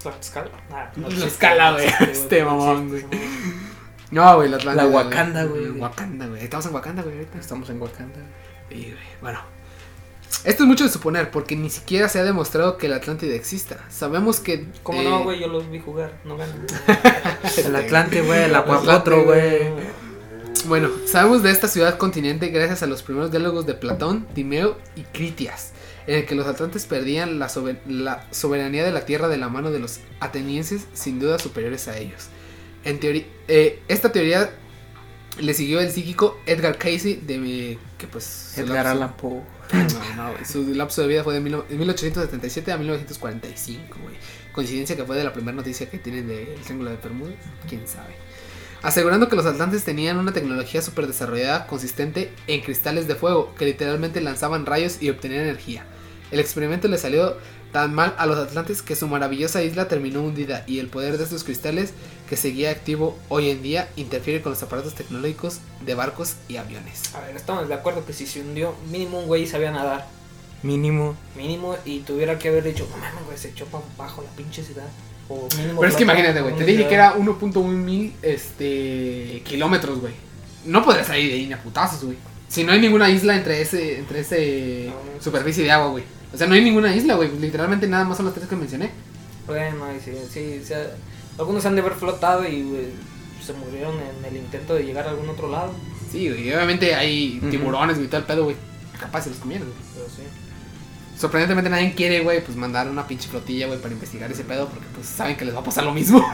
Tlaxcala. 0.00 0.50
Ah, 0.70 0.90
La 0.96 1.06
existe, 1.08 1.28
escala, 1.28 1.72
güey. 1.72 1.86
Este 2.10 2.44
mamón, 2.44 2.88
güey. 2.88 3.02
mamón. 3.02 3.68
No, 4.10 4.36
güey, 4.36 4.48
la 4.48 4.56
Atlántida. 4.56 4.84
La 4.84 4.90
Wakanda, 4.90 5.44
güey. 5.44 5.70
Wakanda, 5.70 6.26
güey. 6.26 6.42
Estamos 6.42 6.66
en 6.66 6.74
Wakanda, 6.74 7.02
güey, 7.02 7.16
ahorita. 7.16 7.38
Estamos 7.38 7.70
en 7.70 7.80
Wakanda. 7.82 8.20
Sí, 8.70 8.76
güey. 8.76 8.96
Bueno. 9.20 9.40
Esto 10.44 10.62
es 10.62 10.68
mucho 10.68 10.84
de 10.84 10.90
suponer, 10.90 11.30
porque 11.30 11.56
ni 11.56 11.68
siquiera 11.68 12.08
se 12.08 12.20
ha 12.20 12.24
demostrado 12.24 12.76
que 12.76 12.88
la 12.88 12.96
Atlántida 12.96 13.34
exista. 13.34 13.84
Sabemos 13.90 14.40
que. 14.40 14.66
¿Cómo 14.82 15.00
eh, 15.00 15.04
no, 15.04 15.24
güey? 15.24 15.40
Yo 15.40 15.48
los 15.48 15.68
vi 15.70 15.80
jugar. 15.80 16.12
No 16.24 16.36
ganan. 16.36 16.64
El 17.64 17.74
Atlante, 17.74 18.22
güey, 18.22 18.44
el 18.44 18.54
Acuapotro, 18.54 19.24
güey. 19.24 19.72
Bueno, 20.66 20.90
sabemos 21.06 21.42
de 21.42 21.50
esta 21.50 21.68
ciudad 21.68 21.96
continente 21.98 22.48
gracias 22.48 22.82
a 22.82 22.86
los 22.86 23.02
primeros 23.02 23.30
diálogos 23.30 23.64
de 23.66 23.74
Platón, 23.74 24.26
Timeo 24.34 24.76
y 24.96 25.02
Critias, 25.02 25.72
en 26.08 26.16
el 26.16 26.26
que 26.26 26.34
los 26.34 26.48
atlantes 26.48 26.86
perdían 26.86 27.38
la, 27.38 27.48
sober- 27.48 27.80
la 27.86 28.26
soberanía 28.32 28.84
de 28.84 28.90
la 28.90 29.04
tierra 29.06 29.28
de 29.28 29.36
la 29.36 29.48
mano 29.48 29.70
de 29.70 29.78
los 29.78 30.00
atenienses, 30.18 30.86
sin 30.94 31.20
duda 31.20 31.38
superiores 31.38 31.86
a 31.86 31.96
ellos. 31.98 32.26
En 32.84 32.98
teoría, 32.98 33.24
eh, 33.46 33.80
esta 33.88 34.10
teoría 34.10 34.50
le 35.38 35.54
siguió 35.54 35.80
el 35.80 35.90
psíquico 35.92 36.36
Edgar 36.46 36.78
Casey, 36.78 37.14
de 37.16 37.78
que 37.98 38.06
pues 38.08 38.54
Edgar 38.58 38.86
Allan 38.88 39.16
Poe. 39.16 39.42
no, 39.72 40.14
no, 40.16 40.34
su 40.50 40.74
lapso 40.74 41.02
de 41.02 41.08
vida 41.08 41.22
fue 41.22 41.34
de 41.34 41.40
1877 41.40 42.72
a 42.72 42.78
1945, 42.78 43.98
güey. 44.02 44.16
Coincidencia 44.52 44.96
que 44.96 45.04
fue 45.04 45.16
de 45.16 45.24
la 45.24 45.32
primera 45.32 45.54
noticia 45.56 45.88
que 45.90 45.98
tienen 45.98 46.26
del 46.26 46.54
Triángulo 46.64 46.90
de 46.90 46.96
Bermuda, 46.96 47.32
quién 47.68 47.86
sabe. 47.86 48.14
Asegurando 48.82 49.28
que 49.28 49.36
los 49.36 49.44
atlantes 49.46 49.84
tenían 49.84 50.18
una 50.18 50.32
tecnología 50.32 50.80
súper 50.82 51.06
desarrollada 51.06 51.66
consistente 51.66 52.32
en 52.46 52.60
cristales 52.62 53.08
de 53.08 53.14
fuego 53.16 53.54
que 53.56 53.64
literalmente 53.66 54.20
lanzaban 54.20 54.66
rayos 54.66 55.02
y 55.02 55.10
obtenían 55.10 55.42
energía. 55.42 55.84
El 56.30 56.40
experimento 56.40 56.88
le 56.88 56.98
salió 56.98 57.36
tan 57.72 57.94
mal 57.94 58.14
a 58.18 58.26
los 58.26 58.38
atlantes 58.38 58.82
que 58.82 58.96
su 58.96 59.08
maravillosa 59.08 59.62
isla 59.62 59.88
terminó 59.88 60.22
hundida 60.22 60.64
y 60.66 60.78
el 60.78 60.88
poder 60.88 61.18
de 61.18 61.24
estos 61.24 61.44
cristales 61.44 61.92
que 62.28 62.36
seguía 62.36 62.70
activo 62.70 63.16
hoy 63.28 63.50
en 63.50 63.62
día 63.62 63.88
interfiere 63.96 64.42
con 64.42 64.52
los 64.52 64.62
aparatos 64.62 64.94
tecnológicos 64.94 65.60
de 65.84 65.94
barcos 65.94 66.34
y 66.48 66.56
aviones. 66.56 67.14
A 67.14 67.20
ver, 67.20 67.36
estamos 67.36 67.68
de 67.68 67.74
acuerdo 67.74 68.04
que 68.04 68.12
si 68.12 68.26
se 68.26 68.40
hundió, 68.40 68.74
mínimo 68.90 69.20
un 69.20 69.26
güey 69.26 69.46
sabía 69.46 69.70
nadar. 69.70 70.06
Mínimo. 70.62 71.14
Mínimo, 71.36 71.76
y 71.84 72.00
tuviera 72.00 72.38
que 72.38 72.48
haber 72.48 72.64
dicho, 72.64 72.86
no 72.90 72.96
mames, 72.96 73.24
güey, 73.24 73.38
se 73.38 73.50
echó 73.50 73.66
abajo 73.96 74.22
la 74.22 74.30
pinche 74.30 74.62
ciudad. 74.62 74.88
O 75.28 75.46
mínimo 75.56 75.80
Pero 75.80 75.90
es 75.90 75.96
que 75.96 76.02
imagínate, 76.02 76.40
güey. 76.40 76.56
Te 76.56 76.64
dije 76.64 76.88
que 76.88 76.94
era 76.94 77.14
1.1 77.14 77.64
mil 77.64 78.14
este, 78.22 79.42
kilómetros, 79.44 80.00
güey. 80.00 80.14
No 80.64 80.84
podrías 80.84 81.06
salir 81.06 81.28
de 81.28 81.34
ahí 81.34 81.46
ni 81.46 81.52
a 81.52 81.62
putazos, 81.62 82.04
güey. 82.04 82.16
Si 82.48 82.64
no 82.64 82.72
hay 82.72 82.80
ninguna 82.80 83.10
isla 83.10 83.36
entre 83.36 83.60
ese 83.60 83.98
entre 83.98 84.20
ese 84.20 84.86
No, 84.88 85.22
superficie 85.22 85.62
de 85.64 85.70
agua, 85.70 85.90
güey. 85.90 86.04
O 86.32 86.36
sea, 86.36 86.46
no 86.46 86.54
hay 86.54 86.62
ninguna 86.62 86.94
isla, 86.94 87.14
güey. 87.14 87.30
Literalmente 87.38 87.86
nada 87.86 88.04
más 88.04 88.16
son 88.16 88.26
las 88.26 88.34
tres 88.34 88.48
que 88.48 88.56
mencioné. 88.56 88.90
Bueno, 89.46 89.86
y 89.96 90.00
sí, 90.00 90.12
sí, 90.30 90.60
o 90.62 90.66
sea, 90.66 90.86
algunos 91.38 91.64
han 91.64 91.74
de 91.74 91.80
haber 91.80 91.94
flotado 91.94 92.46
y 92.46 92.62
güey, 92.62 92.86
se 93.44 93.54
murieron 93.54 93.94
en 93.96 94.24
el 94.24 94.36
intento 94.36 94.74
de 94.74 94.84
llegar 94.84 95.06
a 95.06 95.10
algún 95.10 95.28
otro 95.28 95.50
lado. 95.50 95.72
Sí, 96.10 96.28
güey. 96.28 96.48
Y 96.48 96.52
obviamente 96.52 96.94
hay 96.94 97.40
tiburones, 97.50 97.96
güey, 97.96 98.08
todo 98.08 98.20
el 98.20 98.26
pedo, 98.26 98.44
güey. 98.44 98.56
Capaz 99.00 99.22
se 99.22 99.30
los 99.30 99.38
comieron, 99.38 99.68
güey. 99.68 99.80
Pero 99.94 100.06
sí. 100.06 100.22
Sorprendentemente 101.18 101.70
nadie 101.70 101.94
quiere, 101.94 102.20
güey, 102.20 102.44
pues 102.44 102.56
mandar 102.56 102.88
una 102.88 103.06
pinche 103.06 103.28
flotilla, 103.28 103.66
güey, 103.66 103.80
para 103.80 103.92
investigar 103.92 104.30
ese 104.30 104.44
pedo, 104.44 104.68
porque 104.68 104.86
pues 104.94 105.06
saben 105.06 105.36
que 105.36 105.44
les 105.44 105.54
va 105.54 105.60
a 105.60 105.64
pasar 105.64 105.84
lo 105.84 105.92
mismo. 105.92 106.24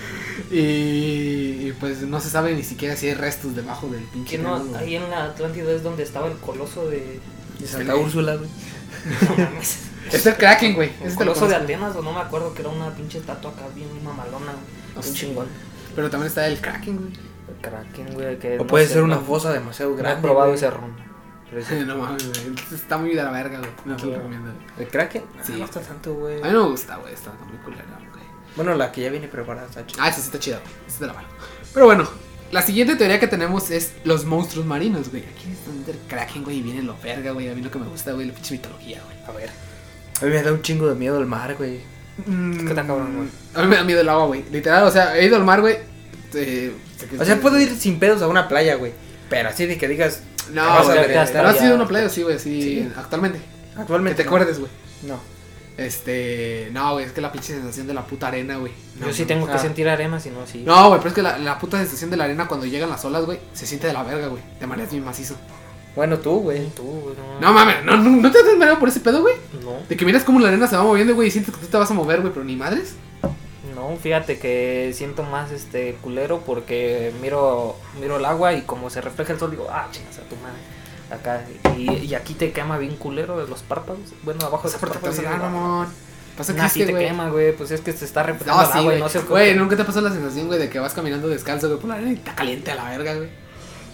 y, 0.50 0.56
y, 1.66 1.74
pues 1.80 2.02
no 2.02 2.20
se 2.20 2.30
sabe 2.30 2.54
ni 2.54 2.62
siquiera 2.62 2.94
si 2.94 3.08
hay 3.08 3.14
restos 3.14 3.56
debajo 3.56 3.88
del 3.88 4.04
pinche. 4.04 4.36
Que 4.36 4.42
no, 4.42 4.62
ahí 4.76 4.96
en 4.96 5.10
la 5.10 5.24
Atlántida 5.24 5.72
es 5.72 5.82
donde 5.82 6.02
estaba 6.02 6.28
el 6.28 6.36
coloso 6.36 6.88
de. 6.88 7.20
De 7.58 7.66
Santa 7.66 7.96
Úrsula, 7.96 8.36
güey. 8.36 8.48
No 9.04 9.36
mames. 9.44 9.78
Es 10.10 10.26
el 10.26 10.34
Kraken, 10.36 10.74
güey. 10.74 10.88
El 11.00 11.06
Ese 11.08 11.18
te 11.18 11.24
lo 11.24 11.34
coloso 11.34 11.46
de. 11.46 11.54
Atenas, 11.56 11.94
o 11.94 12.02
no 12.02 12.12
me 12.12 12.20
acuerdo 12.20 12.52
que 12.52 12.62
era 12.62 12.70
una 12.70 12.90
pinche 12.92 13.18
estatua 13.18 13.52
acá 13.52 13.62
bien 13.74 13.88
mamalona, 14.02 14.52
No 14.94 15.00
un 15.00 15.14
chingón. 15.14 15.46
Pero 15.94 16.10
también 16.10 16.28
está 16.28 16.46
el 16.48 16.60
Kraken, 16.60 16.96
güey. 16.96 17.12
El 17.48 17.54
Kraken, 17.60 18.14
güey, 18.14 18.38
que. 18.38 18.54
O 18.56 18.58
no 18.62 18.66
puede 18.66 18.86
sé, 18.88 18.94
ser 18.94 19.02
una 19.04 19.16
no- 19.16 19.22
fosa 19.22 19.52
demasiado 19.52 19.92
No 19.92 19.98
he 19.98 20.02
grande. 20.02 20.22
probado 20.22 20.48
güey. 20.48 20.56
ese 20.56 20.70
ron. 20.70 20.96
Pero 21.50 21.64
sí. 21.68 21.74
No 21.86 21.96
mames, 21.98 22.26
güey. 22.28 22.54
Está 22.74 22.96
muy 22.98 23.10
de 23.14 23.22
la 23.22 23.30
verga, 23.30 23.58
güey. 23.58 23.70
No 23.84 23.96
te 23.96 24.02
lo 24.06 24.08
Sí. 24.10 24.16
recomiendo. 24.16 24.52
¿El 24.78 24.88
Kraken? 24.88 25.22
Sí. 25.44 25.52
Ah, 25.54 25.58
no 25.58 25.64
está 25.66 25.80
tanto, 25.80 26.14
güey. 26.14 26.40
A 26.42 26.46
mí 26.46 26.52
no 26.52 26.64
me 26.64 26.70
gusta, 26.70 26.96
güey. 26.96 27.14
Está 27.14 27.30
muy 27.48 27.58
culera, 27.58 27.84
güey. 27.98 28.24
Bueno, 28.56 28.74
la 28.74 28.90
que 28.90 29.02
ya 29.02 29.10
viene 29.10 29.28
preparada 29.28 29.68
está 29.68 29.86
chida. 29.86 30.02
Ah, 30.04 30.10
sí, 30.12 30.20
sí, 30.22 30.26
está 30.26 30.38
chido. 30.40 30.58
güey. 30.60 30.72
Sí, 30.88 30.98
te 30.98 31.06
la 31.06 31.12
valo. 31.12 31.28
Pero 31.72 31.86
bueno, 31.86 32.08
la 32.50 32.62
siguiente 32.62 32.96
teoría 32.96 33.20
que 33.20 33.26
tenemos 33.28 33.70
es 33.70 33.92
los 34.04 34.24
monstruos 34.24 34.66
marinos, 34.66 35.10
güey. 35.10 35.22
Aquí 35.24 35.48
es 35.52 35.64
donde 35.66 35.92
el 35.92 35.98
Kraken, 36.08 36.42
güey, 36.44 36.58
y 36.58 36.62
viene 36.62 36.82
lo 36.82 36.96
verga, 37.02 37.30
güey. 37.32 37.48
A 37.48 37.54
mí 37.54 37.62
lo 37.62 37.70
que 37.70 37.78
me 37.78 37.86
gusta, 37.86 38.12
güey, 38.12 38.26
la 38.26 38.32
pinche 38.34 38.54
mitología, 38.54 39.00
güey. 39.04 39.16
A 39.26 39.30
ver. 39.38 39.50
A 40.20 40.24
mí 40.24 40.30
me 40.30 40.42
da 40.42 40.52
un 40.52 40.62
chingo 40.62 40.88
de 40.88 40.94
miedo 40.94 41.18
el 41.18 41.26
mar, 41.26 41.54
güey. 41.56 41.80
Mm, 42.26 42.58
que 42.64 42.68
está 42.70 42.86
cabrón, 42.86 43.16
güey. 43.16 43.28
A 43.54 43.62
mí 43.62 43.68
me 43.68 43.76
da 43.76 43.84
miedo 43.84 44.00
el 44.00 44.08
agua, 44.08 44.26
güey. 44.26 44.44
Literal, 44.50 44.84
o 44.84 44.90
sea, 44.90 45.16
he 45.16 45.24
ido 45.26 45.36
al 45.36 45.44
mar, 45.44 45.60
güey. 45.60 45.76
eh, 46.34 46.72
O 47.18 47.24
sea, 47.24 47.40
puedo 47.40 47.58
ir 47.60 47.74
sin 47.78 47.98
pedos 47.98 48.20
a 48.22 48.28
una 48.28 48.48
playa, 48.48 48.74
güey. 48.74 48.92
Pero 49.28 49.48
así 49.48 49.66
de 49.66 49.78
que 49.78 49.86
digas, 49.88 50.22
No, 50.52 50.64
Vas 50.66 50.80
a 50.80 50.84
güey. 50.94 50.98
ver, 51.06 51.14
¿No 51.14 51.20
hasta 51.22 51.48
has 51.48 51.56
allá. 51.56 51.64
ido 51.64 51.72
a 51.74 51.76
una 51.76 51.88
playa? 51.88 52.08
Sí, 52.08 52.22
güey, 52.22 52.38
sí. 52.38 52.62
Sí. 52.62 52.88
Actualmente. 52.96 53.38
Que 53.74 53.80
actualmente. 53.80 54.16
te 54.16 54.24
no. 54.24 54.28
acuerdes, 54.30 54.58
güey. 54.58 54.70
No. 55.06 55.20
Este, 55.80 56.68
no, 56.72 56.92
güey, 56.92 57.06
es 57.06 57.12
que 57.12 57.22
la 57.22 57.32
pinche 57.32 57.54
sensación 57.54 57.86
de 57.86 57.94
la 57.94 58.04
puta 58.04 58.28
arena, 58.28 58.58
güey. 58.58 58.72
No, 58.98 59.06
Yo 59.06 59.14
sí 59.14 59.22
no, 59.22 59.28
tengo 59.28 59.44
o 59.44 59.46
que 59.46 59.52
sea, 59.52 59.62
sentir 59.62 59.88
arena, 59.88 60.20
si 60.20 60.28
no, 60.28 60.46
sí. 60.46 60.62
No, 60.64 60.88
güey, 60.88 61.00
pero 61.00 61.08
es 61.08 61.14
que 61.14 61.22
la, 61.22 61.38
la 61.38 61.58
puta 61.58 61.78
sensación 61.78 62.10
de 62.10 62.18
la 62.18 62.24
arena 62.24 62.46
cuando 62.46 62.66
llegan 62.66 62.90
las 62.90 63.02
olas, 63.06 63.24
güey, 63.24 63.38
se 63.54 63.66
siente 63.66 63.86
de 63.86 63.94
la 63.94 64.02
verga, 64.02 64.26
güey. 64.26 64.42
Te 64.58 64.66
mareas 64.66 64.90
bien 64.90 65.04
macizo. 65.04 65.36
Bueno, 65.96 66.18
tú, 66.18 66.40
güey. 66.40 66.68
Tú, 66.68 66.82
güey, 66.82 67.16
no. 67.16 67.40
No 67.40 67.52
mames, 67.54 67.82
no, 67.84 67.96
no, 67.96 68.10
no 68.10 68.30
te 68.30 68.38
has 68.38 68.56
mareado 68.58 68.78
por 68.78 68.90
ese 68.90 69.00
pedo, 69.00 69.22
güey. 69.22 69.36
No, 69.64 69.72
De 69.88 69.96
que 69.96 70.04
miras 70.04 70.22
cómo 70.22 70.38
la 70.38 70.48
arena 70.48 70.66
se 70.66 70.76
va 70.76 70.82
moviendo, 70.82 71.14
güey, 71.14 71.28
y 71.28 71.30
sientes 71.30 71.54
que 71.54 71.60
tú 71.62 71.66
te 71.66 71.78
vas 71.78 71.90
a 71.90 71.94
mover, 71.94 72.20
güey, 72.20 72.32
pero 72.32 72.44
ni 72.44 72.56
madres. 72.56 72.94
no, 73.74 73.96
fíjate 73.96 74.38
que 74.38 74.92
siento 74.94 75.22
más 75.22 75.50
este 75.50 75.94
culero 76.02 76.40
porque 76.44 77.12
miro 77.22 77.76
miro 77.98 78.18
el 78.18 78.24
agua 78.26 78.52
y 78.52 78.62
como 78.62 78.90
se 78.90 79.00
refleja 79.00 79.32
el 79.32 79.38
sol 79.38 79.50
digo, 79.50 79.66
ah, 79.70 79.88
chingas 79.90 80.18
a 80.18 80.22
tu 80.22 80.36
madre. 80.36 80.58
Acá 81.10 81.44
y, 81.76 81.90
y 81.90 82.14
aquí 82.14 82.34
te 82.34 82.52
quema 82.52 82.78
bien 82.78 82.96
culero 82.96 83.38
de 83.38 83.48
los 83.48 83.62
párpados. 83.62 84.00
Bueno, 84.22 84.46
abajo 84.46 84.68
de 84.68 84.74
Pasa 84.74 84.86
los 84.86 84.92
párpados. 84.96 85.16
personal, 85.16 85.40
digo, 85.40 85.50
mamón. 85.52 85.88
Pasa 86.36 86.52
que 86.54 86.58
Nah, 86.60 86.68
que, 86.70 86.86
te 86.86 86.92
güey. 86.92 87.06
quema, 87.08 87.28
güey, 87.30 87.56
pues 87.56 87.70
es 87.72 87.80
que 87.80 87.92
se 87.92 88.04
está 88.04 88.22
reflejando 88.22 88.62
No, 88.62 88.72
sí, 88.72 88.78
agua 88.78 88.94
y 88.94 88.98
no 89.00 89.08
sé 89.08 89.18
Güey, 89.20 89.54
¿nunca 89.56 89.76
te 89.76 89.84
pasó 89.84 90.00
la 90.00 90.10
sensación, 90.10 90.46
güey, 90.46 90.58
de 90.58 90.70
que 90.70 90.78
vas 90.78 90.94
caminando 90.94 91.28
descalzo, 91.28 91.66
güey, 91.68 91.80
por 91.80 91.88
la 91.88 91.96
arena 91.96 92.12
y 92.12 92.14
está 92.14 92.34
caliente 92.34 92.70
a 92.70 92.76
la 92.76 92.88
verga, 92.88 93.14
güey? 93.14 93.28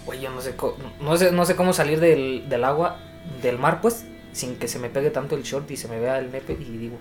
Güey, 0.05 0.21
yo 0.21 0.31
no 0.31 0.41
sé, 0.41 0.55
no 1.01 1.17
sé, 1.17 1.33
no 1.33 1.45
sé 1.47 1.57
cómo 1.57 1.73
salir 1.73 1.99
del, 1.99 2.49
del 2.49 2.63
agua, 2.65 2.99
del 3.43 3.59
mar, 3.59 3.81
pues, 3.81 4.05
sin 4.37 4.57
que 4.57 4.69
se 4.69 4.79
me 4.79 4.91
pegue 4.91 5.09
tanto 5.11 5.35
el 5.35 5.43
short 5.43 5.71
y 5.71 5.77
se 5.77 5.89
me 5.89 5.99
vea 5.99 6.19
el 6.19 6.31
nepe 6.31 6.53
y 6.53 6.77
digo. 6.77 6.99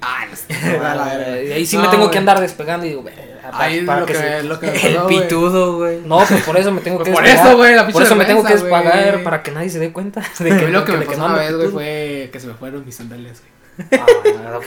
Ah, 0.00 0.26
no. 0.28 1.42
Y 1.48 1.52
ahí 1.52 1.64
sí 1.64 1.76
No, 1.76 1.82
me 1.84 1.88
tengo 1.88 2.10
que 2.10 2.18
andar 2.18 2.40
despegando 2.40 2.84
y 2.86 2.88
digo, 2.90 3.04
para- 3.04 3.56
Ahí 3.58 3.78
es 3.78 3.84
para 3.84 4.00
lo 4.00 4.06
que 4.06 4.12
que, 4.14 4.42
lo 4.42 4.58
que 4.58 4.66
me 4.66 4.86
El 4.86 5.02
pitudo, 5.06 5.76
güey. 5.76 6.00
No, 6.04 6.18
pues 6.26 6.42
por 6.42 6.56
eso 6.56 6.72
me 6.72 6.80
tengo 6.80 6.98
Pues 6.98 7.08
que 7.08 7.14
por 7.14 7.22
despegar. 7.22 7.46
eso, 7.46 7.56
güey, 7.56 7.74
la 7.76 7.88
Por 7.88 8.02
eso 8.02 8.16
me 8.16 8.24
tengo 8.24 8.42
que 8.44 8.54
despagar 8.54 9.22
para 9.22 9.42
que 9.44 9.50
nadie 9.52 9.70
se 9.70 9.78
dé 9.78 9.92
cuenta 9.92 10.20
de 10.40 10.56
que, 10.56 10.68
lo 10.68 10.84
que 10.84 10.92
me 10.92 11.06
pasó 11.06 11.18
no 11.20 11.26
una 11.26 11.36
vez, 11.36 11.54
güey, 11.54 11.70
fue 11.70 12.30
que 12.32 12.40
se 12.40 12.46
me 12.48 12.54
fueron 12.54 12.84
mis 12.84 12.94
sandalias, 12.96 13.40
güey. 13.40 13.52
Ah, 13.92 14.06
no, 14.24 14.60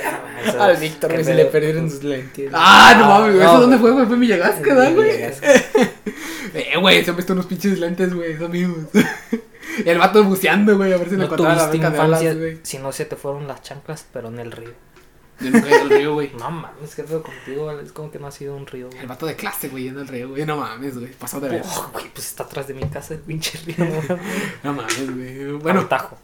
eso- 0.49 0.63
Al 0.63 0.77
Víctor, 0.77 1.23
se 1.23 1.33
le 1.35 1.45
perdieron 1.45 1.89
sus 1.91 2.03
lentes. 2.03 2.49
Ah, 2.53 2.95
no 2.97 3.07
mames, 3.07 3.35
güey. 3.35 3.45
no, 3.45 3.51
¿Eso 3.51 3.61
dónde 3.61 3.77
fue, 3.77 3.91
güey? 3.91 4.05
Fue 4.05 4.15
Villagasca, 4.17 4.73
¿verdad, 4.73 4.93
güey? 4.95 5.09
Eh, 6.53 6.77
güey, 6.79 7.03
se 7.03 7.09
han 7.11 7.17
visto 7.17 7.33
unos 7.33 7.45
pinches 7.45 7.77
lentes, 7.77 8.13
güey, 8.13 8.37
son 8.37 8.51
míos. 8.51 8.71
Y 9.83 9.89
el 9.89 9.97
vato 9.97 10.23
buceando, 10.23 10.77
güey, 10.77 10.93
a 10.93 10.97
ver 10.97 11.07
si 11.09 11.11
le 11.13 11.19
No 11.19 11.23
encontraba 11.25 11.55
la 11.55 11.67
beca 11.67 11.89
de 11.89 12.35
güey. 12.35 12.59
si 12.63 12.77
no 12.77 12.91
se 12.91 13.05
te 13.05 13.15
fueron 13.15 13.47
las 13.47 13.61
chanclas, 13.61 14.05
pero 14.11 14.27
en 14.29 14.39
el 14.39 14.51
río. 14.51 14.73
Yo 15.39 15.49
nunca 15.51 15.67
he 15.67 15.71
ido 15.71 15.81
al 15.81 15.89
río, 15.89 16.13
güey. 16.13 16.31
No 16.39 16.51
mames, 16.51 16.95
qué 16.95 17.03
pedo 17.03 17.23
contigo, 17.23 17.71
es 17.71 17.91
como 17.91 18.11
que 18.11 18.19
no 18.19 18.27
ha 18.27 18.31
sido 18.31 18.55
un 18.55 18.67
río. 18.67 18.87
güey. 18.87 18.99
El 18.99 19.07
vato 19.07 19.25
de 19.25 19.35
clase, 19.35 19.67
güey, 19.69 19.83
yendo 19.85 20.01
al 20.01 20.07
río, 20.07 20.29
güey. 20.29 20.45
No 20.45 20.57
mames, 20.57 20.97
güey. 20.97 21.11
Pasó 21.11 21.39
de 21.39 21.49
ver. 21.49 21.63
Oh, 21.65 21.89
güey, 21.91 22.05
pues 22.13 22.27
está 22.27 22.43
atrás 22.43 22.67
de 22.67 22.73
mi 22.73 22.83
casa 22.87 23.15
el 23.15 23.19
pinche 23.21 23.59
río. 23.65 23.75
no 23.79 23.85
mames. 23.85 24.21
No 24.63 24.73
mames, 24.73 25.15
güey. 25.15 25.51
Bueno, 25.53 25.85
tajo. 25.87 26.17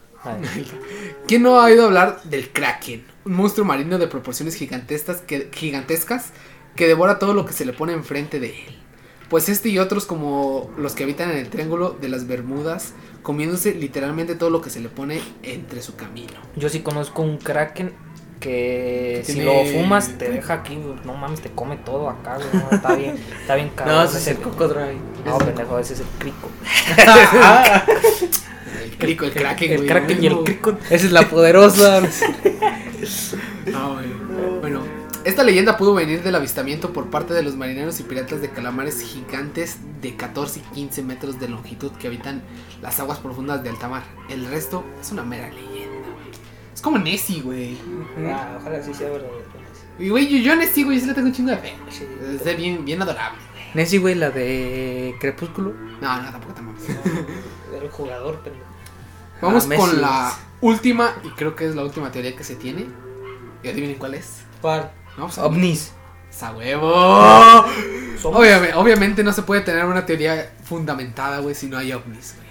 ¿quién 1.28 1.42
no 1.42 1.60
ha 1.60 1.66
oído 1.66 1.86
hablar 1.86 2.22
del 2.24 2.50
Kraken? 2.52 3.04
Un 3.26 3.34
monstruo 3.34 3.66
marino 3.66 3.98
de 3.98 4.08
proporciones 4.08 4.56
gigantescas 4.56 5.22
que, 5.22 5.50
gigantescas 5.52 6.32
que 6.76 6.88
devora 6.88 7.20
todo 7.20 7.34
lo 7.34 7.46
que 7.46 7.54
se 7.54 7.66
le 7.66 7.74
pone 7.74 7.94
enfrente 7.94 8.40
de 8.40 8.50
él. 8.50 8.78
Pues 9.32 9.50
este 9.50 9.70
y 9.70 9.80
otros 9.80 10.06
como 10.06 10.70
los 10.78 10.94
que 10.94 11.04
habitan 11.04 11.32
en 11.32 11.38
el 11.38 11.50
Triángulo 11.50 11.98
de 12.00 12.10
las 12.10 12.28
Bermudas, 12.28 12.94
comiéndose 13.24 13.74
literalmente 13.74 14.36
todo 14.36 14.50
lo 14.52 14.62
que 14.62 14.70
se 14.70 14.80
le 14.82 14.90
pone 14.90 15.22
entre 15.42 15.82
su 15.82 15.96
camino. 15.96 16.34
Yo 16.56 16.70
sí 16.70 16.82
conozco 16.82 17.24
un 17.24 17.38
kraken 17.38 17.94
que 18.42 19.22
si 19.26 19.34
Tiene- 19.36 19.46
lo 19.46 19.66
fumas 19.72 20.18
te 20.18 20.30
deja 20.30 20.56
aquí, 20.56 20.78
no 21.06 21.14
mames, 21.16 21.42
te 21.42 21.50
come 21.52 21.78
todo 21.78 22.10
acá, 22.10 22.36
güey. 22.38 22.48
no, 22.54 22.70
está 22.76 22.94
bien, 22.96 23.16
está 23.40 23.56
bien 23.56 23.70
cabrón. 23.76 23.96
No, 23.96 24.04
ese 24.04 24.18
es 24.18 24.28
el 24.28 24.38
cocodrilo. 24.38 25.00
No, 25.26 25.38
pendejo, 25.38 25.80
ese 25.80 25.94
es 25.94 26.00
el 26.02 26.08
crico. 26.20 26.50
El 28.84 28.98
crico, 28.98 29.26
el 29.26 29.32
Kraken, 29.34 29.72
El 29.72 29.86
kraken 29.88 30.24
y 30.24 30.28
el 30.28 30.38
crico. 30.44 30.78
Esa 30.90 31.06
es 31.08 31.12
la 31.12 31.28
poderosa. 31.28 32.02
No, 33.66 33.94
güey. 33.96 34.06
Bueno, 34.60 34.84
esta 35.26 35.44
leyenda 35.44 35.78
pudo 35.78 35.94
venir 35.94 36.24
del 36.24 36.36
avistamiento 36.36 36.94
por 36.94 37.10
parte 37.10 37.34
de 37.34 37.44
los 37.44 37.56
marineros 37.56 38.00
y 38.00 38.04
piratas 38.04 38.42
de 38.42 38.50
calamares 38.50 39.02
gigantes 39.02 39.78
de 40.02 40.16
14 40.16 40.60
y 40.60 40.64
15 40.76 41.04
metros 41.04 41.40
de 41.40 41.48
longitud 41.50 41.92
que 41.94 42.08
habitan 42.08 42.42
las 42.82 43.00
aguas 43.00 43.20
profundas 43.20 43.64
de 43.64 43.70
alta 43.70 43.88
mar. 43.88 44.04
El 44.30 44.46
resto 44.48 44.84
es 45.00 45.12
una 45.12 45.24
mera 45.24 45.50
leyenda, 45.50 46.08
güey. 46.14 46.32
Es 46.74 46.82
como 46.82 46.98
Nessie, 46.98 47.42
güey. 47.42 47.78
Ah, 48.28 48.58
ojalá 48.60 48.82
sí 48.82 48.94
sea 48.94 49.10
verdad. 49.10 49.28
Y, 50.00 50.10
güey, 50.10 50.28
yo, 50.28 50.38
yo 50.38 50.54
a 50.54 50.56
Nessie, 50.56 50.84
güey, 50.84 51.00
sí 51.00 51.06
le 51.06 51.14
tengo 51.14 51.28
un 51.28 51.34
chingo 51.34 51.52
de 51.52 51.58
fe. 51.58 51.74
Es 52.34 52.44
de 52.44 52.56
bien, 52.56 52.84
bien 52.86 53.02
adorable, 53.02 53.38
güey. 53.54 53.64
Nessie, 53.76 54.00
güey, 54.00 54.16
la 54.16 54.32
de 54.32 55.16
Crepúsculo. 55.20 55.74
No, 56.02 56.22
no, 56.22 56.32
tampoco 56.32 56.54
te 56.54 56.62
mames. 56.62 56.84
Era 56.90 57.82
el 57.84 57.90
jugador, 57.90 58.40
pendejo. 58.40 58.66
Vamos 59.42 59.68
Ah, 59.72 59.76
con 59.76 60.02
la 60.02 60.34
última, 60.62 61.14
y 61.24 61.30
creo 61.30 61.56
que 61.56 61.68
es 61.68 61.76
la 61.76 61.84
última 61.84 62.12
teoría 62.12 62.36
que 62.36 62.44
se 62.44 62.56
tiene. 62.56 62.86
Y 63.64 63.68
adivinen 63.68 63.98
cuál 63.98 64.16
es. 64.16 64.42
¿Cuál? 64.62 64.92
Vamos 65.18 65.38
a 65.38 65.46
Ovnis. 65.46 65.92
¡Sa 66.32 66.54
huevo! 66.54 66.92
Obviamente, 68.24 68.74
obviamente 68.76 69.24
no 69.24 69.34
se 69.34 69.44
puede 69.44 69.62
tener 69.62 69.86
una 69.86 70.06
teoría 70.06 70.54
fundamentada, 70.64 71.40
güey, 71.40 71.56
si 71.56 71.68
no 71.68 71.78
hay 71.78 71.92
ovnis, 71.92 72.36
güey. 72.38 72.48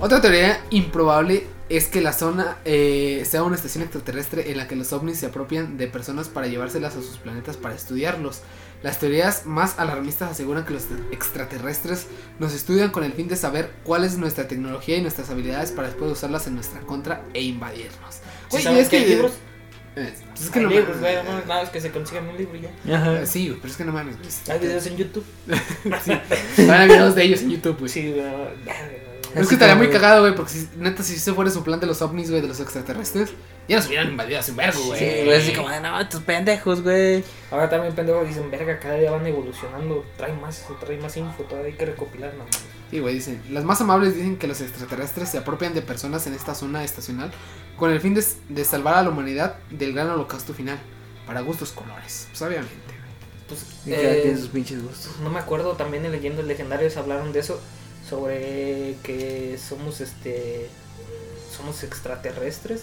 Otra 0.00 0.20
teoría 0.20 0.60
improbable 0.70 1.46
es 1.68 1.86
que 1.86 2.00
la 2.00 2.12
zona 2.12 2.58
eh, 2.64 3.22
sea 3.24 3.44
una 3.44 3.54
estación 3.54 3.84
extraterrestre 3.84 4.50
en 4.50 4.56
la 4.56 4.66
que 4.66 4.74
los 4.74 4.92
ovnis 4.92 5.18
se 5.18 5.26
apropian 5.26 5.76
de 5.78 5.86
personas 5.86 6.28
para 6.28 6.48
llevárselas 6.48 6.96
a 6.96 7.02
sus 7.02 7.18
planetas 7.18 7.56
para 7.56 7.74
estudiarlos. 7.74 8.42
Las 8.82 8.98
teorías 8.98 9.46
más 9.46 9.78
alarmistas 9.78 10.32
aseguran 10.32 10.64
que 10.64 10.74
los 10.74 10.84
extraterrestres 11.12 12.08
nos 12.38 12.52
estudian 12.52 12.90
con 12.90 13.04
el 13.04 13.12
fin 13.12 13.28
de 13.28 13.36
saber 13.36 13.70
cuál 13.84 14.04
es 14.04 14.18
nuestra 14.18 14.48
tecnología 14.48 14.96
y 14.96 15.02
nuestras 15.02 15.30
habilidades 15.30 15.70
para 15.70 15.88
después 15.88 16.10
usarlas 16.10 16.46
en 16.48 16.56
nuestra 16.56 16.80
contra 16.80 17.22
e 17.32 17.42
invadirnos. 17.42 18.16
¿Sí 18.16 18.20
Güey, 18.50 18.62
y 18.62 18.64
saben 18.64 18.78
es 18.80 18.88
que 18.88 18.96
hay 18.96 19.06
libros? 19.06 19.32
Eh, 19.96 20.12
pues 20.30 20.42
es 20.42 20.50
que 20.50 20.58
Hay 20.58 20.64
no 20.64 20.70
libros, 20.70 20.98
güey, 20.98 21.16
no 21.16 21.22
mames, 21.24 21.46
nada, 21.46 21.62
es 21.62 21.68
que 21.70 21.80
se 21.80 21.90
consigan 21.90 22.28
un 22.28 22.36
libro 22.36 22.54
ya. 22.56 22.96
Ajá. 22.96 23.26
Sí, 23.26 23.48
güey, 23.48 23.60
pero 23.60 23.70
es 23.70 23.76
que 23.76 23.84
no 23.84 23.92
mames. 23.92 24.16
güey. 24.18 24.30
Hay 24.50 24.58
videos 24.58 24.86
en 24.86 24.96
YouTube. 24.96 25.24
Van 26.66 26.80
a 26.80 26.84
videos 26.84 27.14
de 27.14 27.22
ellos 27.24 27.42
en 27.42 27.50
YouTube, 27.50 27.78
güey. 27.78 27.88
Sí, 27.88 28.12
güey. 28.12 28.24
Es 29.34 29.48
que 29.48 29.54
estaría 29.54 29.74
muy 29.74 29.90
cagado, 29.90 30.20
güey, 30.20 30.34
porque 30.34 30.52
si, 30.52 30.68
neta, 30.76 31.02
si 31.02 31.18
se 31.18 31.32
fuera 31.32 31.50
su 31.50 31.64
plan 31.64 31.80
de 31.80 31.86
los 31.86 32.00
ovnis, 32.02 32.30
güey, 32.30 32.40
de 32.40 32.46
los 32.46 32.60
extraterrestres, 32.60 33.32
ya 33.68 33.76
nos 33.76 33.88
hubieran 33.88 34.08
invadido 34.08 34.38
hace 34.38 34.52
un 34.52 34.56
vergo, 34.58 34.80
güey. 34.84 34.98
Sí, 34.98 35.24
güey, 35.24 35.36
así 35.36 35.52
como, 35.52 35.68
no, 35.68 36.00
estos 36.00 36.22
pendejos, 36.22 36.82
güey. 36.82 37.24
Ahora 37.50 37.68
también 37.68 37.94
pendejos 37.94 38.28
dicen, 38.28 38.48
verga, 38.50 38.78
cada 38.78 38.94
día 38.94 39.10
van 39.10 39.26
evolucionando, 39.26 40.04
traen 40.16 40.40
más, 40.40 40.64
traen 40.80 41.02
más 41.02 41.16
info, 41.16 41.42
todavía 41.44 41.72
hay 41.72 41.76
que 41.76 41.86
recopilar, 41.86 42.32
no 42.34 42.44
mames. 42.44 42.62
Sí, 42.94 43.00
güey, 43.00 43.16
dicen. 43.16 43.42
Las 43.50 43.64
más 43.64 43.80
amables 43.80 44.14
dicen 44.14 44.38
que 44.38 44.46
los 44.46 44.60
extraterrestres 44.60 45.28
se 45.28 45.38
apropian 45.38 45.74
de 45.74 45.82
personas 45.82 46.28
en 46.28 46.34
esta 46.34 46.54
zona 46.54 46.84
estacional 46.84 47.32
con 47.76 47.90
el 47.90 48.00
fin 48.00 48.14
de, 48.14 48.24
de 48.48 48.64
salvar 48.64 48.94
a 48.94 49.02
la 49.02 49.08
humanidad 49.10 49.56
del 49.68 49.94
gran 49.94 50.10
holocausto 50.10 50.54
final. 50.54 50.78
Para 51.26 51.40
gustos 51.40 51.72
colores. 51.72 52.28
Pues 52.30 52.42
obviamente, 52.42 52.76
güey. 52.86 53.48
Pues, 53.48 53.66
Y 53.84 53.90
cada 53.90 54.14
eh, 54.14 54.22
quien 54.22 54.38
sus 54.38 54.46
pinches 54.46 54.80
gustos. 54.80 55.18
no 55.24 55.28
me 55.28 55.40
acuerdo, 55.40 55.72
también 55.72 56.04
en 56.04 56.12
leyendas 56.12 56.44
legendarias 56.44 56.96
hablaron 56.96 57.32
de 57.32 57.40
eso, 57.40 57.60
sobre 58.08 58.94
que 59.02 59.58
somos 59.58 60.00
este, 60.00 60.68
somos 61.50 61.82
extraterrestres 61.82 62.82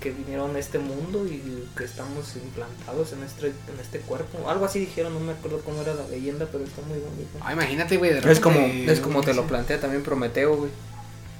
que 0.00 0.10
vinieron 0.10 0.54
a 0.54 0.58
este 0.58 0.78
mundo 0.78 1.26
y 1.26 1.64
que 1.76 1.84
estamos 1.84 2.36
implantados 2.36 3.12
en 3.12 3.22
este, 3.22 3.46
en 3.48 3.80
este 3.80 4.00
cuerpo. 4.00 4.48
Algo 4.48 4.64
así 4.66 4.80
dijeron, 4.80 5.14
no 5.14 5.20
me 5.20 5.32
acuerdo 5.32 5.60
cómo 5.64 5.82
era 5.82 5.94
la 5.94 6.06
leyenda, 6.08 6.46
pero 6.52 6.64
está 6.64 6.82
muy 6.82 6.98
bonito. 6.98 7.38
Ah, 7.40 7.52
imagínate, 7.54 7.96
güey, 7.96 8.10
de 8.12 8.18
Es 8.18 8.24
repente- 8.24 8.42
como, 8.42 8.60
es 8.66 9.00
como 9.00 9.22
te 9.22 9.34
lo 9.34 9.46
plantea 9.46 9.80
también 9.80 10.02
Prometeo, 10.02 10.56
güey. 10.56 10.70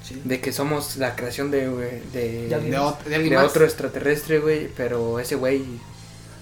Sí. 0.03 0.23
De 0.25 0.41
que 0.41 0.53
somos 0.53 0.97
la 0.97 1.17
creación 1.17 1.51
de, 1.51 1.69
de, 2.13 2.49
De 2.49 3.37
otro 3.39 3.65
extraterrestre, 3.65 4.39
güey. 4.39 4.69
Pero 4.77 5.19
ese 5.19 5.35
güey, 5.35 5.65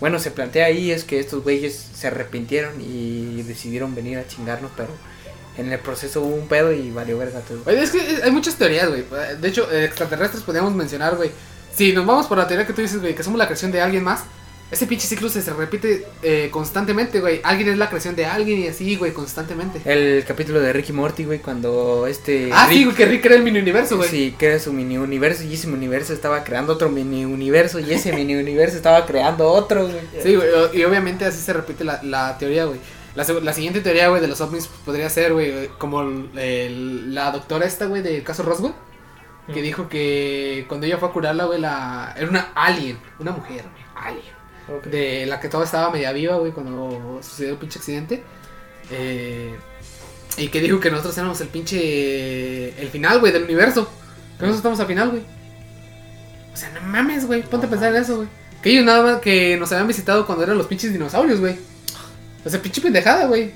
bueno, 0.01 0.19
se 0.19 0.31
plantea 0.31 0.67
ahí 0.67 0.91
es 0.91 1.05
que 1.05 1.19
estos 1.19 1.43
güeyes 1.43 1.75
se 1.95 2.07
arrepintieron 2.09 2.81
y 2.81 3.43
decidieron 3.43 3.95
venir 3.95 4.19
a 4.19 4.27
chingarnos, 4.29 4.71
pero 4.77 4.91
en 5.57 5.73
el 5.73 5.79
proceso 5.79 6.21
hubo 6.21 6.35
un 6.35 6.47
pedo 6.47 6.73
y 6.73 6.91
valió 6.91 7.17
verga 7.17 7.41
todo. 7.41 7.67
Es 7.71 7.91
que 7.91 8.01
hay 8.23 8.31
muchas 8.31 8.57
teorías, 8.57 8.89
güey. 8.89 9.05
De 9.41 9.49
hecho, 9.49 9.71
eh, 9.73 9.85
extraterrestres 9.87 10.43
podríamos 10.43 10.75
mencionar, 10.75 11.17
güey. 11.17 11.31
Si 11.75 11.93
nos 11.93 12.07
vamos 12.07 12.27
por 12.27 12.39
la 12.39 12.47
teoría 12.47 12.67
que 12.67 12.73
tú 12.73 12.83
dices, 12.83 13.01
güey, 13.01 13.15
que 13.15 13.23
somos 13.23 13.39
la 13.39 13.47
creación 13.47 13.73
de 13.73 13.81
alguien 13.81 14.05
más, 14.05 14.25
ese 14.71 14.87
pinche 14.87 15.07
ciclo 15.07 15.29
se, 15.29 15.43
se 15.43 15.53
repite 15.53 16.07
eh, 16.23 16.49
constantemente, 16.51 17.21
güey. 17.21 17.41
Alguien 17.45 17.69
es 17.69 17.79
la 17.79 17.89
creación 17.89 18.17
de 18.17 18.27
alguien 18.27 18.61
y 18.61 18.69
así, 18.69 18.97
güey, 18.97 19.13
constantemente. 19.13 19.81
El 19.85 20.25
capítulo 20.25 20.61
de 20.61 20.73
Ricky 20.73 20.93
Morty, 20.93 21.25
güey, 21.25 21.39
cuando 21.41 22.07
este... 22.09 22.51
ah, 22.53 22.67
sí, 22.69 22.77
Rick- 22.77 22.85
güey, 22.87 22.97
que 22.97 23.07
Rick 23.07 23.23
crea 23.23 23.37
el 23.37 23.43
mini 23.43 23.59
universo, 23.59 23.97
güey. 23.97 24.09
Sí, 24.09 24.35
crea 24.39 24.59
su 24.59 24.73
mini 24.73 24.97
universo 24.99 25.45
y 25.45 25.55
ese 25.55 25.67
mini 25.67 25.79
universo 25.87 26.13
estaba 26.13 26.43
creando 26.45 26.73
otro 26.73 26.89
mini 26.89 27.25
universo 27.25 27.79
y 27.79 27.93
ese 27.93 28.13
mini 28.13 28.35
universo 28.37 28.77
estaba 28.77 29.05
creando 29.07 29.49
otro, 29.49 29.83
güey. 29.87 30.01
Sí, 30.23 30.35
güey, 30.35 30.49
y 30.73 30.83
obviamente 30.85 31.25
así 31.25 31.41
se 31.41 31.53
repite 31.53 31.85
la, 31.85 32.03
la 32.03 32.37
teoría, 32.39 32.65
güey. 32.65 32.81
La, 33.15 33.25
la 33.43 33.53
siguiente 33.53 33.81
teoría, 33.81 34.09
güey, 34.09 34.21
de 34.21 34.27
los 34.29 34.41
ovnis 34.41 34.67
podría 34.85 35.09
ser, 35.09 35.35
güey, 35.35 35.69
como 35.79 36.03
el- 36.03 36.31
el- 36.37 37.15
la 37.15 37.31
doctora 37.31 37.65
esta, 37.67 37.87
güey, 37.87 38.03
del 38.03 38.25
caso 38.25 38.43
Roswell, 38.43 38.73
que 39.53 39.63
dijo 39.63 39.89
que 39.89 40.65
cuando 40.69 40.87
ella 40.87 40.99
fue 40.99 41.09
a 41.09 41.13
curarla, 41.13 41.45
güey, 41.45 41.61
la... 41.61 42.15
era 42.17 42.29
una 42.29 42.53
alien, 42.55 42.99
una 43.19 43.33
mujer, 43.33 43.63
güey, 43.63 43.85
alien. 43.95 44.91
De 44.91 45.27
la 45.27 45.41
que 45.41 45.49
toda 45.49 45.65
estaba 45.65 45.91
media 45.91 46.13
viva, 46.13 46.37
güey, 46.37 46.53
cuando 46.53 47.21
sucedió 47.23 47.53
el 47.53 47.59
pinche 47.59 47.79
accidente. 47.79 48.23
Eh, 48.91 49.55
y 50.39 50.49
que 50.49 50.61
dijo 50.61 50.81
que 50.81 50.91
nosotros 50.91 51.17
éramos 51.19 51.41
el 51.41 51.49
pinche... 51.49 52.81
El 52.81 52.89
final, 52.89 53.21
güey, 53.21 53.33
del 53.33 53.45
universo. 53.45 53.85
Que 54.39 54.47
nosotros 54.47 54.57
estamos 54.57 54.81
al 54.81 54.87
final, 54.87 55.11
güey. 55.11 55.23
O 56.53 56.57
sea, 56.57 56.71
no 56.71 56.81
mames, 56.81 57.27
güey, 57.27 57.43
ponte 57.43 57.67
No 57.67 57.67
a 57.67 57.71
pensar 57.71 57.95
en 57.95 58.03
eso, 58.03 58.17
güey. 58.17 58.29
Que 58.63 58.71
ellos 58.71 58.85
nada 58.85 59.03
más 59.03 59.21
que 59.21 59.57
nos 59.59 59.71
habían 59.73 59.89
visitado 59.89 60.25
cuando 60.25 60.45
eran 60.45 60.57
los 60.57 60.67
pinches 60.67 60.93
dinosaurios, 60.93 61.41
güey. 61.41 61.59
O 62.45 62.49
sea, 62.49 62.63
pinche 62.63 62.81
pendejada, 62.81 63.27
güey. 63.27 63.53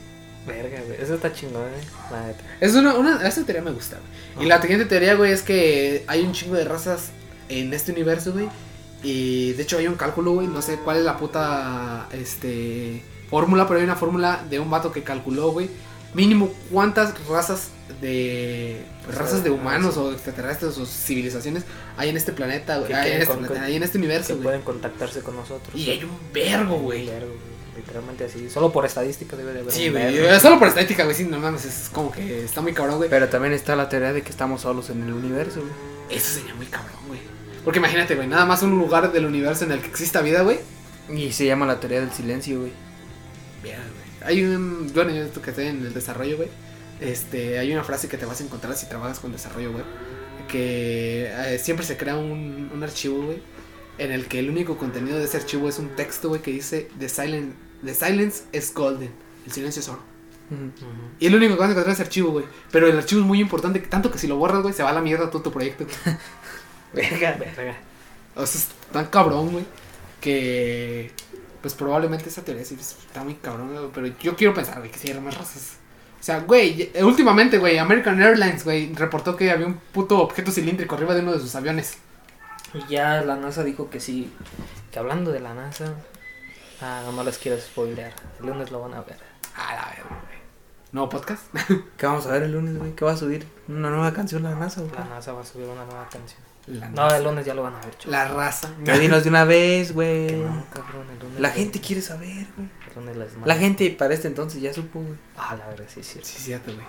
Verga, 0.49 0.80
güey. 0.86 1.01
Eso 1.01 1.14
está 1.14 1.32
chingón, 1.32 1.62
eh. 1.62 2.26
Neta. 2.26 2.44
Es 2.61 2.74
una, 2.74 2.94
una, 2.94 3.26
esa 3.26 3.44
teoría 3.44 3.62
me 3.62 3.70
gusta, 3.70 3.99
güey. 4.34 4.46
Y 4.46 4.49
la 4.49 4.61
siguiente 4.61 4.86
teoría, 4.86 5.14
güey, 5.14 5.32
es 5.32 5.42
que 5.42 6.05
hay 6.07 6.22
un 6.22 6.32
chingo 6.32 6.57
de 6.57 6.64
razas 6.64 7.11
en 7.49 7.72
este 7.72 7.92
universo, 7.92 8.32
güey. 8.32 8.49
Y 9.03 9.53
de 9.53 9.62
hecho 9.62 9.78
hay 9.78 9.86
un 9.86 9.94
cálculo, 9.94 10.32
güey. 10.32 10.46
No 10.46 10.62
sé 10.62 10.76
cuál 10.76 10.99
es 10.99 11.05
la 11.05 11.16
puta, 11.16 12.09
este, 12.12 13.03
fórmula, 13.30 13.66
pero 13.68 13.78
hay 13.78 13.84
una 13.84 13.96
fórmula 13.96 14.44
de 14.49 14.59
un 14.59 14.70
vato 14.70 14.92
que 14.92 15.03
calculó, 15.03 15.53
güey. 15.53 15.70
Mínimo 16.14 16.53
cuántas 16.72 17.14
razas 17.26 17.68
de 18.01 18.82
razas 19.14 19.42
de 19.42 19.51
humanos 19.51 19.96
o 19.96 20.12
extraterrestres 20.12 20.76
o 20.78 20.86
civilizaciones 20.86 21.64
hay 21.96 22.11
en 22.11 22.16
este 22.16 22.32
planeta, 22.32 22.78
güey. 22.78 22.92
Hay 22.92 23.11
quieren 23.11 23.22
este, 23.22 23.59
hay 23.59 23.76
en 23.76 23.82
este 23.82 23.99
universo, 23.99 24.36
Que 24.36 24.42
pueden 24.42 24.62
contactarse 24.62 25.20
con 25.20 25.36
nosotros. 25.36 25.74
Y 25.74 25.90
hay 25.90 26.05
un 26.05 26.18
vergo, 26.32 26.78
güey. 26.78 27.11
Literalmente 27.89 28.24
así. 28.24 28.51
Solo 28.51 28.70
por 28.70 28.84
estadística 28.84 29.34
debe 29.34 29.55
de 29.55 29.61
haber. 29.61 29.72
Sí, 29.72 29.89
güey. 29.89 30.14
vergo. 30.14 30.41
Solo 30.41 30.59
por 30.59 30.68
estética, 30.68 31.05
güey. 31.05 31.16
Sí, 31.16 31.24
no 31.24 31.39
mames. 31.39 31.64
Es 31.64 31.89
como 31.91 32.12
que 32.12 32.45
está 32.45 32.61
muy 32.61 32.74
cabrón, 32.74 32.99
güey. 32.99 33.09
Pero 33.09 33.28
también 33.30 33.55
está 33.55 33.74
la 33.76 33.89
teoría 33.89 34.12
de 34.12 34.20
que 34.20 34.28
estamos 34.28 34.61
solos 34.61 34.91
en 34.91 35.03
el 35.03 35.12
universo, 35.14 35.61
güey. 35.61 35.72
Eso 36.11 36.39
sería 36.39 36.55
muy 36.55 36.66
cabrón, 36.66 36.99
güey. 37.07 37.20
Porque 37.64 37.78
imagínate, 37.78 38.14
güey. 38.14 38.28
Nada 38.28 38.45
más 38.45 38.62
un 38.62 38.78
lugar 38.78 39.11
del 39.11 39.24
universo 39.24 39.64
en 39.64 39.72
el 39.72 39.80
que 39.80 39.89
exista 39.89 40.20
vida, 40.20 40.43
güey. 40.43 40.59
Y 41.09 41.32
se 41.32 41.47
llama 41.47 41.64
la 41.64 41.80
teoría 41.80 42.01
del 42.01 42.12
silencio, 42.12 42.61
güey. 42.61 42.72
Verga, 43.62 43.78
güey. 43.78 44.28
Hay 44.30 44.45
un. 44.45 44.93
Bueno, 44.95 45.11
yo 45.11 45.22
esto 45.22 45.41
que 45.41 45.51
estoy 45.51 45.68
en 45.68 45.86
el 45.86 45.95
desarrollo, 45.95 46.36
güey. 46.36 46.51
Este, 47.01 47.59
hay 47.59 47.72
una 47.72 47.84
frase 47.84 48.09
que 48.09 48.18
te 48.18 48.26
vas 48.26 48.41
a 48.43 48.45
encontrar 48.45 48.76
si 48.76 48.86
trabajas 48.86 49.18
con 49.18 49.32
desarrollo, 49.32 49.72
güey. 49.72 49.84
Que 50.47 51.30
eh, 51.32 51.59
siempre 51.59 51.86
se 51.86 51.97
crea 51.97 52.18
un, 52.18 52.70
un 52.70 52.82
archivo, 52.82 53.22
güey. 53.22 53.41
En 53.99 54.12
el 54.12 54.26
que 54.26 54.39
el 54.39 54.51
único 54.51 54.76
contenido 54.76 55.18
de 55.18 55.24
ese 55.24 55.39
archivo 55.39 55.68
es 55.68 55.78
un 55.78 55.89
texto, 55.97 56.28
güey, 56.28 56.41
que 56.41 56.53
dice 56.53 56.89
The, 56.99 57.09
silent, 57.09 57.55
The 57.85 57.95
silence 57.95 58.45
is 58.53 58.72
golden. 58.74 59.11
El 59.47 59.53
silencio 59.53 59.81
es 59.81 59.89
oro. 59.89 60.01
Y 61.20 61.26
es 61.26 61.31
lo 61.31 61.37
único 61.37 61.55
que 61.55 61.61
vas 61.61 61.68
a 61.68 61.72
encontrar 61.72 61.89
en 61.89 61.93
ese 61.93 62.03
archivo, 62.03 62.31
güey. 62.31 62.47
Pero 62.70 62.87
el 62.87 62.97
archivo 62.97 63.20
es 63.20 63.26
muy 63.26 63.41
importante, 63.41 63.81
tanto 63.81 64.11
que 64.11 64.18
si 64.18 64.26
lo 64.26 64.37
borras, 64.37 64.62
güey, 64.62 64.72
se 64.72 64.83
va 64.83 64.91
a 64.91 64.95
la 64.95 65.01
mierda 65.01 65.31
todo 65.31 65.43
tu 65.43 65.53
proyecto. 65.53 65.87
Verga, 66.93 67.37
verga. 67.39 67.76
O 68.35 68.47
sea, 68.47 68.61
es 68.61 68.68
tan 68.91 69.07
cabrón, 69.07 69.53
güey. 69.53 69.64
Que. 70.22 71.12
Pues 71.61 71.74
probablemente 71.74 72.31
esa 72.31 72.43
teoría 72.43 72.64
sí 72.64 72.76
está 72.81 73.22
muy 73.24 73.35
cabrón, 73.35 73.74
güey. 73.74 73.91
Pero 73.93 74.07
yo 74.20 74.35
quiero 74.37 74.55
pensar, 74.55 74.79
güey, 74.79 74.91
que 74.91 74.99
sí 74.99 75.11
hay 75.11 75.20
más 75.20 75.37
razas. 75.37 75.76
O 76.18 76.22
sea, 76.22 76.41
güey, 76.41 76.91
eh, 76.95 77.05
últimamente, 77.05 77.59
güey, 77.59 77.76
American 77.76 78.20
Airlines, 78.22 78.64
güey, 78.64 78.95
reportó 78.95 79.37
que 79.37 79.51
había 79.51 79.66
un 79.66 79.74
puto 79.74 80.18
objeto 80.20 80.51
cilíndrico 80.51 80.95
arriba 80.95 81.14
de 81.14 81.20
uno 81.20 81.33
de 81.33 81.41
sus 81.41 81.55
aviones. 81.55 81.99
Y 82.72 82.93
ya 82.93 83.20
la 83.22 83.37
NASA 83.37 83.64
dijo 83.64 83.91
que 83.91 84.01
sí. 84.01 84.33
Que 84.91 84.99
hablando 84.99 85.31
de 85.31 85.41
la 85.41 85.53
NASA. 85.53 85.95
Ah, 86.81 87.03
no 87.14 87.24
les 87.24 87.39
quiero 87.39 87.59
spoilear. 87.61 88.12
El 88.41 88.47
lunes 88.47 88.70
lo 88.70 88.81
van 88.81 88.95
a 88.95 89.01
ver. 89.03 89.16
A 89.57 89.74
la 89.74 89.87
verga, 89.87 90.05
güey. 90.09 90.39
¿Nuevo 90.93 91.09
podcast? 91.09 91.43
¿Qué 91.97 92.07
vamos 92.07 92.26
a 92.26 92.33
ver 92.33 92.45
el 92.45 92.53
lunes, 92.53 92.79
güey? 92.79 92.95
¿Qué 92.95 93.05
va 93.05 93.12
a 93.12 93.16
subir? 93.16 93.47
Una 93.68 93.91
nueva 93.91 94.12
canción 94.12 94.43
la 94.43 94.55
NASA, 94.55 94.81
güey. 94.83 94.93
La 94.95 95.05
NASA 95.05 95.33
va 95.33 95.43
a 95.43 95.45
subir 95.45 95.66
una 95.66 95.85
nueva 95.85 96.09
canción. 96.11 96.41
La, 96.66 96.89
No, 96.91 97.09
el 97.14 97.24
lunes 97.24 97.45
ya 97.47 97.55
lo 97.55 97.62
van 97.62 97.74
a 97.74 97.81
ver, 97.81 97.97
chaval. 97.99 98.12
la 98.12 98.29
raza. 98.35 98.70
Ya 98.85 98.99
dinos 98.99 99.24
de 99.24 99.31
una 99.31 99.45
vez, 99.45 99.93
güey. 99.93 100.26
Que 100.29 100.37
no, 100.37 100.64
cabrón, 100.72 101.07
el 101.11 101.18
lunes. 101.18 101.41
La 101.41 101.51
gente 101.51 101.81
quiere 101.81 102.01
saber, 102.03 102.47
güey. 102.57 102.68
El 102.89 102.95
lunes 102.95 103.16
les 103.16 103.33
mando. 103.33 103.47
La 103.47 103.55
gente 103.57 103.91
para 103.91 104.14
este 104.14 104.29
entonces 104.29 104.61
ya 104.61 104.72
supo, 104.72 105.01
güey. 105.01 105.14
Ah, 105.37 105.57
la 105.59 105.66
verdad, 105.68 105.87
sí, 105.89 106.03
sí. 106.03 106.20
Sí, 106.22 106.39
cierto, 106.43 106.72
güey. 106.72 106.87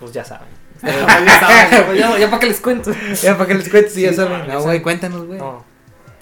Pues 0.00 0.12
ya 0.12 0.24
saben. 0.24 0.48
ya 0.82 1.40
saben. 1.40 1.96
Ya, 1.96 2.18
ya 2.18 2.26
para 2.28 2.40
que 2.40 2.46
les 2.46 2.60
cuento. 2.60 2.92
Ya, 3.22 3.34
para 3.38 3.46
que 3.48 3.54
les 3.54 3.68
cuentes, 3.68 3.94
si 3.94 4.02
ya 4.02 4.10
Sí, 4.10 4.16
saben. 4.16 4.46
no, 4.48 4.54
No, 4.54 4.62
güey, 4.62 4.82
cuéntanos, 4.82 5.24
güey. 5.26 5.38
No, 5.38 5.64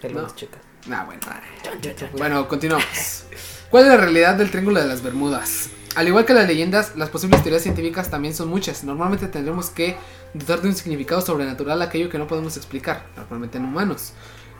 el 0.02 0.12
No. 0.14 0.20
lunes, 0.20 0.34
chicas. 0.36 0.60
Bueno. 0.88 2.16
Bueno, 2.16 2.48
continuamos. 2.48 3.24
¿Cuál 3.70 3.84
es 3.84 3.88
la 3.90 3.96
realidad 3.98 4.34
del 4.34 4.50
Triángulo 4.50 4.80
de 4.80 4.86
las 4.86 5.02
Bermudas? 5.02 5.68
Al 5.94 6.06
igual 6.08 6.24
que 6.24 6.32
las 6.32 6.46
leyendas, 6.46 6.96
las 6.96 7.10
posibles 7.10 7.42
teorías 7.42 7.62
científicas 7.62 8.10
también 8.10 8.34
son 8.34 8.48
muchas. 8.48 8.84
Normalmente 8.84 9.26
tendremos 9.26 9.70
que 9.70 9.96
dotar 10.32 10.62
de 10.62 10.68
un 10.68 10.74
significado 10.74 11.20
sobrenatural 11.20 11.82
aquello 11.82 12.08
que 12.08 12.18
no 12.18 12.26
podemos 12.26 12.56
explicar, 12.56 13.04
normalmente 13.16 13.58
en 13.58 13.64
humanos. 13.64 14.12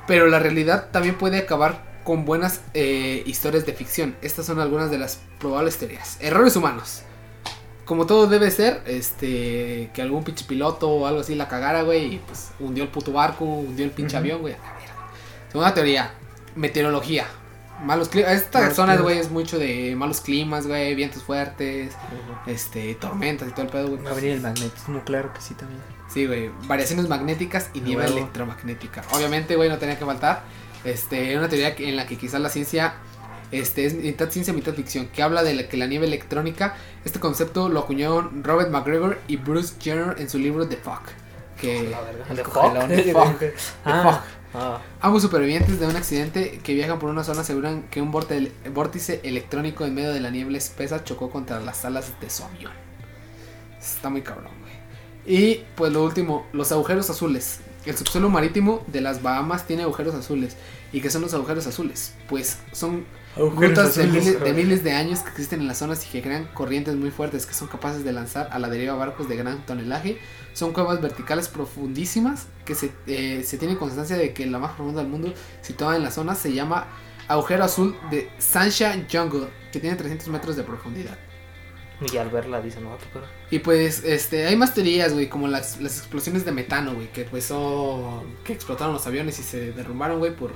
Pero 0.07 0.27
la 0.27 0.39
realidad 0.39 0.89
también 0.91 1.17
puede 1.17 1.39
acabar 1.39 2.01
con 2.05 2.25
buenas 2.25 2.63
eh, 2.75 3.23
historias 3.27 3.67
de 3.67 3.73
ficción. 3.73 4.17
Estas 4.23 4.47
son 4.47 4.61
algunas 4.61 4.91
de 4.91 4.99
las 4.99 5.21
probables 5.39 5.77
teorías. 5.77 6.17
Errores 6.21 6.57
humanos. 6.57 7.03
Como 7.85 8.07
todo 8.07 8.27
debe 8.27 8.51
ser, 8.51 8.83
este, 8.87 9.91
que 9.95 10.03
algún 10.03 10.25
pinche 10.25 10.45
piloto 10.45 10.91
o 10.91 11.07
algo 11.07 11.21
así 11.21 11.35
la 11.35 11.49
cagara, 11.49 11.83
güey, 11.83 12.17
y 12.17 12.19
pues 12.19 12.51
hundió 12.61 12.85
el 12.85 12.91
puto 12.91 13.13
barco, 13.13 13.45
hundió 13.45 13.85
el 13.85 13.91
pinche 13.91 14.17
avión, 14.17 14.41
güey. 14.41 14.57
Segunda 15.51 15.75
teoría, 15.75 16.13
meteorología. 16.57 17.27
Malos 17.85 18.09
climas. 18.09 18.33
Esta 18.33 18.61
Malos 18.61 18.75
zona, 18.77 18.97
güey, 18.97 19.19
es 19.19 19.31
mucho 19.31 19.57
de 19.59 19.95
malos 19.97 20.21
climas, 20.21 20.67
güey, 20.67 20.95
vientos 20.97 21.23
fuertes, 21.23 21.93
este, 22.47 22.95
tormentas 22.97 23.49
y 23.49 23.53
todo 23.53 23.63
el 23.63 23.69
pedo, 23.71 23.89
güey. 23.89 24.03
Va 24.03 24.11
a 24.11 24.15
venir 24.15 24.33
el 24.33 24.41
magnetismo, 24.41 25.03
claro 25.05 25.33
que 25.33 25.41
sí 25.41 25.55
también. 25.55 25.81
Sí, 26.13 26.27
güey, 26.27 26.51
variaciones 26.67 27.09
magnéticas 27.09 27.71
y 27.75 27.81
nieve 27.81 28.07
electromagnética. 28.07 29.05
Obviamente, 29.13 29.55
güey, 29.55 29.69
no 29.69 29.79
tenía 29.79 29.97
que 29.99 30.05
faltar. 30.05 30.43
Este, 30.85 31.37
una 31.39 31.49
teoría 31.49 31.75
en 31.79 31.97
la 31.97 32.07
que 32.07 32.17
quizás 32.17 32.41
la 32.41 32.49
ciencia 32.49 32.95
este, 33.53 33.87
es 33.87 33.95
mitad 33.95 34.29
ciencia, 34.29 34.53
mitad 34.53 34.75
ficción, 34.75 35.07
que 35.09 35.23
habla 35.23 35.43
de 35.43 35.55
la- 35.55 35.69
que 35.69 35.77
la 35.77 35.87
nieve 35.87 36.07
electrónica, 36.07 36.75
este 37.05 37.19
concepto 37.21 37.69
lo 37.69 37.81
acuñaron 37.81 38.43
Robert 38.45 38.71
McGregor 38.71 39.19
y 39.29 39.37
Bruce 39.37 39.75
Jenner 39.81 40.17
en 40.19 40.29
su 40.29 40.39
libro 40.39 40.67
The 40.69 40.77
Fog. 40.77 41.01
Que 41.61 41.89
La 41.91 42.01
verga. 42.03 42.25
El 42.31 42.37
¿De 42.37 42.43
congelón. 42.43 42.89
fuck? 42.91 43.05
The 43.05 43.13
Fog. 43.13 43.37
Ah, 43.85 44.23
ah. 44.55 44.81
Ambos 45.01 45.23
supervivientes 45.23 45.81
de 45.81 45.87
un 45.87 45.97
accidente 45.97 46.61
que 46.63 46.75
viajan 46.75 46.99
por 46.99 47.11
una 47.11 47.25
zona 47.25 47.43
aseguran 47.43 47.83
que 47.91 48.03
un 48.03 48.11
vórtice 48.11 49.21
electrónico 49.25 49.85
en 49.85 49.95
medio 49.95 50.13
de 50.13 50.21
la 50.21 50.31
niebla 50.31 50.59
espesa 50.59 51.05
chocó 51.05 51.31
contra 51.31 51.61
las 51.61 51.85
alas 51.85 52.13
de 52.21 52.31
su 52.31 52.45
avión. 52.45 52.73
Está 53.81 54.11
muy 54.11 54.23
cabrón, 54.23 54.53
güey. 54.61 54.79
Y 55.29 55.65
pues 55.77 55.93
lo 55.93 56.03
último, 56.05 56.47
los 56.53 56.73
agujeros 56.73 57.11
azules. 57.11 57.61
El 57.85 57.97
subsuelo 57.97 58.29
marítimo 58.29 58.83
de 58.87 59.01
las 59.01 59.23
Bahamas 59.23 59.67
tiene 59.67 59.83
agujeros 59.83 60.15
azules. 60.15 60.57
¿Y 60.93 61.01
qué 61.01 61.11
son 61.11 61.23
los 61.23 61.35
agujeros 61.35 61.67
azules? 61.67 62.15
Pues 62.29 62.59
son 62.73 63.05
grutas 63.37 63.95
de 63.95 64.07
miles, 64.07 64.41
de 64.41 64.53
miles 64.53 64.83
de 64.83 64.93
años 64.93 65.21
que 65.21 65.31
existen 65.31 65.61
en 65.61 65.69
las 65.69 65.79
zonas 65.79 66.05
y 66.07 66.09
que 66.09 66.23
crean 66.23 66.47
corrientes 66.55 66.97
muy 66.97 67.11
fuertes 67.11 67.47
que 67.47 67.55
son 67.55 67.69
capaces 67.69 68.05
de 68.05 68.13
lanzar 68.13 68.49
a 68.51 68.59
la 68.59 68.69
deriva 68.69 68.95
barcos 68.95 69.29
de 69.29 69.37
gran 69.37 69.65
tonelaje. 69.65 70.19
Son 70.59 70.73
cuevas 70.73 71.01
verticales 71.01 71.47
profundísimas 71.47 72.49
que 72.65 72.75
se, 72.75 72.91
eh, 73.07 73.45
se 73.45 73.59
tiene 73.59 73.77
constancia 73.77 74.17
de 74.17 74.33
que 74.33 74.45
la 74.45 74.59
más 74.59 74.73
profunda 74.73 75.03
del 75.03 75.09
mundo, 75.09 75.33
situada 75.63 75.95
en 75.95 76.03
la 76.03 76.11
zona, 76.11 76.35
se 76.35 76.53
llama 76.53 76.89
agujero 77.29 77.63
azul 77.63 77.97
de 78.11 78.29
Sancha 78.39 78.93
Jungle, 79.09 79.51
que 79.71 79.79
tiene 79.79 79.95
300 79.95 80.27
metros 80.27 80.57
de 80.57 80.65
profundidad. 80.65 81.17
Y 82.13 82.17
al 82.17 82.31
verla 82.31 82.61
dicen, 82.61 82.83
no, 82.83 82.99
pedo. 83.13 83.23
Y 83.53 83.61
pues, 83.61 84.03
este, 84.03 84.47
hay 84.47 84.57
más 84.57 84.75
teorías, 84.75 85.13
güey, 85.13 85.29
como 85.29 85.47
las, 85.47 85.81
las 85.81 85.99
explosiones 85.99 86.45
de 86.45 86.51
metano, 86.51 86.93
güey, 86.93 87.07
que 87.13 87.23
pues 87.23 87.45
son, 87.45 88.25
que 88.43 88.53
explotaron 88.53 88.93
los 88.93 89.07
aviones 89.07 89.39
y 89.39 89.45
se 89.45 89.71
derrumbaron, 89.71 90.19
güey, 90.19 90.35
por 90.35 90.51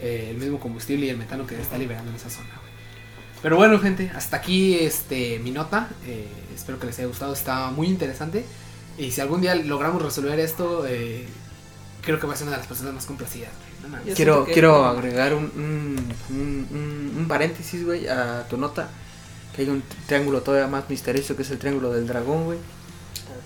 eh, 0.00 0.28
el 0.30 0.36
mismo 0.36 0.60
combustible 0.60 1.06
y 1.06 1.08
el 1.08 1.18
metano 1.18 1.44
que 1.44 1.56
se 1.56 1.62
está 1.62 1.76
liberando 1.76 2.08
en 2.10 2.16
esa 2.16 2.30
zona, 2.30 2.50
güey. 2.60 2.70
Pero 3.42 3.56
bueno, 3.56 3.80
gente, 3.80 4.12
hasta 4.14 4.36
aquí, 4.36 4.78
este, 4.78 5.40
mi 5.40 5.50
nota, 5.50 5.88
eh, 6.06 6.28
espero 6.54 6.78
que 6.78 6.86
les 6.86 6.96
haya 7.00 7.08
gustado, 7.08 7.32
está 7.32 7.72
muy 7.72 7.88
interesante. 7.88 8.44
Y 9.00 9.10
si 9.12 9.20
algún 9.20 9.40
día 9.40 9.54
logramos 9.54 10.02
resolver 10.02 10.38
esto, 10.40 10.84
eh, 10.86 11.26
creo 12.02 12.20
que 12.20 12.26
va 12.26 12.34
a 12.34 12.36
ser 12.36 12.46
una 12.46 12.56
de 12.56 12.60
las 12.62 12.66
personas 12.68 12.92
más 12.94 13.06
complacidas, 13.06 13.50
güey. 13.80 13.92
No 13.92 14.14
Quiero, 14.14 14.44
que- 14.44 14.52
quiero 14.52 14.84
agregar 14.84 15.34
un, 15.34 15.44
un, 15.56 16.14
un, 16.36 16.68
un- 16.70 17.14
un 17.18 17.28
paréntesis, 17.28 17.84
güey, 17.84 18.06
a 18.08 18.46
tu 18.48 18.56
nota. 18.56 18.88
Que 19.56 19.62
hay 19.62 19.68
un 19.68 19.82
triángulo 20.06 20.42
todavía 20.42 20.68
más 20.68 20.88
misterioso 20.90 21.34
que 21.34 21.42
es 21.42 21.50
el 21.50 21.58
triángulo 21.58 21.92
del 21.92 22.06
dragón, 22.06 22.44
güey. 22.44 22.58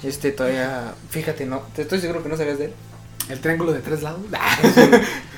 Este 0.02 0.32
todavía, 0.32 0.94
fíjate, 1.08 1.46
no, 1.46 1.62
te 1.74 1.82
estoy 1.82 2.00
seguro 2.00 2.22
que 2.22 2.28
no 2.28 2.36
sabías 2.36 2.58
de 2.58 2.66
él. 2.66 2.72
El 3.30 3.40
triángulo 3.40 3.72
de 3.72 3.80
tres 3.80 4.02
lados. 4.02 4.20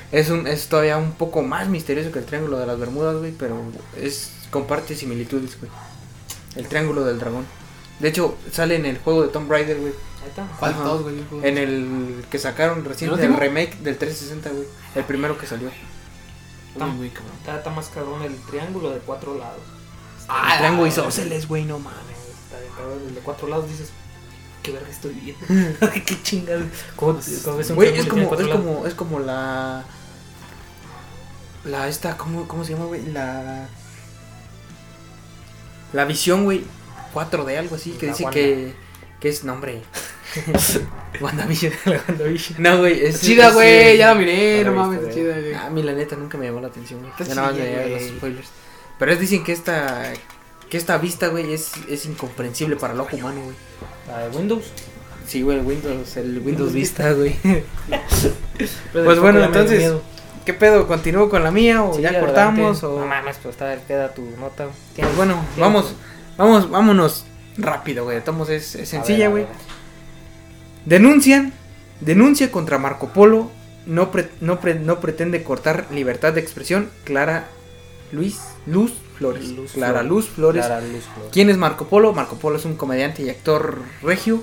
Es 0.09 0.29
un, 0.29 0.47
es 0.47 0.67
todavía 0.67 0.97
un 0.97 1.11
poco 1.11 1.41
más 1.43 1.67
misterioso 1.67 2.13
que 2.13 2.19
el 2.19 2.25
triángulo 2.25 2.57
de 2.57 2.65
las 2.65 2.79
Bermudas, 2.79 3.17
güey, 3.17 3.33
pero 3.33 3.61
es 4.01 4.31
comparte 4.51 4.95
similitudes, 4.95 5.59
güey. 5.59 5.69
El 6.55 6.65
triángulo 6.69 7.03
del 7.03 7.19
dragón. 7.19 7.45
De 7.99 8.07
hecho, 8.07 8.37
sale 8.53 8.75
en 8.77 8.85
el 8.85 8.99
juego 8.99 9.23
de 9.23 9.27
Tomb 9.29 9.51
Raider, 9.51 9.77
güey. 9.77 9.91
Ahí 10.27 10.29
está. 10.29 10.47
¿Cuál 10.59 10.73
Ajá. 10.73 10.83
todos, 10.83 11.03
güey? 11.03 11.15
En 11.43 11.57
el 11.57 12.25
que 12.29 12.37
sacaron 12.37 12.83
recién 12.83 13.11
¿El 13.13 13.19
el 13.19 13.37
remake 13.37 13.77
del 13.79 13.97
360, 13.97 14.49
güey. 14.49 14.67
El 14.95 15.03
primero 15.05 15.37
que 15.37 15.47
salió. 15.47 15.69
Uy, 16.75 16.83
muy 16.91 17.09
cabrón. 17.09 17.33
Está, 17.39 17.57
está 17.57 17.69
más 17.69 17.87
cabrón 17.87 18.21
el 18.23 18.35
triángulo 18.43 18.91
de 18.91 18.99
cuatro 18.99 19.37
lados. 19.37 19.61
Ah, 20.27 20.53
el 20.53 20.57
triángulo 20.59 20.87
isósceles, 20.87 21.47
güey, 21.47 21.63
no 21.63 21.79
mames. 21.79 22.17
Está 22.45 22.59
bien 22.59 22.71
cabrón. 22.75 22.99
El 23.07 23.15
de 23.15 23.21
cuatro 23.21 23.47
lados 23.47 23.69
dices, 23.69 23.89
qué 24.63 24.73
verga 24.73 24.89
estoy 24.89 25.13
viendo. 25.13 25.45
qué 26.05 26.21
chingada. 26.23 26.65
¿Cómo, 26.95 27.19
cómo 27.43 27.57
un 27.57 27.75
Güey, 27.75 27.97
es 27.97 28.05
como, 28.05 28.23
es 28.35 28.47
lados? 28.47 28.51
como, 28.51 28.87
es 28.87 28.93
como 28.93 29.19
la. 29.19 29.85
La 31.63 31.87
esta, 31.87 32.17
¿cómo, 32.17 32.47
cómo 32.47 32.63
se 32.63 32.73
llama, 32.73 32.85
güey? 32.85 33.05
La. 33.07 33.67
La 35.93 36.05
visión, 36.05 36.43
güey. 36.43 36.63
4 37.13 37.45
de 37.45 37.57
algo 37.57 37.75
así, 37.77 37.91
que 37.91 38.05
La 38.07 38.11
dice 38.11 38.23
Wanda. 38.25 38.35
que. 38.35 38.86
Que 39.19 39.29
es 39.29 39.43
nombre. 39.43 39.81
WandaVision. 41.21 41.73
La 41.85 42.03
WandaVision. 42.07 42.61
No, 42.61 42.77
güey. 42.79 43.05
Es, 43.05 43.21
Chida, 43.21 43.51
güey, 43.51 43.97
ya 43.97 44.07
la 44.07 44.15
miré, 44.15 44.59
ya 44.59 44.65
no 44.65 44.73
mames, 44.73 45.01
está 45.01 45.13
chida, 45.13 45.39
güey. 45.39 45.53
A 45.53 45.69
mí 45.69 45.83
la 45.83 45.93
neta 45.93 46.15
nunca 46.15 46.37
me 46.37 46.45
llamó 46.45 46.61
la 46.61 46.67
atención, 46.67 46.99
güey. 46.99 47.11
Ya 47.17 47.35
nada 47.35 47.51
más 47.51 47.57
me 47.57 47.89
los 47.89 48.03
spoilers. 48.03 48.47
Pero 48.99 49.11
es 49.11 49.19
dicen 49.19 49.43
que 49.43 49.53
esta 49.53 50.13
que 50.69 50.77
esta 50.77 50.97
vista, 50.97 51.27
güey, 51.27 51.53
es, 51.53 51.71
es 51.87 52.05
incomprensible 52.05 52.75
para 52.75 52.93
el 52.93 52.99
ojo 52.99 53.15
humano, 53.15 53.41
güey. 53.41 53.55
La 54.07 54.27
de 54.27 54.37
Windows. 54.37 54.65
Sí, 55.25 55.41
güey, 55.41 55.59
Windows, 55.59 56.17
el 56.17 56.39
Windows 56.45 56.73
Vista, 56.73 57.11
güey. 57.13 57.35
Pues 58.93 59.19
bueno, 59.19 59.43
entonces. 59.43 59.93
¿Qué 60.45 60.53
pedo? 60.53 60.87
¿Continúo 60.87 61.29
con 61.29 61.43
la 61.43 61.51
mía 61.51 61.83
o 61.83 61.93
Sí, 61.93 62.01
ya 62.01 62.09
adelante. 62.09 62.33
cortamos 62.33 62.81
o 62.83 62.99
No 63.01 63.05
mames, 63.05 63.35
pues 63.43 63.55
está, 63.55 63.75
queda 63.85 64.13
tu 64.13 64.23
nota. 64.39 64.67
Pues 64.95 65.15
bueno, 65.17 65.45
vamos, 65.57 65.93
vamos, 66.37 66.69
vámonos 66.69 67.25
rápido, 67.57 68.03
güey. 68.05 68.23
Tomos 68.23 68.49
es, 68.49 68.65
sencilla, 68.65 69.29
güey. 69.29 69.45
Denuncian, 70.85 71.53
denuncia 72.01 72.51
contra 72.51 72.77
Marco 72.77 73.09
Polo, 73.09 73.51
no, 73.85 74.11
pre- 74.11 74.29
no, 74.41 74.59
pre- 74.59 74.75
no 74.79 74.99
pretende 74.99 75.43
cortar 75.43 75.87
libertad 75.91 76.33
de 76.33 76.41
expresión, 76.41 76.89
Clara 77.03 77.47
Luis, 78.11 78.39
Luz 78.65 78.93
Flores. 79.17 79.49
Luz 79.49 79.73
Clara 79.73 79.99
Flores. 80.01 80.09
Luz 80.09 80.29
Flores. 80.29 80.65
Clara 80.65 80.81
Luz 80.81 81.03
Flores. 81.13 81.31
¿Quién 81.33 81.49
es 81.49 81.57
Marco 81.57 81.87
Polo? 81.87 82.13
Marco 82.13 82.37
Polo 82.37 82.57
es 82.57 82.65
un 82.65 82.75
comediante 82.75 83.23
y 83.23 83.29
actor 83.29 83.81
regio, 84.01 84.41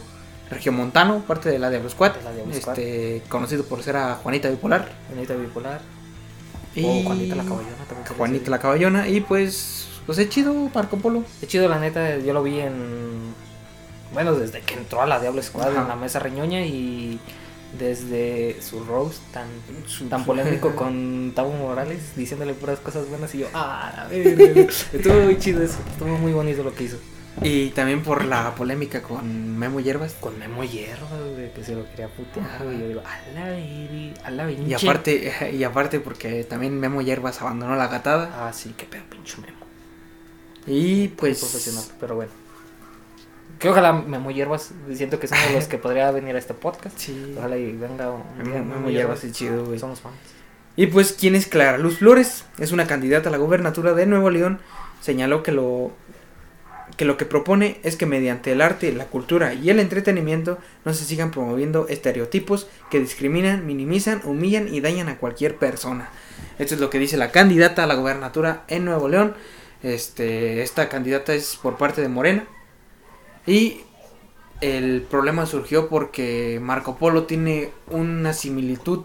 regiomontano, 0.51 1.21
parte 1.27 1.49
de 1.49 1.59
la 1.59 1.71
Diablo 1.71 1.89
Squad, 1.89 2.13
De 2.17 2.23
la 2.25 2.33
Diablo 2.33 2.55
Squad. 2.55 2.79
este, 2.79 3.23
conocido 3.29 3.65
por 3.65 3.83
ser 3.83 3.97
a 3.97 4.15
Juanita 4.17 4.51
Bipolar. 4.51 4.91
Juanita 5.09 5.35
Bipolar. 5.35 5.81
Y 6.75 6.85
O 6.85 7.05
Juanita 7.05 7.37
la 7.37 7.45
Caballona 7.45 7.77
también. 7.89 8.15
Juanita 8.19 8.51
la 8.51 8.59
Caballona. 8.59 9.09
Y 9.09 9.21
pues, 9.21 9.84
pues 10.07 10.19
es 10.19 10.29
chido 10.29 10.55
Marco 10.75 10.97
Polo. 10.99 11.25
Es 11.43 11.49
chido, 11.49 11.69
la 11.69 11.79
neta, 11.79 12.19
yo 12.19 12.33
lo 12.33 12.43
vi 12.43 12.61
en. 12.61 13.35
Bueno, 14.13 14.35
desde 14.35 14.61
que 14.61 14.75
entró 14.75 15.03
a 15.03 15.07
la 15.07 15.19
Diablo 15.19 15.43
Squad 15.43 15.71
Ajá. 15.73 15.83
en 15.83 15.89
la 15.89 15.97
mesa 15.97 16.19
reñoña 16.21 16.61
y 16.65 17.19
desde 17.79 18.63
su 18.63 18.85
roast 18.85 19.21
tan, 19.33 19.49
tan 20.09 20.25
polémico 20.25 20.71
con 20.77 21.33
Tabo 21.35 21.51
Morales, 21.53 22.15
diciéndole 22.15 22.55
puras 22.55 22.79
cosas 22.79 23.09
buenas 23.09 23.35
y 23.35 23.39
yo, 23.39 23.49
ah, 23.55 23.93
la 23.97 24.05
verga". 24.09 24.61
Estuvo 24.93 25.15
muy 25.21 25.39
chido 25.39 25.63
eso, 25.63 25.79
estuvo 25.91 26.17
muy 26.19 26.33
bonito 26.33 26.63
lo 26.63 26.75
que 26.75 26.85
hizo. 26.85 26.99
Y 27.43 27.71
también 27.71 28.05
por 28.05 28.25
la 28.25 28.55
polémica 28.55 29.03
con 29.03 29.59
Memo 29.59 29.81
Hierbas. 29.81 30.15
Con 30.21 30.39
Memo 30.39 30.63
Hierro, 30.63 31.09
güey, 31.35 31.53
que 31.53 31.65
se 31.65 31.75
lo 31.75 31.85
quería 31.91 32.07
putear, 32.07 32.63
güey. 32.63 32.79
Yo 32.79 32.87
digo, 32.87 33.01
a 33.01 33.33
la 33.35 34.25
a 34.25 34.31
la 34.31 34.51
Y 34.53 34.55
pinche". 34.55 34.77
aparte, 34.89 35.51
y 35.59 35.65
aparte 35.65 35.99
porque 35.99 36.45
también 36.45 36.79
Memo 36.79 37.03
Hierbas 37.03 37.43
abandonó 37.43 37.75
la 37.75 37.89
gatada. 37.89 38.47
Ah, 38.47 38.53
sí, 38.53 38.73
qué 38.77 38.85
pedo, 38.87 39.03
pinche 39.11 39.39
Memo. 39.41 39.64
Y 40.67 41.09
Pues. 41.09 41.41
profesional, 41.41 41.85
pero 42.01 42.17
bueno. 42.17 42.33
Que 43.59 43.69
ojalá 43.69 43.93
Memo 43.93 44.31
Hierbas, 44.31 44.73
siento 44.93 45.19
que 45.21 45.27
es 45.27 45.33
uno 45.33 45.41
de 45.49 45.53
los 45.55 45.69
que 45.69 45.79
podría 45.79 46.11
venir 46.11 46.35
a 46.35 46.39
este 46.39 46.55
podcast. 46.55 46.99
Sí. 46.99 47.35
Ojalá 47.39 47.57
y 47.57 47.73
venga 47.73 48.11
un 48.11 48.45
día 48.45 48.55
Memo, 48.55 48.75
Memo 48.75 48.91
Hierbas 48.91 49.25
es 49.25 49.33
chido, 49.33 49.65
güey. 49.65 49.79
Somos 49.79 50.01
fans. 50.01 50.17
Y 50.77 50.87
pues, 50.89 51.13
¿quién 51.13 51.35
es 51.37 51.47
Clara 51.47 51.79
Luz 51.79 51.99
Flores? 51.99 52.45
Es 52.59 52.73
una 52.73 52.87
candidata 52.87 53.29
a 53.29 53.33
la 53.33 53.39
gubernatura 53.39 53.95
de 53.95 54.07
Nuevo 54.07 54.31
León. 54.31 54.59
Señaló 55.01 55.43
que 55.43 55.53
lo 55.53 55.93
que 56.97 57.05
lo 57.05 57.17
que 57.17 57.25
propone 57.25 57.81
es 57.83 57.97
que 57.97 58.07
mediante 58.07 58.53
el 58.53 58.61
arte, 58.61 58.93
la 58.93 59.07
cultura 59.07 59.55
y 59.55 59.71
el 59.71 59.81
entretenimiento 59.81 60.59
no 60.85 60.95
se 60.95 61.05
sigan 61.05 61.31
promoviendo 61.31 61.89
estereotipos 61.89 62.69
que 62.91 63.01
discriminan, 63.01 63.67
minimizan, 63.67 64.21
humillan 64.25 64.73
y 64.73 64.81
dañan 64.81 65.09
a 65.09 65.19
cualquier 65.19 65.57
persona. 65.57 66.11
Esto 66.59 66.75
es 66.75 66.81
lo 66.81 66.91
que 66.91 66.99
dice 66.99 67.17
la 67.17 67.33
candidata 67.33 67.85
a 67.85 67.87
la 67.87 67.97
gubernatura 67.97 68.65
en 68.69 68.85
Nuevo 68.85 69.09
León. 69.09 69.35
Este, 69.85 70.63
esta 70.63 70.89
candidata 70.89 71.33
es 71.35 71.57
por 71.63 71.77
parte 71.77 72.01
de 72.01 72.09
Morena. 72.09 72.45
Y 73.47 73.83
el 74.61 75.03
problema 75.03 75.47
surgió 75.47 75.89
porque 75.89 76.59
Marco 76.63 76.97
Polo 76.97 77.25
tiene 77.25 77.71
una 77.91 78.33
similitud 78.33 79.05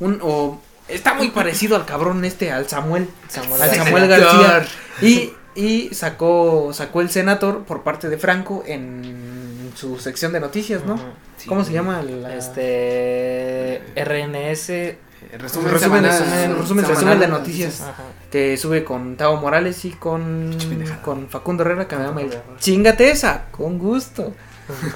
un 0.00 0.18
o 0.22 0.60
está 0.88 1.14
muy 1.14 1.28
parecido 1.30 1.76
al 1.76 1.84
cabrón 1.84 2.24
este 2.24 2.50
al 2.50 2.68
Samuel 2.68 3.08
Samuel 3.28 3.62
al 3.62 3.68
García. 3.68 3.84
Samuel. 3.84 4.08
García 4.08 4.68
y 5.02 5.32
y 5.54 5.94
sacó 5.94 6.72
sacó 6.72 7.00
el 7.00 7.10
senator 7.10 7.64
por 7.64 7.82
parte 7.82 8.08
de 8.08 8.16
Franco 8.18 8.62
en 8.66 9.70
su 9.76 9.98
sección 9.98 10.32
de 10.32 10.40
noticias 10.40 10.84
no 10.84 10.98
cómo 11.46 11.64
se 11.64 11.72
llama 11.72 12.02
la- 12.02 12.34
Este. 12.36 13.82
RNS. 13.96 14.96
Resumen, 15.36 15.70
resumen, 15.70 16.04
resumen, 16.04 16.84
resumen, 16.86 17.20
de 17.20 17.28
noticias. 17.28 17.82
Ajá. 17.82 18.02
que 18.30 18.56
sube 18.56 18.82
con 18.82 19.16
Tavo 19.16 19.36
Morales 19.36 19.84
y 19.84 19.90
con 19.90 20.56
con 21.04 21.28
Facundo 21.28 21.64
Herrera 21.64 21.86
que 21.86 21.96
me 21.96 22.04
llama 22.04 22.22
el 22.22 22.30
chingate 22.58 23.10
esa 23.10 23.44
con 23.50 23.78
gusto. 23.78 24.32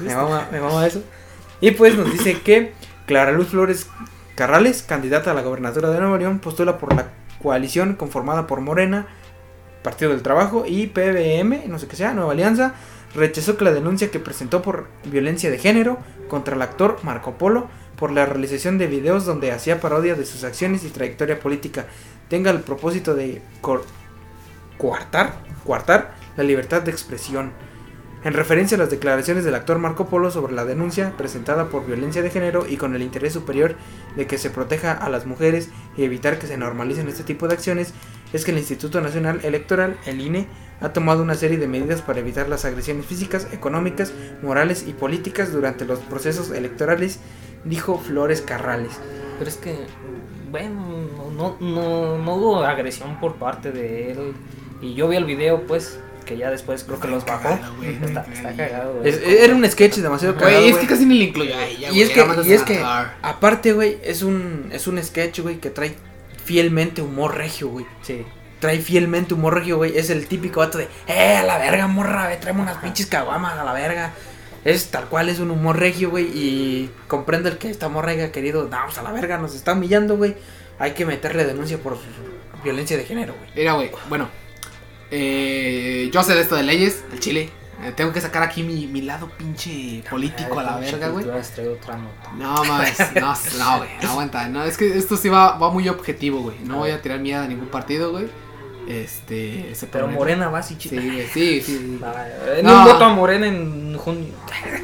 Me 0.01 0.15
mama, 0.15 0.49
me 0.51 0.61
mama 0.61 0.87
eso. 0.87 1.03
Y 1.61 1.73
pues 1.73 1.97
nos 1.97 2.11
dice 2.11 2.41
que 2.41 2.73
Clara 3.07 3.33
Luz 3.33 3.49
Flores 3.49 3.87
Carrales, 4.35 4.83
candidata 4.83 5.33
a 5.33 5.35
la 5.35 5.43
gobernatura 5.43 5.91
de 5.91 6.01
Nuevo 6.01 6.17
León, 6.17 6.39
postula 6.39 6.79
por 6.79 6.95
la 6.95 7.09
coalición 7.43 7.95
conformada 7.95 8.47
por 8.47 8.61
Morena, 8.61 9.07
Partido 9.83 10.13
del 10.13 10.23
Trabajo 10.23 10.65
y 10.67 10.87
PBM, 10.87 11.69
no 11.69 11.79
sé 11.79 11.87
qué 11.89 11.97
sea, 11.97 12.15
Nueva 12.15 12.33
Alianza, 12.33 12.75
rechazó 13.15 13.57
que 13.57 13.65
la 13.65 13.73
denuncia 13.73 14.11
que 14.11 14.19
presentó 14.19 14.63
por 14.63 14.87
violencia 15.05 15.51
de 15.51 15.59
género 15.59 15.99
contra 16.29 16.57
el 16.57 16.63
actor 16.63 16.99
Marco 17.03 17.33
Polo 17.33 17.69
por 18.03 18.11
la 18.11 18.27
realización 18.27 18.79
de 18.79 18.89
videos 18.89 19.27
donde 19.27 19.53
hacía 19.53 19.81
parodia 19.81 20.17
de 20.17 20.27
sus 20.27 20.43
acciones 20.43 20.83
y 20.83 20.89
trayectoria 20.89 21.39
política 21.39 21.87
tenga 22.29 22.51
el 22.51 22.59
propósito 22.59 23.15
de 23.15 23.41
coartar, 24.77 25.35
coartar 25.65 26.13
la 26.37 26.43
libertad 26.43 26.83
de 26.83 26.91
expresión. 26.91 27.53
En 28.25 28.33
referencia 28.33 28.75
a 28.75 28.79
las 28.79 28.91
declaraciones 28.91 29.45
del 29.45 29.55
actor 29.55 29.79
Marco 29.79 30.09
Polo 30.09 30.33
sobre 30.33 30.53
la 30.53 30.65
denuncia 30.65 31.17
presentada 31.17 31.69
por 31.69 31.87
violencia 31.87 32.23
de 32.23 32.31
género 32.31 32.67
y 32.69 32.77
con 32.77 32.97
el 32.97 33.03
interés 33.03 33.35
superior 33.35 33.77
de 34.17 34.27
que 34.27 34.37
se 34.37 34.51
proteja 34.51 34.91
a 34.91 35.09
las 35.09 35.25
mujeres 35.25 35.71
y 35.97 36.03
evitar 36.03 36.41
que 36.41 36.49
se 36.49 36.57
normalicen 36.57 37.07
este 37.07 37.23
tipo 37.23 37.47
de 37.47 37.55
acciones, 37.55 37.95
es 38.33 38.45
que 38.45 38.51
el 38.51 38.59
Instituto 38.59 39.01
Nacional 39.01 39.39
Electoral, 39.45 39.97
el 40.07 40.21
INE, 40.21 40.49
ha 40.81 40.93
tomado 40.93 41.23
una 41.23 41.37
serie 41.37 41.59
de 41.59 41.69
medidas 41.69 42.03
para 42.03 42.19
evitar 42.19 42.49
las 42.49 42.65
agresiones 42.65 43.07
físicas, 43.07 43.47
económicas, 43.53 44.13
morales 44.43 44.87
y 44.89 44.93
políticas 44.93 45.53
durante 45.53 45.85
los 45.85 46.01
procesos 46.01 46.51
electorales, 46.51 47.21
dijo 47.65 47.99
Flores 47.99 48.41
Carrales. 48.43 48.93
Pero 49.39 49.51
es 49.51 49.57
que, 49.57 49.77
bueno, 50.51 50.81
no, 51.37 51.57
no, 51.61 52.19
no 52.19 52.35
hubo 52.35 52.65
agresión 52.65 53.19
por 53.21 53.37
parte 53.37 53.73
de 53.73 54.13
él. 54.13 54.35
Y 54.81 54.95
yo 54.95 55.09
vi 55.09 55.17
el 55.17 55.25
video, 55.25 55.63
pues, 55.67 55.99
que 56.27 56.37
ya 56.37 56.51
después 56.51 56.85
creo 56.85 57.01
que 57.01 57.09
los 57.09 57.25
bajó. 57.25 57.51
cagado, 57.51 57.75
güey, 57.77 57.99
Está, 58.03 58.25
cagado. 58.57 58.95
güey. 58.95 59.09
Es- 59.09 59.21
era 59.25 59.55
un 59.55 59.69
sketch 59.69 59.97
demasiado 59.97 60.35
cagado. 60.37 60.59
Güey, 60.61 60.71
es 60.71 60.77
que 60.79 60.87
casi 60.87 61.05
ni 61.07 61.19
le 61.19 61.25
incluyó 61.27 61.57
a 61.57 61.67
ella, 61.67 61.91
Y 61.91 62.03
es 62.03 62.11
que, 62.11 62.25
y 62.45 62.53
es 62.53 62.63
que 62.63 62.83
aparte, 63.23 63.73
güey, 63.73 63.99
es 64.05 64.23
un, 64.23 64.69
es 64.73 64.87
un 64.87 65.03
sketch, 65.03 65.41
güey, 65.41 65.59
que 65.59 65.71
trae 65.71 65.95
fielmente 66.45 67.03
humor 67.03 67.37
regio, 67.37 67.69
güey. 67.69 67.87
Sí. 68.03 68.25
Trae 68.61 68.79
fielmente 68.79 69.35
humor 69.35 69.55
regio, 69.55 69.77
güey. 69.79 69.97
Es 69.97 70.11
el 70.11 70.27
típico 70.29 70.61
vato 70.61 70.79
de, 70.79 70.87
eh, 71.09 71.37
a 71.37 71.43
la 71.45 71.59
verga, 71.59 71.87
morra, 71.89 72.29
ve, 72.29 72.37
tráeme 72.37 72.63
unas 72.63 72.77
pinches 72.79 73.07
caguamas 73.07 73.59
a 73.59 73.65
la 73.65 73.73
verga. 73.73 74.13
Es 74.65 74.91
tal 74.91 75.07
cual, 75.07 75.29
es 75.29 75.41
un 75.41 75.51
humor 75.51 75.79
regio, 75.79 76.11
güey. 76.11 76.27
Y 76.27 76.91
comprende 77.09 77.51
el 77.51 77.59
que 77.59 77.71
esta 77.71 77.89
morra 77.89 78.13
haya 78.13 78.31
querido, 78.33 78.69
no, 78.69 78.79
pues 78.85 78.99
a 78.99 79.03
la 79.03 79.13
verga, 79.13 79.39
nos 79.39 79.55
está 79.55 79.73
humillando, 79.73 80.17
güey. 80.17 80.37
Hay 80.79 80.93
que 80.93 81.05
meterle 81.05 81.45
denuncia 81.45 81.79
por 81.79 81.99
violencia 82.63 82.97
de 82.97 83.05
género, 83.05 83.35
güey. 83.35 83.51
Mira, 83.57 83.73
güey, 83.75 83.91
bueno. 84.09 84.29
Eh, 85.11 86.11
yo 86.13 86.23
sé 86.23 86.35
de 86.35 86.41
esto 86.41 86.55
de 86.57 86.63
leyes, 86.63 87.05
el 87.13 87.21
Chile. 87.21 87.51
Eh, 87.85 87.93
tengo 87.97 88.13
que 88.13 88.21
sacar 88.21 88.45
aquí 88.45 88.63
mi, 88.63 88.87
mi 88.87 89.03
lado 89.03 89.29
pinche 89.37 90.05
político 90.09 90.61
a 90.61 90.63
la 90.63 90.77
verga, 90.77 91.09
güey. 91.09 91.25
No, 92.39 92.65
mames, 92.65 92.99
no, 93.17 93.35
no, 93.59 93.79
güey, 93.79 93.91
no 94.03 94.11
aguanta. 94.11 94.49
No, 94.49 94.65
es 94.65 94.77
que 94.77 94.97
esto 94.97 95.17
sí 95.17 95.29
va, 95.29 95.59
va 95.59 95.71
muy 95.71 95.89
objetivo, 95.89 96.41
güey. 96.41 96.57
No 96.65 96.79
voy 96.79 96.93
a 96.93 97.03
tirar 97.03 97.19
mierda 97.19 97.45
a 97.45 97.49
ningún 97.49 97.69
partido, 97.69 98.13
güey. 98.13 98.29
Este, 98.89 99.71
ese 99.71 99.87
Pero 99.87 100.05
problema. 100.07 100.19
Morena 100.19 100.49
va 100.49 100.59
así, 100.59 100.77
Sí, 100.79 100.89
güey, 100.95 101.27
sí, 101.29 101.61
sí, 101.61 101.63
sí. 101.63 101.99
Ni 102.57 102.63
No. 102.63 102.79
un 102.81 102.85
voto 102.85 103.05
a 103.05 103.09
Morena 103.15 103.47
en 103.47 103.97
junio. 103.97 104.29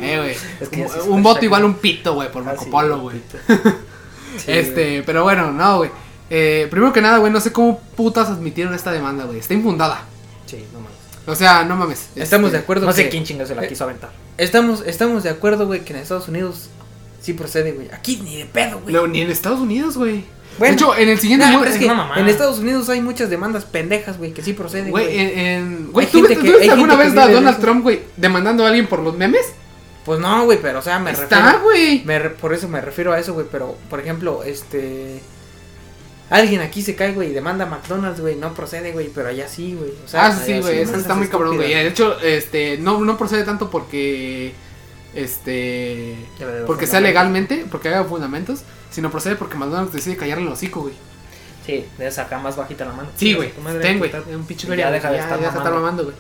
Eh, 0.01 0.17
güey. 0.19 0.31
Es 0.61 0.69
que 0.69 0.83
un, 0.83 0.89
sí 1.19 1.23
voto 1.23 1.45
igual 1.45 1.65
un 1.65 1.75
pito, 1.75 2.15
güey, 2.15 2.31
por 2.31 2.43
Ah, 2.43 2.47
Marco 2.47 2.65
sí, 2.65 2.71
Polo, 2.71 2.99
güey. 3.01 3.17
Sí, 4.39 4.45
Este, 4.53 5.03
pero 5.05 5.23
bueno, 5.25 5.51
no, 5.51 5.79
güey. 5.79 5.91
Eh, 6.31 6.69
primero 6.71 6.93
que 6.93 7.01
nada, 7.01 7.19
güey, 7.19 7.33
no 7.33 7.41
sé 7.41 7.51
cómo 7.53 7.81
putas 7.97 8.29
admitieron 8.29 8.75
esta 8.75 8.93
demanda, 8.93 9.25
güey. 9.25 9.39
Está 9.39 9.55
infundada. 9.55 10.03
Sí, 10.47 10.65
no 10.73 10.81
mames. 10.81 10.97
O 11.27 11.35
sea, 11.35 11.65
no 11.65 11.75
mames. 11.77 12.09
Estamos 12.15 12.47
Este, 12.49 12.59
de 12.59 12.63
acuerdo 12.63 12.87
No 12.87 12.93
sé 12.93 13.05
que- 13.05 13.09
quién 13.11 13.25
chingo 13.25 13.45
se 13.47 13.55
la 13.55 13.65
eh, 13.65 13.69
quiso 13.69 13.85
aventar. 13.85 14.11
Estamos, 14.37 14.83
estamos 14.87 15.23
de 15.25 15.31
acuerdo, 15.31 15.67
güey, 15.67 15.81
que 15.85 15.93
en 15.93 15.99
Estados 16.01 16.29
Unidos 16.29 16.69
sí 17.21 17.33
procede, 17.33 17.73
güey. 17.73 17.89
Aquí 17.93 18.17
ni 18.23 18.37
de 18.37 18.45
pedo, 18.47 18.79
güey. 18.81 18.93
Luego, 18.93 19.09
ni 19.09 19.23
en 19.23 19.31
Estados 19.31 19.59
Unidos, 19.61 19.97
güey. 19.97 20.25
Bueno. 20.59 20.73
de 20.77 20.83
hecho, 20.83 20.97
en 20.97 21.09
el 21.09 21.19
siguiente. 21.19 21.47
Nah, 21.47 21.63
es 21.65 21.77
que 21.79 21.87
en 21.87 22.29
Estados 22.29 22.59
Unidos 22.59 22.89
hay 22.89 23.01
muchas 23.01 23.31
demandas 23.31 23.65
pendejas, 23.65 24.19
güey, 24.19 24.33
que 24.33 24.43
sí 24.43 24.53
proceden, 24.53 24.91
Güey, 24.91 25.19
en. 25.19 25.39
en- 25.39 25.93
Güey, 25.93 26.07
¿tú, 26.07 26.23
tú 26.27 26.57
hay 26.61 26.69
alguna 26.69 26.97
vez 26.97 27.17
a 27.17 27.29
Donald. 27.29 27.61
Trump, 27.61 27.83
güey, 27.83 28.01
demandando 28.17 28.65
a 28.65 28.69
alguien 28.69 28.87
por 28.87 29.01
los 29.01 29.17
memes? 29.17 29.47
Pues 30.05 30.21
no, 30.21 30.45
güey, 30.47 30.59
pero 30.63 30.79
o 30.79 30.83
sea, 30.83 30.99
me 30.99 31.11
Está, 31.11 31.53
refiero. 31.59 31.65
güey. 31.65 32.31
Por 32.41 32.55
eso 32.55 32.67
me 32.69 32.81
refiero 32.81 33.13
a 33.13 33.19
eso, 33.19 33.35
güey. 33.35 33.47
Pero, 33.51 33.77
por 33.91 34.01
ejemplo, 34.01 34.43
este. 34.43 35.21
Alguien 36.31 36.61
aquí 36.61 36.83
se 36.83 36.95
cae, 36.95 37.13
güey, 37.13 37.31
y 37.31 37.33
demanda 37.33 37.65
a 37.65 37.69
McDonald's, 37.69 38.21
güey. 38.21 38.35
No 38.37 38.53
procede, 38.53 38.93
güey, 38.93 39.09
pero 39.15 39.29
allá 39.29 39.49
sí, 39.49 39.75
güey. 39.79 39.93
O 40.05 40.09
sea, 40.09 40.27
ah, 40.27 40.33
sí, 40.33 40.61
güey, 40.61 40.81
eso 40.81 40.97
está 40.97 41.15
muy 41.15 41.29
cabrón, 41.29 41.57
güey. 41.57 41.71
De 41.73 41.87
hecho, 41.87 42.19
este, 42.21 42.77
no, 42.79 43.01
no 43.05 43.17
procede 43.17 43.45
tanto 43.45 43.71
porque 43.71 44.53
este 45.15 46.17
porque 46.67 46.87
sea 46.87 47.01
legalmente, 47.01 47.65
porque 47.71 47.89
haya 47.89 48.05
fundamentos, 48.05 48.61
sino 48.99 49.13
procede 49.13 49.37
porque 49.37 49.57
McDonald's 49.57 49.93
decide 49.93 50.17
callarle 50.17 50.45
el 50.47 50.53
hocico, 50.53 50.81
güey. 50.81 50.95
Sí, 51.65 51.85
debes 51.99 52.15
sacar 52.17 52.43
más 52.43 52.57
bajita 52.57 52.85
la 52.85 52.93
mano. 52.95 53.09
Sí, 53.15 53.33
güey. 53.35 53.53
Ten, 53.81 53.99
güey. 53.99 54.11
Un 54.35 54.45
pinche 54.45 54.67
Ya 54.67 54.75
güey, 54.75 54.93
deja 54.93 55.11
de 55.11 55.19
ya 55.19 55.23
estar 55.23 55.39
deja 55.39 55.53
de 55.53 55.59
estar 55.59 55.73
mamando. 55.73 56.03
mamando, 56.03 56.05
güey. 56.05 56.17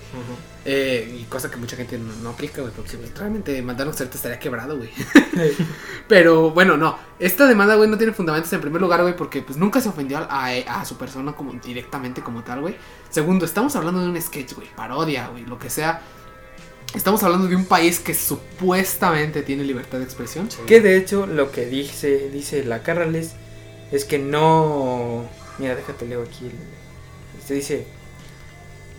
Eh, 0.64 1.18
y 1.20 1.24
cosa 1.24 1.50
que 1.50 1.56
mucha 1.56 1.74
gente 1.74 1.98
no, 1.98 2.12
no 2.22 2.28
aplica, 2.30 2.60
güey, 2.60 2.72
porque 2.72 2.96
pues, 2.98 3.12
realmente 3.18 3.60
McDonald's 3.62 4.00
ahorita 4.00 4.16
estaría 4.16 4.38
quebrado, 4.38 4.76
güey. 4.76 4.90
Pero 6.08 6.50
bueno, 6.50 6.76
no. 6.76 6.98
Esta 7.18 7.46
demanda, 7.46 7.74
güey, 7.74 7.88
no 7.90 7.96
tiene 7.98 8.12
fundamentos 8.12 8.52
en 8.52 8.60
primer 8.60 8.80
lugar, 8.80 9.02
güey, 9.02 9.16
porque 9.16 9.42
pues 9.42 9.58
nunca 9.58 9.80
se 9.80 9.88
ofendió 9.88 10.18
a, 10.18 10.26
a- 10.28 10.80
a 10.80 10.84
su 10.84 10.96
persona 10.96 11.32
como 11.32 11.52
directamente 11.54 12.22
como 12.22 12.42
tal, 12.44 12.60
güey. 12.60 12.76
Segundo, 13.10 13.44
estamos 13.44 13.74
hablando 13.76 14.00
de 14.02 14.08
un 14.08 14.20
sketch, 14.22 14.52
güey, 14.54 14.68
parodia, 14.76 15.28
güey, 15.28 15.44
lo 15.46 15.58
que 15.58 15.70
sea. 15.70 16.00
Estamos 16.94 17.22
hablando 17.22 17.46
de 17.48 17.56
un 17.56 17.66
país 17.66 17.98
que 18.00 18.14
supuestamente 18.14 19.42
tiene 19.42 19.62
libertad 19.64 19.98
de 19.98 20.04
expresión. 20.04 20.48
Que 20.66 20.80
de 20.80 20.96
hecho 20.96 21.26
lo 21.26 21.52
que 21.52 21.66
dice, 21.66 22.30
dice 22.30 22.64
la 22.64 22.82
Carrales 22.82 23.32
es 23.92 24.04
que 24.04 24.18
no... 24.18 25.24
Mira, 25.58 25.74
déjate 25.76 26.06
leo 26.06 26.22
aquí. 26.22 26.46
el- 26.46 27.42
Se 27.46 27.54
dice 27.54 27.84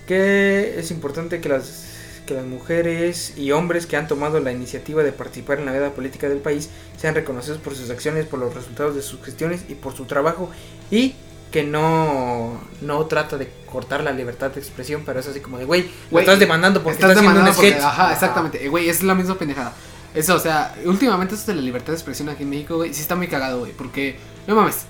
que 0.07 0.80
es 0.80 0.91
importante 0.91 1.40
que 1.41 1.49
las, 1.49 1.86
que 2.26 2.34
las 2.36 2.45
mujeres 2.45 3.34
y 3.38 3.52
hombres 3.52 3.86
que 3.86 3.95
han 3.98 4.07
tomado 4.07 4.40
la 4.40 4.52
iniciativa 4.52 5.03
de 5.03 5.11
participar 5.11 5.60
en 5.60 5.66
la 5.66 5.72
vida 5.72 5.91
política 5.94 6.30
del 6.30 6.40
país 6.40 6.70
sean 6.98 7.16
reconocidos 7.16 7.60
por 7.60 7.76
sus 7.76 7.90
acciones, 7.90 8.26
por 8.26 8.40
los 8.40 8.53
resultados 8.53 8.95
de 8.95 9.02
sus 9.02 9.22
gestiones 9.24 9.61
y 9.70 9.76
por 9.76 9.95
su 9.95 10.06
trabajo 10.06 10.49
y 10.90 11.16
que 11.51 11.63
no, 11.63 12.59
no 12.81 13.05
trata 13.05 13.38
de 13.38 13.51
cortar 13.71 14.03
la 14.03 14.11
libertad 14.11 14.51
de 14.51 14.59
expresión, 14.59 15.03
pero 15.05 15.19
es 15.19 15.27
así 15.27 15.39
como 15.39 15.57
de, 15.57 15.65
güey, 15.65 15.89
lo 16.11 16.19
estás 16.19 16.39
demandando 16.39 16.81
porque 16.84 16.95
Estás 16.95 17.11
estás, 17.11 17.17
haciendo 17.26 17.39
un 17.39 17.45
demandando 17.45 17.55
porque, 17.55 17.71
sketch. 17.71 17.84
ajá, 17.85 18.13
exactamente. 18.13 18.65
Eh, 18.65 18.69
Güey, 18.69 18.89
es 18.89 19.01
la 19.03 19.15
misma 19.15 19.35
pendejada. 19.35 19.73
Eso, 20.13 20.35
o 20.35 20.39
sea, 20.39 20.76
últimamente 20.85 21.35
esto 21.35 21.51
de 21.51 21.57
la 21.57 21.61
libertad 21.63 21.88
de 21.93 21.93
expresión 21.97 22.30
aquí 22.30 22.43
en 22.43 22.49
México, 22.49 22.76
güey, 22.77 22.93
sí 22.93 23.01
está 23.01 23.15
muy 23.15 23.27
cagado, 23.27 23.59
güey. 23.59 23.71
Porque, 23.73 24.17
no 24.47 24.55
mames, 24.55 24.85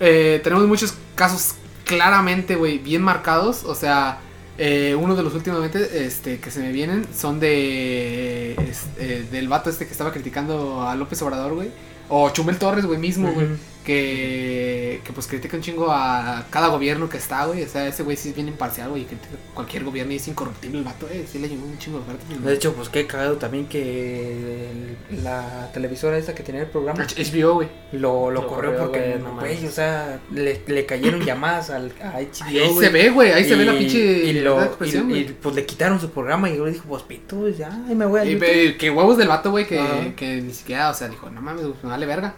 eh, 0.00 0.40
tenemos 0.42 0.66
muchos 0.66 0.94
casos 1.14 1.54
claramente, 1.84 2.56
güey, 2.56 2.78
bien 2.78 3.02
marcados. 3.02 3.64
O 3.64 3.74
sea, 3.74 4.18
eh, 4.58 4.96
uno 4.98 5.14
de 5.14 5.22
los 5.22 5.34
últimamente 5.34 6.04
este, 6.06 6.40
que 6.40 6.50
se 6.50 6.60
me 6.60 6.72
vienen 6.72 7.06
son 7.14 7.38
de. 7.40 8.52
es- 8.68 8.84
eh, 8.98 9.26
del 9.30 9.48
vato 9.48 9.68
este 9.70 9.86
que 9.86 9.92
estaba 9.92 10.12
criticando 10.12 10.82
a 10.86 10.94
López 10.94 11.20
Obrador, 11.22 11.54
güey. 11.54 11.70
O 12.08 12.30
Chumel 12.30 12.58
Torres, 12.58 12.84
güey, 12.86 12.98
mismo, 12.98 13.30
güey. 13.32 13.46
Ujú. 13.46 13.56
Que, 13.84 15.00
que 15.04 15.12
pues 15.12 15.26
critica 15.26 15.56
un 15.56 15.62
chingo 15.62 15.86
a 15.90 16.46
cada 16.50 16.68
gobierno 16.68 17.08
que 17.08 17.16
está, 17.18 17.46
güey. 17.46 17.62
O 17.62 17.68
sea, 17.68 17.86
ese 17.88 18.02
güey 18.02 18.16
sí 18.16 18.30
es 18.30 18.34
bien 18.34 18.48
imparcial, 18.48 18.90
güey. 18.90 19.02
y 19.02 19.06
cualquier 19.54 19.84
gobierno 19.84 20.12
y 20.12 20.16
es 20.16 20.28
incorruptible 20.28 20.78
el 20.78 20.84
vato, 20.84 21.08
eh. 21.10 21.26
Sí 21.30 21.38
le 21.38 21.48
llevó 21.48 21.66
un 21.66 21.78
chingo 21.78 21.98
de 21.98 22.04
ofertas. 22.04 22.44
De 22.44 22.54
hecho, 22.54 22.72
pues 22.74 22.88
qué 22.88 23.06
cagado 23.06 23.36
también 23.36 23.66
que 23.66 24.70
el- 24.70 25.24
la 25.24 25.70
televisora 25.72 26.16
esta 26.18 26.34
que 26.34 26.42
tenía 26.42 26.62
el 26.62 26.68
programa 26.68 27.04
HBO, 27.04 27.54
güey. 27.54 27.68
lo, 27.92 28.30
lo 28.30 28.42
Lo 28.42 28.46
corrió 28.48 28.70
corrió, 28.72 28.78
porque, 28.84 29.18
güey, 29.18 29.60
no 29.62 29.68
o 29.68 29.70
sea, 29.70 30.20
le, 30.32 30.62
le 30.66 30.86
cayeron 30.86 31.20
llamadas 31.24 31.70
al, 31.70 31.92
a 32.02 32.20
HBO, 32.20 32.44
Ahí 32.44 32.68
güey. 32.72 32.86
se 32.86 32.92
ve, 32.92 33.10
güey. 33.10 33.32
Ahí 33.32 33.44
se 33.44 33.54
ve 33.56 33.64
la 33.64 33.74
Y- 33.74 33.78
pinche 33.78 33.98
y, 33.98 34.32
lo- 34.40 34.62
expresión, 34.62 35.10
y- 35.10 35.18
y, 35.18 35.24
pues 35.40 35.54
le 35.54 35.66
quitaron 35.66 36.00
su 36.00 36.10
programa 36.10 36.48
y 36.50 36.56
yo 36.56 36.64
le 36.64 36.72
dije, 36.72 36.84
pues 36.88 37.02
pito, 37.02 37.36
pues, 37.40 37.58
ya, 37.58 37.68
ahí 37.88 37.94
me 37.94 38.06
voy 38.06 38.20
a 38.20 38.24
Y, 38.24 38.76
que 38.78 38.90
huevos 38.90 39.16
del 39.18 39.28
vato, 39.28 39.50
güey, 39.50 39.66
que, 39.66 40.12
que 40.16 40.40
ni 40.40 40.52
siquiera, 40.52 40.90
o 40.90 40.94
sea, 40.94 41.08
dijo, 41.08 41.28
no 41.30 41.40
mames, 41.42 41.62
güey, 41.64 41.74
me 41.82 41.90
vale 41.90 42.06
verga. 42.06 42.34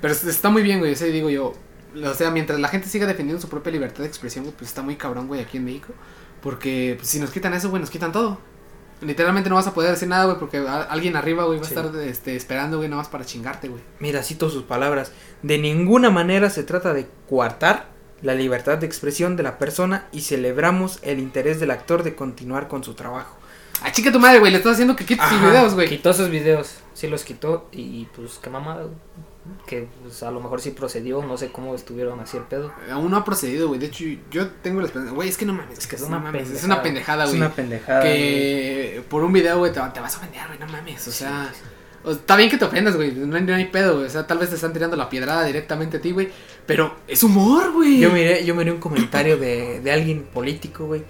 Pero 0.00 0.12
es- 0.12 0.24
está 0.24 0.50
muy 0.50 0.62
bien, 0.62 0.78
güey, 0.78 0.92
o 0.92 0.96
sea, 0.96 1.06
digo 1.08 1.30
yo, 1.30 1.54
o 2.04 2.14
sea, 2.14 2.30
mientras 2.30 2.58
la 2.60 2.68
gente 2.68 2.88
siga 2.88 3.06
defendiendo 3.06 3.40
su 3.40 3.48
propia 3.48 3.72
libertad 3.72 4.00
de 4.00 4.06
expresión, 4.06 4.44
güey, 4.44 4.56
pues 4.56 4.68
está 4.70 4.82
muy 4.82 4.96
cabrón, 4.96 5.26
güey, 5.26 5.40
aquí 5.40 5.56
en 5.56 5.64
México. 5.64 5.92
Porque 6.42 6.94
pues, 6.98 7.08
si 7.08 7.18
nos 7.18 7.30
quitan 7.30 7.52
eso, 7.54 7.68
güey, 7.70 7.80
nos 7.80 7.90
quitan 7.90 8.12
todo. 8.12 8.38
Literalmente 9.00 9.48
no 9.48 9.54
vas 9.56 9.66
a 9.66 9.74
poder 9.74 9.90
decir 9.92 10.08
nada, 10.08 10.24
güey, 10.26 10.38
porque 10.38 10.58
alguien 10.58 11.16
arriba, 11.16 11.44
güey, 11.44 11.58
va 11.60 11.64
Sí. 11.64 11.74
a 11.74 11.80
estar 11.82 11.96
este, 12.02 12.36
esperando, 12.36 12.78
güey, 12.78 12.88
nada 12.88 13.02
más 13.02 13.08
para 13.08 13.24
chingarte, 13.24 13.68
güey. 13.68 13.80
Mira, 14.00 14.22
cito 14.22 14.50
sus 14.50 14.64
palabras. 14.64 15.12
De 15.42 15.58
ninguna 15.58 16.10
manera 16.10 16.50
se 16.50 16.64
trata 16.64 16.92
de 16.94 17.06
coartar 17.28 17.86
la 18.22 18.34
libertad 18.34 18.78
de 18.78 18.86
expresión 18.86 19.36
de 19.36 19.44
la 19.44 19.58
persona 19.58 20.08
y 20.10 20.22
celebramos 20.22 20.98
el 21.02 21.20
interés 21.20 21.60
del 21.60 21.70
actor 21.70 22.02
de 22.02 22.16
continuar 22.16 22.66
con 22.66 22.82
su 22.82 22.94
trabajo. 22.94 23.36
Ah, 23.82 23.92
chica 23.92 24.10
tu 24.10 24.18
madre, 24.18 24.40
güey, 24.40 24.50
le 24.50 24.58
estás 24.58 24.72
haciendo 24.72 24.96
que 24.96 25.04
quites 25.06 25.24
tus 25.28 25.36
Ajá, 25.38 25.48
videos, 25.48 25.74
güey. 25.74 25.88
Quitó 25.88 26.12
sus 26.12 26.28
videos, 26.28 26.78
sí 26.94 27.06
los 27.06 27.22
quitó 27.22 27.68
y 27.70 28.06
pues 28.16 28.40
qué 28.42 28.50
mamada, 28.50 28.82
güey. 28.82 28.96
Que 29.66 29.88
pues, 30.02 30.22
a 30.22 30.30
lo 30.30 30.40
mejor 30.40 30.60
sí 30.60 30.70
procedió, 30.70 31.22
no 31.22 31.36
sé 31.36 31.50
cómo 31.52 31.74
estuvieron 31.74 32.18
así 32.20 32.36
el 32.36 32.44
pedo. 32.44 32.72
Aún 32.90 33.10
no 33.10 33.16
ha 33.16 33.24
procedido, 33.24 33.68
güey. 33.68 33.78
De 33.80 33.86
hecho, 33.86 34.04
yo 34.30 34.48
tengo 34.62 34.80
la 34.80 34.86
esperanza. 34.86 35.12
Güey, 35.14 35.28
es 35.28 35.36
que 35.36 35.44
no 35.46 35.52
mames. 35.52 35.78
Es 35.78 35.86
que 35.86 35.96
es 35.96 36.02
no 36.02 36.08
una 36.08 36.18
mames, 36.18 36.42
Es 36.42 36.48
pendejada. 36.48 36.74
una 36.74 36.82
pendejada, 36.82 37.24
Es 37.24 37.30
güey. 37.30 37.40
una 37.40 37.52
pendejada. 37.54 38.00
güey. 38.00 38.12
que 38.12 39.02
por 39.08 39.22
un 39.24 39.32
video, 39.32 39.58
güey, 39.58 39.72
te, 39.72 39.80
te 39.80 40.00
vas 40.00 40.14
a 40.14 40.18
ofender, 40.18 40.42
güey, 40.46 40.58
no 40.58 40.66
mames. 40.66 41.06
O 41.08 41.12
sea, 41.12 41.52
o- 42.04 42.10
está 42.12 42.36
bien 42.36 42.48
que 42.50 42.56
te 42.58 42.64
ofendas, 42.64 42.96
güey. 42.96 43.12
No, 43.12 43.36
hay- 43.36 43.42
no 43.42 43.54
hay 43.54 43.66
pedo, 43.66 43.94
güey. 43.96 44.06
O 44.06 44.10
sea, 44.10 44.26
tal 44.26 44.38
vez 44.38 44.48
te 44.50 44.54
están 44.54 44.72
tirando 44.72 44.96
la 44.96 45.08
piedrada 45.08 45.44
directamente 45.44 45.98
a 45.98 46.00
ti, 46.00 46.12
güey. 46.12 46.28
Pero 46.66 46.96
es 47.06 47.22
humor, 47.22 47.72
güey. 47.72 47.98
Yo 47.98 48.10
miré, 48.10 48.44
yo 48.44 48.54
miré 48.54 48.72
un 48.72 48.78
comentario 48.80 49.36
de, 49.38 49.80
de 49.80 49.92
alguien 49.92 50.24
político, 50.24 50.86
güey. 50.86 51.02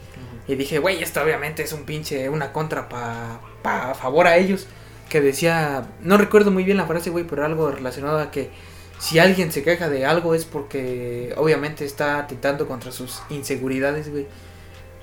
Y 0.46 0.54
dije, 0.54 0.78
güey, 0.78 1.02
esto 1.02 1.20
obviamente 1.22 1.62
es 1.62 1.72
un 1.74 1.84
pinche, 1.84 2.28
una 2.30 2.52
contra 2.52 2.88
pa, 2.88 3.40
pa 3.62 3.94
favor 3.94 4.26
a 4.26 4.36
ellos. 4.38 4.66
Que 5.08 5.20
decía, 5.20 5.88
no 6.02 6.18
recuerdo 6.18 6.50
muy 6.50 6.64
bien 6.64 6.76
la 6.76 6.86
frase, 6.86 7.10
güey, 7.10 7.24
pero 7.24 7.44
algo 7.44 7.70
relacionado 7.70 8.18
a 8.18 8.30
que 8.30 8.50
si 8.98 9.18
alguien 9.18 9.52
se 9.52 9.62
queja 9.62 9.88
de 9.88 10.04
algo 10.04 10.34
es 10.34 10.44
porque 10.44 11.32
obviamente 11.36 11.84
está 11.84 12.18
atentando 12.18 12.66
contra 12.66 12.92
sus 12.92 13.22
inseguridades, 13.30 14.10
güey. 14.10 14.26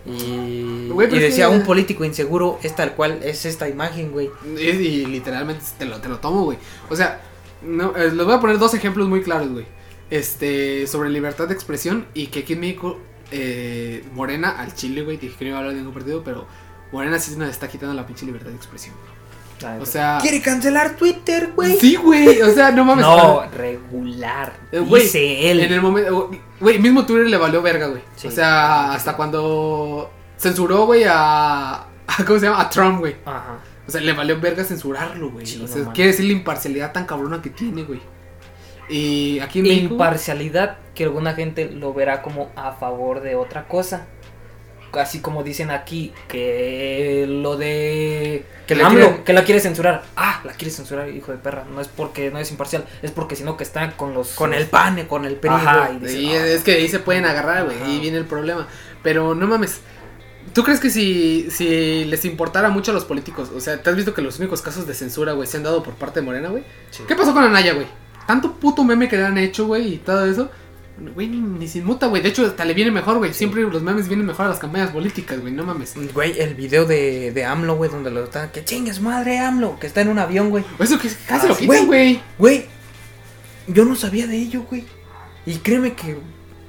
Y, 0.05 0.89
decía, 1.19 1.49
un 1.49 1.63
político 1.63 2.05
inseguro 2.05 2.59
es 2.61 2.75
tal 2.75 2.93
cual, 2.93 3.21
es 3.23 3.45
esta 3.45 3.67
imagen, 3.67 4.11
güey. 4.11 4.29
Y, 4.55 4.61
y 4.61 5.05
literalmente 5.07 5.65
te 5.79 5.85
lo, 5.85 5.99
te 5.99 6.09
lo 6.09 6.19
tomo, 6.19 6.43
güey. 6.43 6.59
O 6.89 6.95
sea, 6.95 7.21
no, 7.63 7.95
eh, 7.95 8.11
les 8.11 8.25
voy 8.25 8.35
a 8.35 8.39
poner 8.39 8.59
dos 8.59 8.73
ejemplos 8.73 9.07
muy 9.07 9.21
claros, 9.23 9.49
güey. 9.49 9.65
Este, 10.11 10.85
sobre 10.85 11.09
libertad 11.09 11.47
de 11.47 11.55
expresión 11.55 12.05
y 12.13 12.27
que 12.27 12.41
aquí 12.41 12.53
en 12.53 12.59
México, 12.59 12.99
eh, 13.31 14.05
Morena 14.13 14.51
al 14.51 14.75
Chile, 14.75 15.01
güey, 15.01 15.17
dije 15.17 15.35
que 15.35 15.45
no 15.45 15.49
iba 15.49 15.57
a 15.57 15.59
hablar 15.61 15.73
de 15.73 15.79
ningún 15.79 15.95
partido, 15.95 16.23
pero 16.23 16.45
Morena 16.91 17.17
sí 17.17 17.35
nos 17.35 17.49
está 17.49 17.67
quitando 17.67 17.95
la 17.95 18.05
pinche 18.05 18.25
libertad 18.25 18.49
de 18.49 18.55
expresión. 18.55 18.93
O 19.81 19.85
sea, 19.85 20.19
Quiere 20.21 20.41
cancelar 20.41 20.95
Twitter, 20.95 21.51
güey. 21.55 21.77
sí, 21.77 21.95
güey, 21.95 22.41
o 22.41 22.53
sea, 22.53 22.71
no 22.71 22.83
mames. 22.85 23.05
no, 23.05 23.41
regular. 23.49 24.53
Eh, 24.71 24.79
güey, 24.79 25.03
dice 25.03 25.49
él. 25.51 25.61
En 25.61 25.73
el 25.73 25.81
momento, 25.81 26.29
güey, 26.59 26.77
mismo 26.79 27.05
Twitter 27.05 27.27
le 27.29 27.37
valió 27.37 27.61
verga, 27.61 27.87
güey. 27.87 28.01
Sí. 28.15 28.27
O 28.27 28.31
sea, 28.31 28.93
hasta 28.93 29.15
cuando 29.15 30.11
censuró, 30.37 30.85
güey, 30.85 31.03
a, 31.05 31.73
a- 31.75 31.87
¿Cómo 32.27 32.37
se 32.39 32.45
llama? 32.47 32.61
A 32.61 32.69
Trump, 32.69 32.99
güey. 32.99 33.15
Ajá. 33.25 33.57
O 33.87 33.91
sea, 33.91 34.01
le 34.01 34.13
valió 34.13 34.39
verga 34.41 34.63
censurarlo, 34.63 35.31
güey. 35.31 35.45
Sí, 35.45 35.61
o 35.63 35.67
sea, 35.67 35.91
quiere 35.93 36.11
decir 36.11 36.25
la 36.25 36.33
imparcialidad 36.33 36.91
tan 36.91 37.05
cabrona 37.05 37.41
que 37.41 37.49
tiene, 37.51 37.83
güey. 37.83 38.01
Y 38.89 39.39
aquí 39.39 39.59
en 39.59 39.63
México. 39.67 39.93
Imparcialidad 39.93 40.77
que 40.93 41.05
alguna 41.05 41.33
gente 41.33 41.71
lo 41.71 41.93
verá 41.93 42.21
como 42.21 42.51
a 42.55 42.73
favor 42.73 43.21
de 43.21 43.35
otra 43.35 43.67
cosa. 43.67 44.05
Así 45.01 45.19
como 45.19 45.43
dicen 45.43 45.71
aquí 45.71 46.13
que 46.27 47.25
lo 47.27 47.57
de 47.57 48.45
Que 48.67 48.75
le 48.75 48.83
AMLO, 48.83 48.99
tiran- 49.07 49.23
que 49.23 49.33
la 49.33 49.43
quiere 49.43 49.61
censurar. 49.61 50.03
Ah, 50.15 50.41
la 50.43 50.53
quiere 50.53 50.71
censurar, 50.73 51.09
hijo 51.09 51.31
de 51.31 51.37
perra. 51.37 51.65
No 51.69 51.81
es 51.81 51.87
porque 51.87 52.31
no 52.31 52.39
es 52.39 52.49
imparcial, 52.51 52.85
es 53.01 53.11
porque 53.11 53.35
sino 53.35 53.57
que 53.57 53.63
está 53.63 53.95
con 53.97 54.13
los 54.13 54.29
Con 54.35 54.53
el 54.53 54.65
pan, 54.67 55.03
con 55.07 55.25
el 55.25 55.35
PRI, 55.35 55.51
y 55.95 55.99
dice, 55.99 56.19
Y 56.21 56.33
"Ah". 56.35 56.45
es 56.47 56.63
que 56.63 56.73
ahí 56.73 56.87
se 56.87 56.99
pueden 56.99 57.25
agarrar, 57.25 57.65
güey. 57.65 57.77
Ahí 57.83 57.99
viene 57.99 58.17
el 58.17 58.25
problema. 58.25 58.67
Pero 59.03 59.35
no 59.35 59.47
mames. 59.47 59.79
¿Tú 60.53 60.63
crees 60.63 60.79
que 60.79 60.89
si, 60.89 61.49
si 61.51 62.05
les 62.05 62.23
importara 62.23 62.69
mucho 62.69 62.91
a 62.91 62.93
los 62.93 63.03
políticos? 63.05 63.51
O 63.55 63.59
sea, 63.59 63.81
¿te 63.81 63.89
has 63.89 63.95
visto 63.95 64.13
que 64.13 64.21
los 64.21 64.39
únicos 64.39 64.61
casos 64.61 64.87
de 64.87 64.93
censura, 64.93 65.33
güey, 65.33 65.47
se 65.47 65.57
han 65.57 65.63
dado 65.63 65.83
por 65.83 65.95
parte 65.95 66.19
de 66.21 66.25
Morena, 66.25 66.49
güey? 66.49 66.63
Sí. 66.91 67.03
¿Qué 67.07 67.15
pasó 67.15 67.33
con 67.33 67.43
Anaya, 67.43 67.73
güey? 67.73 67.87
Tanto 68.27 68.53
puto 68.53 68.83
meme 68.83 69.07
que 69.09 69.17
le 69.17 69.25
han 69.25 69.37
hecho, 69.37 69.65
güey, 69.67 69.95
y 69.95 69.97
todo 69.97 70.25
eso. 70.25 70.49
Güey, 70.97 71.27
ni, 71.27 71.37
ni 71.39 71.67
se 71.67 71.79
inmuta, 71.79 72.07
güey. 72.07 72.21
De 72.21 72.29
hecho, 72.29 72.45
hasta 72.45 72.63
le 72.63 72.73
viene 72.73 72.89
mejor, 72.91 73.17
güey. 73.17 73.33
Siempre 73.33 73.61
los 73.63 73.83
memes 73.83 74.07
vienen 74.07 74.25
mejor 74.25 74.45
a 74.45 74.49
las 74.49 74.59
campañas 74.59 74.91
políticas, 74.91 75.39
güey. 75.41 75.51
No 75.53 75.63
mames. 75.65 75.93
Güey, 76.13 76.39
el 76.39 76.55
video 76.55 76.85
de, 76.85 77.31
de 77.33 77.45
AMLO, 77.45 77.75
güey, 77.75 77.89
donde 77.91 78.11
lo 78.11 78.23
están. 78.23 78.49
Que 78.51 78.63
chingues 78.63 79.01
madre, 79.01 79.39
AMLO, 79.39 79.77
que 79.79 79.87
está 79.87 80.01
en 80.01 80.07
un 80.07 80.19
avión, 80.19 80.49
güey. 80.49 80.63
Eso 80.79 80.97
que 80.97 81.09
casi 81.27 81.47
Ah, 81.47 81.49
lo 81.49 81.57
quitan, 81.57 81.85
güey. 81.87 82.21
Güey, 82.37 82.65
yo 83.67 83.83
no 83.83 83.95
sabía 83.95 84.25
de 84.27 84.37
ello, 84.37 84.63
güey. 84.69 84.85
Y 85.45 85.55
créeme 85.55 85.93
que 85.93 86.11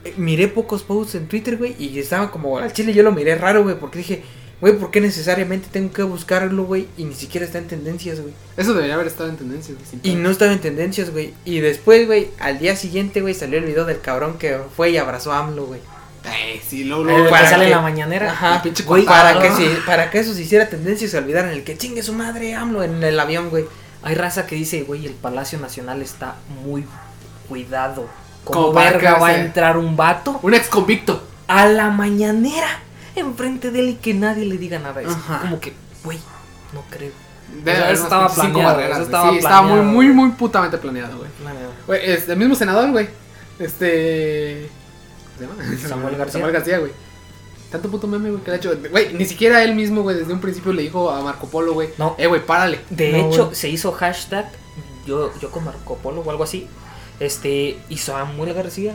eh, 0.04 0.14
miré 0.16 0.48
pocos 0.48 0.82
posts 0.82 1.14
en 1.14 1.28
Twitter, 1.28 1.56
güey, 1.56 1.74
y 1.78 1.98
estaba 1.98 2.30
como 2.30 2.58
al 2.58 2.72
chile 2.72 2.92
yo 2.92 3.02
lo 3.02 3.12
miré 3.12 3.36
raro, 3.36 3.62
güey, 3.62 3.78
porque 3.78 3.98
dije, 3.98 4.22
güey, 4.60 4.74
¿por 4.78 4.90
qué 4.90 5.00
necesariamente 5.00 5.68
tengo 5.70 5.92
que 5.92 6.02
buscarlo, 6.02 6.64
güey? 6.64 6.88
Y 6.96 7.04
ni 7.04 7.14
siquiera 7.14 7.44
está 7.46 7.58
en 7.58 7.66
tendencias, 7.68 8.20
güey. 8.20 8.32
Eso 8.56 8.72
debería 8.74 8.94
haber 8.94 9.06
estado 9.06 9.28
en 9.28 9.36
tendencia, 9.36 9.74
güey. 9.74 10.00
Y 10.02 10.14
no 10.16 10.30
estaba 10.30 10.52
en 10.52 10.60
tendencias, 10.60 11.10
güey. 11.10 11.34
Y 11.44 11.60
después, 11.60 12.06
güey, 12.06 12.30
al 12.40 12.58
día 12.58 12.74
siguiente, 12.76 13.20
güey, 13.20 13.34
salió 13.34 13.58
el 13.58 13.64
video 13.64 13.84
del 13.84 14.00
cabrón 14.00 14.38
que 14.38 14.58
fue 14.76 14.90
y 14.90 14.96
abrazó 14.96 15.32
a 15.32 15.38
AMLO, 15.40 15.66
güey. 15.66 15.80
Eh, 16.24 16.60
sí, 16.66 16.82
lo, 16.84 17.02
El 17.02 17.06
lo, 17.18 17.24
que 17.24 17.30
para 17.30 17.48
sale 17.48 17.64
en 17.64 17.70
que- 17.70 17.76
la 17.76 17.82
mañanera. 17.82 18.32
Ajá, 18.32 18.60
pinche 18.62 18.82
güey, 18.82 19.04
para 19.04 19.40
que, 19.40 19.50
si, 19.52 19.64
para 19.86 20.10
que 20.10 20.18
eso 20.18 20.34
se 20.34 20.42
hiciera 20.42 20.68
tendencia 20.68 21.06
y 21.06 21.08
se 21.10 21.18
olvidaran 21.18 21.50
el 21.50 21.62
que 21.62 21.76
chingue 21.78 22.02
su 22.02 22.12
madre 22.14 22.54
AMLO 22.54 22.82
en 22.82 23.02
el 23.04 23.20
avión, 23.20 23.48
güey. 23.50 23.64
Hay 24.02 24.14
raza 24.16 24.46
que 24.46 24.56
dice, 24.56 24.82
güey, 24.82 25.06
el 25.06 25.12
Palacio 25.14 25.58
Nacional 25.60 26.02
está 26.02 26.36
muy 26.64 26.84
cuidado. 27.48 28.08
Como 28.44 28.72
verga 28.72 29.18
va 29.18 29.28
a 29.28 29.40
entrar 29.40 29.76
un 29.76 29.96
vato 29.96 30.38
Un 30.42 30.54
ex 30.54 30.68
convicto. 30.68 31.22
a 31.48 31.66
la 31.66 31.90
mañanera 31.90 32.80
enfrente 33.16 33.70
de 33.70 33.80
él 33.80 33.88
y 33.90 33.94
que 33.94 34.14
nadie 34.14 34.44
le 34.46 34.56
diga 34.58 34.78
nada. 34.78 35.00
Es 35.02 35.08
Ajá. 35.08 35.40
como 35.42 35.60
que, 35.60 35.72
güey, 36.04 36.18
no 36.72 36.82
creo. 36.90 37.10
O 37.60 37.64
sea, 37.64 37.90
eso 37.92 38.02
estaba 38.04 38.28
planeado, 38.28 38.62
barreras, 38.76 38.90
eso 38.90 38.96
güey. 38.98 39.04
estaba 39.06 39.30
sí, 39.30 39.36
estaba 39.38 39.62
muy, 39.62 39.70
planeado, 39.70 39.92
muy, 39.92 40.06
güey. 40.06 40.16
muy 40.16 40.30
putamente 40.30 40.78
planeado, 40.78 41.18
güey. 41.18 41.30
Güey, 41.86 42.10
es 42.10 42.28
el 42.28 42.36
mismo 42.36 42.54
senador, 42.54 42.90
güey. 42.90 43.08
Este. 43.58 44.68
¿Cómo 45.38 45.62
se 45.62 45.76
llama? 45.76 45.88
Samuel 45.88 46.16
García. 46.16 46.32
Samuel 46.32 46.52
García, 46.52 46.78
güey. 46.78 46.92
Tanto 47.70 47.90
puto 47.90 48.06
meme, 48.06 48.30
güey, 48.30 48.42
que 48.42 48.50
le 48.50 48.56
ha 48.56 48.58
hecho. 48.58 48.72
Güey, 48.90 49.12
ni 49.14 49.24
siquiera 49.24 49.62
él 49.62 49.74
mismo, 49.74 50.02
güey, 50.02 50.16
desde 50.16 50.32
un 50.32 50.40
principio 50.40 50.72
le 50.72 50.82
dijo 50.82 51.10
a 51.10 51.20
Marco 51.22 51.48
Polo, 51.48 51.72
güey. 51.74 51.90
No. 51.98 52.14
Eh, 52.18 52.26
güey, 52.26 52.44
párale. 52.44 52.80
De 52.90 53.12
No, 53.12 53.18
hecho, 53.28 53.44
güey. 53.46 53.56
se 53.56 53.68
hizo 53.68 53.92
hashtag 53.92 54.50
yo, 55.06 55.32
yo 55.40 55.50
con 55.50 55.64
Marco 55.64 55.96
Polo 55.96 56.20
o 56.22 56.30
algo 56.30 56.44
así. 56.44 56.68
Este, 57.20 57.78
y 57.88 57.96
Samuel 57.98 58.54
García, 58.54 58.94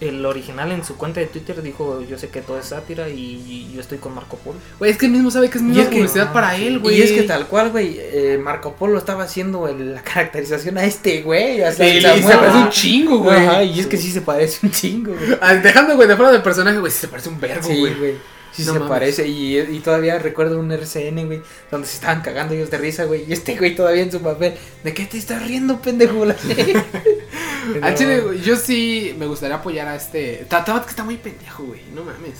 el 0.00 0.24
original 0.24 0.70
en 0.72 0.84
su 0.84 0.96
cuenta 0.96 1.20
de 1.20 1.26
Twitter 1.26 1.60
dijo, 1.62 2.02
yo 2.08 2.18
sé 2.18 2.28
que 2.28 2.40
todo 2.40 2.58
es 2.58 2.66
sátira 2.66 3.08
y 3.08 3.70
yo 3.74 3.80
estoy 3.80 3.98
con 3.98 4.14
Marco 4.14 4.36
Polo. 4.36 4.58
Güey, 4.78 4.90
es 4.92 4.96
que 4.98 5.06
él 5.06 5.12
mismo 5.12 5.30
sabe 5.30 5.50
que 5.50 5.58
es 5.58 5.64
misma 5.64 5.84
que- 5.90 5.96
publicidad 5.96 6.32
para 6.32 6.56
él, 6.56 6.78
güey. 6.78 6.98
Y 6.98 7.02
es 7.02 7.12
que 7.12 7.22
tal 7.24 7.46
cual, 7.46 7.70
güey, 7.70 7.96
eh, 7.98 8.38
Marco 8.42 8.74
Polo 8.74 8.98
estaba 8.98 9.24
haciendo 9.24 9.66
el- 9.68 9.94
la 9.94 10.02
caracterización 10.02 10.78
a 10.78 10.84
este 10.84 11.22
güey. 11.22 11.60
O 11.62 11.72
sea, 11.72 11.86
Sí, 11.94 12.00
se 12.00 12.36
parece 12.36 12.58
un 12.58 12.70
chingo, 12.70 13.18
güey. 13.18 13.36
Ajá, 13.46 13.62
y 13.64 13.80
es 13.80 13.86
que 13.86 13.96
sí 13.96 14.10
se 14.12 14.20
parece 14.20 14.64
un 14.66 14.72
chingo, 14.72 15.14
güey. 15.14 15.38
Ah, 15.40 15.54
Dejando, 15.54 15.96
güey, 15.96 16.06
de 16.08 16.16
fuera 16.16 16.30
del 16.32 16.42
personaje, 16.42 16.78
güey, 16.78 16.92
sí 16.92 16.98
se 17.00 17.08
parece 17.08 17.28
un 17.28 17.40
güey. 17.80 17.94
güey. 17.94 18.37
Sí 18.58 18.64
No 18.66 18.72
se 18.74 18.78
mames. 18.80 18.88
parece. 18.90 19.26
Y, 19.28 19.58
y 19.58 19.80
todavía 19.80 20.18
recuerdo 20.18 20.58
un 20.58 20.70
RCN, 20.72 21.26
güey, 21.26 21.40
donde 21.70 21.86
se 21.86 21.94
estaban 21.94 22.20
cagando 22.22 22.54
ellos 22.54 22.70
de 22.70 22.78
risa, 22.78 23.04
güey. 23.04 23.24
Y 23.28 23.32
este 23.32 23.56
güey 23.56 23.74
todavía 23.74 24.02
en 24.02 24.12
su 24.12 24.20
papel. 24.20 24.54
¿De 24.84 24.92
qué 24.94 25.06
te 25.06 25.16
estás 25.18 25.46
riendo, 25.46 25.80
pendejo? 25.80 26.24
Al 27.82 27.94
chile, 27.94 28.20
güey, 28.20 28.40
yo 28.40 28.56
sí 28.56 29.14
me 29.18 29.26
gustaría 29.26 29.56
apoyar 29.56 29.88
a 29.88 29.96
este. 29.96 30.46
Ta- 30.48 30.64
ta- 30.64 30.82
que 30.82 30.90
está 30.90 31.04
muy 31.04 31.16
pendejo, 31.16 31.64
güey. 31.64 31.80
No 31.94 32.02
mames. 32.04 32.38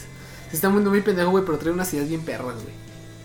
Sí, 0.51 0.55
está 0.57 0.69
muy, 0.71 0.83
muy 0.83 1.01
pendejo, 1.03 1.31
güey, 1.31 1.45
pero 1.45 1.59
trae 1.59 1.73
unas 1.73 1.93
ideas 1.93 2.09
bien 2.09 2.23
perras, 2.23 2.55
güey. 2.55 2.75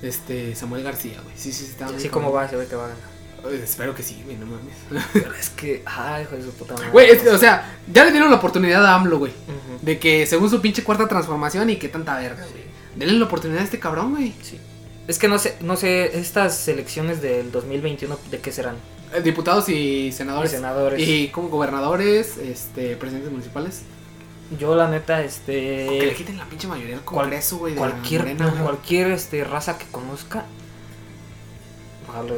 Este, 0.02 0.54
Samuel 0.56 0.84
García, 0.84 1.20
güey. 1.24 1.36
Sí, 1.38 1.52
sí, 1.54 1.64
sí, 1.66 1.72
está 1.72 1.86
Así 1.88 2.10
como 2.10 2.32
va, 2.32 2.48
se 2.50 2.58
ve 2.58 2.68
que 2.68 2.76
va 2.76 2.86
a 2.86 2.90
ganar. 2.90 3.14
Espero 3.62 3.94
que 3.94 4.04
sí, 4.04 4.22
güey, 4.26 4.38
no 4.38 4.46
mames. 4.46 5.06
Pero 5.14 5.34
es 5.34 5.50
que, 5.50 5.82
ay, 5.86 6.24
hijo 6.24 6.36
de 6.36 6.44
su 6.44 6.52
puta 6.52 6.74
madre. 6.76 6.90
Güey, 6.92 7.10
es 7.10 7.22
que, 7.22 7.30
o 7.30 7.38
sea, 7.38 7.78
ya 7.92 8.06
le 8.06 8.12
dieron 8.12 8.30
la 8.30 8.38
oportunidad 8.38 8.86
a 8.86 8.96
AMLO, 8.96 9.20
güey. 9.20 9.34
De 9.82 10.00
que 10.00 10.26
según 10.26 10.50
su 10.50 10.62
pinche 10.62 10.84
cuarta 10.84 11.08
transformación 11.08 11.70
y 11.70 11.76
que 11.78 11.90
tanta 11.90 12.18
verga, 12.18 12.46
güey. 12.52 12.63
Denle 12.96 13.14
la 13.20 13.26
oportunidad 13.26 13.62
a 13.62 13.66
este 13.66 13.80
cabrón, 13.80 14.12
güey. 14.12 14.34
Sí. 14.42 14.60
Es 15.08 15.20
que 15.20 15.28
no 15.28 15.38
sé, 15.40 15.56
no 15.62 15.76
sé, 15.76 16.18
estas 16.18 16.68
elecciones 16.68 17.22
del 17.22 17.52
2021, 17.52 18.18
¿de 18.32 18.40
qué 18.40 18.52
serán? 18.52 18.76
Eh, 19.14 19.22
Diputados 19.22 19.68
y 19.70 20.12
senadores. 20.12 20.52
Y 20.52 20.56
senadores. 20.56 21.08
Y 21.08 21.28
como 21.30 21.50
gobernadores, 21.50 22.38
este, 22.38 22.96
presidentes 22.96 23.32
municipales. 23.32 23.82
Yo, 24.60 24.76
la 24.76 24.88
neta, 24.90 25.18
Que 25.18 25.24
le 25.48 25.98
este. 26.10 26.14
quiten 26.16 26.38
la 26.38 26.46
pinche 26.46 26.68
mayoría 26.68 27.00
cual- 27.00 27.24
Congreso, 27.26 27.58
güey. 27.58 27.74
de 27.74 27.82
la 27.82 27.90
Cualquier, 27.90 28.22
Morena, 28.22 28.54
cualquier 28.64 29.12
este, 29.12 29.44
raza 29.44 29.78
que 29.78 29.86
conozca. 29.92 30.46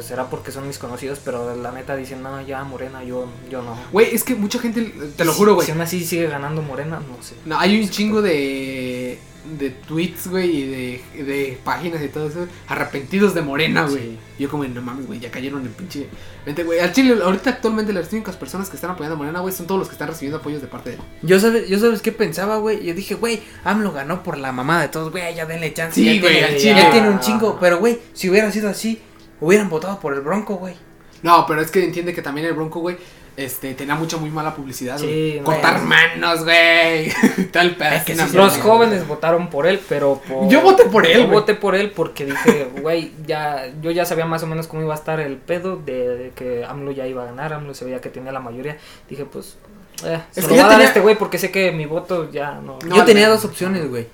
Será 0.00 0.28
porque 0.30 0.52
son 0.52 0.66
mis 0.66 0.78
conocidos, 0.78 1.20
pero 1.24 1.54
la 1.56 1.72
neta 1.72 1.96
dicen, 1.96 2.22
no, 2.22 2.40
ya 2.40 2.64
Morena, 2.64 3.02
yo, 3.04 3.26
yo 3.50 3.62
no. 3.62 3.76
Güey, 3.92 4.14
es 4.14 4.24
que 4.24 4.34
mucha 4.34 4.58
gente, 4.58 4.92
te 5.16 5.24
lo 5.24 5.32
juro, 5.32 5.54
güey. 5.54 5.66
Si 5.66 5.72
aún 5.72 5.80
así 5.80 6.04
sigue 6.04 6.28
ganando 6.28 6.62
Morena, 6.62 7.00
no 7.00 7.22
sé. 7.22 7.34
No, 7.44 7.58
hay 7.58 7.80
un 7.80 7.88
chingo 7.88 8.22
de, 8.22 9.18
de 9.58 9.70
tweets, 9.70 10.28
güey, 10.28 10.56
y 10.56 10.66
de, 10.66 11.24
de 11.24 11.58
páginas 11.64 12.02
y 12.02 12.08
todo 12.08 12.28
eso, 12.28 12.46
arrepentidos 12.68 13.34
de 13.34 13.42
Morena, 13.42 13.86
güey. 13.86 14.02
Sí. 14.02 14.18
Yo 14.38 14.50
como, 14.50 14.64
no 14.64 14.82
mames, 14.82 15.06
güey, 15.06 15.18
ya 15.18 15.30
cayeron 15.30 15.62
en 15.62 15.72
pinche... 15.72 16.08
Vente, 16.44 16.62
güey, 16.62 16.78
al 16.78 16.92
Chile, 16.92 17.16
ahorita 17.22 17.50
actualmente 17.50 17.92
las 17.92 18.12
únicas 18.12 18.36
personas 18.36 18.68
que 18.68 18.76
están 18.76 18.90
apoyando 18.90 19.14
a 19.14 19.18
Morena, 19.18 19.40
güey, 19.40 19.54
son 19.54 19.66
todos 19.66 19.78
los 19.78 19.88
que 19.88 19.94
están 19.94 20.08
recibiendo 20.08 20.38
apoyos 20.38 20.60
de 20.60 20.68
parte 20.68 20.90
de 20.90 20.96
él. 20.96 21.02
Yo 21.22 21.40
sabes, 21.40 21.68
yo 21.68 21.78
sabes 21.78 22.02
qué 22.02 22.12
pensaba, 22.12 22.58
güey. 22.58 22.84
Yo 22.84 22.94
dije, 22.94 23.14
güey, 23.14 23.40
AMLO 23.64 23.92
ganó 23.92 24.22
por 24.22 24.36
la 24.38 24.52
mamá 24.52 24.80
de 24.82 24.88
todos, 24.88 25.10
güey, 25.10 25.34
ya 25.34 25.46
denle 25.46 25.72
chance. 25.72 26.00
Sí, 26.00 26.16
ya 26.16 26.20
güey, 26.20 26.42
al 26.42 26.52
ya 26.52 26.58
chile. 26.58 26.88
tiene 26.92 27.10
un 27.10 27.20
chingo. 27.20 27.58
Pero, 27.60 27.78
güey, 27.78 27.98
si 28.12 28.28
hubiera 28.30 28.52
sido 28.52 28.68
así, 28.68 29.00
hubieran 29.40 29.68
votado 29.68 29.98
por 30.00 30.14
el 30.14 30.20
Bronco, 30.20 30.56
güey. 30.56 30.74
No, 31.22 31.44
pero 31.46 31.60
es 31.60 31.70
que 31.70 31.84
entiende 31.84 32.14
que 32.14 32.22
también 32.22 32.46
el 32.46 32.52
Bronco, 32.52 32.80
güey, 32.80 32.96
este, 33.36 33.74
tenía 33.74 33.94
mucha 33.94 34.16
muy 34.16 34.30
mala 34.30 34.54
publicidad, 34.54 34.98
güey. 34.98 35.40
Cortar 35.42 35.82
manos, 35.82 36.44
güey. 36.44 37.10
Tal 37.52 37.76
pedazo. 37.76 37.96
Es 37.96 38.04
que 38.04 38.14
sí, 38.14 38.36
Los 38.36 38.50
güey. 38.58 38.60
jóvenes 38.62 39.06
votaron 39.06 39.48
por 39.50 39.66
él, 39.66 39.80
pero 39.88 40.20
por... 40.26 40.48
Yo 40.48 40.62
voté 40.62 40.84
por 40.84 41.04
él, 41.06 41.12
Yo 41.18 41.22
güey. 41.26 41.32
voté 41.40 41.54
por 41.54 41.74
él 41.74 41.90
porque 41.90 42.24
dije, 42.26 42.68
güey, 42.80 43.12
ya, 43.26 43.66
yo 43.82 43.90
ya 43.90 44.04
sabía 44.06 44.24
más 44.26 44.42
o 44.42 44.46
menos 44.46 44.66
cómo 44.66 44.82
iba 44.82 44.94
a 44.94 44.96
estar 44.96 45.20
el 45.20 45.36
pedo 45.36 45.76
de, 45.76 46.16
de 46.16 46.30
que 46.30 46.64
AMLO 46.64 46.92
ya 46.92 47.06
iba 47.06 47.22
a 47.22 47.26
ganar, 47.26 47.52
AMLO 47.52 47.74
se 47.74 47.84
veía 47.84 48.00
que 48.00 48.08
tenía 48.10 48.32
la 48.32 48.40
mayoría. 48.40 48.78
Dije, 49.08 49.24
pues, 49.26 49.56
eh, 50.04 50.20
se 50.30 50.40
Es 50.40 50.48
lo 50.48 50.54
que 50.54 50.60
a 50.60 50.62
dar 50.62 50.66
a 50.66 50.74
tenía- 50.76 50.86
este 50.88 51.00
güey 51.00 51.16
porque 51.16 51.38
sé 51.38 51.50
que 51.50 51.72
mi 51.72 51.84
voto 51.86 52.30
ya 52.30 52.52
no... 52.54 52.78
No, 52.86 52.96
yo 52.96 53.04
tenía 53.04 53.28
dos 53.28 53.44
opciones, 53.44 53.88
güey. 53.88 54.06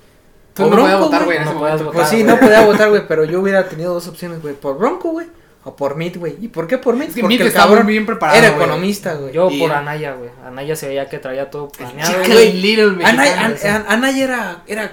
Tú 0.53 0.63
O 0.63 0.69
no 0.69 0.71
podías 0.75 0.89
Bronco, 0.91 1.05
votar, 1.05 1.25
güey, 1.25 1.37
en 1.37 1.43
no 1.45 1.49
ese 1.49 1.59
podías 1.59 1.77
momento. 1.81 1.97
Pues 1.97 2.09
sí, 2.09 2.23
no 2.23 2.39
podía 2.39 2.61
votar, 2.65 2.89
güey, 2.89 3.07
pero 3.07 3.23
yo 3.25 3.39
hubiera 3.41 3.67
tenido 3.67 3.93
dos 3.93 4.07
opciones, 4.07 4.41
güey. 4.41 4.53
Por 4.53 4.77
Bronco, 4.77 5.09
güey. 5.09 5.27
O 5.65 5.75
por 5.75 5.95
Meat, 5.95 6.17
güey. 6.17 6.35
¿Y 6.41 6.49
por 6.49 6.67
qué 6.67 6.77
por 6.77 6.95
Meat? 6.95 7.09
Es 7.09 7.15
que 7.15 7.21
Porque 7.21 7.35
Meat 7.35 7.41
el 7.41 7.47
estaba 7.47 7.67
cabrón 7.67 7.85
muy 7.85 7.93
bien 7.93 8.05
preparado, 8.05 8.37
Era 8.37 8.49
economista, 8.49 9.13
güey. 9.15 9.33
Yo 9.33 9.49
Y- 9.49 9.59
por 9.59 9.71
Anaya, 9.71 10.13
güey. 10.13 10.29
Anaya 10.45 10.75
se 10.75 10.89
veía 10.89 11.07
que 11.07 11.19
traía 11.19 11.49
todo 11.49 11.69
planeado. 11.69 12.21
Chica 12.21 12.33
güey. 12.33 12.53
Little 12.53 13.05
Anay, 13.05 13.29
mexicano. 13.29 13.55
An- 13.63 13.75
An- 13.75 13.85
Anay 13.87 14.21
era, 14.21 14.63
era 14.67 14.91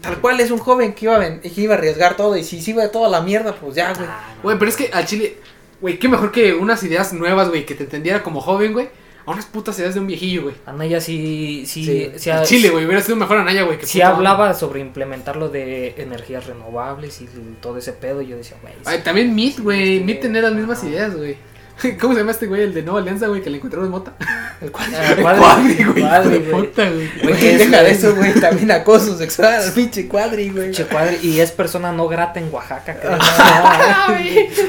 tal 0.00 0.18
cual 0.20 0.40
es 0.40 0.50
un 0.50 0.58
joven 0.58 0.94
que 0.94 1.04
iba, 1.06 1.14
a 1.14 1.18
ven- 1.18 1.40
que 1.40 1.60
iba 1.60 1.74
a 1.74 1.78
arriesgar 1.78 2.16
todo 2.16 2.36
y 2.36 2.42
si 2.44 2.60
se 2.60 2.72
iba 2.72 2.88
toda 2.88 3.08
la 3.08 3.20
mierda, 3.20 3.54
pues 3.54 3.76
ya, 3.76 3.92
güey. 3.94 4.06
Ah, 4.10 4.32
no. 4.36 4.42
Güey, 4.42 4.58
pero 4.58 4.68
es 4.70 4.76
que 4.76 4.90
al 4.92 5.06
chile, 5.06 5.38
güey, 5.80 5.98
qué 6.00 6.08
mejor 6.08 6.32
que 6.32 6.54
unas 6.54 6.82
ideas 6.82 7.12
nuevas, 7.12 7.48
güey, 7.48 7.64
que 7.64 7.74
te 7.76 7.84
entendiera 7.84 8.22
como 8.24 8.40
joven, 8.40 8.72
güey, 8.72 8.88
a 9.26 9.30
unas 9.30 9.46
putas 9.46 9.78
ideas 9.78 9.94
de 9.94 10.00
un 10.00 10.06
viejillo, 10.06 10.42
güey. 10.44 10.54
Anaya 10.66 11.00
sí, 11.00 11.64
sí, 11.66 11.84
Sí, 11.84 12.10
sí, 12.16 12.30
Al 12.30 12.44
chile, 12.44 12.70
güey, 12.70 12.84
hubiera 12.84 13.02
sido 13.02 13.16
mejor 13.16 13.38
Anaya, 13.38 13.62
güey. 13.62 13.78
que 13.78 13.86
sí 13.86 13.98
puto 13.98 14.10
hablaba 14.10 14.54
sobre 14.54 14.80
implementarlo 14.80 15.48
de 15.48 15.94
energías 15.98 16.46
renovables 16.46 17.20
y 17.20 17.28
todo 17.60 17.78
ese 17.78 17.92
pedo. 17.92 18.22
Yo 18.22 18.36
decía, 18.36 18.56
güey. 18.62 19.02
También 19.02 19.34
Meet, 19.34 19.60
güey, 19.60 19.98
Sí, 19.98 20.04
Meet 20.04 20.20
tenía 20.20 20.42
las 20.42 20.54
mismas 20.54 20.82
ideas, 20.84 21.16
güey. 21.16 21.36
¿Cómo 22.00 22.14
se 22.14 22.20
llama 22.20 22.32
este 22.32 22.46
güey, 22.46 22.62
el 22.62 22.74
de 22.74 22.82
Nueva 22.82 23.00
Alianza, 23.00 23.26
güey, 23.28 23.42
que 23.42 23.50
le 23.50 23.56
encontraron 23.58 23.86
en 23.86 23.90
mota? 23.92 24.14
El 24.60 24.70
Ah, 24.74 25.12
El 25.16 25.22
Cuadri, 25.22 25.40
cuadri, 25.40 25.84
güey, 25.84 26.02
Cuadri, 26.02 26.38
güey. 26.38 26.50
puta, 26.50 26.90
güey. 26.90 27.10
Güey, 27.22 27.36
que 27.38 27.52
es- 27.54 27.58
deja 27.58 27.82
de 27.82 27.90
eso, 27.92 28.14
güey. 28.14 28.34
También 28.34 28.70
acoso 28.72 29.16
sexual, 29.16 29.54
al 29.54 29.72
pinche 29.74 30.06
cuadri, 30.06 30.50
güey. 30.50 30.70
Che, 30.72 30.84
cuadri, 30.84 31.16
y 31.22 31.40
es 31.40 31.50
persona 31.50 31.92
no 31.92 32.06
grata 32.08 32.40
en 32.40 32.52
Oaxaca. 32.52 32.94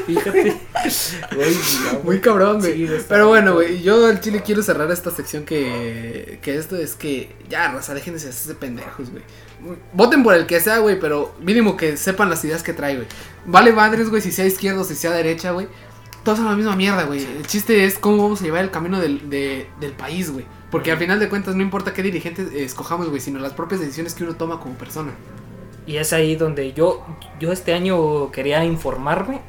Fíjate. 0.06 0.56
Güey, 1.34 1.56
Muy 2.04 2.20
cabrón, 2.20 2.58
güey. 2.60 2.86
Sí, 2.86 2.92
Pero 3.08 3.28
bueno, 3.28 3.54
güey, 3.54 3.82
yo 3.82 4.06
al 4.06 4.20
chile 4.20 4.42
quiero 4.44 4.62
cerrar 4.62 4.90
esta 4.90 5.10
sección 5.10 5.44
que, 5.44 6.38
que 6.42 6.56
esto 6.56 6.76
es 6.76 6.94
que 6.94 7.34
ya, 7.48 7.68
raza, 7.72 7.94
déjense 7.94 8.26
de 8.26 8.30
hacerse 8.30 8.54
pendejos, 8.54 9.10
güey. 9.10 9.22
Voten 9.92 10.24
por 10.24 10.34
el 10.34 10.46
que 10.46 10.58
sea, 10.60 10.78
güey, 10.78 10.98
pero 10.98 11.34
mínimo 11.40 11.76
que 11.76 11.96
sepan 11.96 12.28
las 12.30 12.44
ideas 12.44 12.62
que 12.64 12.72
trae, 12.72 12.96
güey. 12.96 13.06
Vale 13.44 13.72
madres, 13.72 14.08
güey, 14.10 14.20
si 14.22 14.32
sea 14.32 14.44
izquierda 14.44 14.80
o 14.80 14.84
si 14.84 14.94
sea 14.96 15.12
derecha, 15.12 15.52
güey. 15.52 15.68
Todos 16.24 16.38
son 16.38 16.46
la 16.48 16.54
misma 16.54 16.76
mierda, 16.76 17.04
güey. 17.04 17.24
El 17.24 17.46
chiste 17.46 17.84
es 17.84 17.98
cómo 17.98 18.22
vamos 18.22 18.40
a 18.40 18.44
llevar 18.44 18.62
el 18.62 18.70
camino 18.70 19.00
del, 19.00 19.28
de- 19.28 19.66
del 19.80 19.92
país, 19.92 20.30
güey. 20.30 20.44
Porque 20.70 20.92
al 20.92 20.98
final 20.98 21.18
de 21.18 21.28
cuentas 21.28 21.54
no 21.56 21.62
importa 21.62 21.92
qué 21.92 22.02
dirigentes 22.02 22.52
escojamos, 22.52 23.08
güey, 23.08 23.20
sino 23.20 23.40
las 23.40 23.52
propias 23.52 23.80
decisiones 23.80 24.14
que 24.14 24.24
uno 24.24 24.34
toma 24.34 24.60
como 24.60 24.74
persona. 24.74 25.12
Y 25.86 25.96
es 25.96 26.12
ahí 26.12 26.36
donde 26.36 26.72
yo, 26.72 27.04
yo 27.40 27.50
este 27.50 27.74
año 27.74 28.30
quería 28.30 28.64
informarme 28.64 29.40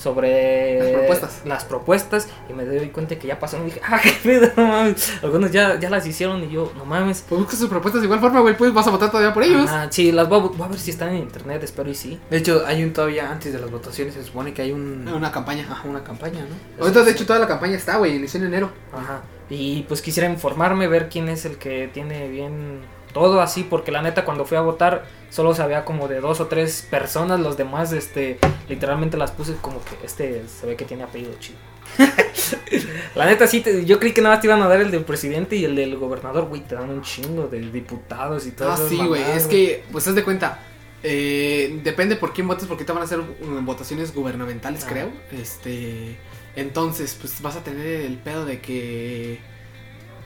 sobre 0.00 0.78
Las 0.80 0.90
propuestas. 0.92 1.40
las 1.44 1.64
propuestas 1.64 2.28
y 2.48 2.52
me 2.54 2.64
doy 2.64 2.88
cuenta 2.88 3.18
que 3.18 3.28
ya 3.28 3.38
pasaron 3.38 3.66
y 3.66 3.70
dije, 3.70 3.80
ah, 3.86 4.00
qué 4.02 4.12
pedo, 4.22 4.50
no 4.56 4.66
mames. 4.66 5.12
Algunos 5.22 5.50
ya, 5.50 5.78
ya 5.78 5.90
las 5.90 6.06
hicieron 6.06 6.42
y 6.44 6.50
yo, 6.50 6.72
no 6.76 6.84
mames. 6.84 7.24
Pues 7.28 7.40
busca 7.40 7.56
sus 7.56 7.68
propuestas 7.68 8.00
de 8.00 8.06
igual 8.06 8.20
forma, 8.20 8.40
güey, 8.40 8.56
pues 8.56 8.72
vas 8.72 8.86
a 8.86 8.90
votar 8.90 9.10
todavía 9.10 9.32
por 9.34 9.42
ellos. 9.42 9.66
Ah, 9.68 9.88
sí, 9.90 10.10
las 10.12 10.28
voy 10.28 10.38
a, 10.38 10.42
voy 10.42 10.62
a 10.62 10.68
ver 10.68 10.78
si 10.78 10.90
están 10.90 11.10
en 11.10 11.18
internet, 11.18 11.62
espero 11.62 11.90
y 11.90 11.94
sí. 11.94 12.18
De 12.30 12.38
hecho, 12.38 12.64
hay 12.66 12.82
un 12.82 12.92
todavía 12.92 13.30
antes 13.30 13.52
de 13.52 13.58
las 13.58 13.70
votaciones, 13.70 14.14
se 14.14 14.24
supone 14.24 14.54
que 14.54 14.62
hay 14.62 14.72
un, 14.72 15.06
Una 15.08 15.30
campaña. 15.30 15.66
ajá, 15.70 15.86
una 15.88 16.02
campaña, 16.02 16.40
¿no? 16.40 16.82
Ahorita, 16.84 17.02
de 17.02 17.10
hecho, 17.12 17.26
toda 17.26 17.38
la 17.38 17.46
campaña 17.46 17.76
está, 17.76 17.96
güey, 17.98 18.16
inició 18.16 18.40
en 18.40 18.46
enero. 18.46 18.70
Ajá. 18.92 19.22
Y 19.48 19.82
pues 19.82 20.00
quisiera 20.00 20.28
informarme, 20.30 20.86
ver 20.88 21.08
quién 21.08 21.28
es 21.28 21.44
el 21.44 21.56
que 21.58 21.90
tiene 21.92 22.28
bien 22.28 22.80
todo 23.12 23.40
así, 23.40 23.64
porque 23.68 23.90
la 23.92 24.02
neta 24.02 24.24
cuando 24.24 24.44
fui 24.44 24.56
a 24.56 24.60
votar 24.60 25.04
solo 25.30 25.54
sabía 25.54 25.84
como 25.84 26.08
de 26.08 26.20
dos 26.20 26.40
o 26.40 26.46
tres 26.46 26.86
personas, 26.90 27.40
los 27.40 27.56
demás 27.56 27.92
este 27.92 28.38
literalmente 28.68 29.16
las 29.16 29.30
puse 29.32 29.54
como 29.60 29.80
que 29.84 30.06
este 30.06 30.44
se 30.48 30.66
ve 30.66 30.76
que 30.76 30.84
tiene 30.84 31.02
apellido 31.04 31.32
chido. 31.40 31.58
la 33.14 33.26
neta 33.26 33.46
sí, 33.46 33.60
te- 33.60 33.84
yo 33.84 33.98
creí 33.98 34.12
que 34.12 34.20
nada 34.22 34.36
más 34.36 34.40
te 34.40 34.46
iban 34.46 34.62
a 34.62 34.68
dar 34.68 34.80
el 34.80 34.90
del 34.90 35.04
presidente 35.04 35.56
y 35.56 35.64
el 35.64 35.74
del 35.76 35.96
gobernador, 35.96 36.44
güey, 36.46 36.60
te 36.62 36.74
dan 36.74 36.90
un 36.90 37.02
chingo 37.02 37.48
de 37.48 37.60
diputados 37.60 38.46
y 38.46 38.52
todo 38.52 38.70
Ah, 38.72 38.76
sí, 38.88 38.96
güey. 38.96 39.22
Es 39.32 39.46
que, 39.46 39.84
pues, 39.92 40.06
haz 40.08 40.14
de 40.14 40.22
cuenta. 40.24 40.60
eh, 41.02 41.80
depende 41.82 42.14
por 42.16 42.32
quién 42.34 42.46
votes, 42.46 42.66
porque 42.66 42.84
te 42.84 42.92
van 42.92 43.00
a 43.02 43.06
hacer 43.06 43.20
votaciones 43.62 44.14
gubernamentales, 44.14 44.84
Ah. 44.84 44.88
creo. 44.90 45.08
Este. 45.32 46.16
Entonces, 46.56 47.16
pues 47.18 47.40
vas 47.42 47.56
a 47.56 47.64
tener 47.64 47.86
el 48.02 48.18
pedo 48.18 48.44
de 48.44 48.60
que. 48.60 49.40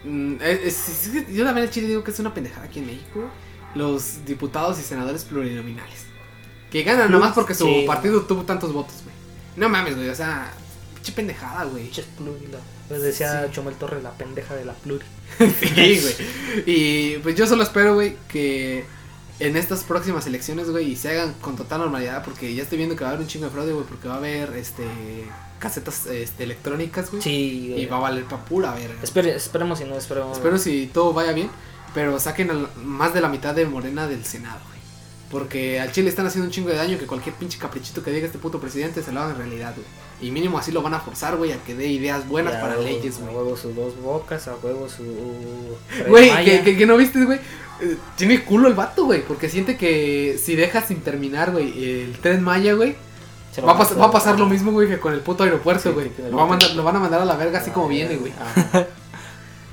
Mm, 0.04 0.34
es- 0.40 0.88
es- 1.06 1.12
yo 1.34 1.44
también 1.44 1.66
al 1.66 1.70
chile 1.70 1.88
digo 1.88 2.04
que 2.04 2.10
es 2.10 2.18
una 2.18 2.32
pendejada 2.34 2.66
aquí 2.66 2.78
en 2.80 2.86
México. 2.86 3.28
Los 3.74 4.24
diputados 4.24 4.78
y 4.78 4.82
senadores 4.82 5.24
plurinominales. 5.24 6.04
Que 6.70 6.82
ganan 6.82 7.10
nomás 7.10 7.32
porque 7.34 7.54
su 7.54 7.66
Sí. 7.66 7.84
partido 7.86 8.22
tuvo 8.22 8.42
tantos 8.42 8.72
votos, 8.72 8.94
güey. 9.04 9.14
No 9.56 9.68
mames, 9.68 9.96
güey. 9.96 10.08
O 10.08 10.14
sea, 10.14 10.52
pinche 10.94 11.12
pendejada, 11.12 11.64
güey. 11.64 11.84
Pinches 11.84 12.06
pluri, 12.16 12.46
la- 12.52 12.58
pues 12.88 13.02
decía 13.02 13.46
Sí. 13.46 13.52
Chomel 13.52 13.74
Torres, 13.76 14.02
la 14.02 14.10
pendeja 14.12 14.54
de 14.54 14.64
la 14.64 14.74
pluri. 14.74 15.04
Sí, 15.60 16.00
güey. 16.00 16.14
Y 16.66 17.18
pues 17.18 17.34
yo 17.36 17.46
solo 17.46 17.62
espero, 17.62 17.94
güey, 17.94 18.16
que 18.28 18.84
en 19.40 19.56
estas 19.56 19.82
próximas 19.84 20.26
elecciones, 20.26 20.70
güey, 20.70 20.92
y 20.92 20.96
se 20.96 21.10
hagan 21.10 21.34
con 21.40 21.56
total 21.56 21.80
normalidad, 21.80 22.24
porque 22.24 22.54
ya 22.54 22.62
estoy 22.62 22.78
viendo 22.78 22.94
que 22.96 23.02
va 23.04 23.10
a 23.10 23.12
haber 23.14 23.22
un 23.22 23.28
chingo 23.28 23.46
de 23.46 23.50
fraude, 23.50 23.72
güey, 23.72 23.84
porque 23.86 24.06
va 24.08 24.14
a 24.14 24.18
haber, 24.18 24.54
este, 24.56 24.84
casetas, 25.58 26.06
este, 26.06 26.44
electrónicas, 26.44 27.10
güey. 27.10 27.22
Sí, 27.22 27.66
güey. 27.70 27.82
Y 27.82 27.86
va 27.86 27.96
a 27.96 28.00
valer 28.00 28.24
pa' 28.24 28.44
pura 28.44 28.72
verga. 28.74 29.02
Espere- 29.02 29.34
esperemos 29.34 29.78
si 29.78 29.84
no, 29.84 29.96
esperemos. 29.96 30.36
Espero 30.36 30.58
si 30.58 30.86
todo 30.92 31.12
vaya 31.12 31.32
bien, 31.32 31.48
pero 31.94 32.18
saquen 32.20 32.50
al- 32.50 32.68
más 32.84 33.12
de 33.14 33.20
la 33.20 33.28
mitad 33.28 33.54
de 33.54 33.66
Morena 33.66 34.06
del 34.06 34.24
Senado, 34.24 34.60
güey. 34.68 34.74
Porque 35.30 35.80
al 35.80 35.90
Chile 35.90 36.10
están 36.10 36.26
haciendo 36.26 36.46
un 36.46 36.52
chingo 36.52 36.68
de 36.68 36.76
daño 36.76 36.96
que 36.96 37.06
cualquier 37.06 37.34
pinche 37.34 37.58
caprichito 37.58 38.04
que 38.04 38.12
diga 38.12 38.26
este 38.26 38.38
puto 38.38 38.60
presidente 38.60 39.02
se 39.02 39.10
lo 39.10 39.20
hagan 39.20 39.36
realidad, 39.36 39.74
güey. 39.74 39.86
Y 40.20 40.30
mínimo 40.30 40.58
así 40.58 40.70
lo 40.70 40.80
van 40.80 40.94
a 40.94 41.00
forzar, 41.00 41.36
güey, 41.36 41.50
a 41.50 41.56
que 41.64 41.74
dé 41.74 41.88
ideas 41.88 42.28
buenas 42.28 42.52
Ya, 42.54 42.60
para 42.60 42.76
leyes, 42.76 43.16
A 43.16 43.20
güey. 43.20 43.34
huevo 43.34 43.56
sus 43.56 43.74
dos 43.74 43.96
bocas, 44.00 44.46
a 44.46 44.54
huevo 44.62 44.88
su. 44.88 45.02
Güey, 46.08 46.30
Maya. 46.30 46.44
que, 46.44 46.62
que- 46.62 46.76
que 46.76 46.86
no 46.86 46.96
viste, 46.96 47.24
güey. 47.24 47.40
Eh, 47.80 47.96
Tiene 48.16 48.44
culo 48.44 48.68
el 48.68 48.74
vato, 48.74 49.04
güey, 49.04 49.22
porque 49.24 49.48
siente 49.48 49.76
que 49.76 50.38
si 50.42 50.54
deja 50.56 50.80
sin 50.82 51.00
terminar, 51.00 51.50
güey, 51.52 52.02
el 52.02 52.18
tren 52.18 52.42
Maya, 52.42 52.74
güey, 52.74 52.94
va, 53.66 53.72
a 53.72 53.78
pas- 53.78 53.98
va 54.00 54.06
a 54.06 54.10
pasar 54.10 54.38
lo 54.38 54.46
mismo, 54.46 54.70
güey, 54.72 54.88
que 54.88 54.98
con 55.00 55.12
el 55.12 55.20
puto 55.20 55.44
aeropuerto, 55.44 55.92
güey. 55.92 56.10
lo, 56.30 56.36
va 56.36 56.44
a 56.44 56.46
mandar- 56.46 56.74
lo 56.74 56.84
van 56.84 56.96
a 56.96 57.00
mandar 57.00 57.20
a 57.22 57.24
la 57.24 57.36
verga 57.36 57.58
así 57.58 57.70
como 57.70 57.88
viene, 57.88 58.16
güey. 58.16 58.32
Ajá. 58.32 58.86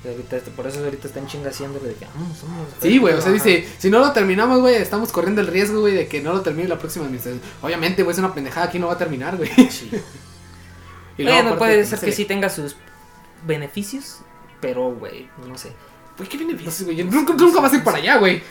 Y 0.03 0.07
ahorita, 0.07 0.37
este- 0.37 0.49
por 0.49 0.65
eso 0.65 0.83
ahorita 0.83 1.07
están 1.07 1.27
chinga 1.27 1.51
haciéndole 1.51 1.89
de 1.89 1.93
que 1.93 2.05
vamos, 2.05 2.35
vamos. 2.41 2.67
Sí, 2.81 2.97
güey, 2.97 3.13
o 3.13 3.21
sea, 3.21 3.31
Ajá. 3.31 3.33
dice, 3.43 3.67
si 3.77 3.91
no 3.91 3.99
lo 3.99 4.11
terminamos, 4.13 4.59
güey, 4.59 4.73
estamos 4.73 5.11
corriendo 5.11 5.41
el 5.41 5.47
riesgo, 5.47 5.81
güey, 5.81 5.93
de 5.93 6.07
que 6.07 6.21
no 6.23 6.33
lo 6.33 6.41
termine 6.41 6.67
la 6.67 6.79
próxima 6.79 7.05
administración. 7.05 7.39
Obviamente, 7.61 8.01
güey, 8.01 8.13
es 8.13 8.17
una 8.17 8.33
pendejada, 8.33 8.65
aquí 8.65 8.79
no 8.79 8.87
va 8.87 8.93
a 8.93 8.97
terminar, 8.97 9.37
güey. 9.37 9.51
Y 11.17 11.23
luego, 11.23 11.37
Bueno, 11.37 11.49
aparte, 11.49 11.57
puede 11.57 11.85
ser 11.85 11.99
se 11.99 12.05
que 12.07 12.11
sí 12.13 12.25
tenga 12.25 12.49
sus 12.49 12.75
beneficios, 13.45 14.19
pero, 14.59 14.91
güey, 14.91 15.29
no 15.47 15.55
sé. 15.57 15.71
Güey, 16.17 16.29
¿qué 16.29 16.37
beneficios, 16.37 16.83
güey? 16.83 17.03
Nunca, 17.03 17.33
nunca 17.33 17.61
vas 17.61 17.73
a 17.73 17.75
ir 17.75 17.83
para 17.83 17.97
allá, 17.97 18.17
güey. 18.17 18.41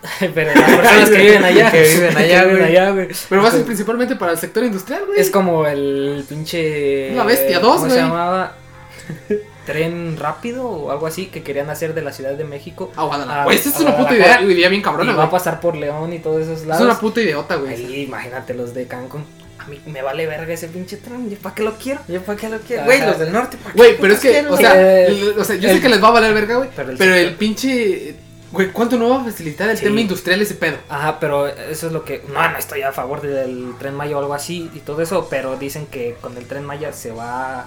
pero 0.34 0.54
las 0.54 0.70
personas 0.70 1.10
que 1.10 1.16
viven 1.18 1.44
allá. 1.44 1.70
Que 1.72 1.82
viven 1.82 2.16
allá, 2.16 2.40
que 2.42 2.46
viven 2.48 2.58
güey. 2.62 2.76
allá, 2.76 2.90
güey. 2.90 3.08
Pero 3.28 3.42
vas 3.42 3.54
a 3.54 3.58
ir 3.58 3.64
principalmente 3.64 4.16
para 4.16 4.32
el 4.32 4.38
sector 4.38 4.64
industrial, 4.64 5.04
güey. 5.06 5.20
Es 5.20 5.30
como 5.30 5.66
el 5.66 6.24
pinche. 6.28 7.12
La 7.14 7.24
Bestia 7.24 7.58
2, 7.60 7.68
¿Cómo 7.68 7.78
güey. 7.80 7.90
se 7.90 7.96
llamaba? 7.98 8.54
Tren 9.66 10.16
rápido 10.18 10.66
o 10.68 10.90
algo 10.90 11.06
así 11.06 11.26
que 11.26 11.42
querían 11.42 11.68
hacer 11.70 11.94
de 11.94 12.02
la 12.02 12.12
Ciudad 12.12 12.32
de 12.32 12.44
México. 12.44 12.90
A 12.96 13.04
Guadalajara. 13.04 13.42
a- 13.42 13.44
Güey, 13.44 13.56
esta 13.58 13.68
es 13.68 13.80
una 13.80 13.90
puta 13.96 14.08
Guadalajara. 14.10 14.42
idea, 14.42 14.52
idea 14.54 14.68
bien 14.68 14.80
Y 14.80 14.82
cabrona, 14.82 15.10
va 15.12 15.16
güey. 15.16 15.28
a 15.28 15.30
pasar 15.30 15.60
por 15.60 15.76
León 15.76 16.12
y 16.12 16.18
todos 16.18 16.42
esos 16.42 16.62
Es 16.62 16.66
lados. 16.66 16.82
una 16.84 16.98
puta 16.98 17.20
idiota, 17.20 17.56
güey. 17.56 17.74
Ahí, 17.74 18.02
imagínate 18.08 18.54
los 18.54 18.72
de 18.74 18.86
Cancún. 18.86 19.24
Mí 19.70 19.80
me 19.86 20.02
vale 20.02 20.26
verga 20.26 20.52
ese 20.52 20.68
pinche 20.68 20.96
tren. 20.98 21.30
¿Yo 21.30 21.38
para 21.38 21.54
qué 21.54 21.62
lo 21.62 21.74
quiero? 21.78 22.00
¿Yo 22.08 22.20
para 22.22 22.38
qué 22.38 22.48
lo 22.48 22.58
quiero? 22.60 22.84
Güey, 22.84 23.00
los 23.00 23.18
del 23.18 23.32
norte, 23.32 23.56
¿para 23.56 23.72
qué 23.72 23.78
Güey, 23.78 23.96
pero 24.00 24.12
es 24.14 24.20
que, 24.20 24.46
o 24.46 24.56
sea, 24.56 24.74
Eh, 24.80 25.06
el- 25.06 25.38
o 25.38 25.44
sea, 25.44 25.56
yo 25.56 25.68
el- 25.70 25.76
sé 25.76 25.80
que 25.82 25.88
les 25.88 26.02
va 26.02 26.08
a 26.08 26.12
valer 26.12 26.34
verga, 26.34 26.56
güey. 26.56 26.68
pero 26.74 26.92
Pero 26.98 27.14
el 27.14 27.28
el, 27.28 27.34
pinche. 27.36 28.16
Güey, 28.52 28.72
¿cuánto 28.72 28.96
no 28.98 29.08
va 29.10 29.20
a 29.20 29.24
facilitar 29.24 29.68
el 29.70 29.76
Sí. 29.78 29.84
tema 29.84 30.00
industrial 30.00 30.42
ese 30.42 30.54
pedo? 30.56 30.76
Ajá, 30.88 31.20
pero 31.20 31.46
eso 31.46 31.86
es 31.86 31.92
lo 31.92 32.04
que. 32.04 32.24
No, 32.32 32.50
no 32.50 32.58
estoy 32.58 32.82
a 32.82 32.90
favor 32.90 33.20
del 33.22 33.74
tren 33.78 33.94
Maya 33.94 34.16
o 34.16 34.18
algo 34.18 34.34
así 34.34 34.68
y 34.74 34.80
todo 34.80 35.00
eso, 35.02 35.28
pero 35.30 35.56
dicen 35.56 35.86
que 35.86 36.16
con 36.20 36.36
el 36.36 36.46
tren 36.46 36.64
Maya 36.64 36.92
se 36.92 37.12
va 37.12 37.60
a. 37.60 37.66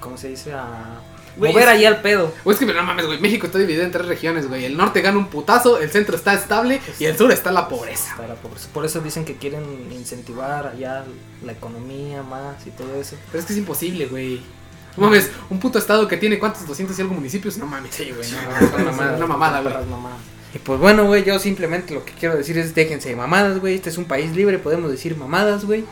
¿Cómo 0.00 0.18
se 0.18 0.28
dice? 0.28 0.52
A. 0.52 1.00
Mover 1.36 1.64
es- 1.64 1.68
ahí 1.68 1.84
al 1.84 2.00
pedo. 2.02 2.32
Güey, 2.44 2.54
es 2.54 2.60
que 2.60 2.66
no 2.72 2.82
mames, 2.82 3.06
güey. 3.06 3.20
México 3.20 3.46
está 3.46 3.58
dividido 3.58 3.84
en 3.84 3.90
tres 3.90 4.06
regiones, 4.06 4.48
güey. 4.48 4.64
El 4.64 4.76
norte 4.76 5.00
gana 5.00 5.18
un 5.18 5.26
putazo, 5.26 5.78
el 5.80 5.90
centro 5.90 6.16
está 6.16 6.34
estable 6.34 6.80
y 6.98 7.04
el 7.06 7.16
sur 7.18 7.30
está 7.32 7.50
la 7.52 7.68
pobreza. 7.68 8.14
Para 8.16 8.34
por, 8.34 8.52
por 8.72 8.84
eso 8.84 9.00
dicen 9.00 9.24
que 9.24 9.36
quieren 9.36 9.64
incentivar 9.92 10.66
allá 10.68 11.04
la 11.44 11.52
economía 11.52 12.22
más 12.22 12.66
y 12.66 12.70
todo 12.70 12.94
eso. 13.00 13.16
Pero 13.30 13.40
es 13.40 13.46
que 13.46 13.52
es 13.52 13.58
imposible, 13.58 14.06
güey. 14.06 14.40
No 14.96 15.06
mames, 15.06 15.28
un 15.50 15.58
puto 15.58 15.78
estado 15.80 16.06
que 16.06 16.16
tiene 16.16 16.38
cuántos 16.38 16.66
200 16.68 16.96
y 16.96 17.02
algo 17.02 17.14
municipios, 17.14 17.58
no 17.58 17.66
mames. 17.66 17.92
Sí, 17.94 18.12
güey, 18.16 18.30
no, 18.30 19.16
una 19.16 19.26
mamada, 19.26 19.60
güey. 19.60 19.74
Y 20.54 20.58
pues 20.60 20.78
bueno, 20.78 21.04
güey, 21.06 21.24
yo 21.24 21.36
simplemente 21.40 21.94
lo 21.94 22.04
que 22.04 22.12
quiero 22.12 22.36
decir 22.36 22.56
es 22.58 22.76
déjense 22.76 23.08
de 23.08 23.16
mamadas, 23.16 23.58
güey. 23.58 23.74
Este 23.74 23.90
es 23.90 23.98
un 23.98 24.04
país 24.04 24.36
libre, 24.36 24.60
podemos 24.60 24.88
decir 24.88 25.16
mamadas, 25.16 25.64
güey. 25.64 25.84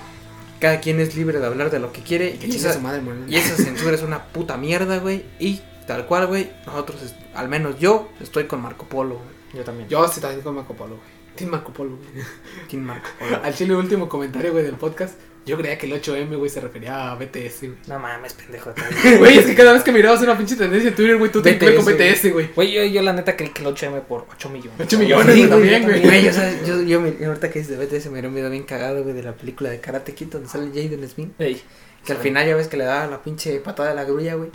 Cada 0.62 0.78
quien 0.78 1.01
es 1.01 1.16
libre 1.16 1.40
de 1.40 1.47
hablar 1.47 1.72
de 1.72 1.80
lo 1.80 1.93
que 1.93 2.02
quiere. 2.02 2.39
Que 2.39 2.47
Y 2.47 2.55
esa, 2.55 2.74
su 2.74 2.80
madre, 2.80 3.02
y 3.26 3.34
esa 3.34 3.56
censura 3.56 3.97
es 3.97 4.02
una 4.02 4.26
puta 4.26 4.56
mierda, 4.56 4.98
güey. 4.98 5.24
Y 5.40 5.60
tal 5.89 6.06
cual, 6.06 6.28
güey, 6.28 6.52
nosotros, 6.64 7.16
al 7.34 7.48
menos 7.48 7.80
yo, 7.80 8.10
estoy 8.20 8.44
con 8.44 8.62
Marco 8.62 8.86
Polo, 8.86 9.16
güey. 9.16 9.28
Yo 9.55 9.64
también. 9.64 9.89
Yo 9.89 10.06
sí 10.06 10.20
también 10.20 10.40
con 10.43 10.55
Marco 10.55 10.74
Polo, 10.74 10.94
güey. 10.94 11.09
Team 11.34 11.51
Marco 11.51 11.72
Polo, 11.72 11.97
güey. 11.97 12.24
Team 12.70 12.84
Marco 12.84 13.09
Polo. 13.18 13.40
Al 13.43 13.52
chile, 13.52 13.74
último 13.74 14.09
comentario, 14.09 14.52
güey, 14.52 14.62
del 14.62 14.76
podcast. 14.76 15.18
Yo 15.44 15.56
creía 15.56 15.77
que 15.77 15.86
el 15.86 16.01
8M, 16.01 16.36
güey, 16.36 16.48
se 16.48 16.60
refería 16.60 17.10
a 17.10 17.14
BTS, 17.16 17.60
güey. 17.62 17.74
No 17.89 17.98
mames, 17.98 18.32
pendejo. 18.35 18.73
Güey, 19.19 19.39
es 19.39 19.47
que 19.47 19.55
cada 19.56 19.73
vez 19.73 19.82
que 19.82 19.90
mirabas 19.90 20.23
una 20.23 20.39
pinche 20.39 20.55
tendencia 20.55 20.90
en 20.90 20.94
Twitter, 20.94 21.16
güey, 21.16 21.32
tú 21.32 21.43
te 21.43 21.55
BTS, 21.55 21.74
con 21.74 21.85
BTS, 21.85 22.32
güey. 22.32 22.48
Güey, 22.55 22.73
yo, 22.73 22.85
yo 22.85 23.02
la 23.02 23.12
neta 23.12 23.36
creí 23.36 23.48
que 23.51 23.62
el 23.62 23.74
8M 23.74 24.02
por 24.02 24.27
8 24.32 24.48
millones. 24.51 24.78
8 24.78 24.98
millones, 24.98 25.35
Sí, 25.35 25.47
también, 25.48 25.82
güey. 25.82 26.01
Güey, 26.01 26.24
yo, 26.24 26.32
sabes, 26.32 26.64
yo, 26.64 26.81
yo 26.82 27.01
me, 27.01 27.14
ahorita 27.27 27.51
que 27.51 27.59
dices 27.59 27.77
de 27.77 27.85
BTS 27.85 28.06
me 28.10 28.20
dio 28.20 28.28
un 28.28 28.36
video 28.36 28.51
bien 28.51 28.62
cagado, 28.62 29.02
güey, 29.02 29.14
de 29.14 29.23
la 29.24 29.32
película 29.32 29.70
de 29.70 29.81
Karate 29.81 30.14
Kid 30.14 30.28
donde 30.28 30.48
sale 30.48 30.69
Jaden 30.69 31.09
Smith. 31.09 31.32
Ey. 31.40 31.60
Que 32.06 32.12
al 32.12 32.19
final 32.19 32.47
ya 32.47 32.55
ves 32.55 32.69
que 32.69 32.77
le 32.77 32.85
daba 32.85 33.06
la 33.09 33.23
pinche 33.23 33.59
patada 33.60 33.90
de 33.90 33.94
la 33.97 34.05
grulla, 34.05 34.35
güey. 34.35 34.51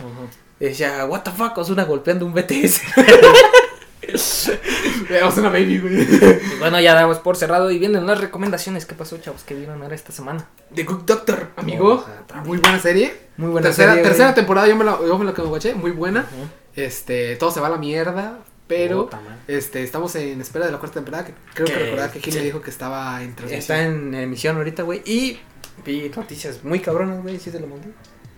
Y 0.60 0.64
decía, 0.64 1.04
what 1.06 1.22
the 1.22 1.30
fuck, 1.30 1.56
Osuna 1.58 1.84
golpeando 1.84 2.24
un 2.24 2.32
BTS. 2.32 2.80
Veamos 5.08 5.36
una 5.38 5.48
baby, 5.48 5.78
güey. 5.78 6.02
Y 6.02 6.58
bueno, 6.58 6.80
ya 6.80 6.94
damos 6.94 7.18
por 7.18 7.36
cerrado 7.36 7.70
y 7.70 7.78
vienen 7.78 8.06
las 8.06 8.20
recomendaciones. 8.20 8.84
¿Qué 8.86 8.94
pasó, 8.94 9.18
chavos? 9.18 9.42
¿Qué 9.44 9.54
vieron 9.54 9.82
ahora 9.82 9.94
esta 9.94 10.12
semana? 10.12 10.46
The 10.74 10.84
Good 10.84 11.02
Doctor, 11.04 11.48
amigo. 11.56 11.94
Ojalá, 11.94 12.20
otra 12.22 12.40
Muy 12.42 12.58
buena 12.58 12.78
serie. 12.80 13.14
Muy 13.36 13.50
buena 13.50 13.68
tercera, 13.68 13.92
serie, 13.92 14.02
güey. 14.02 14.10
tercera 14.12 14.34
temporada, 14.34 14.66
yo 14.68 14.76
me 14.76 14.84
la, 14.84 14.98
yo 15.00 15.18
me 15.18 15.24
la 15.24 15.32
que 15.34 15.42
me 15.42 15.48
guaché, 15.48 15.74
muy 15.74 15.90
buena. 15.92 16.26
Este, 16.76 17.36
todo 17.36 17.50
se 17.50 17.60
va 17.60 17.68
a 17.68 17.70
la 17.70 17.78
mierda, 17.78 18.38
pero 18.66 19.08
este, 19.46 19.82
estamos 19.82 20.14
en 20.16 20.40
espera 20.40 20.66
de 20.66 20.72
la 20.72 20.78
cuarta 20.78 20.94
temporada. 20.94 21.24
Que 21.24 21.32
creo 21.54 21.66
que 21.66 21.72
Que- 21.72 21.78
recordar 21.78 22.10
que 22.12 22.20
Gil 22.20 22.32
sí. 22.34 22.40
dijo 22.40 22.60
que 22.60 22.70
estaba 22.70 23.22
en 23.22 23.34
transmisión. 23.34 23.58
Está 23.60 23.82
en 23.84 24.14
emisión 24.14 24.56
ahorita, 24.56 24.82
güey. 24.82 25.02
Y 25.04 25.38
vi 25.84 26.10
noticias 26.14 26.62
muy 26.64 26.80
cabronas, 26.80 27.22
güey. 27.22 27.38
¿Sí 27.38 27.50
te 27.50 27.60
lo 27.60 27.66
mandé? 27.66 27.88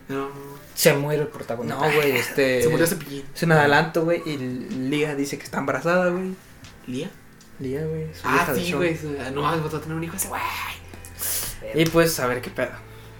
No, 0.08 0.28
Se 0.74 0.92
muere 0.92 1.22
el 1.22 1.28
protagonista. 1.28 1.78
No, 1.88 1.94
güey, 1.94 2.12
este. 2.12 2.62
se 2.62 2.68
murió 2.68 2.86
Cepillín. 2.86 3.24
Es 3.34 3.42
un 3.44 3.52
adelanto, 3.52 4.04
güey. 4.04 4.22
Y 4.26 4.36
Lía 4.36 5.14
dice 5.14 5.38
que 5.38 5.44
está 5.44 5.58
embarazada, 5.58 6.08
güey. 6.10 6.34
¿Lía? 6.86 7.10
Lía, 7.58 7.84
güey. 7.84 8.06
Ah, 8.24 8.50
sí, 8.54 8.72
güey. 8.72 8.98
No 9.34 9.42
mames, 9.42 9.62
vas 9.62 9.74
a 9.74 9.80
tener 9.80 9.96
un 9.96 10.04
hijo 10.04 10.16
ese, 10.16 10.28
güey. 10.28 10.40
Y 11.74 11.84
pues, 11.86 12.18
a 12.20 12.26
ver 12.26 12.40
qué 12.40 12.50
pedo. 12.50 12.72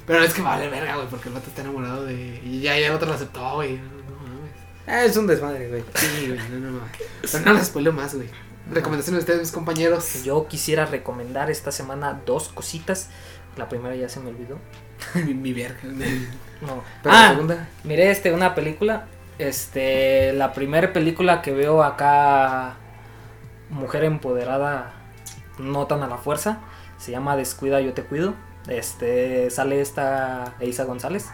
Pero 0.07 0.25
es 0.25 0.35
que 0.35 0.43
vale 0.43 0.69
verga, 0.69 0.97
güey, 0.97 1.09
porque 1.09 1.29
el 1.29 1.35
vato 1.35 1.49
está 1.49 1.63
enamorado 1.63 2.05
de. 2.05 2.41
Y 2.45 2.61
ya, 2.61 2.79
ya 2.79 2.89
el 2.89 2.95
otro 2.95 3.09
lo 3.09 3.15
aceptó, 3.15 3.55
güey. 3.57 3.77
No, 3.77 3.83
no 3.83 4.17
mames. 4.17 4.53
Ah, 4.87 5.05
es 5.05 5.17
un 5.17 5.27
desmadre, 5.27 5.69
güey. 5.69 5.85
Sí, 5.95 6.27
güey, 6.29 6.41
no, 6.51 6.59
no 6.59 6.79
mames. 6.79 6.97
Pero 7.31 7.45
no 7.45 7.53
les 7.53 7.67
spoileo 7.67 7.93
más, 7.93 8.15
güey. 8.15 8.29
Recomendaciones 8.71 9.19
de 9.19 9.23
ustedes, 9.25 9.41
mis 9.41 9.53
compañeros. 9.53 10.25
Yo 10.25 10.49
quisiera 10.49 10.87
recomendar 10.87 11.51
esta 11.51 11.71
semana 11.71 12.21
dos 12.27 12.49
cositas. 12.49 13.09
La 13.57 13.69
primera 13.69 13.95
ya 13.95 14.09
se 14.09 14.21
me 14.21 14.31
olvidó. 14.31 14.59
mi, 15.15 15.35
mi 15.35 15.53
verga. 15.53 15.81
No. 15.83 16.83
Pero 17.03 17.15
la 17.15 17.27
ah, 17.27 17.31
segunda. 17.31 17.69
miré 17.85 18.11
este, 18.11 18.33
una 18.33 18.55
película. 18.55 19.07
Este, 19.39 20.33
la 20.35 20.53
primera 20.53 20.93
película 20.93 21.41
que 21.41 21.53
veo 21.53 21.83
acá, 21.83 22.77
mujer 23.71 24.05
empoderada, 24.05 24.93
no 25.59 25.87
tan 25.87 26.03
a 26.03 26.07
la 26.09 26.19
fuerza, 26.19 26.61
se 26.99 27.13
llama 27.13 27.37
Descuida, 27.37 27.81
yo 27.81 27.95
te 27.95 28.03
cuido. 28.03 28.35
Este, 28.69 29.51
sale 29.51 29.81
esta 29.81 30.55
Eiza 30.61 30.85
González 30.85 31.29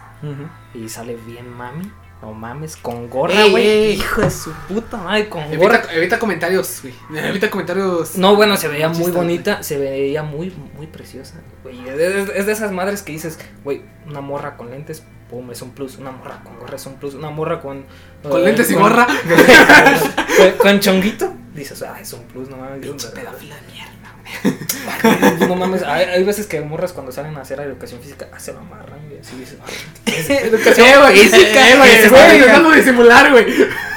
y 0.73 0.89
sale 0.89 1.15
bien 1.15 1.49
mami. 1.49 1.91
No 2.21 2.33
mames, 2.33 2.77
con 2.77 3.11
gorra, 3.11 3.43
Ey, 3.43 3.51
güey. 3.51 3.67
ey. 3.67 3.93
Hijo 3.93 4.21
de 4.21 4.31
su 4.31 4.51
puta 4.67 4.97
madre, 4.97 5.29
con 5.29 5.55
gorra. 5.55 5.83
Evita, 5.93 6.17
comentarios, 6.17 6.81
güey. 6.81 6.95
Evita 7.29 7.51
comentarios. 7.51 8.17
No, 8.17 8.35
bueno, 8.35 8.57
se 8.57 8.67
veía 8.67 8.89
muy 8.89 9.11
bonita, 9.11 9.61
se 9.61 9.77
veía 9.77 10.23
muy, 10.23 10.51
muy 10.75 10.87
preciosa, 10.87 11.35
güey. 11.61 11.87
Es, 11.87 12.45
de 12.47 12.51
esas 12.51 12.71
madres 12.71 13.03
que 13.03 13.11
dices, 13.11 13.37
güey, 13.63 13.83
una 14.07 14.21
morra 14.21 14.57
con 14.57 14.71
lentes, 14.71 15.03
pum, 15.29 15.51
es 15.51 15.61
un 15.61 15.71
plus. 15.71 15.99
Una 15.99 16.09
morra 16.09 16.41
con 16.43 16.57
gorra 16.57 16.75
es 16.77 16.85
un 16.87 16.95
plus. 16.95 17.13
Una 17.13 17.29
morra 17.29 17.61
con... 17.61 17.85
Con 18.23 18.41
eh, 18.41 18.45
lentes 18.45 18.71
y 18.71 18.73
gorra. 18.73 19.05
con, 20.37 20.51
con 20.57 20.79
chonguito, 20.79 21.31
dices, 21.61 21.81
ah, 21.83 21.97
es 22.01 22.11
un 22.13 22.23
plus, 22.23 22.49
no 22.49 22.57
mames. 22.57 22.79
Pinche 22.85 23.07
pedófila 23.09 23.55
de 23.55 23.61
mierda. 23.73 23.93
No 25.47 25.55
mames, 25.55 25.83
hay, 25.83 26.05
hay 26.05 26.23
veces 26.23 26.47
que 26.47 26.59
morras 26.61 26.91
cuando 26.91 27.11
salen 27.11 27.37
a 27.37 27.41
hacer 27.41 27.59
educación 27.61 28.01
física, 28.01 28.27
ah, 28.33 28.39
se 28.39 28.51
lo 28.51 28.59
amarran, 28.59 28.99
güey, 29.07 29.19
así 29.19 29.37
dices, 29.37 29.57
ah, 29.61 29.65
Educación 30.45 31.11
física, 31.13 31.69
eh, 31.69 31.77
güey. 31.77 32.61
Güey, 32.63 32.79
disimular, 32.79 33.31
güey. 33.31 33.45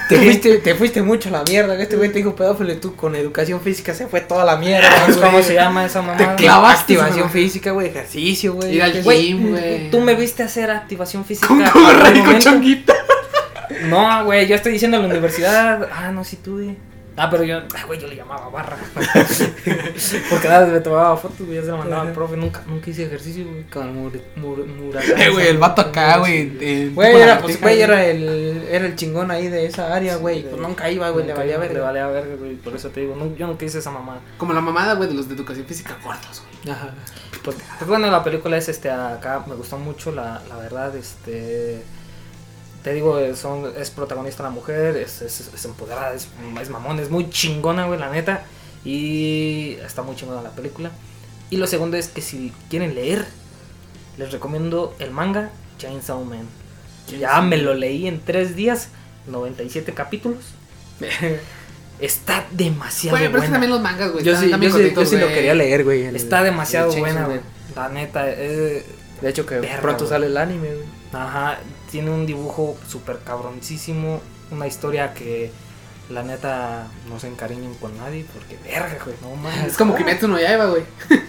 Te 0.08 0.16
fuiste, 0.16 0.58
te 0.58 0.74
fuiste 0.74 1.02
mucho 1.02 1.28
a 1.28 1.32
la 1.32 1.42
mierda. 1.44 1.80
Este 1.80 1.94
güey 1.94 2.10
te 2.10 2.18
dijo 2.18 2.34
pedófilo 2.34 2.72
y 2.72 2.76
tú 2.76 2.96
con 2.96 3.14
educación 3.14 3.60
física 3.60 3.94
se 3.94 4.08
fue 4.08 4.20
toda 4.20 4.44
la 4.44 4.56
mierda. 4.56 4.90
¿sabes 4.90 5.16
güey. 5.18 5.30
¿cómo 5.30 5.42
se 5.42 5.54
llama 5.54 5.84
esa 5.86 6.02
mamada? 6.02 6.34
Te 6.34 6.42
clavaste, 6.42 6.94
Activación 6.94 7.20
mamá. 7.20 7.30
física, 7.30 7.70
güey. 7.70 7.86
Ejercicio, 7.88 8.54
güey. 8.54 8.74
Ir 8.74 8.82
al 8.82 9.02
Güey, 9.04 9.22
gym, 9.28 9.50
güey. 9.50 9.90
tú 9.92 10.00
me 10.00 10.16
viste 10.16 10.42
hacer 10.42 10.68
activación 10.72 11.24
física. 11.24 11.46
Con 11.46 11.62
gorra 11.62 12.10
y 12.12 12.20
con. 12.22 12.84
No, 13.88 14.24
güey, 14.24 14.48
yo 14.48 14.56
estoy 14.56 14.72
diciendo 14.72 14.96
en 14.96 15.04
la 15.04 15.08
universidad. 15.10 15.88
Ah, 15.92 16.10
no, 16.10 16.24
sí 16.24 16.36
tuve. 16.36 16.76
Ah, 17.16 17.28
pero 17.30 17.44
yo, 17.44 17.58
ay, 17.58 17.82
güey, 17.86 18.00
yo 18.00 18.06
le 18.08 18.16
llamaba 18.16 18.48
barra. 18.48 18.76
Porque 20.30 20.48
nada, 20.48 20.66
me 20.66 20.80
tomaba 20.80 21.16
fotos, 21.16 21.46
güey, 21.46 21.56
ya 21.58 21.62
se 21.62 21.68
la 21.70 21.76
mandaba 21.76 22.02
al 22.02 22.12
profe. 22.12 22.36
Nunca, 22.36 22.62
nunca 22.66 22.90
hice 22.90 23.04
ejercicio, 23.04 23.44
güey, 23.46 23.64
con 23.64 23.88
el 23.88 23.92
mur. 23.94 24.62
Eh, 25.16 25.30
güey, 25.30 25.48
el 25.48 25.58
vato 25.58 25.82
acá, 25.82 26.18
güey. 26.18 26.52
eh, 26.60 26.90
Güey, 26.94 27.12
tipo 27.12 27.22
era, 27.22 27.40
pues, 27.40 27.60
güey, 27.60 27.80
era 27.80 28.06
el, 28.06 28.66
era 28.70 28.86
el 28.86 28.96
chingón 28.96 29.30
ahí 29.30 29.48
de 29.48 29.66
esa 29.66 29.94
área, 29.94 30.16
güey. 30.16 30.42
Pues 30.42 30.60
nunca 30.60 30.90
iba, 30.90 31.10
güey, 31.10 31.26
le 31.26 31.34
valía 31.34 31.54
iba, 31.54 31.60
ver. 31.62 31.72
Le 31.74 31.80
valía 31.80 32.06
verga, 32.06 32.36
güey, 32.36 32.54
por 32.56 32.74
eso 32.74 32.88
te 32.90 33.00
digo, 33.00 33.16
no, 33.16 33.34
yo 33.36 33.46
nunca 33.46 33.64
hice 33.64 33.78
esa 33.78 33.90
mamada. 33.90 34.20
Como 34.38 34.52
la 34.52 34.60
mamada, 34.60 34.94
güey, 34.94 35.08
de 35.08 35.14
los 35.14 35.28
de 35.28 35.34
educación 35.34 35.66
física 35.66 35.96
gordos, 36.04 36.42
güey. 36.64 36.74
Ajá. 36.74 36.94
Pues, 37.42 37.56
pues 37.78 37.88
bueno, 37.88 38.10
la 38.10 38.22
película 38.22 38.56
es 38.56 38.68
este 38.68 38.90
acá, 38.90 39.44
me 39.46 39.54
gustó 39.54 39.78
mucho, 39.78 40.12
la, 40.12 40.42
la 40.48 40.56
verdad, 40.56 40.94
este 40.96 41.82
te 42.82 42.92
digo, 42.94 43.18
eh, 43.18 43.36
son, 43.36 43.72
es 43.78 43.90
protagonista 43.90 44.42
la 44.42 44.50
mujer, 44.50 44.96
es, 44.96 45.20
es, 45.22 45.50
es 45.54 45.64
empoderada, 45.64 46.14
es, 46.14 46.28
es 46.60 46.70
mamón, 46.70 46.98
es 47.00 47.10
muy 47.10 47.28
chingona, 47.30 47.86
güey, 47.86 47.98
la 47.98 48.10
neta. 48.10 48.44
Y 48.84 49.76
está 49.84 50.02
muy 50.02 50.16
chingona 50.16 50.40
la 50.42 50.50
película. 50.50 50.90
Y 51.50 51.56
lo 51.58 51.66
segundo 51.66 51.96
es 51.96 52.08
que 52.08 52.22
si 52.22 52.52
quieren 52.70 52.94
leer, 52.94 53.26
les 54.16 54.32
recomiendo 54.32 54.94
el 54.98 55.10
manga 55.10 55.50
Chainsaw 55.78 56.24
Man. 56.24 56.46
Ya 57.18 57.40
me 57.42 57.56
lo 57.58 57.74
leí 57.74 58.06
en 58.06 58.20
tres 58.20 58.54
días, 58.56 58.88
97 59.26 59.92
capítulos. 59.94 60.38
Está 62.00 62.46
demasiado 62.52 63.18
Güey, 63.18 63.26
pero 63.28 63.38
es 63.38 63.44
que 63.44 63.50
buena. 63.50 63.52
también 63.52 63.70
los 63.72 63.80
mangas, 63.82 64.12
güey. 64.12 64.24
Yo 64.24 64.34
sí, 64.36 64.48
yo 64.48 64.56
sí, 64.56 64.62
yo 64.64 64.70
cortitos, 64.70 65.08
sí 65.10 65.18
lo 65.18 65.26
quería 65.28 65.54
leer, 65.54 65.84
güey. 65.84 66.04
el- 66.04 66.16
Está 66.16 66.42
demasiado 66.42 66.90
buena, 66.96 67.26
güey. 67.26 67.40
La 67.76 67.88
neta, 67.90 68.24
eh, 68.26 68.84
De 69.20 69.28
hecho, 69.28 69.44
que 69.44 69.56
pronto 69.82 70.04
güey. 70.04 70.08
sale 70.10 70.26
el 70.26 70.36
anime, 70.38 70.68
güey. 70.68 70.86
Ajá, 71.12 71.58
tiene 71.90 72.10
un 72.10 72.26
dibujo 72.26 72.76
súper 72.88 73.20
cabroncísimo, 73.24 74.20
una 74.50 74.66
historia 74.66 75.12
que 75.12 75.50
la 76.08 76.22
neta 76.22 76.88
no 77.08 77.18
se 77.18 77.28
encariñen 77.28 77.74
con 77.74 77.96
nadie 77.96 78.26
porque 78.32 78.58
verga, 78.62 78.98
güey, 79.04 79.16
no 79.22 79.34
mames. 79.42 79.72
Es 79.72 79.76
como 79.76 79.96
Kimetsu 79.96 80.28
no 80.28 80.38
Yaiba, 80.38 80.66
güey. 80.66 80.82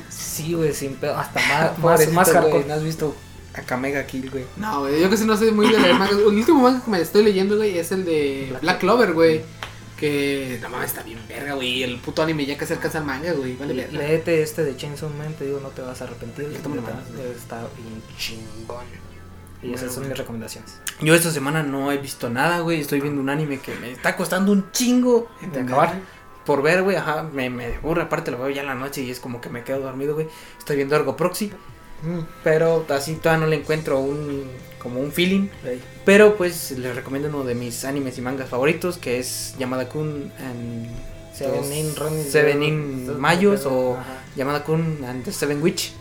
Sí, 0.10 0.54
güey, 0.54 0.74
sin 0.74 0.96
pedo, 0.96 1.18
hasta 1.18 1.40
más, 1.48 1.80
más, 1.80 2.12
más 2.12 2.32
hardcore. 2.32 2.66
¿No 2.66 2.74
has 2.74 2.84
visto 2.84 3.16
a 3.54 3.62
Kamega 3.62 4.06
Kill, 4.06 4.30
güey? 4.30 4.46
No, 4.58 4.82
güey, 4.82 5.02
yo 5.02 5.10
casi 5.10 5.26
no 5.26 5.36
soy 5.38 5.52
muy 5.52 5.70
de 5.72 5.80
leer 5.80 5.96
mangas. 5.96 6.18
El 6.18 6.26
último 6.26 6.62
manga 6.62 6.84
que 6.84 6.92
me 6.92 7.02
estoy 7.02 7.24
leyendo, 7.24 7.58
güey, 7.58 7.78
es 7.78 7.92
el 7.92 8.06
de 8.06 8.48
Black 8.50 8.62
Black 8.62 8.80
Clover, 8.80 9.14
güey. 9.14 9.42
Que, 9.98 10.58
no 10.64 10.70
mames, 10.70 10.90
está 10.90 11.04
bien 11.04 11.20
verga, 11.28 11.54
güey. 11.54 11.84
El 11.84 12.00
puto 12.00 12.24
anime 12.24 12.46
ya 12.48 12.58
que 12.58 12.66
se 12.66 12.74
alcanza 12.74 12.98
al 12.98 13.06
manga, 13.06 13.34
güey. 13.34 13.56
Vale. 13.56 13.88
Léete 13.92 14.42
este 14.42 14.64
de 14.64 14.76
Chainsaw 14.76 15.10
Man, 15.12 15.36
te 15.38 15.46
digo, 15.46 15.60
no 15.60 15.70
te 15.70 15.84
vas 15.84 16.02
a 16.02 16.06
arrepentir. 16.06 16.46
Está 16.46 17.60
bien 17.78 18.02
chingón. 18.18 19.11
Y 19.62 19.68
Bueno, 19.68 19.76
esas 19.78 19.94
son 19.94 20.08
mis 20.08 20.18
recomendaciones. 20.18 20.80
Yo 21.02 21.14
esta 21.14 21.32
semana 21.32 21.62
no 21.64 21.92
he 21.92 21.98
visto 21.98 22.30
nada, 22.30 22.60
güey. 22.62 22.82
Estoy 22.82 23.00
viendo 23.02 23.22
un 23.22 23.30
anime 23.30 23.60
que 23.60 23.76
me 23.76 23.92
está 23.92 24.16
costando 24.16 24.52
un 24.52 24.72
chingo 24.72 25.30
de 25.54 25.62
acabar. 25.62 26.00
Por 26.46 26.64
ver, 26.64 26.82
güey, 26.82 26.96
ajá, 26.96 27.24
me, 27.24 27.50
me 27.50 27.76
aburre. 27.76 28.02
Aparte 28.02 28.32
lo 28.32 28.40
veo 28.40 28.50
ya 28.50 28.62
en 28.62 28.68
la 28.68 28.76
noche 28.76 29.02
y 29.04 29.12
es 29.12 29.20
como 29.20 29.40
que 29.40 29.50
me 29.50 29.64
quedo 29.64 29.82
dormido, 29.82 30.16
güey. 30.16 30.28
Estoy 30.58 30.76
viendo 30.78 30.96
algo 30.96 31.16
proxy. 31.16 31.52
Pero 32.44 32.84
así 32.90 33.14
todavía 33.16 33.46
no 33.46 33.50
le 33.50 33.58
encuentro 33.58 34.00
un 34.00 34.46
como 34.80 35.00
un 35.00 35.12
feeling. 35.12 35.50
Pero 36.04 36.36
pues 36.36 36.72
les 36.72 36.96
recomiendo 36.96 37.30
uno 37.30 37.44
de 37.44 37.54
mis 37.54 37.86
animes 37.86 38.18
y 38.18 38.22
mangas 38.22 38.50
favoritos 38.50 38.98
que 38.98 39.20
es 39.20 39.54
Yamada 39.60 39.88
Kun 39.88 40.32
and 40.40 40.88
Seven 41.36 41.72
in 41.72 41.94
Seven 42.28 42.64
in 42.64 43.20
Mayos 43.20 43.66
o. 43.68 43.98
Yamada 44.36 44.64
Kun 44.64 45.04
and 45.06 45.24
the 45.24 45.32
Seven 45.32 45.62
Witch. 45.62 45.94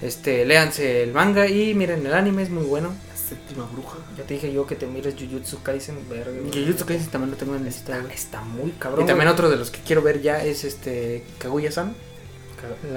Este, 0.00 0.44
léanse 0.44 1.02
el 1.02 1.12
manga 1.12 1.46
y 1.48 1.74
miren 1.74 2.06
el 2.06 2.14
anime, 2.14 2.42
es 2.42 2.50
muy 2.50 2.64
bueno. 2.64 2.90
La 3.10 3.16
séptima 3.16 3.68
bruja. 3.72 3.98
Ya 4.16 4.24
te 4.24 4.34
dije 4.34 4.52
yo 4.52 4.66
que 4.66 4.76
te 4.76 4.86
mires 4.86 5.14
Jujutsu 5.18 5.62
Kaisen, 5.62 5.96
verga. 6.08 6.30
Jujutsu 6.52 6.86
Kaisen 6.86 7.08
también 7.08 7.32
lo 7.32 7.36
tengo 7.36 7.56
en 7.56 7.64
lista, 7.64 7.96
está, 7.98 8.12
está 8.14 8.40
muy 8.42 8.70
cabrón. 8.72 9.04
Y 9.04 9.06
también 9.06 9.26
güey. 9.26 9.32
otro 9.34 9.50
de 9.50 9.56
los 9.56 9.70
que 9.70 9.80
quiero 9.80 10.02
ver 10.02 10.22
ya 10.22 10.42
es 10.44 10.64
este 10.64 11.24
Kaguya-san. 11.38 11.94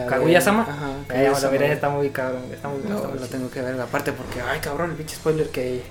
Kaguya-sama. 0.10 0.61
Ajá, 0.64 0.88
Ya, 1.10 1.15
ya 1.15 1.19
me 1.22 1.23
lo 1.23 1.34
Kaguya-sama. 1.34 1.52
veré, 1.52 1.73
está 1.73 1.90
muy 1.90 2.10
cabrón. 2.10 2.44
Está 2.53 2.68
muy, 2.69 2.80
No, 2.88 3.14
lo 3.15 3.28
tengo 3.28 3.49
que 3.49 3.61
ver. 3.61 3.80
Aparte 3.80 4.11
porque, 4.11 4.41
ay 4.41 4.60
cabrón, 4.60 4.91
el 4.91 4.95
pinche 4.95 5.15
spoiler 5.15 5.49
que 5.49 5.82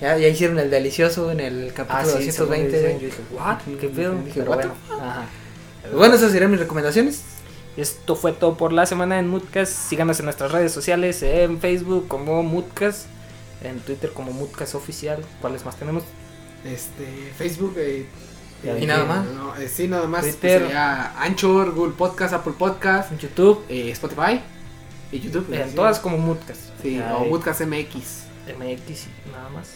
ya, 0.00 0.16
ya 0.16 0.28
hicieron 0.28 0.58
el 0.58 0.70
delicioso 0.70 1.30
en 1.30 1.40
el 1.40 1.72
capítulo 1.72 2.00
Ah, 2.16 2.20
sí, 2.20 2.26
220. 2.26 2.30
según 2.32 2.48
güey. 2.48 2.64
dicen, 2.70 3.00
Yo 3.00 3.06
dije, 3.06 3.22
¿what? 3.32 3.58
¿Qué 3.80 3.88
pedo? 3.88 4.14
Dije, 4.24 4.40
Pero 4.40 4.50
"What 4.50 4.56
bueno. 4.58 4.74
Ajá. 4.90 5.24
Bueno, 5.94 6.14
esas 6.14 6.32
serían 6.32 6.50
mis 6.50 6.60
recomendaciones. 6.60 7.22
Esto 7.76 8.16
fue 8.16 8.32
todo 8.32 8.56
por 8.56 8.72
la 8.72 8.86
semana 8.86 9.18
en 9.18 9.28
Moodcast. 9.28 9.72
Síganos 9.72 10.18
en 10.18 10.26
nuestras 10.26 10.50
redes 10.52 10.72
sociales, 10.72 11.22
en 11.22 11.60
Facebook 11.60 12.08
como 12.08 12.42
Moodcast, 12.42 13.06
en 13.62 13.78
Twitter 13.80 14.10
como 14.12 14.32
Moodcast 14.32 14.74
Oficial. 14.74 15.24
¿Cuáles 15.40 15.64
más 15.64 15.76
tenemos? 15.76 16.02
Este, 16.64 17.32
Facebook. 17.36 17.74
Eh, 17.78 18.06
¿Y 18.62 18.68
dije, 18.68 18.86
nada 18.86 19.04
más? 19.04 19.24
No, 19.26 19.56
eh, 19.56 19.68
sí, 19.68 19.88
nada 19.88 20.06
más. 20.06 20.22
Twitter. 20.22 20.60
Pues, 20.60 20.72
sería 20.72 21.18
Anchor, 21.20 21.72
Google 21.72 21.94
Podcast, 21.96 22.34
Apple 22.34 22.54
Podcast, 22.58 23.12
En 23.12 23.18
YouTube, 23.18 23.64
eh, 23.68 23.90
Spotify 23.92 24.40
y 25.12 25.20
YouTube. 25.20 25.52
en 25.52 25.70
sí. 25.70 25.74
todas 25.74 25.98
como 25.98 26.18
Moodcast. 26.18 26.60
Sí, 26.82 26.98
o 26.98 27.24
eh, 27.24 27.30
Podcast 27.30 27.60
MX. 27.62 27.94
MX 28.58 29.06
y 29.06 29.30
nada 29.30 29.48
más. 29.50 29.70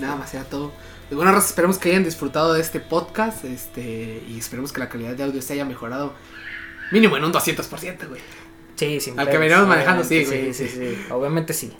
Nada 0.00 0.16
más 0.16 0.32
era 0.32 0.44
todo. 0.44 0.72
De 1.10 1.16
buena 1.16 1.32
raza, 1.32 1.48
esperemos 1.48 1.76
que 1.76 1.90
hayan 1.90 2.04
disfrutado 2.04 2.54
de 2.54 2.62
este 2.62 2.80
podcast. 2.80 3.44
Este, 3.44 4.22
y 4.26 4.38
esperemos 4.38 4.72
que 4.72 4.80
la 4.80 4.88
calidad 4.88 5.14
de 5.14 5.24
audio 5.24 5.42
se 5.42 5.52
haya 5.52 5.66
mejorado. 5.66 6.14
Mínimo 6.92 7.16
en 7.16 7.24
un 7.24 7.32
200%, 7.32 8.08
güey. 8.08 8.20
Sí, 8.76 9.00
sin 9.00 9.18
Al 9.18 9.28
que 9.28 9.38
veníamos 9.38 9.66
manejando, 9.68 10.04
sí, 10.04 10.24
güey. 10.24 10.52
Sí, 10.52 10.68
sí, 10.68 10.76
sí. 10.76 10.98
Obviamente 11.10 11.52
sí. 11.52 11.72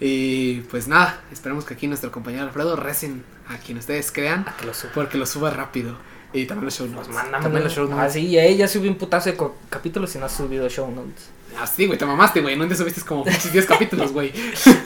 Y 0.00 0.60
pues 0.70 0.88
nada, 0.88 1.22
esperemos 1.32 1.64
que 1.64 1.74
aquí 1.74 1.86
nuestro 1.86 2.10
compañero 2.12 2.44
Alfredo 2.44 2.76
recen 2.76 3.24
a 3.48 3.56
quien 3.58 3.78
ustedes 3.78 4.12
crean. 4.12 4.46
A 4.48 4.56
que 4.56 4.66
lo 4.66 4.74
suba. 4.74 4.92
Porque 4.94 5.18
lo 5.18 5.26
suba 5.26 5.50
rápido. 5.50 5.96
Y 6.32 6.46
también 6.46 6.64
los 6.66 6.74
show 6.76 6.86
notes. 6.88 7.08
También 7.30 7.62
los 7.64 7.72
show 7.72 7.88
Ah, 7.92 7.96
notes. 7.96 8.12
sí, 8.14 8.26
y 8.26 8.38
ella 8.38 8.66
subió 8.68 8.90
un 8.90 8.96
putazo 8.98 9.30
de 9.30 9.38
capítulos 9.70 10.14
y 10.16 10.18
no 10.18 10.26
ha 10.26 10.28
subido 10.28 10.68
show 10.68 10.90
notes. 10.90 11.28
Ah, 11.56 11.66
sí, 11.66 11.86
güey, 11.86 11.96
te 11.98 12.04
mamaste, 12.04 12.40
güey. 12.40 12.56
No 12.56 12.66
te 12.66 12.74
subiste 12.74 13.00
como 13.02 13.22
pinches 13.24 13.52
10 13.52 13.66
capítulos, 13.66 14.12
güey. 14.12 14.32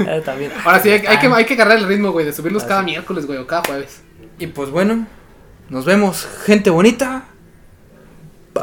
Eh, 0.07 0.23
también. 0.25 0.53
Ahora 0.65 0.81
sí, 0.81 0.91
hay, 0.91 1.07
hay 1.07 1.19
que, 1.19 1.27
hay 1.27 1.47
que 1.47 1.55
agarrar 1.55 1.79
el 1.79 1.87
ritmo, 1.89 2.13
güey, 2.13 2.27
de 2.27 2.33
subirlos 2.35 2.65
Ah, 2.65 2.69
cada 2.69 2.81
sí. 2.81 2.87
miércoles, 2.87 3.27
güey, 3.27 3.39
o 3.39 3.47
cada 3.47 3.63
jueves. 3.65 4.03
Y 4.39 4.47
pues 4.49 4.71
bueno, 4.71 5.07
nos 5.71 5.87
vemos, 5.87 6.29
gente 6.45 6.69
bonita. 6.71 7.25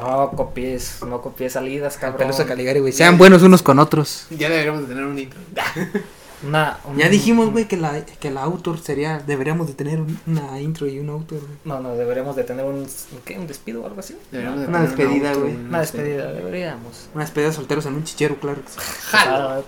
No 0.01 0.31
copies, 0.31 0.99
no 1.07 1.21
copies 1.21 1.53
salidas, 1.53 1.97
cabrón. 1.97 2.19
Pelusa 2.19 2.45
Caligari, 2.45 2.79
güey. 2.79 2.93
Sean 2.93 3.17
buenos 3.17 3.41
unos 3.43 3.61
con 3.63 3.79
otros. 3.79 4.27
Ya 4.29 4.49
deberíamos 4.49 4.81
de 4.81 4.87
tener 4.87 5.03
un 5.05 5.17
intro. 5.17 5.39
Una, 6.45 6.77
un- 6.83 6.97
Ya 6.97 7.09
dijimos, 7.09 7.49
güey, 7.51 7.65
que 7.67 7.77
la, 7.77 8.05
que 8.05 8.29
la 8.29 8.43
autor 8.43 8.77
sería. 8.79 9.19
Deberíamos 9.19 9.67
de 9.67 9.73
tener 9.73 9.99
un- 10.01 10.19
una 10.27 10.59
intro 10.59 10.85
y 10.85 10.99
un 10.99 11.09
autor, 11.09 11.39
güey. 11.39 11.57
No, 11.63 11.79
no, 11.79 11.95
deberíamos 11.95 12.35
de 12.35 12.43
tener 12.43 12.65
un, 12.65 12.85
¿qué? 13.23 13.39
¿Un 13.39 13.47
despido 13.47 13.81
o 13.81 13.87
algo 13.87 13.99
así? 13.99 14.15
Deberíamos 14.31 14.61
de 14.61 14.67
Una 14.67 14.81
despedida, 14.83 15.33
güey. 15.33 15.55
Una 15.55 15.79
despedida, 15.79 16.31
deberíamos. 16.33 17.09
Una 17.15 17.23
despedida 17.23 17.49
de 17.49 17.55
solteros 17.55 17.85
en 17.87 17.95
un 17.95 18.03
chichero, 18.03 18.35
claro. 18.39 18.61
que 18.61 18.69
sí. 18.69 18.77
Jalo. 19.11 19.59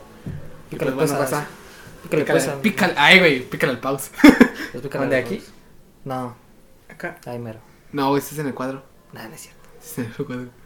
Y 0.69 0.75
Pícale 0.75 0.91
pues, 0.91 1.11
bueno. 1.13 1.45
Pícale 2.09 2.41
Pícale, 2.61 2.93
ay, 2.97 3.19
güey, 3.19 3.49
pícale 3.49 3.71
al 3.73 3.79
pause. 3.79 4.11
pues 4.21 4.83
pícale 4.83 4.99
¿Dónde, 5.05 5.15
a- 5.15 5.19
aquí? 5.19 5.41
No, 6.05 6.35
Acá. 6.89 7.17
ahí 7.25 7.39
mero. 7.39 7.59
No, 7.91 8.15
este 8.17 8.35
es 8.35 8.39
en 8.39 8.47
el 8.47 8.53
cuadro. 8.53 8.83
Nada, 9.13 9.29
no 9.29 9.35
es 9.35 9.41
cierto. 9.41 9.56
Este 9.87 10.01
es 10.01 10.07
en 10.07 10.15
el 10.19 10.25
cuadro. 10.25 10.56